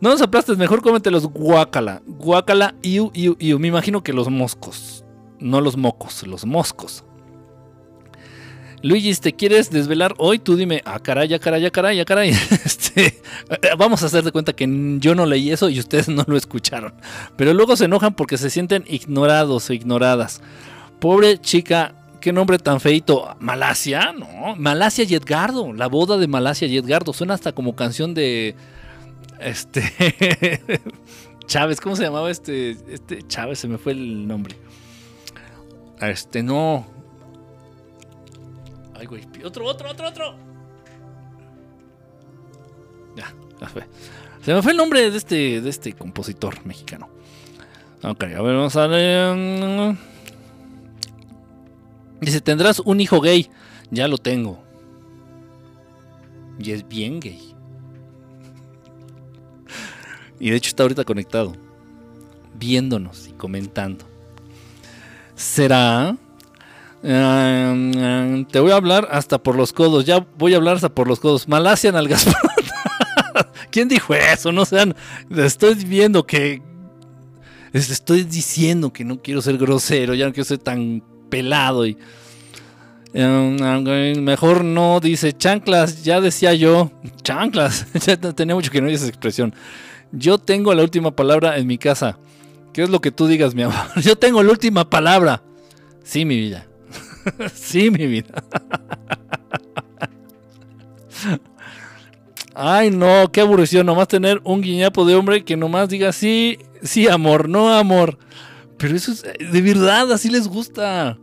No 0.02 0.10
nos 0.10 0.22
aplastes, 0.22 0.58
mejor 0.58 0.82
cómete 0.82 1.10
los 1.10 1.26
guacala. 1.26 2.02
Guacala, 2.06 2.76
iu, 2.82 3.12
iu, 3.14 3.38
iu. 3.40 3.58
Me 3.60 3.70
imagino 3.70 4.04
que 4.04 4.12
los 4.12 4.30
moscos. 4.30 5.06
No 5.40 5.62
los 5.62 5.78
mocos, 5.78 6.28
los 6.28 6.46
moscos. 6.46 7.06
Luigi, 8.84 9.14
¿te 9.16 9.34
quieres 9.34 9.72
desvelar 9.72 10.14
hoy? 10.20 10.38
Tú 10.38 10.56
dime, 10.56 10.84
ah, 10.86 11.00
caray, 11.00 11.34
ah, 11.34 11.40
caray, 11.40 11.66
ah, 11.66 11.72
caray, 11.72 12.00
ah, 12.00 12.06
caray. 12.06 12.32
Este, 12.66 13.22
vamos 13.78 14.04
a 14.04 14.06
hacer 14.06 14.24
de 14.24 14.32
cuenta 14.32 14.54
que 14.54 14.68
yo 15.00 15.16
no 15.16 15.26
leí 15.26 15.52
eso 15.52 15.70
y 15.70 15.80
ustedes 15.80 16.10
no 16.10 16.24
lo 16.28 16.38
escucharon. 16.38 16.94
Pero 17.36 17.54
luego 17.54 17.76
se 17.76 17.86
enojan 17.86 18.14
porque 18.14 18.38
se 18.38 18.50
sienten 18.50 18.84
ignorados 18.88 19.70
o 19.70 19.74
ignoradas. 19.74 20.42
Pobre 21.00 21.40
chica, 21.40 21.96
qué 22.22 22.32
nombre 22.32 22.60
tan 22.60 22.80
feito. 22.80 23.36
Malasia, 23.40 24.14
no. 24.14 24.56
Malasia 24.56 25.06
y 25.06 25.16
Edgardo. 25.16 25.74
La 25.74 25.88
boda 25.88 26.18
de 26.18 26.28
Malasia 26.28 26.68
y 26.68 26.78
Edgardo. 26.78 27.14
Suena 27.14 27.34
hasta 27.34 27.54
como 27.54 27.76
canción 27.76 28.14
de. 28.14 28.56
Este. 29.40 30.62
Chávez, 31.48 31.82
¿cómo 31.82 31.96
se 31.96 32.04
llamaba 32.04 32.30
este? 32.30 32.72
Este 32.90 33.26
Chávez, 33.28 33.60
se 33.60 33.68
me 33.68 33.78
fue 33.78 33.94
el 33.94 34.28
nombre. 34.28 34.56
Este, 36.00 36.44
no. 36.44 36.97
Otro, 39.46 39.66
otro, 39.66 39.92
otro, 39.92 40.08
otro. 40.08 40.36
Ya, 43.16 43.34
ya 43.60 43.68
fue. 43.68 43.88
Se 44.42 44.54
me 44.54 44.62
fue 44.62 44.72
el 44.72 44.78
nombre 44.78 45.10
de 45.12 45.18
este, 45.18 45.62
de 45.62 45.70
este 45.70 45.94
compositor 45.94 46.66
mexicano. 46.66 47.10
Ok, 48.04 48.24
a 48.24 48.42
ver, 48.42 48.56
vamos 48.56 48.76
a 48.76 48.88
ver. 48.88 49.98
Dice, 52.22 52.42
tendrás 52.42 52.80
un 52.80 53.00
hijo 53.00 53.22
gay. 53.22 53.50
Ya 53.92 54.08
lo 54.08 54.18
tengo. 54.18 54.64
Y 56.60 56.72
es 56.72 56.88
bien 56.88 57.20
gay. 57.20 57.54
Y 60.40 60.52
de 60.52 60.56
hecho 60.56 60.70
está 60.70 60.84
ahorita 60.84 61.04
conectado. 61.04 61.54
Viéndonos 62.54 63.28
y 63.28 63.32
comentando. 63.34 64.06
¿Será 65.36 66.16
Em, 67.10 68.44
te 68.44 68.60
voy 68.60 68.72
a 68.72 68.76
hablar 68.76 69.08
hasta 69.10 69.38
por 69.38 69.56
los 69.56 69.72
codos. 69.72 70.04
Ya 70.04 70.28
voy 70.38 70.54
a 70.54 70.58
hablar 70.58 70.76
hasta 70.76 70.90
por 70.90 71.08
los 71.08 71.22
codos. 71.22 71.48
Malasia 71.48 71.90
nalgas. 71.94 72.28
¿Quién 73.72 73.88
dijo 73.88 74.14
eso? 74.14 74.52
No 74.52 74.66
sean. 74.66 74.94
Estoy 75.30 75.76
viendo 75.76 76.28
que. 76.28 76.62
Estoy 77.72 78.24
diciendo 78.24 78.92
que 78.92 79.06
no 79.06 79.22
quiero 79.22 79.42
ser 79.42 79.58
grosero. 79.58 80.16
Ya 80.16 80.26
no 80.26 80.34
quiero 80.34 80.44
ser 80.44 80.58
tan 80.58 81.02
pelado. 81.30 81.86
Y. 81.86 81.98
Em, 83.14 83.56
mejor 84.22 84.66
no, 84.66 85.00
dice 85.00 85.32
chanclas. 85.32 86.04
Ya 86.04 86.20
decía 86.20 86.54
yo. 86.56 86.92
Chanclas. 87.24 87.88
ya 88.06 88.18
tenía 88.18 88.54
mucho 88.54 88.70
que 88.70 88.82
no 88.82 88.88
oír 88.88 88.96
esa 88.96 89.08
expresión. 89.08 89.56
Yo 90.12 90.40
tengo 90.40 90.74
la 90.74 90.84
última 90.84 91.16
palabra 91.16 91.58
en 91.58 91.68
mi 91.68 91.78
casa. 91.78 92.20
¿Qué 92.74 92.84
es 92.84 92.90
lo 92.90 93.00
que 93.00 93.12
tú 93.12 93.28
digas, 93.28 93.56
mi 93.56 93.62
amor? 93.62 93.78
Yo 94.02 94.18
tengo 94.18 94.44
la 94.44 94.52
última 94.52 94.90
palabra. 94.90 95.42
Sí, 96.04 96.26
mi 96.26 96.38
vida. 96.38 96.67
Sí, 97.54 97.92
mi 97.92 98.08
vida. 98.08 98.44
Ay, 102.60 102.90
no, 102.90 103.32
qué 103.32 103.42
aburrición. 103.42 103.86
Nomás 103.86 104.08
tener 104.08 104.42
un 104.44 104.62
guiñapo 104.62 105.06
de 105.06 105.16
hombre 105.16 105.44
que 105.46 105.56
nomás 105.56 105.90
diga 105.90 106.12
sí, 106.12 106.58
sí, 106.82 107.08
amor, 107.08 107.48
no 107.48 107.72
amor. 107.72 108.18
Pero 108.78 108.96
eso 108.96 109.12
es 109.12 109.24
de 109.24 109.62
verdad, 109.62 110.12
así 110.12 110.30
les 110.30 110.48
gusta. 110.48 111.18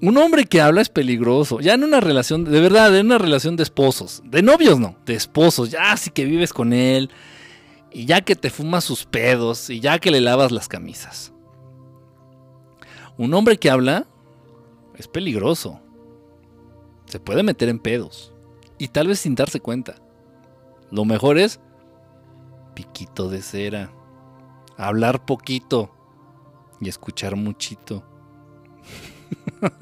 Un 0.00 0.16
hombre 0.16 0.46
que 0.46 0.60
habla 0.60 0.80
es 0.80 0.88
peligroso. 0.88 1.60
Ya 1.60 1.74
en 1.74 1.84
una 1.84 2.00
relación, 2.00 2.44
de 2.44 2.60
verdad, 2.60 2.96
en 2.96 3.06
una 3.06 3.18
relación 3.18 3.56
de 3.56 3.64
esposos. 3.64 4.22
De 4.24 4.42
novios 4.42 4.78
no, 4.78 4.96
de 5.04 5.14
esposos. 5.14 5.70
Ya 5.70 5.96
sí 5.96 6.10
que 6.10 6.24
vives 6.24 6.52
con 6.52 6.72
él. 6.72 7.10
Y 7.92 8.04
ya 8.04 8.20
que 8.20 8.36
te 8.36 8.50
fumas 8.50 8.84
sus 8.84 9.04
pedos. 9.04 9.68
Y 9.70 9.80
ya 9.80 9.98
que 9.98 10.10
le 10.10 10.20
lavas 10.20 10.52
las 10.52 10.68
camisas. 10.68 11.32
Un 13.16 13.34
hombre 13.34 13.58
que 13.58 13.70
habla 13.70 14.06
es 14.98 15.08
peligroso. 15.08 15.80
Se 17.06 17.20
puede 17.20 17.42
meter 17.42 17.68
en 17.68 17.78
pedos. 17.78 18.34
Y 18.76 18.88
tal 18.88 19.06
vez 19.06 19.20
sin 19.20 19.34
darse 19.34 19.60
cuenta. 19.60 19.96
Lo 20.90 21.04
mejor 21.04 21.38
es 21.38 21.60
piquito 22.74 23.28
de 23.28 23.42
cera. 23.42 23.92
Hablar 24.76 25.24
poquito 25.24 25.90
y 26.80 26.88
escuchar 26.88 27.36
muchito. 27.36 28.04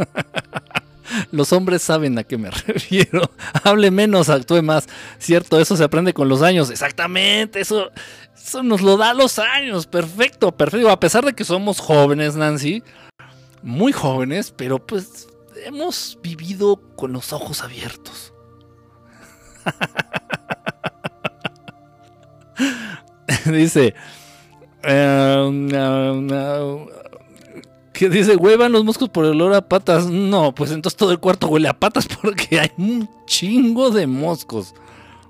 Los 1.31 1.53
hombres 1.53 1.83
saben 1.83 2.19
a 2.19 2.25
qué 2.25 2.39
me 2.39 2.51
refiero. 2.67 3.31
Hable 3.63 3.91
menos, 3.91 4.29
actúe 4.29 4.63
más. 4.63 4.87
Cierto, 5.19 5.61
eso 5.61 5.77
se 5.77 5.85
aprende 5.85 6.13
con 6.15 6.29
los 6.29 6.43
años. 6.43 6.71
Exactamente, 6.71 7.61
eso, 7.61 7.91
eso 8.37 8.63
nos 8.63 8.83
lo 8.83 8.97
da 8.97 9.15
los 9.15 9.39
años. 9.39 9.87
Perfecto, 9.87 10.53
perfecto. 10.53 10.91
A 10.91 11.01
pesar 11.01 11.25
de 11.25 11.35
que 11.35 11.45
somos 11.45 11.81
jóvenes, 11.81 12.37
Nancy, 12.37 12.83
muy 13.63 13.93
jóvenes, 13.93 14.53
pero 14.57 14.85
pues 14.85 15.29
hemos 15.65 16.19
vivido 16.23 16.81
con 16.97 17.13
los 17.13 17.33
ojos 17.33 17.63
abiertos. 17.63 18.33
dice, 23.47 23.95
um, 24.85 25.69
um, 25.75 26.31
uh, 26.31 26.87
que 27.93 28.09
dice, 28.09 28.37
huevan 28.37 28.73
los 28.73 28.85
moscos 28.85 29.09
por 29.09 29.25
el 29.25 29.33
olor 29.33 29.55
a 29.55 29.69
patas. 29.69 30.07
No, 30.07 30.55
pues 30.55 30.71
entonces 30.71 30.97
todo 30.97 31.13
el 31.13 31.19
cuarto 31.19 31.49
huele 31.49 31.69
a 31.69 31.79
patas 31.79 32.07
porque 32.23 32.61
hay 32.61 32.71
un 32.77 33.09
chingo 33.27 33.91
de 33.91 34.07
moscos. 34.07 34.75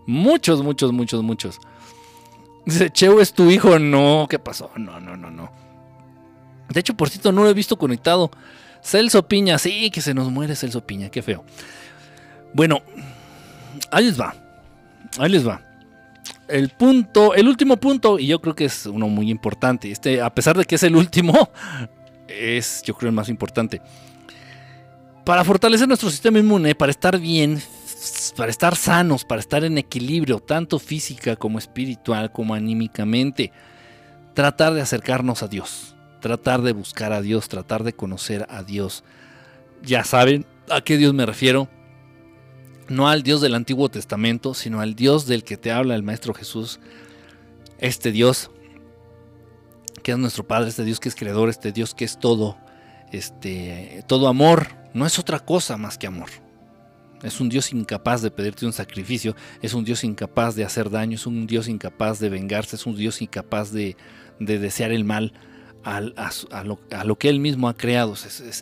Muchos, 0.07 0.63
muchos, 0.63 0.93
muchos, 0.93 1.23
muchos. 1.23 1.61
Dice, 2.65 2.91
Cheo 2.91 3.21
es 3.21 3.33
tu 3.33 3.51
hijo. 3.51 3.79
No, 3.79 4.27
¿qué 4.29 4.39
pasó? 4.39 4.71
No, 4.77 5.01
no, 5.01 5.17
no, 5.17 5.31
no. 5.31 5.51
De 6.69 6.81
hecho, 6.81 6.95
por 6.95 7.09
cierto, 7.09 7.33
no 7.33 7.43
lo 7.43 7.51
he 7.51 7.55
visto 7.55 7.77
conectado. 7.77 8.31
Celso 8.83 9.27
Piña, 9.27 9.59
sí, 9.59 9.91
que 9.91 10.01
se 10.01 10.15
nos 10.15 10.31
muere 10.31 10.55
Celso 10.55 10.87
Piña, 10.87 11.09
qué 11.09 11.23
feo. 11.23 11.45
Bueno, 12.53 12.83
ahí 13.91 14.07
les 14.07 14.21
va. 14.21 14.35
Ahí 15.19 15.31
les 15.31 15.47
va. 15.47 15.63
El 16.49 16.69
punto, 16.71 17.35
el 17.35 17.49
último 17.49 17.77
punto, 17.77 18.19
y 18.19 18.29
yo 18.29 18.41
creo 18.41 18.55
que 18.55 18.67
es 18.67 18.87
uno 18.87 19.09
muy 19.09 19.31
importante. 19.31 19.91
Este, 19.91 20.21
a 20.21 20.31
pesar 20.31 20.57
de 20.57 20.65
que 20.65 20.77
es 20.77 20.83
el 20.83 20.95
último, 20.95 21.51
es 22.29 22.83
yo 22.85 22.95
creo 22.95 23.09
el 23.09 23.15
más 23.15 23.29
importante. 23.29 23.81
Para 25.25 25.43
fortalecer 25.43 25.89
nuestro 25.89 26.09
sistema 26.09 26.39
inmune, 26.39 26.77
para 26.77 26.91
estar 26.91 27.19
bien, 27.19 27.61
para 28.37 28.51
estar 28.51 28.77
sanos, 28.77 29.25
para 29.25 29.41
estar 29.41 29.65
en 29.65 29.79
equilibrio, 29.79 30.39
tanto 30.39 30.79
física 30.79 31.35
como 31.35 31.59
espiritual, 31.59 32.31
como 32.31 32.55
anímicamente, 32.55 33.51
tratar 34.35 34.75
de 34.75 34.83
acercarnos 34.83 35.43
a 35.43 35.49
Dios 35.49 35.96
tratar 36.27 36.63
de 36.63 36.73
buscar 36.73 37.13
a 37.13 37.23
Dios, 37.23 37.49
tratar 37.49 37.85
de 37.85 37.93
conocer 37.93 38.47
a 38.51 38.65
Dios. 38.65 39.05
Ya 39.83 40.03
saben 40.03 40.45
a 40.69 40.81
qué 40.81 40.97
Dios 40.97 41.15
me 41.15 41.25
refiero. 41.25 41.69
No 42.89 43.09
al 43.09 43.23
Dios 43.23 43.41
del 43.41 43.55
Antiguo 43.55 43.89
Testamento, 43.89 44.53
sino 44.53 44.81
al 44.81 44.97
Dios 44.97 45.27
del 45.27 45.45
que 45.45 45.57
te 45.57 45.71
habla 45.71 45.95
el 45.95 46.03
Maestro 46.03 46.35
Jesús. 46.35 46.81
Este 47.79 48.11
Dios 48.11 48.51
que 50.03 50.13
es 50.13 50.19
nuestro 50.19 50.47
Padre, 50.47 50.69
este 50.69 50.85
Dios 50.85 50.99
que 50.99 51.09
es 51.09 51.15
creador, 51.15 51.49
este 51.49 51.73
Dios 51.73 51.95
que 51.95 52.05
es 52.05 52.19
todo, 52.19 52.57
este, 53.13 54.05
todo 54.07 54.29
amor, 54.29 54.69
no 54.95 55.07
es 55.07 55.19
otra 55.19 55.41
cosa 55.41 55.77
más 55.77 55.99
que 55.99 56.07
amor. 56.07 56.29
Es 57.23 57.41
un 57.41 57.49
Dios 57.49 57.73
incapaz 57.73 58.23
de 58.23 58.31
pedirte 58.31 58.67
un 58.67 58.73
sacrificio, 58.73 59.35
es 59.63 59.75
un 59.75 59.85
Dios 59.85 60.05
incapaz 60.05 60.55
de 60.55 60.65
hacer 60.65 60.91
daño, 60.91 61.17
es 61.17 61.27
un 61.27 61.47
Dios 61.47 61.67
incapaz 61.67 62.19
de 62.19 62.29
vengarse, 62.29 62.77
es 62.77 62.87
un 62.87 62.97
Dios 62.97 63.21
incapaz 63.23 63.73
de, 63.73 63.97
desear 64.39 64.93
el 64.93 65.05
mal 65.05 65.33
a, 65.87 66.01
lo, 67.05 67.17
que 67.17 67.29
Él 67.29 67.39
mismo 67.39 67.69
ha 67.69 67.75
creado. 67.75 68.15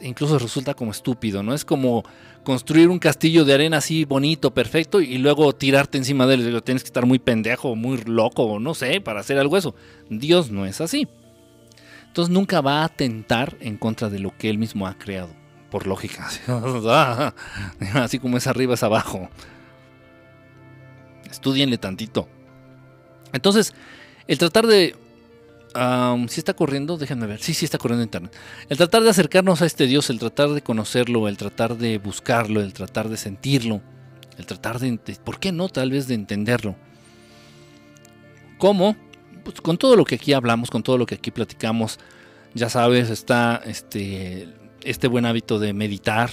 incluso 0.02 0.38
resulta 0.38 0.74
como 0.74 0.90
estúpido, 0.90 1.42
¿no? 1.42 1.54
Es 1.54 1.64
como 1.64 2.04
construir 2.44 2.90
un 2.90 2.98
castillo 2.98 3.46
de 3.46 3.54
arena 3.54 3.78
así 3.78 4.04
bonito, 4.04 4.52
perfecto, 4.52 5.00
y 5.00 5.16
luego 5.16 5.54
tirarte 5.54 5.96
encima 5.96 6.26
de 6.26 6.34
él. 6.34 6.62
Tienes 6.62 6.82
que 6.82 6.88
estar 6.88 7.06
muy 7.06 7.18
pendejo, 7.18 7.74
muy 7.76 8.02
loco, 8.04 8.58
no 8.60 8.74
sé, 8.74 9.00
para 9.00 9.20
hacer 9.20 9.38
algo 9.38 9.56
eso. 9.56 9.74
Dios 10.10 10.50
no 10.50 10.66
es 10.66 10.82
así. 10.82 11.08
Entonces 12.08 12.32
nunca 12.32 12.60
va 12.60 12.82
a 12.82 12.84
atentar 12.84 13.56
en 13.60 13.78
contra 13.78 14.10
de 14.10 14.18
lo 14.18 14.36
que 14.36 14.50
Él 14.50 14.58
mismo 14.58 14.86
ha 14.86 14.98
creado 14.98 15.30
por 15.70 15.86
lógica. 15.86 16.28
Así 17.94 18.18
como 18.18 18.36
es 18.36 18.46
arriba 18.46 18.74
es 18.74 18.82
abajo. 18.82 19.28
Estudienle 21.28 21.78
tantito. 21.78 22.28
Entonces, 23.32 23.74
el 24.28 24.38
tratar 24.38 24.66
de... 24.66 24.94
si 26.28 26.40
está 26.40 26.54
corriendo, 26.54 26.96
déjenme 26.96 27.26
ver. 27.26 27.40
Sí, 27.40 27.54
sí 27.54 27.64
está 27.64 27.78
corriendo 27.78 28.04
internet. 28.04 28.34
El 28.68 28.76
tratar 28.76 29.02
de 29.02 29.10
acercarnos 29.10 29.62
a 29.62 29.66
este 29.66 29.86
Dios, 29.86 30.10
el 30.10 30.18
tratar 30.18 30.50
de 30.50 30.62
conocerlo, 30.62 31.28
el 31.28 31.36
tratar 31.36 31.76
de 31.76 31.98
buscarlo, 31.98 32.60
el 32.60 32.72
tratar 32.72 33.08
de 33.08 33.16
sentirlo, 33.16 33.80
el 34.38 34.46
tratar 34.46 34.78
de... 34.78 34.98
¿Por 35.24 35.38
qué 35.38 35.52
no? 35.52 35.68
Tal 35.68 35.90
vez 35.90 36.06
de 36.06 36.14
entenderlo. 36.14 36.76
¿Cómo? 38.58 38.96
Pues 39.42 39.60
con 39.60 39.76
todo 39.76 39.96
lo 39.96 40.04
que 40.04 40.14
aquí 40.14 40.32
hablamos, 40.32 40.70
con 40.70 40.82
todo 40.82 40.96
lo 40.96 41.06
que 41.06 41.16
aquí 41.16 41.30
platicamos, 41.30 41.98
ya 42.54 42.68
sabes, 42.68 43.10
está 43.10 43.60
este 43.64 44.48
este 44.84 45.08
buen 45.08 45.26
hábito 45.26 45.58
de 45.58 45.72
meditar, 45.72 46.30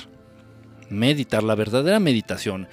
meditar, 0.89 1.41
la 1.41 1.55
verdadera 1.55 1.99
meditación. 1.99 2.68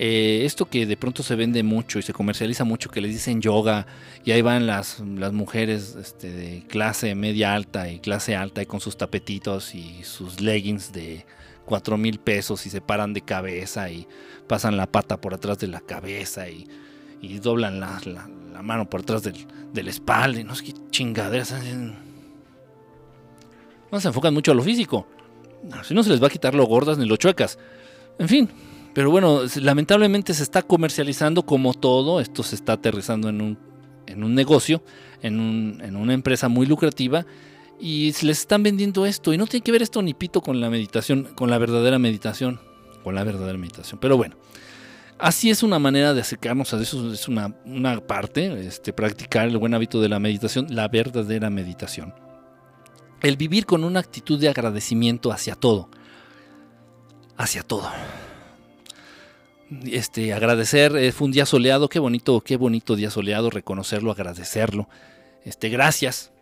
Eh, 0.00 0.44
esto 0.44 0.66
que 0.66 0.86
de 0.86 0.96
pronto 0.96 1.24
se 1.24 1.34
vende 1.34 1.64
mucho 1.64 1.98
y 1.98 2.02
se 2.02 2.12
comercializa 2.12 2.62
mucho, 2.62 2.88
que 2.88 3.00
les 3.00 3.10
dicen 3.10 3.40
yoga, 3.40 3.84
y 4.24 4.30
ahí 4.30 4.42
van 4.42 4.68
las, 4.68 5.00
las 5.00 5.32
mujeres 5.32 5.96
este, 6.00 6.30
de 6.30 6.62
clase 6.68 7.16
media 7.16 7.52
alta 7.52 7.90
y 7.90 7.98
clase 7.98 8.36
alta 8.36 8.62
y 8.62 8.66
con 8.66 8.78
sus 8.78 8.96
tapetitos 8.96 9.74
y 9.74 10.04
sus 10.04 10.40
leggings 10.40 10.92
de 10.92 11.26
4 11.64 11.98
mil 11.98 12.20
pesos 12.20 12.64
y 12.64 12.70
se 12.70 12.80
paran 12.80 13.12
de 13.12 13.22
cabeza 13.22 13.90
y 13.90 14.06
pasan 14.46 14.76
la 14.76 14.86
pata 14.86 15.20
por 15.20 15.34
atrás 15.34 15.58
de 15.58 15.66
la 15.66 15.80
cabeza 15.80 16.48
y, 16.48 16.68
doblan 17.40 17.80
la, 17.80 18.00
mano 18.62 18.88
por 18.88 19.00
atrás 19.00 19.24
del, 19.24 19.34
de 19.72 19.82
la 19.82 19.90
espalda 19.90 20.38
y 20.38 20.44
no 20.44 20.54
sé 20.54 20.66
qué 20.66 20.74
chingaderas. 20.90 21.52
No 23.90 24.00
se 24.00 24.06
enfocan 24.06 24.32
mucho 24.32 24.52
a 24.52 24.54
lo 24.54 24.62
físico. 24.62 25.08
Si 25.82 25.92
no 25.92 26.04
se 26.04 26.10
les 26.10 26.22
va 26.22 26.28
a 26.28 26.30
quitar 26.30 26.54
lo 26.54 26.66
gordas 26.66 26.98
ni 26.98 27.06
lo 27.06 27.16
chuecas. 27.16 27.58
En 28.18 28.28
fin, 28.28 28.48
pero 28.94 29.10
bueno, 29.10 29.42
lamentablemente 29.60 30.34
se 30.34 30.42
está 30.42 30.62
comercializando 30.62 31.44
como 31.44 31.74
todo. 31.74 32.20
Esto 32.20 32.42
se 32.42 32.54
está 32.54 32.74
aterrizando 32.74 33.28
en 33.28 33.40
un, 33.40 33.58
en 34.06 34.24
un 34.24 34.34
negocio, 34.34 34.82
en, 35.22 35.40
un, 35.40 35.80
en 35.82 35.96
una 35.96 36.14
empresa 36.14 36.48
muy 36.48 36.66
lucrativa. 36.66 37.26
Y 37.80 38.12
les 38.22 38.40
están 38.40 38.62
vendiendo 38.62 39.06
esto. 39.06 39.32
Y 39.32 39.38
no 39.38 39.46
tiene 39.46 39.62
que 39.62 39.72
ver 39.72 39.82
esto 39.82 40.02
ni 40.02 40.14
pito 40.14 40.40
con 40.40 40.60
la 40.60 40.70
meditación, 40.70 41.28
con 41.34 41.50
la 41.50 41.58
verdadera 41.58 41.98
meditación. 41.98 42.60
Con 43.04 43.14
la 43.14 43.24
verdadera 43.24 43.58
meditación. 43.58 43.98
Pero 44.00 44.16
bueno. 44.16 44.36
Así 45.20 45.50
es 45.50 45.64
una 45.64 45.80
manera 45.80 46.14
de 46.14 46.20
acercarnos 46.20 46.72
a 46.72 46.80
eso, 46.80 47.12
es 47.12 47.26
una, 47.26 47.52
una 47.64 48.00
parte, 48.00 48.64
este, 48.64 48.92
practicar 48.92 49.48
el 49.48 49.58
buen 49.58 49.74
hábito 49.74 50.00
de 50.00 50.08
la 50.08 50.20
meditación, 50.20 50.68
la 50.70 50.86
verdadera 50.86 51.50
meditación 51.50 52.14
el 53.20 53.36
vivir 53.36 53.66
con 53.66 53.84
una 53.84 54.00
actitud 54.00 54.38
de 54.38 54.48
agradecimiento 54.48 55.32
hacia 55.32 55.54
todo. 55.54 55.88
Hacia 57.36 57.62
todo. 57.62 57.90
Este, 59.84 60.32
agradecer, 60.32 60.96
eh, 60.96 61.12
fue 61.12 61.26
un 61.26 61.32
día 61.32 61.44
soleado, 61.44 61.88
qué 61.88 61.98
bonito, 61.98 62.40
qué 62.40 62.56
bonito 62.56 62.96
día 62.96 63.10
soleado, 63.10 63.50
reconocerlo, 63.50 64.10
agradecerlo. 64.10 64.88
Este, 65.44 65.68
gracias. 65.68 66.32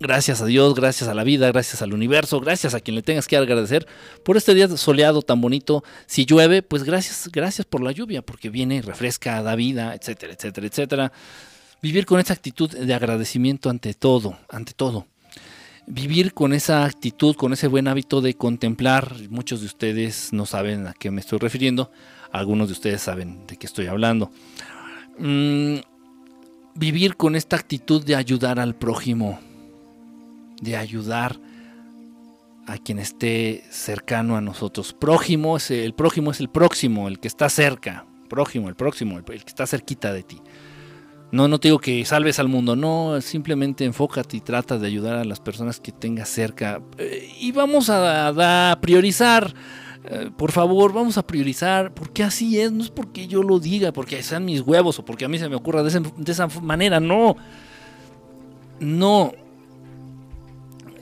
Gracias 0.00 0.40
a 0.40 0.46
Dios, 0.46 0.74
gracias 0.74 1.10
a 1.10 1.14
la 1.14 1.24
vida, 1.24 1.52
gracias 1.52 1.82
al 1.82 1.92
universo, 1.92 2.40
gracias 2.40 2.72
a 2.72 2.80
quien 2.80 2.94
le 2.94 3.02
tengas 3.02 3.28
que 3.28 3.36
agradecer 3.36 3.86
por 4.24 4.38
este 4.38 4.54
día 4.54 4.66
soleado 4.68 5.20
tan 5.20 5.42
bonito. 5.42 5.84
Si 6.06 6.24
llueve, 6.24 6.62
pues 6.62 6.84
gracias, 6.84 7.28
gracias 7.30 7.66
por 7.66 7.82
la 7.82 7.92
lluvia, 7.92 8.22
porque 8.22 8.48
viene, 8.48 8.80
refresca, 8.80 9.42
da 9.42 9.54
vida, 9.56 9.94
etcétera, 9.94 10.32
etcétera, 10.32 10.66
etcétera. 10.66 11.12
Vivir 11.82 12.06
con 12.06 12.18
esa 12.18 12.32
actitud 12.32 12.70
de 12.70 12.94
agradecimiento 12.94 13.68
ante 13.68 13.92
todo, 13.92 14.38
ante 14.48 14.72
todo 14.72 15.06
vivir 15.86 16.34
con 16.34 16.52
esa 16.52 16.84
actitud, 16.84 17.34
con 17.34 17.52
ese 17.52 17.66
buen 17.66 17.88
hábito 17.88 18.20
de 18.20 18.34
contemplar. 18.34 19.12
Muchos 19.28 19.60
de 19.60 19.66
ustedes 19.66 20.32
no 20.32 20.46
saben 20.46 20.86
a 20.86 20.92
qué 20.92 21.10
me 21.10 21.20
estoy 21.20 21.40
refiriendo, 21.40 21.90
algunos 22.32 22.68
de 22.68 22.72
ustedes 22.72 23.00
saben 23.00 23.46
de 23.46 23.56
qué 23.56 23.66
estoy 23.66 23.86
hablando. 23.86 24.30
Mm, 25.18 25.76
vivir 26.74 27.16
con 27.16 27.36
esta 27.36 27.56
actitud 27.56 28.04
de 28.04 28.16
ayudar 28.16 28.58
al 28.58 28.74
prójimo, 28.74 29.38
de 30.60 30.76
ayudar 30.76 31.38
a 32.66 32.78
quien 32.78 32.98
esté 32.98 33.64
cercano 33.70 34.36
a 34.36 34.40
nosotros. 34.40 34.92
Prójimo 34.92 35.56
el 35.68 35.94
prójimo 35.94 36.30
es 36.30 36.40
el 36.40 36.48
próximo, 36.48 37.08
el 37.08 37.18
que 37.18 37.28
está 37.28 37.48
cerca. 37.48 38.06
Prójimo, 38.28 38.68
el 38.68 38.76
próximo, 38.76 39.18
el 39.18 39.24
que 39.24 39.36
está 39.36 39.66
cerquita 39.66 40.12
de 40.12 40.22
ti. 40.22 40.40
No, 41.32 41.46
no 41.46 41.60
te 41.60 41.68
digo 41.68 41.78
que 41.78 42.04
salves 42.04 42.40
al 42.40 42.48
mundo, 42.48 42.74
no, 42.74 43.20
simplemente 43.20 43.84
enfócate 43.84 44.36
y 44.36 44.40
trata 44.40 44.78
de 44.78 44.86
ayudar 44.86 45.16
a 45.16 45.24
las 45.24 45.38
personas 45.38 45.78
que 45.80 45.92
tengas 45.92 46.28
cerca. 46.28 46.80
Eh, 46.98 47.28
y 47.38 47.52
vamos 47.52 47.88
a, 47.88 48.76
priorizar, 48.80 49.54
eh, 50.04 50.30
por 50.34 50.50
favor, 50.50 50.92
vamos 50.92 51.18
a 51.18 51.26
priorizar, 51.26 51.92
porque 51.92 52.22
así 52.22 52.58
es, 52.58 52.72
no 52.72 52.82
es 52.82 52.90
porque 52.90 53.26
yo 53.26 53.42
lo 53.42 53.60
diga, 53.60 53.92
porque 53.92 54.22
sean 54.22 54.46
mis 54.46 54.62
huevos 54.62 54.98
o 54.98 55.04
porque 55.04 55.26
a 55.26 55.28
mí 55.28 55.38
se 55.38 55.48
me 55.48 55.56
ocurra 55.56 55.82
de, 55.82 56.02
esa 56.26 56.46
manera, 56.62 57.00
no. 57.00 57.36
No. 58.78 59.32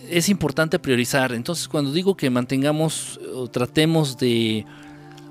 Es 0.09 0.29
importante 0.29 0.79
priorizar. 0.79 1.33
Entonces, 1.33 1.69
cuando 1.69 1.93
digo 1.93 2.17
que 2.17 2.31
mantengamos 2.31 3.21
o 3.35 3.49
tratemos 3.49 4.19
de 4.19 4.65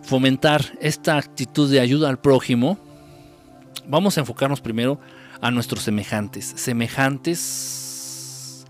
fomentar 0.04 0.78
esta 0.80 1.18
actitud 1.18 1.70
de 1.70 1.82
ayuda 1.82 2.10
al 2.10 2.20
prójimo, 2.20 2.78
vamos 3.88 4.18
a 4.18 4.22
enfocarnos 4.22 4.62
primero 4.62 5.00
a 5.42 5.52
nuestros 5.52 5.84
semejantes. 5.84 6.54
Semejantes, 6.56 8.66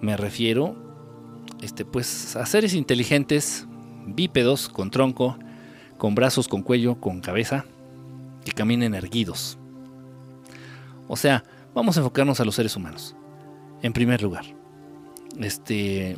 me 0.00 0.16
refiero, 0.16 0.76
este, 1.62 1.84
pues 1.84 2.36
a 2.36 2.46
seres 2.46 2.74
inteligentes, 2.74 3.66
bípedos, 4.06 4.68
con 4.68 4.90
tronco, 4.90 5.38
con 5.98 6.14
brazos, 6.14 6.48
con 6.48 6.62
cuello, 6.62 7.00
con 7.00 7.20
cabeza, 7.20 7.64
que 8.44 8.52
caminen 8.52 8.94
erguidos. 8.94 9.58
O 11.08 11.16
sea, 11.16 11.44
vamos 11.74 11.96
a 11.96 12.00
enfocarnos 12.00 12.40
a 12.40 12.44
los 12.44 12.54
seres 12.54 12.76
humanos. 12.76 13.14
En 13.82 13.92
primer 13.92 14.22
lugar, 14.22 14.44
este, 15.38 16.16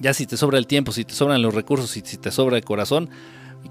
ya 0.00 0.14
si 0.14 0.26
te 0.26 0.36
sobra 0.36 0.58
el 0.58 0.66
tiempo, 0.66 0.92
si 0.92 1.04
te 1.04 1.14
sobran 1.14 1.42
los 1.42 1.54
recursos, 1.54 1.90
si 1.90 2.02
te 2.02 2.30
sobra 2.30 2.56
el 2.56 2.64
corazón, 2.64 3.10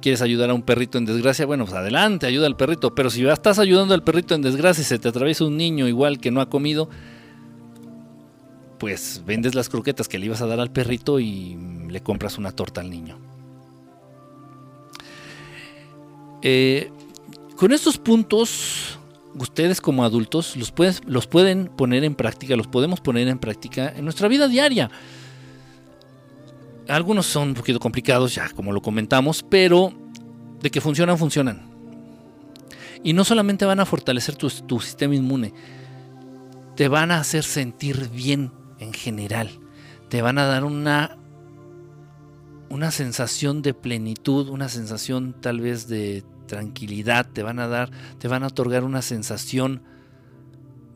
quieres 0.01 0.21
ayudar 0.21 0.49
a 0.49 0.53
un 0.53 0.61
perrito 0.61 0.97
en 0.97 1.05
desgracia, 1.05 1.45
bueno, 1.45 1.65
pues 1.65 1.75
adelante, 1.75 2.27
ayuda 2.27 2.47
al 2.47 2.55
perrito. 2.55 2.95
Pero 2.95 3.09
si 3.09 3.25
estás 3.25 3.59
ayudando 3.59 3.93
al 3.93 4.03
perrito 4.03 4.35
en 4.35 4.41
desgracia 4.41 4.81
y 4.81 4.85
se 4.85 4.99
te 4.99 5.07
atraviesa 5.07 5.45
un 5.45 5.57
niño 5.57 5.87
igual 5.87 6.19
que 6.19 6.31
no 6.31 6.41
ha 6.41 6.49
comido, 6.49 6.89
pues 8.77 9.23
vendes 9.25 9.55
las 9.55 9.69
croquetas 9.69 10.07
que 10.07 10.19
le 10.19 10.25
ibas 10.27 10.41
a 10.41 10.47
dar 10.47 10.59
al 10.59 10.71
perrito 10.71 11.19
y 11.19 11.57
le 11.95 12.03
compras 12.03 12.37
una 12.37 12.51
torta 12.51 12.81
al 12.81 12.89
niño. 12.89 13.17
Eh, 16.41 16.91
con 17.55 17.71
estos 17.71 17.97
puntos, 17.97 18.99
ustedes 19.33 19.79
como 19.79 20.03
adultos 20.03 20.57
los, 20.57 20.73
los 21.05 21.25
pueden 21.25 21.67
poner 21.67 22.03
en 22.03 22.13
práctica, 22.13 22.57
los 22.57 22.67
podemos 22.67 22.99
poner 22.99 23.29
en 23.29 23.39
práctica 23.39 23.93
en 23.95 24.03
nuestra 24.03 24.27
vida 24.27 24.49
diaria. 24.49 24.91
Algunos 26.89 27.27
son 27.27 27.47
un 27.47 27.53
poquito 27.53 27.79
complicados, 27.79 28.35
ya 28.35 28.49
como 28.49 28.73
lo 28.73 28.81
comentamos, 28.81 29.41
pero 29.49 29.93
de 30.61 30.69
que 30.69 30.81
funcionan, 30.81 31.17
funcionan. 31.17 31.61
Y 33.05 33.13
no 33.13 33.23
solamente 33.23 33.63
van 33.63 33.79
a 33.79 33.85
fortalecer 33.85 34.35
tu, 34.35 34.49
sistema 34.49 35.15
inmune, 35.15 35.53
te 36.75 36.89
van 36.89 37.11
a 37.11 37.19
hacer 37.19 37.45
sentir 37.45 38.09
bien 38.09 38.51
en 38.79 38.91
general. 38.91 39.49
Te 40.09 40.21
van 40.21 40.37
a 40.37 40.45
dar 40.45 40.65
una, 40.65 41.17
una 42.75 42.91
sensación 42.91 43.61
de 43.61 43.73
plenitud, 43.73 44.49
una 44.49 44.69
sensación 44.69 45.33
tal 45.39 45.61
vez 45.61 45.87
de 45.87 46.23
tranquilidad, 46.45 47.25
te 47.31 47.41
van 47.41 47.59
a 47.59 47.67
dar, 47.67 47.89
te 48.19 48.27
van 48.27 48.43
a 48.43 48.47
otorgar 48.47 48.83
una 48.83 49.01
sensación 49.01 49.81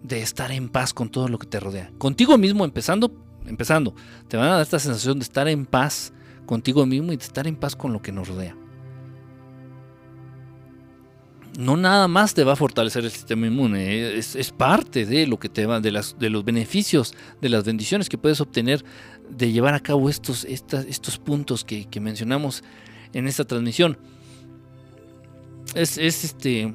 de 0.04 0.22
estar 0.22 0.52
en 0.52 0.70
paz 0.70 0.94
con 0.94 1.10
todo 1.10 1.28
lo 1.30 1.40
que 1.40 1.48
te 1.48 1.60
rodea. 1.60 1.92
Contigo 1.98 2.38
mismo 2.38 2.66
empezando 2.66 3.12
empezando, 3.46 3.96
te 4.28 4.38
van 4.38 4.48
a 4.48 4.54
dar 4.54 4.62
esta 4.62 4.80
sensación 4.80 5.20
de 5.20 5.24
estar 5.24 5.48
en 5.48 5.66
paz 5.66 6.14
contigo 6.46 6.86
mismo 6.86 7.14
y 7.14 7.18
de 7.18 7.24
estar 7.24 7.48
en 7.48 7.56
paz 7.56 7.76
con 7.76 7.94
lo 7.94 8.02
que 8.02 8.12
nos 8.12 8.28
rodea. 8.28 8.56
No 11.58 11.76
nada 11.76 12.08
más 12.08 12.34
te 12.34 12.44
va 12.44 12.54
a 12.54 12.56
fortalecer 12.56 13.04
el 13.04 13.12
sistema 13.12 13.48
inmune, 13.48 14.18
es, 14.18 14.52
parte 14.52 15.06
de 15.06 15.28
lo 15.28 15.40
que 15.40 15.50
te 15.50 15.66
va, 15.66 15.80
de, 15.80 15.92
las, 15.92 16.18
de 16.18 16.30
los 16.30 16.46
beneficios, 16.46 17.14
de 17.42 17.50
las 17.50 17.66
bendiciones 17.66 18.08
que 18.08 18.18
puedes 18.18 18.40
obtener 18.40 18.86
de 19.30 19.52
llevar 19.52 19.74
a 19.74 19.80
cabo 19.80 20.10
estos, 20.10 20.44
estos 20.46 21.18
puntos 21.18 21.64
que, 21.64 21.88
mencionamos 22.00 22.64
en 23.14 23.28
esta 23.28 23.46
transmisión. 23.46 23.98
Es, 25.76 25.98
es 25.98 26.24
este. 26.24 26.74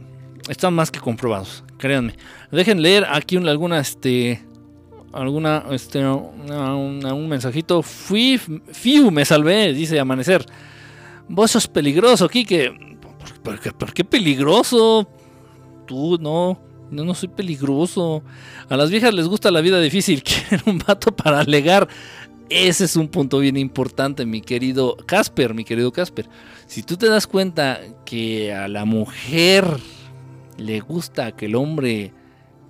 Están 0.48 0.74
más 0.74 0.90
que 0.90 1.00
comprobados, 1.00 1.64
créanme. 1.78 2.14
Dejen 2.50 2.82
leer 2.82 3.06
aquí 3.10 3.36
alguna, 3.36 3.80
este. 3.80 4.44
Alguna, 5.12 5.64
este, 5.70 6.04
un 6.04 7.28
mensajito. 7.28 7.82
Fui, 7.82 8.40
fiu, 8.72 9.10
me 9.10 9.24
salvé, 9.24 9.72
dice 9.72 9.98
Amanecer. 10.00 10.44
Vos 11.28 11.52
sos 11.52 11.68
peligroso, 11.68 12.28
Kike. 12.28 12.98
¿Por, 13.42 13.74
¿Por 13.74 13.94
qué 13.94 14.04
peligroso? 14.04 15.08
Tú, 15.86 16.18
no. 16.20 16.58
No, 16.90 17.04
no 17.04 17.14
soy 17.14 17.28
peligroso. 17.28 18.22
A 18.68 18.76
las 18.76 18.90
viejas 18.90 19.12
les 19.14 19.26
gusta 19.26 19.50
la 19.50 19.60
vida 19.60 19.80
difícil. 19.80 20.22
Quieren 20.24 20.62
un 20.66 20.78
vato 20.78 21.14
para 21.14 21.40
alegar. 21.40 21.88
Ese 22.50 22.84
es 22.84 22.96
un 22.96 23.08
punto 23.08 23.38
bien 23.38 23.56
importante, 23.56 24.26
mi 24.26 24.40
querido 24.42 24.96
Casper, 25.06 25.54
mi 25.54 25.64
querido 25.64 25.92
Casper. 25.92 26.28
Si 26.66 26.82
tú 26.82 26.96
te 26.96 27.08
das 27.08 27.26
cuenta 27.26 27.80
que 28.04 28.52
a 28.52 28.68
la 28.68 28.84
mujer 28.84 29.64
le 30.58 30.80
gusta 30.80 31.32
que 31.32 31.46
el 31.46 31.54
hombre 31.54 32.12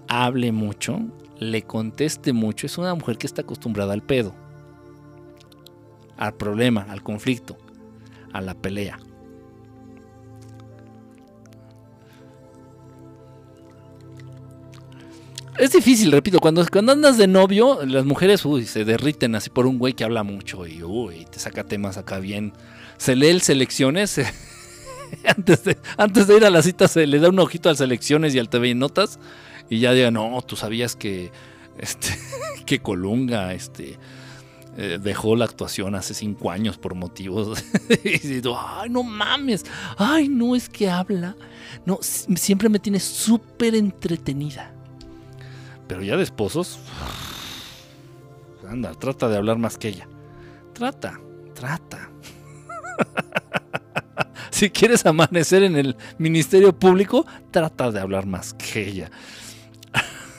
hable 0.08 0.52
mucho, 0.52 1.00
le 1.38 1.62
conteste 1.62 2.32
mucho, 2.32 2.66
es 2.66 2.78
una 2.78 2.94
mujer 2.94 3.18
que 3.18 3.26
está 3.26 3.42
acostumbrada 3.42 3.92
al 3.92 4.02
pedo, 4.02 4.34
al 6.16 6.34
problema, 6.34 6.86
al 6.88 7.02
conflicto, 7.02 7.56
a 8.32 8.40
la 8.40 8.54
pelea. 8.54 8.98
Es 15.58 15.70
difícil, 15.70 16.10
repito, 16.10 16.40
cuando, 16.40 16.66
cuando 16.66 16.92
andas 16.92 17.16
de 17.16 17.28
novio, 17.28 17.78
las 17.86 18.04
mujeres 18.04 18.44
uy, 18.44 18.66
se 18.66 18.84
derriten 18.84 19.36
así 19.36 19.50
por 19.50 19.66
un 19.66 19.78
güey 19.78 19.92
que 19.92 20.02
habla 20.02 20.24
mucho 20.24 20.66
y 20.66 20.82
uy, 20.82 21.26
te 21.30 21.38
saca 21.38 21.62
temas 21.62 21.96
acá 21.96 22.18
bien. 22.18 22.52
Se 22.96 23.14
lee 23.14 23.28
el 23.28 23.40
selecciones. 23.40 24.20
antes, 25.24 25.62
de, 25.62 25.78
antes 25.96 26.26
de 26.26 26.36
ir 26.36 26.44
a 26.44 26.50
la 26.50 26.60
cita 26.60 26.88
se 26.88 27.06
le 27.06 27.20
da 27.20 27.28
un 27.28 27.38
ojito 27.38 27.68
al 27.68 27.76
selecciones 27.76 28.34
y 28.34 28.40
al 28.40 28.48
TV 28.48 28.70
y 28.70 28.74
notas. 28.74 29.20
Y 29.70 29.78
ya 29.78 29.92
diga, 29.92 30.10
no, 30.10 30.42
tú 30.42 30.56
sabías 30.56 30.96
que, 30.96 31.30
este, 31.78 32.08
que 32.66 32.80
Colunga 32.80 33.54
este, 33.54 33.96
eh, 34.76 34.98
dejó 35.00 35.36
la 35.36 35.44
actuación 35.44 35.94
hace 35.94 36.14
cinco 36.14 36.50
años 36.50 36.78
por 36.78 36.96
motivos. 36.96 37.62
y 38.04 38.18
digo, 38.18 38.58
ay, 38.60 38.90
no 38.90 39.04
mames. 39.04 39.64
Ay, 39.96 40.28
no 40.28 40.56
es 40.56 40.68
que 40.68 40.90
habla. 40.90 41.36
No, 41.86 42.00
siempre 42.02 42.68
me 42.68 42.80
tiene 42.80 42.98
súper 42.98 43.76
entretenida. 43.76 44.74
Pero 45.86 46.02
ya 46.02 46.16
de 46.16 46.22
esposos. 46.22 46.78
Anda, 48.68 48.94
trata 48.94 49.28
de 49.28 49.36
hablar 49.36 49.58
más 49.58 49.76
que 49.76 49.88
ella. 49.88 50.08
Trata, 50.72 51.20
trata. 51.54 52.10
si 54.50 54.70
quieres 54.70 55.04
amanecer 55.06 55.62
en 55.62 55.76
el 55.76 55.96
ministerio 56.18 56.72
público, 56.72 57.26
trata 57.50 57.90
de 57.90 58.00
hablar 58.00 58.26
más 58.26 58.54
que 58.54 58.88
ella. 58.88 59.10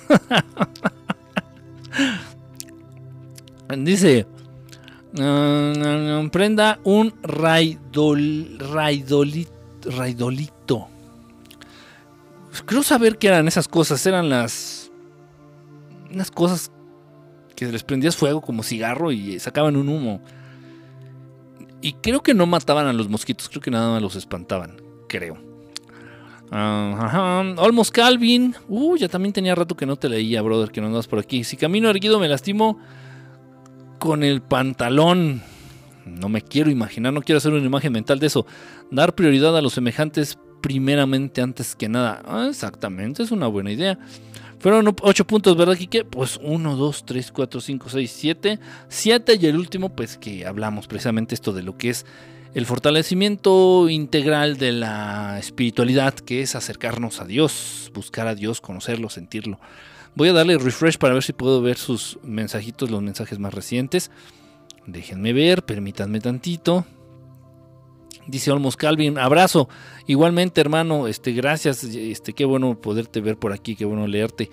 Dice, 3.77 4.27
prenda 6.31 6.79
un 6.83 7.13
raidol, 7.23 8.59
raidolito. 8.59 9.49
Creo 12.65 12.83
saber 12.83 13.17
qué 13.17 13.27
eran 13.27 13.47
esas 13.47 13.67
cosas. 13.67 14.05
Eran 14.05 14.29
las 14.29 14.84
unas 16.11 16.31
cosas 16.31 16.71
que 17.55 17.65
les 17.67 17.83
prendías 17.83 18.15
fuego 18.15 18.41
como 18.41 18.63
cigarro 18.63 19.11
y 19.11 19.39
sacaban 19.39 19.75
un 19.75 19.89
humo. 19.89 20.21
Y 21.81 21.93
creo 21.93 22.21
que 22.21 22.33
no 22.33 22.45
mataban 22.45 22.87
a 22.87 22.93
los 22.93 23.09
mosquitos, 23.09 23.49
creo 23.49 23.61
que 23.61 23.71
nada 23.71 23.91
más 23.91 24.01
los 24.01 24.15
espantaban, 24.15 24.81
creo. 25.07 25.37
Uh, 26.51 27.59
Olmos 27.59 27.91
Calvin. 27.91 28.55
Uh, 28.67 28.97
ya 28.97 29.07
también 29.07 29.33
tenía 29.33 29.55
rato 29.55 29.75
que 29.75 29.85
no 29.85 29.95
te 29.95 30.09
leía, 30.09 30.41
brother, 30.41 30.71
que 30.71 30.81
no 30.81 30.87
andas 30.87 31.07
por 31.07 31.19
aquí. 31.19 31.43
Si 31.43 31.57
camino 31.57 31.89
erguido 31.89 32.19
me 32.19 32.27
lastimo 32.27 32.79
con 33.99 34.23
el 34.23 34.41
pantalón. 34.41 35.41
No 36.05 36.29
me 36.29 36.41
quiero 36.41 36.69
imaginar, 36.69 37.13
no 37.13 37.21
quiero 37.21 37.37
hacer 37.37 37.51
una 37.51 37.65
imagen 37.65 37.91
mental 37.91 38.19
de 38.19 38.27
eso. 38.27 38.45
Dar 38.91 39.15
prioridad 39.15 39.57
a 39.57 39.61
los 39.61 39.73
semejantes 39.73 40.37
primeramente 40.61 41.41
antes 41.41 41.75
que 41.75 41.89
nada. 41.89 42.21
Ah, 42.25 42.47
exactamente, 42.49 43.23
es 43.23 43.31
una 43.31 43.47
buena 43.47 43.71
idea. 43.71 43.97
Fueron 44.65 44.95
8 44.99 45.27
puntos, 45.27 45.55
¿verdad, 45.55 45.77
Kike? 45.77 46.05
Pues 46.05 46.39
1, 46.41 46.75
2, 46.75 47.05
3, 47.05 47.31
4, 47.31 47.61
5, 47.61 47.87
6, 47.87 48.11
7. 48.11 48.59
7 48.87 49.37
y 49.39 49.45
el 49.45 49.57
último, 49.57 49.89
pues 49.89 50.17
que 50.17 50.47
hablamos 50.47 50.87
precisamente 50.87 51.35
esto 51.35 51.53
de 51.53 51.61
lo 51.61 51.77
que 51.77 51.91
es 51.91 52.07
el 52.55 52.65
fortalecimiento 52.65 53.89
integral 53.89 54.57
de 54.57 54.71
la 54.71 55.37
espiritualidad, 55.37 56.15
que 56.15 56.41
es 56.41 56.55
acercarnos 56.55 57.21
a 57.21 57.25
Dios, 57.25 57.91
buscar 57.93 58.25
a 58.25 58.33
Dios, 58.33 58.59
conocerlo, 58.59 59.11
sentirlo. 59.11 59.59
Voy 60.15 60.29
a 60.29 60.33
darle 60.33 60.57
refresh 60.57 60.97
para 60.97 61.13
ver 61.13 61.21
si 61.21 61.33
puedo 61.33 61.61
ver 61.61 61.77
sus 61.77 62.17
mensajitos, 62.23 62.89
los 62.89 63.03
mensajes 63.03 63.37
más 63.37 63.53
recientes. 63.53 64.09
Déjenme 64.87 65.31
ver, 65.31 65.63
permítanme 65.63 66.21
tantito. 66.21 66.87
Dice 68.27 68.51
Olmos 68.51 68.77
Calvin, 68.77 69.17
abrazo. 69.17 69.69
Igualmente, 70.07 70.61
hermano, 70.61 71.07
este, 71.07 71.31
gracias. 71.33 71.83
Este, 71.83 72.33
qué 72.33 72.45
bueno 72.45 72.79
poderte 72.79 73.21
ver 73.21 73.37
por 73.37 73.53
aquí, 73.53 73.75
qué 73.75 73.85
bueno 73.85 74.07
leerte. 74.07 74.49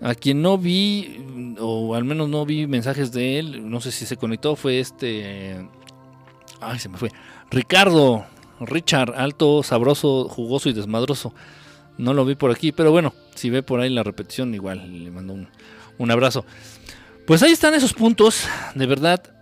A 0.00 0.14
quien 0.14 0.42
no 0.42 0.58
vi, 0.58 1.56
o 1.58 1.94
al 1.94 2.04
menos 2.04 2.28
no 2.28 2.44
vi 2.44 2.66
mensajes 2.66 3.12
de 3.12 3.38
él, 3.38 3.70
no 3.70 3.80
sé 3.80 3.90
si 3.92 4.04
se 4.04 4.16
conectó, 4.16 4.56
fue 4.56 4.78
este. 4.78 5.68
Ay, 6.60 6.78
se 6.78 6.88
me 6.88 6.98
fue. 6.98 7.10
Ricardo, 7.50 8.26
Richard, 8.60 9.14
alto, 9.16 9.62
sabroso, 9.62 10.28
jugoso 10.28 10.68
y 10.68 10.72
desmadroso. 10.72 11.32
No 11.96 12.12
lo 12.12 12.26
vi 12.26 12.34
por 12.34 12.50
aquí, 12.50 12.72
pero 12.72 12.90
bueno, 12.90 13.14
si 13.34 13.48
ve 13.48 13.62
por 13.62 13.80
ahí 13.80 13.88
la 13.88 14.02
repetición, 14.02 14.54
igual 14.54 15.04
le 15.04 15.10
mando 15.10 15.32
un, 15.32 15.48
un 15.96 16.10
abrazo. 16.10 16.44
Pues 17.26 17.42
ahí 17.42 17.52
están 17.52 17.72
esos 17.72 17.94
puntos, 17.94 18.46
de 18.74 18.86
verdad 18.86 19.35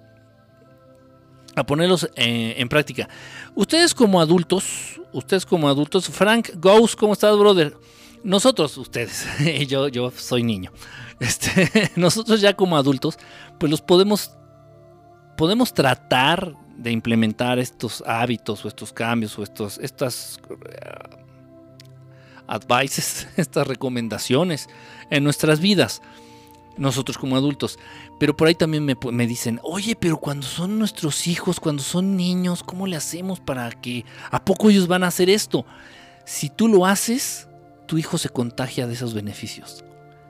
a 1.55 1.65
ponerlos 1.65 2.09
eh, 2.17 2.55
en, 2.57 2.69
práctica. 2.69 3.09
Ustedes 3.55 3.95
como 3.95 4.21
adultos, 4.21 5.01
ustedes 5.13 5.47
como 5.47 5.69
adultos, 5.69 6.09
Frank 6.09 6.51
Ghost, 6.57 6.99
¿cómo 6.99 7.13
estás, 7.13 7.39
brother? 7.39 7.77
Nosotros, 8.23 8.77
ustedes, 8.79 9.27
yo, 9.69 9.89
yo 9.89 10.11
soy 10.11 10.43
niño. 10.43 10.73
Este, 11.21 11.91
nosotros 11.97 12.41
ya 12.41 12.55
como 12.55 12.77
adultos, 12.77 13.19
pues 13.59 13.71
los 13.71 13.81
podemos, 13.81 14.33
podemos 15.37 15.73
tratar 15.73 16.55
de 16.77 16.91
implementar 16.91 17.59
estos 17.59 18.03
hábitos 18.07 18.65
o 18.65 18.69
estos 18.69 18.93
cambios 18.93 19.39
o 19.39 19.43
estos, 19.43 19.79
estas 19.79 20.41
uh, 20.51 20.55
advices, 22.47 23.29
estas 23.37 23.67
recomendaciones 23.67 24.69
en 25.11 25.23
nuestras 25.23 25.61
vidas 25.61 26.03
nosotros 26.77 27.19
como 27.19 27.37
adultos. 27.37 27.79
Pero 28.19 28.37
por 28.37 28.49
ahí 28.49 28.55
también 28.55 28.85
me, 28.85 29.27
dicen, 29.27 29.61
oye, 29.63 29.97
pero 29.97 30.17
cuando 30.19 30.47
son 30.47 30.79
nuestros 30.79 31.27
hijos, 31.27 31.61
cuando 31.61 31.83
son 31.83 32.17
niños, 32.17 32.63
¿cómo 32.63 32.87
le 32.87 32.97
hacemos 32.97 33.41
para 33.41 33.71
que... 33.71 34.05
¿A 34.31 34.45
poco 34.45 34.71
ellos 34.71 34.89
van 34.89 35.05
a 35.05 35.09
hacer 35.09 35.31
esto? 35.31 35.65
Si 36.25 36.49
tú 36.49 36.69
lo 36.69 36.87
haces, 36.87 37.49
tu 37.87 37.99
hijo 37.99 38.19
se 38.19 38.29
contagia 38.29 38.87
de 38.87 38.95
esos 38.95 39.15
beneficios. 39.15 39.85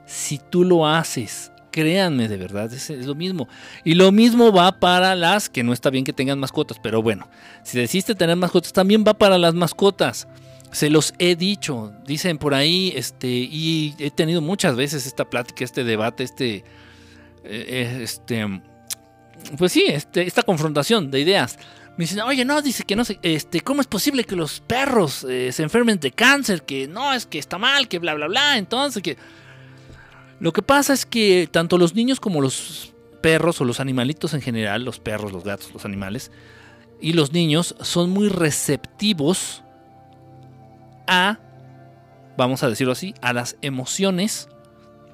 Si 0.06 0.38
tú 0.38 0.64
lo 0.64 0.86
haces, 0.86 1.52
créanme 1.70 2.28
de 2.28 2.36
verdad, 2.36 2.72
es, 2.72 2.90
es, 2.90 3.06
lo 3.06 3.14
mismo. 3.14 3.48
Y 3.84 3.94
lo 3.94 4.12
mismo 4.12 4.52
va 4.52 4.78
para 4.78 5.14
las 5.14 5.48
que 5.48 5.62
no 5.62 5.72
está 5.72 5.90
bien 5.90 6.04
que 6.04 6.12
tengan 6.12 6.38
mascotas, 6.38 6.78
pero 6.82 7.02
bueno, 7.02 7.28
si 7.62 7.78
decidiste 7.78 8.14
tener 8.14 8.36
mascotas, 8.36 8.72
también 8.72 9.04
va 9.06 9.14
para 9.14 9.38
las 9.38 9.54
mascotas. 9.54 10.28
Se 10.72 10.90
los 10.90 11.14
he 11.18 11.36
dicho, 11.36 11.92
dicen 12.04 12.38
por 12.38 12.52
ahí, 12.54 12.92
este, 12.96 13.28
y 13.28 13.94
he 13.98 14.10
tenido 14.10 14.40
muchas 14.40 14.74
veces 14.74 15.06
esta 15.06 15.24
plática, 15.30 15.64
este 15.64 15.84
debate, 15.84 16.24
este, 16.24 16.56
eh, 16.56 16.64
eh, 17.44 17.98
este, 18.02 18.60
pues 19.56 19.72
sí, 19.72 19.84
este, 19.86 20.22
esta 20.22 20.42
confrontación 20.42 21.10
de 21.10 21.20
ideas. 21.20 21.58
Me 21.96 22.04
dicen, 22.04 22.20
oye, 22.20 22.44
no, 22.44 22.60
dice 22.60 22.82
que 22.82 22.96
no 22.96 23.04
sé, 23.04 23.18
este, 23.22 23.60
¿cómo 23.60 23.80
es 23.80 23.86
posible 23.86 24.24
que 24.24 24.34
los 24.34 24.60
perros 24.60 25.24
eh, 25.28 25.52
se 25.52 25.62
enfermen 25.62 26.00
de 26.00 26.10
cáncer? 26.10 26.64
Que 26.64 26.88
no, 26.88 27.12
es 27.12 27.24
que 27.24 27.38
está 27.38 27.56
mal, 27.56 27.86
que 27.86 28.00
bla, 28.00 28.14
bla, 28.14 28.26
bla. 28.26 28.58
Entonces, 28.58 29.02
que... 29.02 29.16
Lo 30.40 30.52
que 30.52 30.62
pasa 30.62 30.92
es 30.92 31.06
que 31.06 31.48
tanto 31.50 31.78
los 31.78 31.94
niños 31.94 32.18
como 32.18 32.40
los 32.40 32.92
perros 33.22 33.60
o 33.60 33.64
los 33.64 33.80
animalitos 33.80 34.34
en 34.34 34.42
general, 34.42 34.84
los 34.84 34.98
perros, 34.98 35.32
los 35.32 35.44
gatos, 35.44 35.72
los 35.72 35.84
animales, 35.84 36.30
y 37.00 37.12
los 37.12 37.32
niños 37.32 37.74
son 37.80 38.10
muy 38.10 38.28
receptivos 38.28 39.63
a, 41.06 41.38
vamos 42.36 42.62
a 42.62 42.68
decirlo 42.68 42.92
así, 42.92 43.14
a 43.20 43.32
las 43.32 43.56
emociones, 43.62 44.48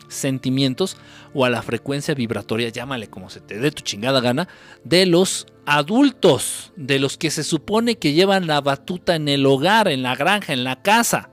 sentimientos 0.08 0.96
o 1.34 1.44
a 1.44 1.50
la 1.50 1.62
frecuencia 1.62 2.14
vibratoria, 2.14 2.68
llámale 2.68 3.08
como 3.08 3.30
se 3.30 3.40
te 3.40 3.58
dé 3.58 3.70
tu 3.70 3.82
chingada 3.82 4.20
gana, 4.20 4.48
de 4.84 5.06
los 5.06 5.46
adultos, 5.66 6.72
de 6.76 6.98
los 6.98 7.16
que 7.16 7.30
se 7.30 7.44
supone 7.44 7.96
que 7.96 8.12
llevan 8.12 8.46
la 8.46 8.60
batuta 8.60 9.14
en 9.14 9.28
el 9.28 9.46
hogar, 9.46 9.88
en 9.88 10.02
la 10.02 10.16
granja, 10.16 10.52
en 10.52 10.64
la 10.64 10.82
casa. 10.82 11.30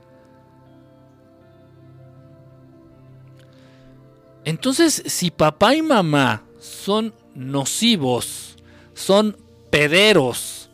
Entonces, 4.44 5.02
si 5.06 5.30
papá 5.30 5.74
y 5.74 5.82
mamá 5.82 6.44
son 6.58 7.12
nocivos, 7.34 8.56
son 8.94 9.36
pederos, 9.70 10.70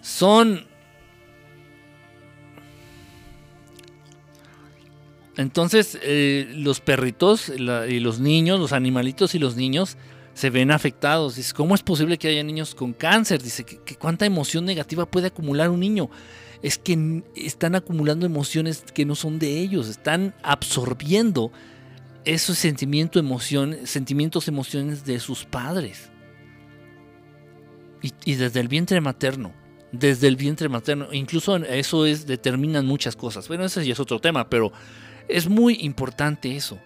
son 0.00 0.67
Entonces, 5.38 5.96
eh, 6.02 6.52
los 6.56 6.80
perritos 6.80 7.48
y 7.48 8.00
los 8.00 8.18
niños, 8.18 8.58
los 8.58 8.72
animalitos 8.72 9.36
y 9.36 9.38
los 9.38 9.54
niños 9.54 9.96
se 10.34 10.50
ven 10.50 10.72
afectados. 10.72 11.36
Dice, 11.36 11.54
¿cómo 11.54 11.76
es 11.76 11.82
posible 11.82 12.18
que 12.18 12.26
haya 12.26 12.42
niños 12.42 12.74
con 12.74 12.92
cáncer? 12.92 13.40
Dice, 13.40 13.64
que 13.64 13.94
cuánta 13.94 14.26
emoción 14.26 14.64
negativa 14.64 15.06
puede 15.06 15.28
acumular 15.28 15.70
un 15.70 15.78
niño? 15.78 16.10
Es 16.60 16.76
que 16.76 17.22
están 17.36 17.76
acumulando 17.76 18.26
emociones 18.26 18.84
que 18.92 19.04
no 19.04 19.14
son 19.14 19.38
de 19.38 19.60
ellos, 19.60 19.88
están 19.88 20.34
absorbiendo 20.42 21.52
esos 22.24 22.58
sentimientos, 22.58 23.20
emociones, 23.20 23.88
sentimientos, 23.88 24.48
emociones 24.48 25.04
de 25.04 25.20
sus 25.20 25.44
padres. 25.44 26.10
Y, 28.24 28.34
desde 28.34 28.58
el 28.58 28.66
vientre 28.66 29.00
materno, 29.00 29.52
desde 29.92 30.26
el 30.26 30.34
vientre 30.34 30.68
materno, 30.68 31.12
incluso 31.12 31.56
eso 31.56 32.06
es, 32.06 32.26
determinan 32.26 32.86
muchas 32.86 33.14
cosas. 33.14 33.46
Bueno, 33.46 33.64
ese 33.64 33.86
ya 33.86 33.92
es 33.92 34.00
otro 34.00 34.18
tema, 34.18 34.50
pero 34.50 34.72
es 35.28 35.48
muy 35.48 35.78
importante 35.80 36.56
eso. 36.56 36.78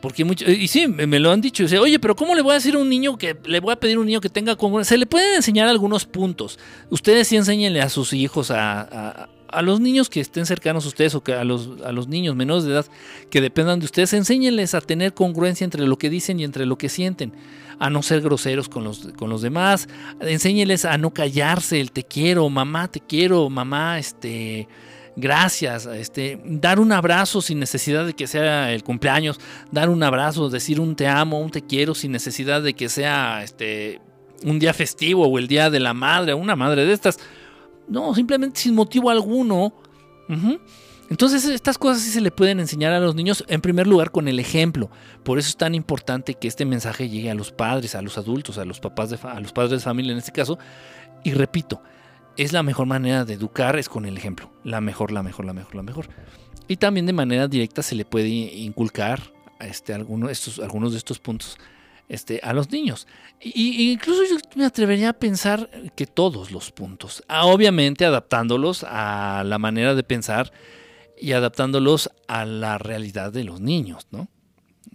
Porque 0.00 0.24
mucho, 0.24 0.48
y 0.48 0.68
sí, 0.68 0.86
me 0.86 1.18
lo 1.18 1.32
han 1.32 1.40
dicho. 1.40 1.62
Dice, 1.62 1.78
Oye, 1.78 1.98
pero 1.98 2.14
¿cómo 2.14 2.34
le 2.34 2.42
voy 2.42 2.52
a 2.52 2.54
decir 2.54 2.74
a 2.74 2.78
un 2.78 2.88
niño 2.88 3.16
que 3.16 3.36
le 3.44 3.60
voy 3.60 3.72
a 3.72 3.76
pedir 3.76 3.96
a 3.96 4.00
un 4.00 4.06
niño 4.06 4.20
que 4.20 4.28
tenga 4.28 4.54
congruencia? 4.54 4.94
Se 4.94 4.98
le 4.98 5.06
pueden 5.06 5.34
enseñar 5.34 5.68
algunos 5.68 6.04
puntos. 6.04 6.58
Ustedes 6.90 7.28
sí 7.28 7.36
enséñenle 7.36 7.80
a 7.80 7.88
sus 7.88 8.12
hijos 8.12 8.50
a, 8.50 9.28
a 9.48 9.62
los 9.62 9.80
niños 9.80 10.08
que 10.08 10.20
estén 10.20 10.46
cercanos 10.46 10.84
a 10.84 10.88
ustedes 10.88 11.14
o 11.14 11.22
que 11.22 11.32
a 11.34 11.44
los, 11.44 11.70
a 11.84 11.92
los 11.92 12.08
niños 12.08 12.36
menores 12.36 12.64
de 12.64 12.72
edad 12.72 12.86
que 13.30 13.40
dependan 13.40 13.80
de 13.80 13.86
ustedes, 13.86 14.12
enséñenles 14.12 14.74
a 14.74 14.80
tener 14.80 15.14
congruencia 15.14 15.64
entre 15.64 15.86
lo 15.86 15.98
que 15.98 16.10
dicen 16.10 16.40
y 16.40 16.44
entre 16.44 16.66
lo 16.66 16.76
que 16.76 16.88
sienten, 16.88 17.32
a 17.78 17.90
no 17.90 18.02
ser 18.02 18.20
groseros 18.20 18.68
con 18.68 18.84
los, 18.84 19.08
con 19.16 19.30
los 19.30 19.42
demás, 19.42 19.88
enséñenles 20.20 20.84
a 20.84 20.98
no 20.98 21.12
callarse 21.12 21.80
el 21.80 21.92
te 21.92 22.04
quiero, 22.04 22.48
mamá, 22.48 22.88
te 22.88 23.00
quiero, 23.00 23.48
mamá, 23.50 23.98
este, 23.98 24.68
gracias, 25.16 25.86
este, 25.86 26.40
dar 26.44 26.78
un 26.78 26.92
abrazo 26.92 27.40
sin 27.42 27.58
necesidad 27.58 28.06
de 28.06 28.12
que 28.12 28.26
sea 28.26 28.72
el 28.72 28.84
cumpleaños, 28.84 29.40
dar 29.72 29.88
un 29.88 30.02
abrazo, 30.02 30.48
decir 30.48 30.78
un 30.80 30.94
te 30.94 31.08
amo, 31.08 31.40
un 31.40 31.50
te 31.50 31.62
quiero 31.62 31.94
sin 31.94 32.12
necesidad 32.12 32.62
de 32.62 32.74
que 32.74 32.88
sea 32.88 33.42
este, 33.42 34.00
un 34.44 34.58
día 34.58 34.74
festivo 34.74 35.26
o 35.26 35.38
el 35.38 35.48
día 35.48 35.70
de 35.70 35.80
la 35.80 35.94
madre, 35.94 36.34
una 36.34 36.56
madre 36.56 36.84
de 36.84 36.92
estas 36.92 37.18
no, 37.88 38.14
simplemente 38.14 38.60
sin 38.60 38.74
motivo 38.74 39.10
alguno. 39.10 39.72
Entonces 41.08 41.44
estas 41.44 41.78
cosas 41.78 42.02
sí 42.02 42.10
se 42.10 42.20
le 42.20 42.32
pueden 42.32 42.58
enseñar 42.58 42.92
a 42.92 42.98
los 43.00 43.14
niños 43.14 43.44
en 43.48 43.60
primer 43.60 43.86
lugar 43.86 44.10
con 44.10 44.26
el 44.26 44.40
ejemplo. 44.40 44.90
Por 45.22 45.38
eso 45.38 45.48
es 45.48 45.56
tan 45.56 45.74
importante 45.74 46.34
que 46.34 46.48
este 46.48 46.64
mensaje 46.64 47.08
llegue 47.08 47.30
a 47.30 47.34
los 47.34 47.52
padres, 47.52 47.94
a 47.94 48.02
los 48.02 48.18
adultos, 48.18 48.58
a 48.58 48.64
los 48.64 48.80
papás 48.80 49.10
de 49.10 49.18
a 49.22 49.40
los 49.40 49.52
padres 49.52 49.70
de 49.70 49.78
familia 49.80 50.12
en 50.12 50.18
este 50.18 50.32
caso. 50.32 50.58
Y 51.22 51.32
repito, 51.32 51.80
es 52.36 52.52
la 52.52 52.62
mejor 52.62 52.86
manera 52.86 53.24
de 53.24 53.34
educar 53.34 53.76
es 53.76 53.88
con 53.88 54.04
el 54.04 54.16
ejemplo. 54.16 54.50
La 54.64 54.80
mejor, 54.80 55.12
la 55.12 55.22
mejor, 55.22 55.44
la 55.44 55.52
mejor, 55.52 55.74
la 55.74 55.82
mejor. 55.82 56.08
Y 56.68 56.76
también 56.76 57.06
de 57.06 57.12
manera 57.12 57.48
directa 57.48 57.82
se 57.82 57.94
le 57.94 58.04
puede 58.04 58.28
inculcar 58.28 59.22
este, 59.60 59.96
estos, 60.30 60.58
algunos 60.58 60.92
de 60.92 60.98
estos 60.98 61.18
puntos 61.18 61.58
este, 62.08 62.40
a 62.42 62.52
los 62.52 62.70
niños. 62.70 63.06
Y, 63.40 63.90
incluso 63.92 64.22
yo 64.24 64.36
me 64.54 64.64
atrevería 64.64 65.10
a 65.10 65.12
pensar 65.12 65.70
que 65.94 66.06
todos 66.06 66.50
los 66.50 66.72
puntos, 66.72 67.22
ah, 67.28 67.46
obviamente 67.46 68.04
adaptándolos 68.04 68.84
a 68.88 69.42
la 69.44 69.58
manera 69.58 69.94
de 69.94 70.02
pensar 70.02 70.52
y 71.20 71.32
adaptándolos 71.32 72.10
a 72.28 72.44
la 72.44 72.78
realidad 72.78 73.32
de 73.32 73.44
los 73.44 73.60
niños, 73.60 74.06
¿no? 74.10 74.28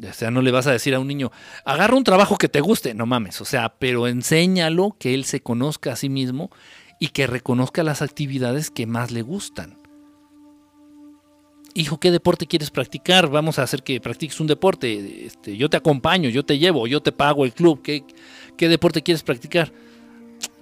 O 0.01 0.13
sea, 0.13 0.31
no 0.31 0.41
le 0.41 0.51
vas 0.51 0.67
a 0.67 0.71
decir 0.71 0.95
a 0.95 0.99
un 0.99 1.07
niño, 1.07 1.31
agarra 1.65 1.95
un 1.95 2.03
trabajo 2.03 2.37
que 2.37 2.49
te 2.49 2.61
guste, 2.61 2.93
no 2.93 3.05
mames, 3.05 3.39
o 3.41 3.45
sea, 3.45 3.75
pero 3.77 4.07
enséñalo 4.07 4.95
que 4.97 5.13
él 5.13 5.25
se 5.25 5.41
conozca 5.41 5.93
a 5.93 5.95
sí 5.95 6.09
mismo 6.09 6.49
y 7.01 7.09
que 7.09 7.27
reconozca 7.27 7.83
las 7.83 8.01
actividades 8.01 8.71
que 8.71 8.85
más 8.85 9.11
le 9.11 9.23
gustan 9.23 9.81
hijo, 11.73 11.99
¿qué 11.99 12.11
deporte 12.11 12.47
quieres 12.47 12.71
practicar? 12.71 13.29
Vamos 13.29 13.59
a 13.59 13.63
hacer 13.63 13.83
que 13.83 13.99
practiques 14.01 14.39
un 14.39 14.47
deporte. 14.47 15.25
Este, 15.25 15.57
yo 15.57 15.69
te 15.69 15.77
acompaño, 15.77 16.29
yo 16.29 16.43
te 16.43 16.57
llevo, 16.57 16.87
yo 16.87 17.01
te 17.01 17.11
pago 17.11 17.45
el 17.45 17.53
club. 17.53 17.81
¿Qué, 17.81 18.03
qué 18.57 18.69
deporte 18.69 19.01
quieres 19.01 19.23
practicar? 19.23 19.71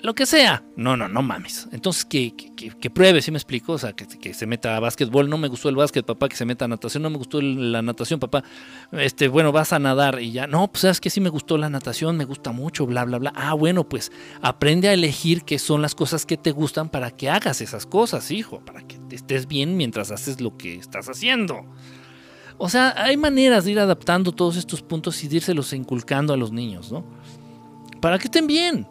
Lo 0.02 0.16
que 0.16 0.26
sea. 0.26 0.64
No, 0.78 0.96
no, 0.96 1.10
no 1.10 1.22
mames. 1.22 1.68
Entonces 1.72 2.06
que, 2.06 2.34
que, 2.34 2.90
pruebe, 2.90 3.22
¿sí 3.22 3.32
me 3.32 3.38
explico? 3.38 3.74
O 3.74 3.78
sea, 3.78 3.94
que, 3.94 4.34
se 4.34 4.46
meta 4.46 4.78
a 4.78 4.80
básquetbol. 4.80 5.30
No 5.30 5.38
me 5.38 5.50
gustó 5.50 5.68
el 5.70 5.76
básquet, 5.76 6.06
papá, 6.06 6.30
que 6.30 6.38
se 6.38 6.46
meta 6.46 6.66
a 6.66 6.68
natación. 6.68 7.04
No 7.04 7.10
me 7.10 7.18
gustó 7.18 7.42
la 7.42 7.82
natación, 7.82 8.20
papá. 8.20 8.44
Este, 8.94 9.28
bueno, 9.28 9.52
vas 9.52 9.74
a 9.74 9.80
nadar 9.80 10.22
y 10.22 10.32
ya. 10.32 10.48
No, 10.48 10.68
pues 10.70 10.82
sabes 10.82 11.02
que 11.02 11.10
sí 11.10 11.20
me 11.20 11.30
gustó 11.30 11.58
la 11.58 11.70
natación, 11.70 12.16
me 12.16 12.26
gusta 12.26 12.52
mucho, 12.52 12.86
bla, 12.86 13.04
bla, 13.04 13.18
bla. 13.18 13.34
Ah, 13.36 13.54
bueno, 13.54 13.88
pues 13.88 14.12
aprende 14.42 14.88
a 14.88 14.94
elegir 14.94 15.44
qué 15.44 15.60
son 15.60 15.82
las 15.82 15.96
cosas 15.96 16.26
que 16.26 16.38
te 16.38 16.52
gustan 16.52 16.90
para 16.90 17.12
que 17.12 17.30
hagas 17.30 17.60
esas 17.62 17.86
cosas, 17.86 18.32
hijo. 18.32 18.60
Para 18.62 18.82
que 18.84 18.98
estés 19.12 19.48
bien 19.48 19.76
mientras 19.76 20.12
haces 20.12 20.40
lo 20.40 20.56
que 20.56 20.76
estás 20.76 21.10
haciendo. 21.10 21.66
O 22.58 22.70
sea, 22.70 22.94
hay 22.98 23.18
maneras 23.18 23.66
de 23.66 23.72
ir 23.72 23.80
adaptando 23.80 24.32
todos 24.32 24.56
estos 24.56 24.82
puntos 24.82 25.24
y 25.24 25.28
de 25.28 25.38
írselos 25.38 25.74
inculcando 25.74 26.34
a 26.34 26.38
los 26.38 26.52
niños, 26.52 26.92
¿no? 26.92 27.06
Para 28.02 28.18
que 28.18 28.26
estén 28.26 28.48
bien 28.48 28.88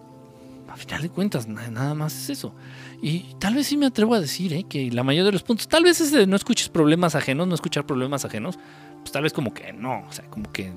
final 0.76 1.02
de 1.02 1.08
cuentas, 1.08 1.48
nada 1.48 1.94
más 1.94 2.14
es 2.14 2.30
eso. 2.30 2.54
Y 3.02 3.34
tal 3.38 3.54
vez 3.54 3.66
sí 3.66 3.76
me 3.76 3.86
atrevo 3.86 4.14
a 4.14 4.20
decir 4.20 4.52
¿eh? 4.52 4.64
que 4.68 4.90
la 4.90 5.02
mayoría 5.02 5.24
de 5.24 5.32
los 5.32 5.42
puntos, 5.42 5.68
tal 5.68 5.84
vez 5.84 6.00
es 6.00 6.12
de 6.12 6.26
no 6.26 6.36
escuches 6.36 6.68
problemas 6.68 7.14
ajenos, 7.14 7.46
no 7.46 7.54
escuchar 7.54 7.86
problemas 7.86 8.24
ajenos, 8.24 8.58
pues 9.00 9.12
tal 9.12 9.22
vez 9.22 9.32
como 9.32 9.54
que 9.54 9.72
no, 9.72 10.04
o 10.08 10.12
sea, 10.12 10.24
como 10.26 10.50
que 10.52 10.72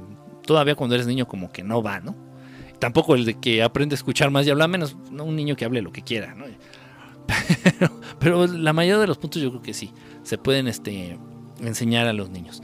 todavía 0.46 0.76
cuando 0.76 0.96
eres 0.96 1.08
niño 1.08 1.28
como 1.28 1.52
que 1.52 1.64
no 1.64 1.82
va, 1.82 2.00
¿no? 2.00 2.16
Tampoco 2.80 3.16
el 3.16 3.26
de 3.26 3.40
que 3.40 3.62
aprende 3.62 3.94
a 3.94 3.98
escuchar 3.98 4.32
más 4.32 4.48
y 4.48 4.50
hablar 4.50 4.70
menos, 4.70 4.96
no 5.12 5.24
un 5.24 5.36
niño 5.36 5.56
que 5.56 5.66
hable 5.66 5.82
lo 5.82 5.92
que 5.92 6.02
quiera, 6.02 6.34
¿no? 6.34 6.46
Pero, 8.20 8.48
la 8.48 8.74
mayoría 8.74 9.00
de 9.00 9.08
los 9.08 9.18
puntos 9.18 9.42
yo 9.42 9.50
creo 9.50 9.62
que 9.62 9.74
sí, 9.74 9.94
se 10.24 10.38
pueden 10.38 10.68
este, 10.68 11.18
enseñar 11.60 12.08
a 12.08 12.14
los 12.14 12.30
niños. 12.30 12.62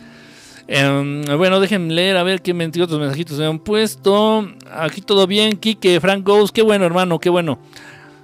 Em, 0.67 1.23
bueno, 1.37 1.61
déjenme 1.61 1.93
leer 1.93 2.17
a 2.17 2.23
ver 2.23 2.41
qué 2.41 2.51
otros 2.51 2.99
mensajitos 2.99 3.37
se 3.37 3.45
han 3.45 3.59
puesto. 3.59 4.47
Aquí 4.71 5.01
todo 5.01 5.25
bien, 5.25 5.55
Kike, 5.57 5.99
Frank 6.01 6.25
Ghost, 6.25 6.53
qué 6.53 6.61
bueno, 6.61 6.85
hermano, 6.85 7.19
qué 7.19 7.29
bueno. 7.29 7.59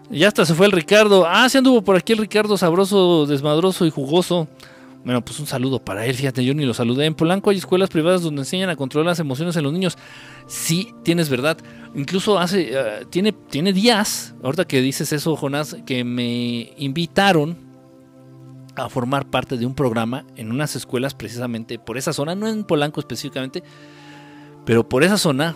Ya 0.10 0.28
hasta 0.28 0.46
se 0.46 0.54
fue 0.54 0.66
el 0.66 0.74
Ricardo. 0.74 1.26
Ah, 1.26 1.48
se 1.48 1.58
anduvo 1.58 1.82
por 1.82 1.96
aquí 1.96 2.14
el 2.14 2.20
Ricardo, 2.20 2.58
sabroso, 2.58 3.26
desmadroso 3.26 3.86
y 3.86 3.90
jugoso. 3.90 4.48
Bueno, 5.06 5.24
pues 5.24 5.40
un 5.40 5.48
saludo 5.48 5.80
para 5.80 6.06
él, 6.06 6.16
fíjate, 6.16 6.46
yo 6.46 6.54
ni 6.54 6.66
lo 6.66 6.74
saludé. 6.74 7.06
En 7.06 7.14
Polanco 7.14 7.50
hay 7.50 7.58
escuelas 7.58 7.90
privadas 7.90 8.22
donde 8.22 8.42
enseñan 8.42 8.70
a 8.70 8.76
controlar 8.76 9.08
las 9.08 9.20
emociones 9.20 9.56
en 9.56 9.64
los 9.64 9.74
niños. 9.74 9.98
Sí, 10.48 10.94
tienes 11.04 11.30
verdad. 11.30 11.58
Incluso 11.96 12.40
hace, 12.40 12.70
eh, 12.72 13.06
tiene, 13.10 13.34
tiene 13.34 13.74
días, 13.74 14.34
ahorita 14.44 14.66
que 14.66 14.82
dices 14.82 15.12
eso, 15.12 15.36
Jonás, 15.36 15.76
que 15.86 16.04
me 16.04 16.74
invitaron 16.78 17.58
a 18.76 18.90
formar 18.90 19.30
parte 19.30 19.58
de 19.58 19.66
un 19.66 19.76
programa 19.76 20.26
en 20.36 20.52
unas 20.52 20.76
escuelas 20.76 21.14
precisamente 21.14 21.80
por 21.80 21.98
esa 21.98 22.14
zona, 22.14 22.36
no 22.36 22.48
en 22.48 22.64
Polanco 22.64 23.00
específicamente, 23.00 23.64
pero 24.66 24.88
por 24.88 25.04
esa 25.04 25.18
zona, 25.18 25.56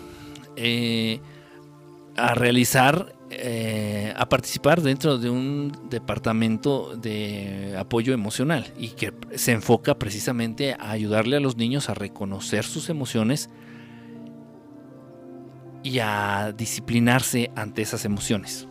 eh, 0.56 1.20
a 2.16 2.34
realizar, 2.34 3.16
eh, 3.30 4.14
a 4.16 4.28
participar 4.28 4.82
dentro 4.82 5.18
de 5.18 5.30
un 5.30 5.72
departamento 5.90 6.96
de 6.96 7.76
apoyo 7.78 8.14
emocional 8.14 8.74
y 8.78 8.90
que 8.90 9.14
se 9.36 9.52
enfoca 9.52 9.98
precisamente 9.98 10.74
a 10.74 10.92
ayudarle 10.92 11.38
a 11.38 11.40
los 11.40 11.58
niños 11.58 11.90
a 11.90 11.94
reconocer 11.94 12.64
sus 12.64 12.90
emociones 12.90 13.50
y 15.84 16.00
a 16.00 16.54
disciplinarse 16.58 17.52
ante 17.56 17.82
esas 17.82 18.04
emociones. 18.04 18.68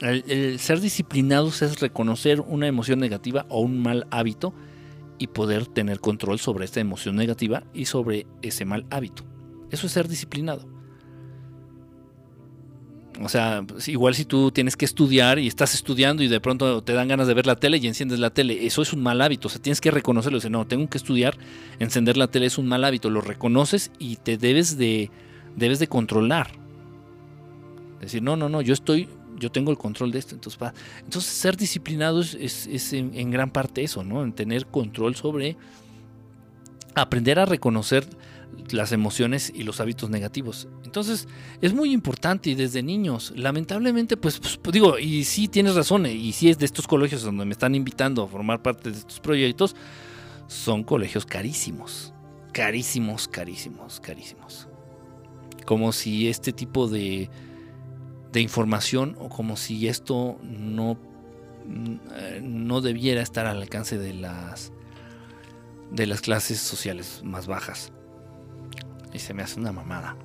El, 0.00 0.58
ser 0.58 0.80
disciplinados 0.80 1.62
es 1.62 1.80
reconocer 1.80 2.40
una 2.40 2.66
emoción 2.66 2.98
negativa 2.98 3.46
o 3.48 3.60
un 3.60 3.80
mal 3.80 4.06
hábito 4.10 4.54
y 5.18 5.28
poder 5.28 5.66
tener 5.66 6.00
control 6.00 6.38
sobre 6.38 6.64
esta 6.64 6.80
emoción 6.80 7.16
negativa 7.16 7.62
y 7.72 7.84
sobre 7.86 8.26
ese 8.42 8.64
mal 8.64 8.86
hábito. 8.90 9.24
Eso 9.70 9.86
es 9.86 9.92
ser 9.92 10.08
disciplinado. 10.08 10.68
O 13.22 13.28
sea, 13.28 13.62
pues, 13.66 13.86
igual 13.88 14.14
si 14.14 14.24
tú 14.24 14.50
tienes 14.50 14.76
que 14.76 14.84
estudiar 14.84 15.38
y 15.38 15.46
estás 15.46 15.74
estudiando 15.74 16.22
y 16.24 16.28
de 16.28 16.40
pronto 16.40 16.82
te 16.82 16.92
dan 16.94 17.06
ganas 17.06 17.28
de 17.28 17.34
ver 17.34 17.46
la 17.46 17.56
tele 17.56 17.78
y 17.78 17.86
enciendes 17.86 18.18
la 18.18 18.30
tele, 18.30 18.66
eso 18.66 18.82
es 18.82 18.92
un 18.92 19.02
mal 19.02 19.20
hábito. 19.20 19.46
O 19.46 19.50
sea, 19.50 19.62
tienes 19.62 19.80
que 19.80 19.92
reconocerlo. 19.92 20.38
Dice, 20.38 20.50
no, 20.50 20.66
tengo 20.66 20.88
que 20.88 20.98
estudiar, 20.98 21.38
encender 21.78 22.16
la 22.16 22.28
tele 22.28 22.46
es 22.46 22.58
un 22.58 22.66
mal 22.66 22.82
hábito. 22.82 23.10
Lo 23.10 23.20
reconoces 23.20 23.92
y 24.00 24.16
te 24.16 24.36
debes 24.36 24.76
de, 24.76 25.10
debes 25.54 25.78
de 25.78 25.86
controlar. 25.86 26.50
Decir, 28.00 28.22
no, 28.22 28.36
no, 28.36 28.48
no, 28.48 28.60
yo 28.60 28.74
estoy 28.74 29.08
yo 29.44 29.52
tengo 29.52 29.70
el 29.70 29.76
control 29.76 30.10
de 30.10 30.18
esto. 30.18 30.34
Entonces, 30.34 30.58
entonces 31.04 31.30
ser 31.30 31.54
disciplinado 31.54 32.22
es, 32.22 32.92
en, 32.94 33.30
gran 33.30 33.50
parte 33.50 33.84
eso, 33.84 34.02
¿no? 34.02 34.24
En 34.24 34.32
tener 34.32 34.66
control 34.66 35.14
sobre 35.16 35.58
aprender 36.94 37.38
a 37.38 37.44
reconocer 37.44 38.06
las 38.70 38.92
emociones 38.92 39.52
y 39.54 39.64
los 39.64 39.80
hábitos 39.80 40.08
negativos. 40.08 40.66
Entonces, 40.84 41.28
es 41.60 41.74
muy 41.74 41.92
importante 41.92 42.48
y 42.48 42.54
desde 42.54 42.82
niños, 42.82 43.34
lamentablemente, 43.36 44.16
pues, 44.16 44.38
pues, 44.38 44.56
pues 44.56 44.72
digo, 44.72 44.98
y 44.98 45.24
sí 45.24 45.48
tienes 45.48 45.74
razón, 45.74 46.06
y 46.06 46.32
sí 46.32 46.48
es 46.48 46.56
de 46.56 46.64
estos 46.64 46.86
colegios 46.86 47.22
donde 47.22 47.44
me 47.44 47.52
están 47.52 47.74
invitando 47.74 48.22
a 48.22 48.28
formar 48.28 48.62
parte 48.62 48.90
de 48.90 48.96
estos 48.96 49.20
proyectos, 49.20 49.76
son 50.46 50.84
colegios 50.84 51.26
carísimos, 51.26 52.14
carísimos, 52.52 53.28
carísimos, 53.28 54.00
carísimos. 54.00 54.68
Como 55.66 55.92
si 55.92 56.28
este 56.28 56.52
tipo 56.52 56.88
de 56.88 57.28
de 58.34 58.40
información 58.40 59.16
o 59.20 59.28
como 59.28 59.56
si 59.56 59.88
esto 59.88 60.38
no, 60.42 60.98
no 62.42 62.80
debiera 62.80 63.22
estar 63.22 63.46
al 63.46 63.62
alcance 63.62 63.96
de 63.96 64.12
las 64.12 64.72
de 65.92 66.06
las 66.06 66.20
clases 66.20 66.58
sociales 66.58 67.22
más 67.24 67.46
bajas. 67.46 67.92
Y 69.12 69.20
se 69.20 69.32
me 69.32 69.44
hace 69.44 69.60
una 69.60 69.70
mamada. 69.70 70.16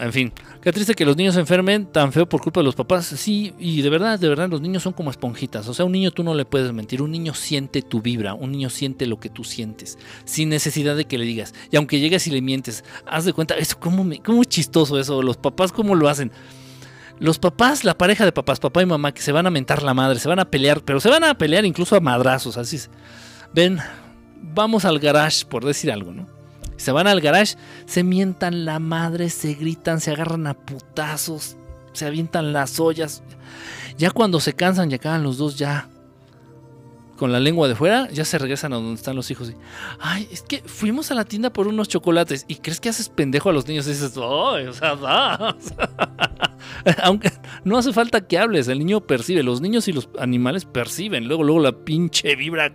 En 0.00 0.12
fin, 0.12 0.32
qué 0.62 0.72
triste 0.72 0.94
que 0.94 1.04
los 1.04 1.16
niños 1.16 1.34
se 1.34 1.40
enfermen 1.40 1.86
tan 1.86 2.12
feo 2.12 2.28
por 2.28 2.40
culpa 2.40 2.60
de 2.60 2.64
los 2.64 2.76
papás. 2.76 3.06
Sí, 3.06 3.52
y 3.58 3.82
de 3.82 3.90
verdad, 3.90 4.18
de 4.18 4.28
verdad, 4.28 4.48
los 4.48 4.60
niños 4.60 4.82
son 4.82 4.92
como 4.92 5.10
esponjitas. 5.10 5.66
O 5.66 5.74
sea, 5.74 5.84
un 5.84 5.92
niño 5.92 6.12
tú 6.12 6.22
no 6.22 6.34
le 6.34 6.44
puedes 6.44 6.72
mentir. 6.72 7.02
Un 7.02 7.10
niño 7.10 7.34
siente 7.34 7.82
tu 7.82 8.00
vibra. 8.00 8.34
Un 8.34 8.52
niño 8.52 8.70
siente 8.70 9.06
lo 9.06 9.18
que 9.18 9.28
tú 9.28 9.42
sientes. 9.42 9.98
Sin 10.24 10.50
necesidad 10.50 10.94
de 10.94 11.06
que 11.06 11.18
le 11.18 11.24
digas. 11.24 11.52
Y 11.72 11.76
aunque 11.76 11.98
llegues 11.98 12.26
y 12.28 12.30
le 12.30 12.40
mientes, 12.40 12.84
haz 13.06 13.24
de 13.24 13.32
cuenta, 13.32 13.56
eso, 13.56 13.78
cómo, 13.80 14.04
me, 14.04 14.20
cómo 14.20 14.44
chistoso 14.44 14.98
eso. 14.98 15.20
Los 15.20 15.36
papás, 15.36 15.72
cómo 15.72 15.96
lo 15.96 16.08
hacen. 16.08 16.30
Los 17.18 17.40
papás, 17.40 17.82
la 17.82 17.98
pareja 17.98 18.24
de 18.24 18.30
papás, 18.30 18.60
papá 18.60 18.82
y 18.82 18.86
mamá, 18.86 19.12
que 19.12 19.22
se 19.22 19.32
van 19.32 19.46
a 19.46 19.50
mentar 19.50 19.82
la 19.82 19.94
madre, 19.94 20.20
se 20.20 20.28
van 20.28 20.38
a 20.38 20.48
pelear, 20.48 20.82
pero 20.82 21.00
se 21.00 21.08
van 21.08 21.24
a 21.24 21.36
pelear 21.36 21.64
incluso 21.64 21.96
a 21.96 22.00
madrazos. 22.00 22.56
Así 22.56 22.76
es. 22.76 22.90
Ven, 23.52 23.78
vamos 24.40 24.84
al 24.84 25.00
garage, 25.00 25.44
por 25.44 25.64
decir 25.64 25.90
algo, 25.90 26.12
¿no? 26.12 26.37
Se 26.78 26.90
van 26.92 27.06
al 27.06 27.20
garage, 27.20 27.56
se 27.84 28.02
mientan 28.02 28.64
la 28.64 28.78
madre, 28.78 29.28
se 29.28 29.52
gritan, 29.54 30.00
se 30.00 30.12
agarran 30.12 30.46
a 30.46 30.54
putazos, 30.54 31.56
se 31.92 32.06
avientan 32.06 32.54
las 32.54 32.80
ollas. 32.80 33.22
Ya 33.98 34.10
cuando 34.10 34.40
se 34.40 34.54
cansan 34.54 34.90
y 34.90 34.94
acaban 34.94 35.22
los 35.22 35.36
dos 35.36 35.58
ya 35.58 35.88
con 37.18 37.32
la 37.32 37.40
lengua 37.40 37.66
de 37.68 37.74
fuera, 37.74 38.08
ya 38.10 38.24
se 38.24 38.38
regresan 38.38 38.72
a 38.72 38.76
donde 38.76 38.94
están 38.94 39.16
los 39.16 39.30
hijos. 39.30 39.52
Ay, 39.98 40.28
es 40.30 40.42
que 40.42 40.62
fuimos 40.64 41.10
a 41.10 41.14
la 41.14 41.24
tienda 41.24 41.52
por 41.52 41.66
unos 41.66 41.88
chocolates 41.88 42.44
y 42.48 42.54
crees 42.56 42.80
que 42.80 42.88
haces 42.88 43.08
pendejo 43.08 43.50
a 43.50 43.52
los 43.52 43.66
niños 43.66 43.86
dices, 43.86 44.14
ay, 44.16 44.66
o 44.68 44.72
sea, 44.72 44.94
da. 44.94 45.56
Aunque 47.02 47.32
no 47.64 47.76
hace 47.76 47.92
falta 47.92 48.26
que 48.26 48.38
hables, 48.38 48.68
el 48.68 48.78
niño 48.78 49.00
percibe, 49.00 49.42
los 49.42 49.60
niños 49.60 49.88
y 49.88 49.92
los 49.92 50.08
animales 50.18 50.64
perciben. 50.64 51.26
Luego, 51.26 51.42
luego 51.42 51.60
la 51.60 51.72
pinche 51.72 52.36
vibra 52.36 52.72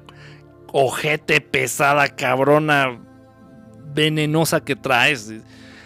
ojete, 0.74 1.40
pesada, 1.40 2.10
cabrona, 2.10 3.00
venenosa 3.94 4.64
que 4.64 4.76
traes. 4.76 5.34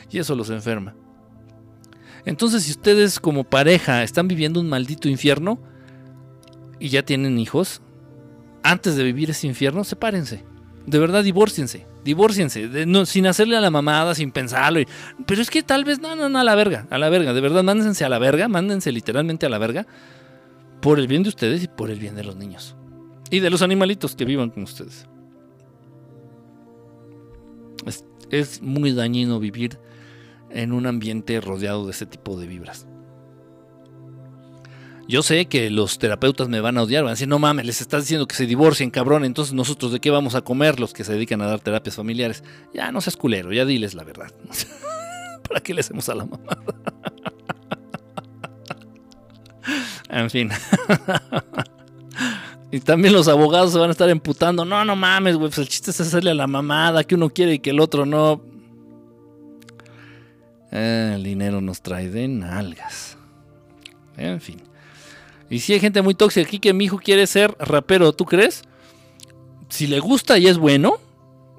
Y 0.10 0.20
eso 0.20 0.36
los 0.36 0.50
enferma. 0.50 0.96
Entonces, 2.26 2.64
si 2.64 2.72
ustedes 2.72 3.20
como 3.20 3.44
pareja 3.44 4.04
están 4.04 4.28
viviendo 4.28 4.60
un 4.60 4.68
maldito 4.68 5.08
infierno 5.08 5.60
y 6.80 6.90
ya 6.90 7.04
tienen 7.04 7.40
hijos, 7.40 7.82
antes 8.64 8.96
de 8.98 9.04
vivir 9.04 9.30
ese 9.30 9.48
infierno, 9.48 9.84
sepárense. 9.84 10.44
De 10.86 11.00
verdad, 11.00 11.24
divórciense. 11.24 11.86
Divórciense. 12.04 12.70
Sin 13.06 13.28
hacerle 13.28 13.58
a 13.58 13.62
la 13.62 13.72
mamada, 13.72 14.14
sin 14.16 14.32
pensarlo. 14.32 14.82
Pero 15.26 15.42
es 15.42 15.50
que 15.50 15.64
tal 15.64 15.86
vez, 15.86 16.00
no, 16.00 16.16
no, 16.16 16.28
no, 16.28 16.40
a 16.40 16.44
la 16.44 16.56
verga. 16.56 16.88
A 16.90 16.98
la 16.98 17.10
verga. 17.10 17.34
De 17.34 17.42
verdad, 17.42 17.64
mándense 17.64 18.04
a 18.04 18.10
la 18.10 18.20
verga. 18.20 18.48
Mándense 18.48 18.92
literalmente 18.92 19.46
a 19.46 19.50
la 19.50 19.58
verga. 19.58 19.88
Por 20.82 21.00
el 21.00 21.08
bien 21.08 21.24
de 21.24 21.30
ustedes 21.30 21.64
y 21.64 21.68
por 21.68 21.90
el 21.90 22.00
bien 22.00 22.16
de 22.16 22.24
los 22.24 22.36
niños. 22.36 22.76
Y 23.32 23.40
de 23.40 23.50
los 23.50 23.62
animalitos 23.62 24.16
que 24.16 24.26
vivan 24.26 24.50
con 24.50 24.64
ustedes. 24.64 25.08
Es, 27.86 28.06
es 28.32 28.62
muy 28.62 28.94
dañino 28.94 29.40
vivir 29.40 29.80
en 30.49 30.72
un 30.72 30.88
ambiente 30.88 31.40
rodeado 31.41 31.86
de 31.86 31.91
ese 31.91 32.06
tipo 32.06 32.40
de 32.40 32.48
vibras. 32.48 32.88
Yo 35.10 35.24
sé 35.24 35.45
que 35.45 35.70
los 35.70 35.99
terapeutas 35.99 36.49
me 36.49 36.60
van 36.60 36.78
a 36.78 36.84
odiar, 36.84 37.04
van 37.04 37.12
a 37.12 37.14
decir, 37.14 37.30
no 37.30 37.40
mames, 37.40 37.66
les 37.66 37.80
estás 37.80 38.04
diciendo 38.04 38.28
que 38.28 38.36
se 38.36 38.45
divorcien, 38.45 38.91
cabrón, 38.91 39.24
entonces 39.24 39.54
nosotros 39.54 39.94
de 39.94 40.02
qué 40.02 40.12
vamos 40.12 40.36
a 40.36 40.41
comer 40.41 40.82
los 40.82 40.94
que 40.94 41.06
se 41.06 41.14
dedican 41.14 41.41
a 41.41 41.48
dar 41.48 41.62
terapias 41.62 41.95
familiares. 41.95 42.44
Ya 42.74 42.91
no 42.91 42.99
seas 42.99 43.16
culero, 43.16 43.54
ya 43.54 43.64
diles 43.64 43.94
la 43.94 44.04
verdad. 44.04 44.34
¿Para 45.48 45.62
qué 45.62 45.74
le 45.74 45.80
hacemos 45.80 46.10
a 46.10 46.16
la 46.16 46.26
mamá? 46.26 46.58
en 50.10 50.30
fin. 50.30 50.49
y 52.72 52.80
también 52.81 53.14
los 53.14 53.27
abogados 53.27 53.72
se 53.72 53.77
van 53.77 53.89
a 53.89 53.91
estar 53.91 54.10
emputando. 54.10 54.65
No, 54.65 54.84
no 54.84 54.95
mames, 54.95 55.38
güey, 55.38 55.49
pues 55.49 55.60
el 55.60 55.69
chiste 55.69 55.91
es 55.91 56.02
hacerle 56.02 56.31
a 56.31 56.35
la 56.35 56.48
mamada 56.48 57.03
que 57.03 57.15
uno 57.15 57.30
quiere 57.30 57.53
y 57.56 57.60
que 57.60 57.69
el 57.69 57.80
otro 57.80 58.06
no. 58.06 58.41
Eh, 60.72 61.14
el 61.15 61.23
dinero 61.23 61.61
nos 61.61 61.81
trae 61.81 62.10
de 62.10 62.27
nalgas. 62.27 63.18
En 64.18 64.41
fin. 64.41 64.61
Y 65.49 65.60
si 65.60 65.73
hay 65.73 65.80
gente 65.80 66.02
muy 66.02 66.14
tóxica 66.14 66.45
aquí 66.45 66.60
que 66.60 66.73
mi 66.73 66.85
hijo 66.85 66.98
quiere 66.98 67.26
ser 67.26 67.56
rapero, 67.60 68.11
¿tú 68.11 68.26
crees? 68.26 68.64
Si 69.69 69.88
le 69.88 69.99
gusta 69.99 70.38
y 70.38 70.48
es 70.48 70.57
bueno, 70.57 70.98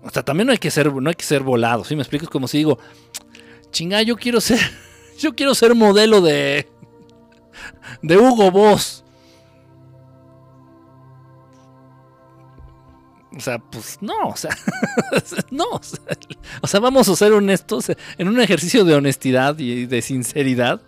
o 0.02 0.10
sea, 0.10 0.22
también 0.22 0.46
no 0.46 0.52
hay 0.52 0.58
que 0.58 0.70
ser, 0.70 0.92
no 0.92 1.08
hay 1.08 1.16
que 1.16 1.24
ser 1.24 1.42
volado, 1.42 1.84
¿sí 1.84 1.96
me 1.96 2.02
explico? 2.02 2.24
Es 2.24 2.30
como 2.30 2.48
si 2.48 2.58
digo, 2.58 2.78
chinga, 3.70 4.02
yo 4.02 4.16
quiero 4.16 4.40
ser, 4.42 4.60
yo 5.18 5.34
quiero 5.34 5.54
ser 5.54 5.74
modelo 5.74 6.20
de, 6.20 6.68
de 8.02 8.16
Hugo 8.18 8.50
Boss. 8.50 9.04
O 13.38 13.40
sea, 13.40 13.60
pues 13.60 13.98
no, 14.00 14.30
o 14.30 14.36
sea, 14.36 14.50
no, 15.52 15.64
o 16.60 16.66
sea, 16.66 16.80
vamos 16.80 17.08
a 17.08 17.14
ser 17.14 17.32
honestos 17.32 17.86
en 18.18 18.26
un 18.26 18.40
ejercicio 18.40 18.84
de 18.84 18.96
honestidad 18.96 19.56
y 19.60 19.86
de 19.86 20.02
sinceridad. 20.02 20.80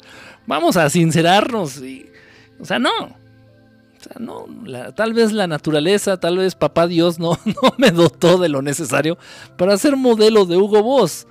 Vamos 0.48 0.76
a 0.76 0.90
sincerarnos 0.90 1.78
y, 1.78 2.10
o 2.58 2.64
sea, 2.64 2.80
no. 2.80 2.90
O 2.90 4.02
sea, 4.02 4.16
no. 4.18 4.46
Tal 4.94 5.14
vez 5.14 5.30
la 5.30 5.46
naturaleza, 5.46 6.18
tal 6.18 6.38
vez 6.38 6.56
papá 6.56 6.88
Dios 6.88 7.20
no, 7.20 7.38
no 7.44 7.74
me 7.78 7.92
dotó 7.92 8.36
de 8.36 8.48
lo 8.48 8.62
necesario 8.62 9.16
para 9.56 9.78
ser 9.78 9.96
modelo 9.96 10.44
de 10.44 10.56
Hugo 10.56 10.82
Boss. 10.82 11.28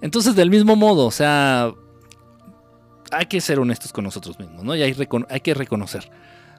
Entonces, 0.00 0.36
del 0.36 0.50
mismo 0.50 0.76
modo, 0.76 1.06
o 1.06 1.10
sea, 1.10 1.72
hay 3.10 3.26
que 3.26 3.40
ser 3.40 3.58
honestos 3.58 3.92
con 3.92 4.04
nosotros 4.04 4.38
mismos, 4.38 4.62
¿no? 4.62 4.76
Y 4.76 4.82
hay, 4.82 4.96
hay 5.28 5.40
que 5.40 5.54
reconocer 5.54 6.08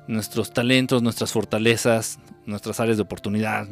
nuestros 0.07 0.53
talentos, 0.53 1.01
nuestras 1.01 1.31
fortalezas, 1.31 2.19
nuestras 2.45 2.79
áreas 2.79 2.97
de 2.97 3.03
oportunidad. 3.03 3.67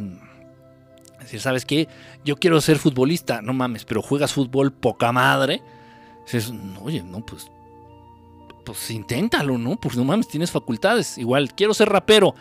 Es 1.13 1.25
decir, 1.25 1.41
¿sabes 1.41 1.65
qué? 1.65 1.87
Yo 2.25 2.37
quiero 2.37 2.59
ser 2.61 2.77
futbolista, 2.77 3.41
no 3.41 3.53
mames, 3.53 3.85
pero 3.85 4.01
juegas 4.01 4.33
fútbol 4.33 4.71
poca 4.71 5.11
madre. 5.11 5.61
Dices, 6.25 6.53
oye, 6.81 7.03
no, 7.03 7.25
pues 7.25 7.49
pues 8.63 8.91
inténtalo, 8.91 9.57
¿no? 9.57 9.75
Pues 9.75 9.97
no 9.97 10.03
mames, 10.03 10.27
tienes 10.27 10.51
facultades. 10.51 11.17
Igual, 11.17 11.53
quiero 11.53 11.73
ser 11.73 11.89
rapero. 11.89 12.35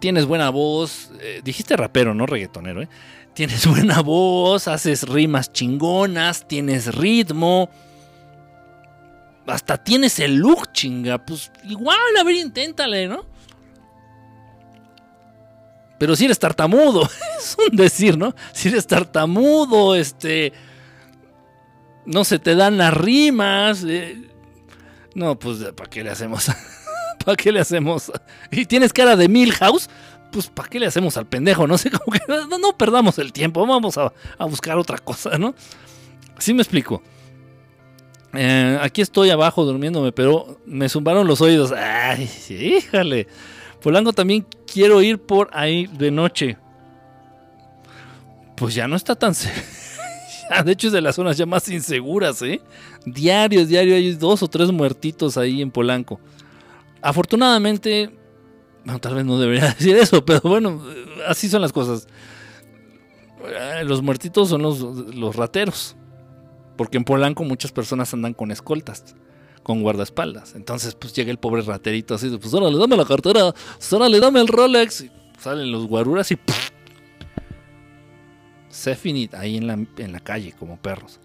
Tienes 0.00 0.26
buena 0.26 0.50
voz. 0.50 1.10
Eh, 1.20 1.40
dijiste 1.42 1.76
rapero, 1.76 2.14
no 2.14 2.26
reggaetonero, 2.26 2.82
¿eh? 2.82 2.88
Tienes 3.34 3.66
buena 3.68 4.02
voz, 4.02 4.68
haces 4.68 5.08
rimas 5.08 5.52
chingonas, 5.52 6.46
tienes 6.48 6.94
ritmo. 6.94 7.70
Hasta 9.46 9.76
tienes 9.76 10.18
el 10.18 10.36
look, 10.36 10.72
chinga. 10.72 11.24
Pues 11.24 11.50
igual, 11.64 11.98
a 12.18 12.24
ver, 12.24 12.36
inténtale, 12.36 13.06
¿no? 13.06 13.24
Pero 15.98 16.14
si 16.14 16.26
eres 16.26 16.38
tartamudo, 16.38 17.08
es 17.38 17.56
un 17.58 17.76
decir, 17.76 18.18
¿no? 18.18 18.34
Si 18.52 18.68
eres 18.68 18.86
tartamudo, 18.86 19.94
este. 19.94 20.52
No 22.04 22.24
se 22.24 22.38
te 22.38 22.54
dan 22.54 22.78
las 22.78 22.94
rimas. 22.94 23.84
Eh, 23.86 24.22
no, 25.14 25.38
pues, 25.38 25.58
¿para 25.76 25.88
qué 25.88 26.04
le 26.04 26.10
hacemos? 26.10 26.50
¿Para 27.24 27.36
qué 27.36 27.50
le 27.50 27.60
hacemos? 27.60 28.12
¿Y 28.50 28.66
tienes 28.66 28.92
cara 28.92 29.16
de 29.16 29.28
Milhouse? 29.28 29.88
Pues, 30.30 30.48
¿para 30.48 30.68
qué 30.68 30.78
le 30.78 30.86
hacemos 30.86 31.16
al 31.16 31.26
pendejo? 31.26 31.66
No 31.66 31.78
sé, 31.78 31.90
cómo 32.04 32.12
que 32.12 32.20
no, 32.28 32.76
perdamos 32.76 33.18
el 33.18 33.32
tiempo, 33.32 33.66
vamos 33.66 33.96
a, 33.96 34.12
a, 34.38 34.44
buscar 34.44 34.76
otra 34.76 34.98
cosa, 34.98 35.38
¿no? 35.38 35.54
Sí 36.38 36.52
me 36.52 36.62
explico. 36.62 37.02
Eh, 38.34 38.78
aquí 38.82 39.00
estoy 39.00 39.30
abajo 39.30 39.64
durmiéndome, 39.64 40.12
pero 40.12 40.60
me 40.66 40.88
zumbaron 40.88 41.26
los 41.26 41.40
oídos. 41.40 41.72
Ay, 41.72 42.28
híjale. 42.48 43.26
Polanco 43.82 44.12
también 44.12 44.46
quiero 44.70 45.00
ir 45.02 45.18
por 45.18 45.48
ahí 45.52 45.86
de 45.86 46.10
noche. 46.10 46.58
Pues 48.56 48.74
ya 48.74 48.88
no 48.88 48.96
está 48.96 49.14
tan... 49.14 49.34
de 50.64 50.72
hecho 50.72 50.88
es 50.88 50.92
de 50.92 51.00
las 51.00 51.16
zonas 51.16 51.36
ya 51.36 51.46
más 51.46 51.68
inseguras, 51.68 52.40
¿eh? 52.42 52.60
Diario, 53.04 53.66
diario 53.66 53.94
hay 53.94 54.14
dos 54.14 54.42
o 54.42 54.48
tres 54.48 54.70
muertitos 54.70 55.36
ahí 55.36 55.62
en 55.62 55.70
Polanco. 55.70 56.20
Afortunadamente, 57.02 58.10
bueno, 58.84 59.00
tal 59.00 59.14
vez 59.14 59.24
no 59.24 59.38
debería 59.38 59.66
decir 59.78 59.96
eso, 59.96 60.24
pero 60.24 60.40
bueno, 60.42 60.82
así 61.26 61.48
son 61.48 61.62
las 61.62 61.72
cosas. 61.72 62.08
Eh, 63.44 63.84
los 63.84 64.02
muertitos 64.02 64.48
son 64.48 64.62
los, 64.62 64.80
los 64.80 65.36
rateros. 65.36 65.96
Porque 66.76 66.98
en 66.98 67.04
Polanco 67.04 67.44
muchas 67.44 67.72
personas 67.72 68.12
andan 68.12 68.34
con 68.34 68.50
escoltas, 68.50 69.16
con 69.62 69.82
guardaespaldas. 69.82 70.54
Entonces, 70.54 70.94
pues 70.94 71.14
llega 71.14 71.30
el 71.30 71.38
pobre 71.38 71.62
raterito 71.62 72.14
así, 72.14 72.28
pues 72.36 72.52
dame 72.52 72.96
la 72.96 73.04
cartera, 73.04 73.52
pues, 73.52 73.92
órale, 73.92 74.20
dame 74.20 74.40
el 74.40 74.48
Rolex. 74.48 75.06
Salen 75.38 75.70
los 75.70 75.86
guaruras 75.86 76.32
y 76.32 76.38
se 78.68 78.94
finit 78.94 79.34
ahí 79.34 79.56
en 79.56 79.66
la, 79.66 79.72
en 79.74 80.12
la 80.12 80.20
calle 80.20 80.52
como 80.52 80.76
perros. 80.76 81.20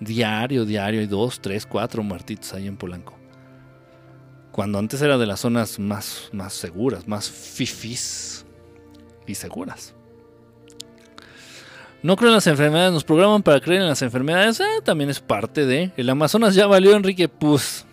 Diario, 0.00 0.64
diario, 0.64 1.00
hay 1.00 1.06
dos, 1.06 1.40
tres, 1.40 1.66
cuatro 1.66 2.02
muertitos 2.02 2.54
ahí 2.54 2.66
en 2.66 2.76
Polanco. 2.76 3.14
Cuando 4.52 4.78
antes 4.78 5.02
era 5.02 5.18
de 5.18 5.26
las 5.26 5.40
zonas 5.40 5.78
más, 5.78 6.30
más 6.32 6.52
seguras, 6.52 7.06
más 7.06 7.30
fifis 7.30 8.44
y 9.26 9.34
seguras. 9.34 9.94
No 12.02 12.16
creo 12.16 12.30
en 12.30 12.36
las 12.36 12.46
enfermedades, 12.46 12.92
nos 12.92 13.04
programan 13.04 13.42
para 13.42 13.60
creer 13.60 13.82
en 13.82 13.88
las 13.88 14.00
enfermedades. 14.02 14.60
Eh, 14.60 14.64
también 14.84 15.10
es 15.10 15.20
parte 15.20 15.66
de. 15.66 15.92
El 15.96 16.08
Amazonas 16.08 16.54
ya 16.54 16.66
valió, 16.66 16.96
Enrique. 16.96 17.28
Pues. 17.28 17.84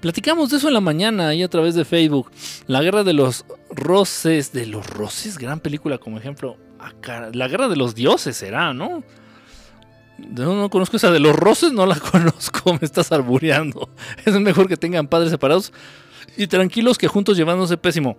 Platicamos 0.00 0.50
de 0.50 0.58
eso 0.58 0.68
en 0.68 0.74
la 0.74 0.80
mañana 0.80 1.28
ahí 1.28 1.42
a 1.42 1.48
través 1.48 1.74
de 1.74 1.84
Facebook. 1.84 2.30
La 2.66 2.82
guerra 2.82 3.02
de 3.02 3.12
los 3.12 3.44
Roces, 3.70 4.52
de 4.52 4.66
los 4.66 4.86
Roces, 4.86 5.38
gran 5.38 5.60
película 5.60 5.98
como 5.98 6.18
ejemplo. 6.18 6.56
Acá, 6.78 7.30
la 7.32 7.48
guerra 7.48 7.68
de 7.68 7.76
los 7.76 7.94
dioses 7.94 8.36
será, 8.36 8.72
¿no? 8.72 9.02
No, 10.18 10.54
no 10.54 10.70
conozco 10.70 10.96
esa 10.96 11.10
de 11.10 11.20
los 11.20 11.36
Roces, 11.36 11.72
no 11.72 11.84
la 11.86 11.98
conozco, 12.12 12.72
me 12.72 12.80
estás 12.82 13.12
arbureando. 13.12 13.90
Es 14.24 14.34
mejor 14.40 14.68
que 14.68 14.76
tengan 14.76 15.08
padres 15.08 15.30
separados 15.30 15.72
y 16.36 16.46
tranquilos 16.46 16.98
que 16.98 17.08
juntos 17.08 17.36
llevándose 17.36 17.76
pésimo. 17.76 18.16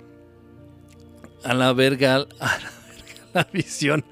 A 1.43 1.53
la 1.53 1.73
verga, 1.73 2.15
a 2.15 2.17
la 2.17 2.27
verga, 2.39 3.27
la 3.33 3.47
visión. 3.51 4.03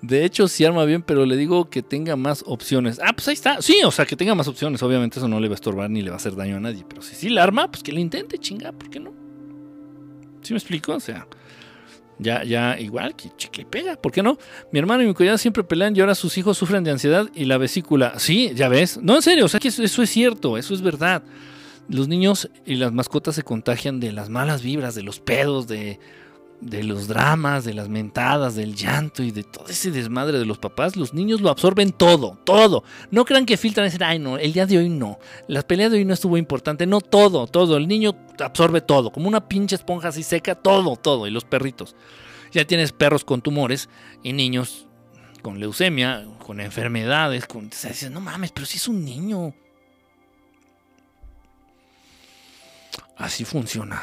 De 0.00 0.24
hecho, 0.24 0.46
sí 0.46 0.64
arma 0.64 0.84
bien, 0.84 1.02
pero 1.02 1.26
le 1.26 1.36
digo 1.36 1.68
que 1.68 1.82
tenga 1.82 2.14
más 2.14 2.44
opciones. 2.46 3.00
Ah, 3.02 3.12
pues 3.12 3.26
ahí 3.28 3.34
está. 3.34 3.60
Sí, 3.60 3.80
o 3.84 3.90
sea, 3.90 4.06
que 4.06 4.14
tenga 4.14 4.34
más 4.34 4.46
opciones. 4.46 4.82
Obviamente 4.82 5.18
eso 5.18 5.26
no 5.26 5.40
le 5.40 5.48
va 5.48 5.54
a 5.54 5.56
estorbar 5.56 5.90
ni 5.90 6.02
le 6.02 6.10
va 6.10 6.14
a 6.14 6.18
hacer 6.18 6.36
daño 6.36 6.56
a 6.56 6.60
nadie. 6.60 6.84
Pero 6.88 7.02
si 7.02 7.16
sí 7.16 7.28
la 7.28 7.42
arma, 7.42 7.68
pues 7.70 7.82
que 7.82 7.92
le 7.92 8.00
intente, 8.00 8.38
chinga, 8.38 8.70
¿por 8.72 8.90
qué 8.90 9.00
no? 9.00 9.12
¿Sí 10.42 10.52
me 10.52 10.58
explico? 10.58 10.94
O 10.94 11.00
sea, 11.00 11.26
ya, 12.20 12.44
ya, 12.44 12.78
igual 12.78 13.16
que 13.16 13.30
chicle 13.36 13.64
pega, 13.64 13.96
¿por 13.96 14.12
qué 14.12 14.22
no? 14.22 14.38
Mi 14.72 14.78
hermano 14.78 15.02
y 15.02 15.06
mi 15.06 15.14
cuñada 15.14 15.36
siempre 15.36 15.64
pelean 15.64 15.96
y 15.96 16.00
ahora 16.00 16.14
sus 16.14 16.38
hijos 16.38 16.56
sufren 16.56 16.84
de 16.84 16.92
ansiedad 16.92 17.28
y 17.34 17.46
la 17.46 17.58
vesícula. 17.58 18.18
Sí, 18.18 18.52
ya 18.54 18.68
ves. 18.68 19.00
No, 19.02 19.16
en 19.16 19.22
serio, 19.22 19.46
o 19.46 19.48
sea, 19.48 19.58
que 19.58 19.68
eso, 19.68 19.82
eso 19.82 20.02
es 20.02 20.10
cierto, 20.10 20.56
eso 20.58 20.74
es 20.74 20.80
verdad. 20.80 21.24
Los 21.88 22.06
niños 22.06 22.50
y 22.64 22.76
las 22.76 22.92
mascotas 22.92 23.34
se 23.34 23.42
contagian 23.42 23.98
de 23.98 24.12
las 24.12 24.28
malas 24.28 24.62
vibras, 24.62 24.94
de 24.94 25.02
los 25.02 25.18
pedos, 25.20 25.66
de, 25.66 25.98
de 26.60 26.82
los 26.82 27.06
dramas, 27.06 27.64
de 27.64 27.74
las 27.74 27.88
mentadas, 27.88 28.54
del 28.56 28.74
llanto 28.74 29.22
y 29.22 29.30
de 29.30 29.44
todo 29.44 29.68
ese 29.68 29.90
desmadre 29.90 30.38
de 30.38 30.44
los 30.44 30.58
papás, 30.58 30.96
los 30.96 31.14
niños 31.14 31.40
lo 31.40 31.50
absorben 31.50 31.92
todo, 31.92 32.38
todo. 32.44 32.84
No 33.10 33.24
crean 33.24 33.46
que 33.46 33.56
filtran 33.56 33.86
y 33.86 33.90
dicen, 33.90 34.02
ay 34.02 34.18
no, 34.18 34.38
el 34.38 34.52
día 34.52 34.66
de 34.66 34.78
hoy 34.78 34.88
no, 34.88 35.18
la 35.46 35.62
pelea 35.62 35.88
de 35.88 35.98
hoy 35.98 36.04
no 36.04 36.14
estuvo 36.14 36.36
importante, 36.36 36.86
no 36.86 37.00
todo, 37.00 37.46
todo. 37.46 37.76
El 37.76 37.86
niño 37.86 38.16
absorbe 38.38 38.80
todo, 38.80 39.10
como 39.12 39.28
una 39.28 39.48
pinche 39.48 39.76
esponja 39.76 40.08
así 40.08 40.22
seca, 40.22 40.54
todo, 40.54 40.96
todo. 40.96 41.26
Y 41.26 41.30
los 41.30 41.44
perritos. 41.44 41.94
Ya 42.52 42.64
tienes 42.64 42.92
perros 42.92 43.24
con 43.24 43.42
tumores 43.42 43.88
y 44.22 44.32
niños 44.32 44.86
con 45.42 45.60
leucemia, 45.60 46.26
con 46.44 46.60
enfermedades, 46.60 47.46
con... 47.46 47.70
Dices, 47.70 48.10
no 48.10 48.20
mames, 48.20 48.52
pero 48.52 48.66
si 48.66 48.78
es 48.78 48.88
un 48.88 49.04
niño. 49.04 49.54
Así 53.16 53.44
funciona. 53.44 54.02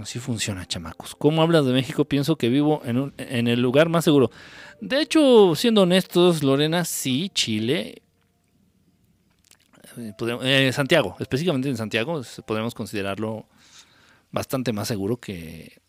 Así 0.00 0.18
funciona, 0.18 0.66
chamacos. 0.66 1.14
¿Cómo 1.14 1.42
hablas 1.42 1.66
de 1.66 1.72
México? 1.72 2.04
Pienso 2.04 2.36
que 2.36 2.48
vivo 2.48 2.80
en, 2.84 2.98
un- 2.98 3.14
en 3.18 3.48
el 3.48 3.60
lugar 3.60 3.88
más 3.88 4.04
seguro. 4.04 4.30
De 4.80 5.00
hecho, 5.00 5.54
siendo 5.54 5.82
honestos, 5.82 6.42
Lorena, 6.42 6.84
sí, 6.84 7.30
Chile. 7.34 8.02
eh, 9.96 10.12
eh, 10.42 10.72
Santiago, 10.72 11.16
específicamente 11.18 11.68
en 11.68 11.76
Santiago, 11.76 12.22
podemos 12.46 12.74
considerarlo 12.74 13.46
bastante 14.30 14.72
más 14.72 14.88
seguro 14.88 15.16
que. 15.16 15.80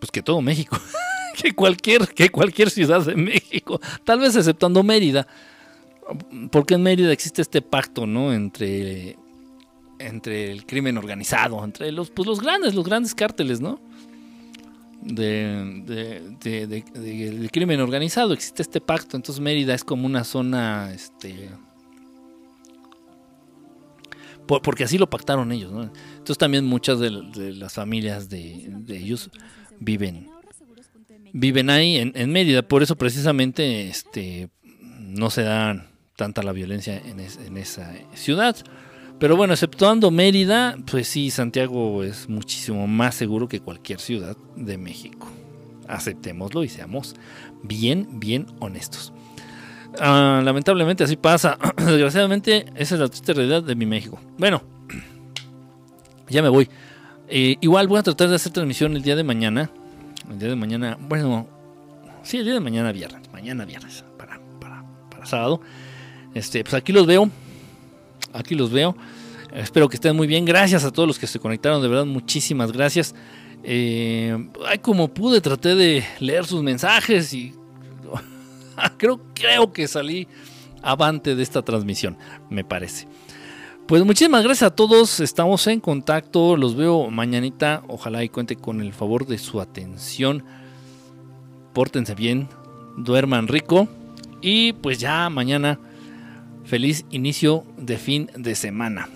Pues 0.00 0.10
que 0.10 0.22
todo 0.22 0.40
México. 0.40 0.78
que, 1.36 1.52
cualquier, 1.54 2.08
que 2.08 2.30
cualquier 2.30 2.70
ciudad 2.70 3.04
de 3.04 3.14
México. 3.16 3.80
Tal 4.04 4.20
vez 4.20 4.34
exceptando 4.36 4.82
Mérida. 4.82 5.26
Porque 6.50 6.74
en 6.74 6.82
Mérida 6.82 7.12
existe 7.12 7.42
este 7.42 7.62
pacto, 7.62 8.06
¿no? 8.06 8.32
Entre 8.32 9.16
entre 9.98 10.50
el 10.52 10.66
crimen 10.66 10.98
organizado, 10.98 11.64
entre 11.64 11.90
los, 11.92 12.10
pues 12.10 12.26
los 12.26 12.40
grandes, 12.40 12.74
los 12.74 12.84
grandes 12.84 13.14
cárteles, 13.14 13.60
¿no? 13.60 13.80
De, 15.02 15.84
crimen 17.52 17.80
organizado, 17.80 18.32
existe 18.32 18.62
este 18.62 18.80
pacto, 18.80 19.16
entonces 19.16 19.40
Mérida 19.40 19.74
es 19.74 19.84
como 19.84 20.06
una 20.06 20.24
zona, 20.24 20.92
este... 20.92 21.48
por- 24.46 24.62
porque 24.62 24.84
así 24.84 24.98
lo 24.98 25.08
pactaron 25.08 25.52
ellos, 25.52 25.72
¿no? 25.72 25.82
Entonces 25.82 26.38
también 26.38 26.64
muchas 26.64 26.98
de, 26.98 27.10
las 27.10 27.74
familias 27.74 28.28
de, 28.28 28.68
ellos 28.88 29.30
viven, 29.78 30.28
viven 31.32 31.70
ahí 31.70 31.98
en, 31.98 32.12
en 32.16 32.32
Mérida, 32.32 32.62
por 32.62 32.82
eso 32.82 32.96
precisamente 32.96 33.88
este, 33.88 34.48
no 34.98 35.30
se 35.30 35.42
da 35.42 35.88
tanta 36.16 36.42
la 36.42 36.52
violencia 36.52 36.96
en 36.98 37.56
esa 37.56 37.92
ciudad. 38.14 38.56
Pero 39.18 39.34
bueno, 39.36 39.54
exceptuando 39.54 40.10
Mérida, 40.10 40.76
pues 40.90 41.08
sí, 41.08 41.30
Santiago 41.30 42.04
es 42.04 42.28
muchísimo 42.28 42.86
más 42.86 43.14
seguro 43.14 43.48
que 43.48 43.60
cualquier 43.60 43.98
ciudad 43.98 44.36
de 44.56 44.76
México. 44.76 45.28
Aceptémoslo 45.88 46.64
y 46.64 46.68
seamos 46.68 47.14
bien, 47.62 48.20
bien 48.20 48.46
honestos. 48.60 49.14
Ah, 49.98 50.42
lamentablemente 50.44 51.04
así 51.04 51.16
pasa. 51.16 51.56
Desgraciadamente, 51.78 52.66
esa 52.74 52.96
es 52.96 53.00
la 53.00 53.08
triste 53.08 53.32
realidad 53.32 53.62
de 53.62 53.74
mi 53.74 53.86
México. 53.86 54.20
Bueno, 54.36 54.62
ya 56.28 56.42
me 56.42 56.50
voy. 56.50 56.68
Eh, 57.28 57.56
igual 57.62 57.88
voy 57.88 57.98
a 57.98 58.02
tratar 58.02 58.28
de 58.28 58.34
hacer 58.34 58.52
transmisión 58.52 58.96
el 58.96 59.02
día 59.02 59.16
de 59.16 59.24
mañana. 59.24 59.70
El 60.30 60.38
día 60.38 60.48
de 60.50 60.56
mañana, 60.56 60.98
bueno, 61.00 61.46
sí, 62.22 62.36
el 62.36 62.44
día 62.44 62.54
de 62.54 62.60
mañana 62.60 62.92
viernes. 62.92 63.22
Mañana 63.32 63.64
viernes, 63.64 64.04
para, 64.18 64.40
para, 64.60 64.84
para 65.10 65.24
sábado. 65.24 65.62
Este, 66.34 66.62
pues 66.64 66.74
aquí 66.74 66.92
los 66.92 67.06
veo. 67.06 67.30
Aquí 68.32 68.54
los 68.54 68.70
veo. 68.70 68.96
Espero 69.54 69.88
que 69.88 69.96
estén 69.96 70.16
muy 70.16 70.26
bien. 70.26 70.44
Gracias 70.44 70.84
a 70.84 70.92
todos 70.92 71.06
los 71.06 71.18
que 71.18 71.26
se 71.26 71.38
conectaron. 71.38 71.80
De 71.80 71.88
verdad, 71.88 72.04
muchísimas 72.06 72.72
gracias. 72.72 73.14
Eh, 73.62 74.36
ay, 74.66 74.78
como 74.78 75.08
pude, 75.08 75.40
traté 75.40 75.74
de 75.74 76.04
leer 76.20 76.44
sus 76.44 76.62
mensajes 76.62 77.32
y 77.32 77.54
creo, 78.96 79.20
creo 79.34 79.72
que 79.72 79.88
salí 79.88 80.28
avante 80.82 81.34
de 81.34 81.42
esta 81.42 81.62
transmisión, 81.62 82.16
me 82.48 82.62
parece. 82.64 83.08
Pues 83.86 84.04
muchísimas 84.04 84.42
gracias 84.42 84.70
a 84.70 84.74
todos. 84.74 85.20
Estamos 85.20 85.64
en 85.68 85.78
contacto. 85.78 86.56
Los 86.56 86.74
veo 86.74 87.08
mañanita. 87.08 87.84
Ojalá 87.86 88.24
y 88.24 88.28
cuente 88.28 88.56
con 88.56 88.80
el 88.80 88.92
favor 88.92 89.26
de 89.26 89.38
su 89.38 89.60
atención. 89.60 90.44
Pórtense 91.72 92.16
bien. 92.16 92.48
Duerman 92.96 93.46
rico. 93.46 93.88
Y 94.40 94.72
pues 94.72 94.98
ya 94.98 95.30
mañana 95.30 95.78
feliz 96.66 97.04
inicio 97.10 97.64
de 97.76 97.96
fin 97.96 98.30
de 98.36 98.54
semana. 98.54 99.08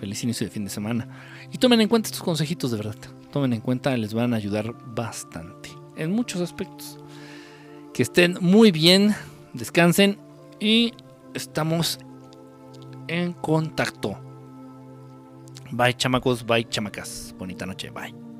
Feliz 0.00 0.22
inicio 0.22 0.46
de 0.46 0.50
fin 0.50 0.64
de 0.64 0.70
semana. 0.70 1.08
Y 1.52 1.58
tomen 1.58 1.80
en 1.80 1.88
cuenta 1.88 2.08
estos 2.08 2.22
consejitos 2.22 2.70
de 2.70 2.76
verdad. 2.76 2.96
Tomen 3.32 3.52
en 3.52 3.60
cuenta, 3.60 3.96
les 3.96 4.14
van 4.14 4.34
a 4.34 4.36
ayudar 4.36 4.74
bastante. 4.94 5.70
En 5.96 6.12
muchos 6.12 6.40
aspectos. 6.40 6.98
Que 7.92 8.02
estén 8.02 8.38
muy 8.40 8.70
bien, 8.70 9.14
descansen 9.52 10.18
y 10.60 10.92
estamos 11.34 11.98
en 13.08 13.32
contacto. 13.32 14.18
Bye 15.70 15.94
chamacos, 15.94 16.44
bye 16.44 16.68
chamacas. 16.68 17.34
Bonita 17.38 17.66
noche, 17.66 17.90
bye. 17.90 18.31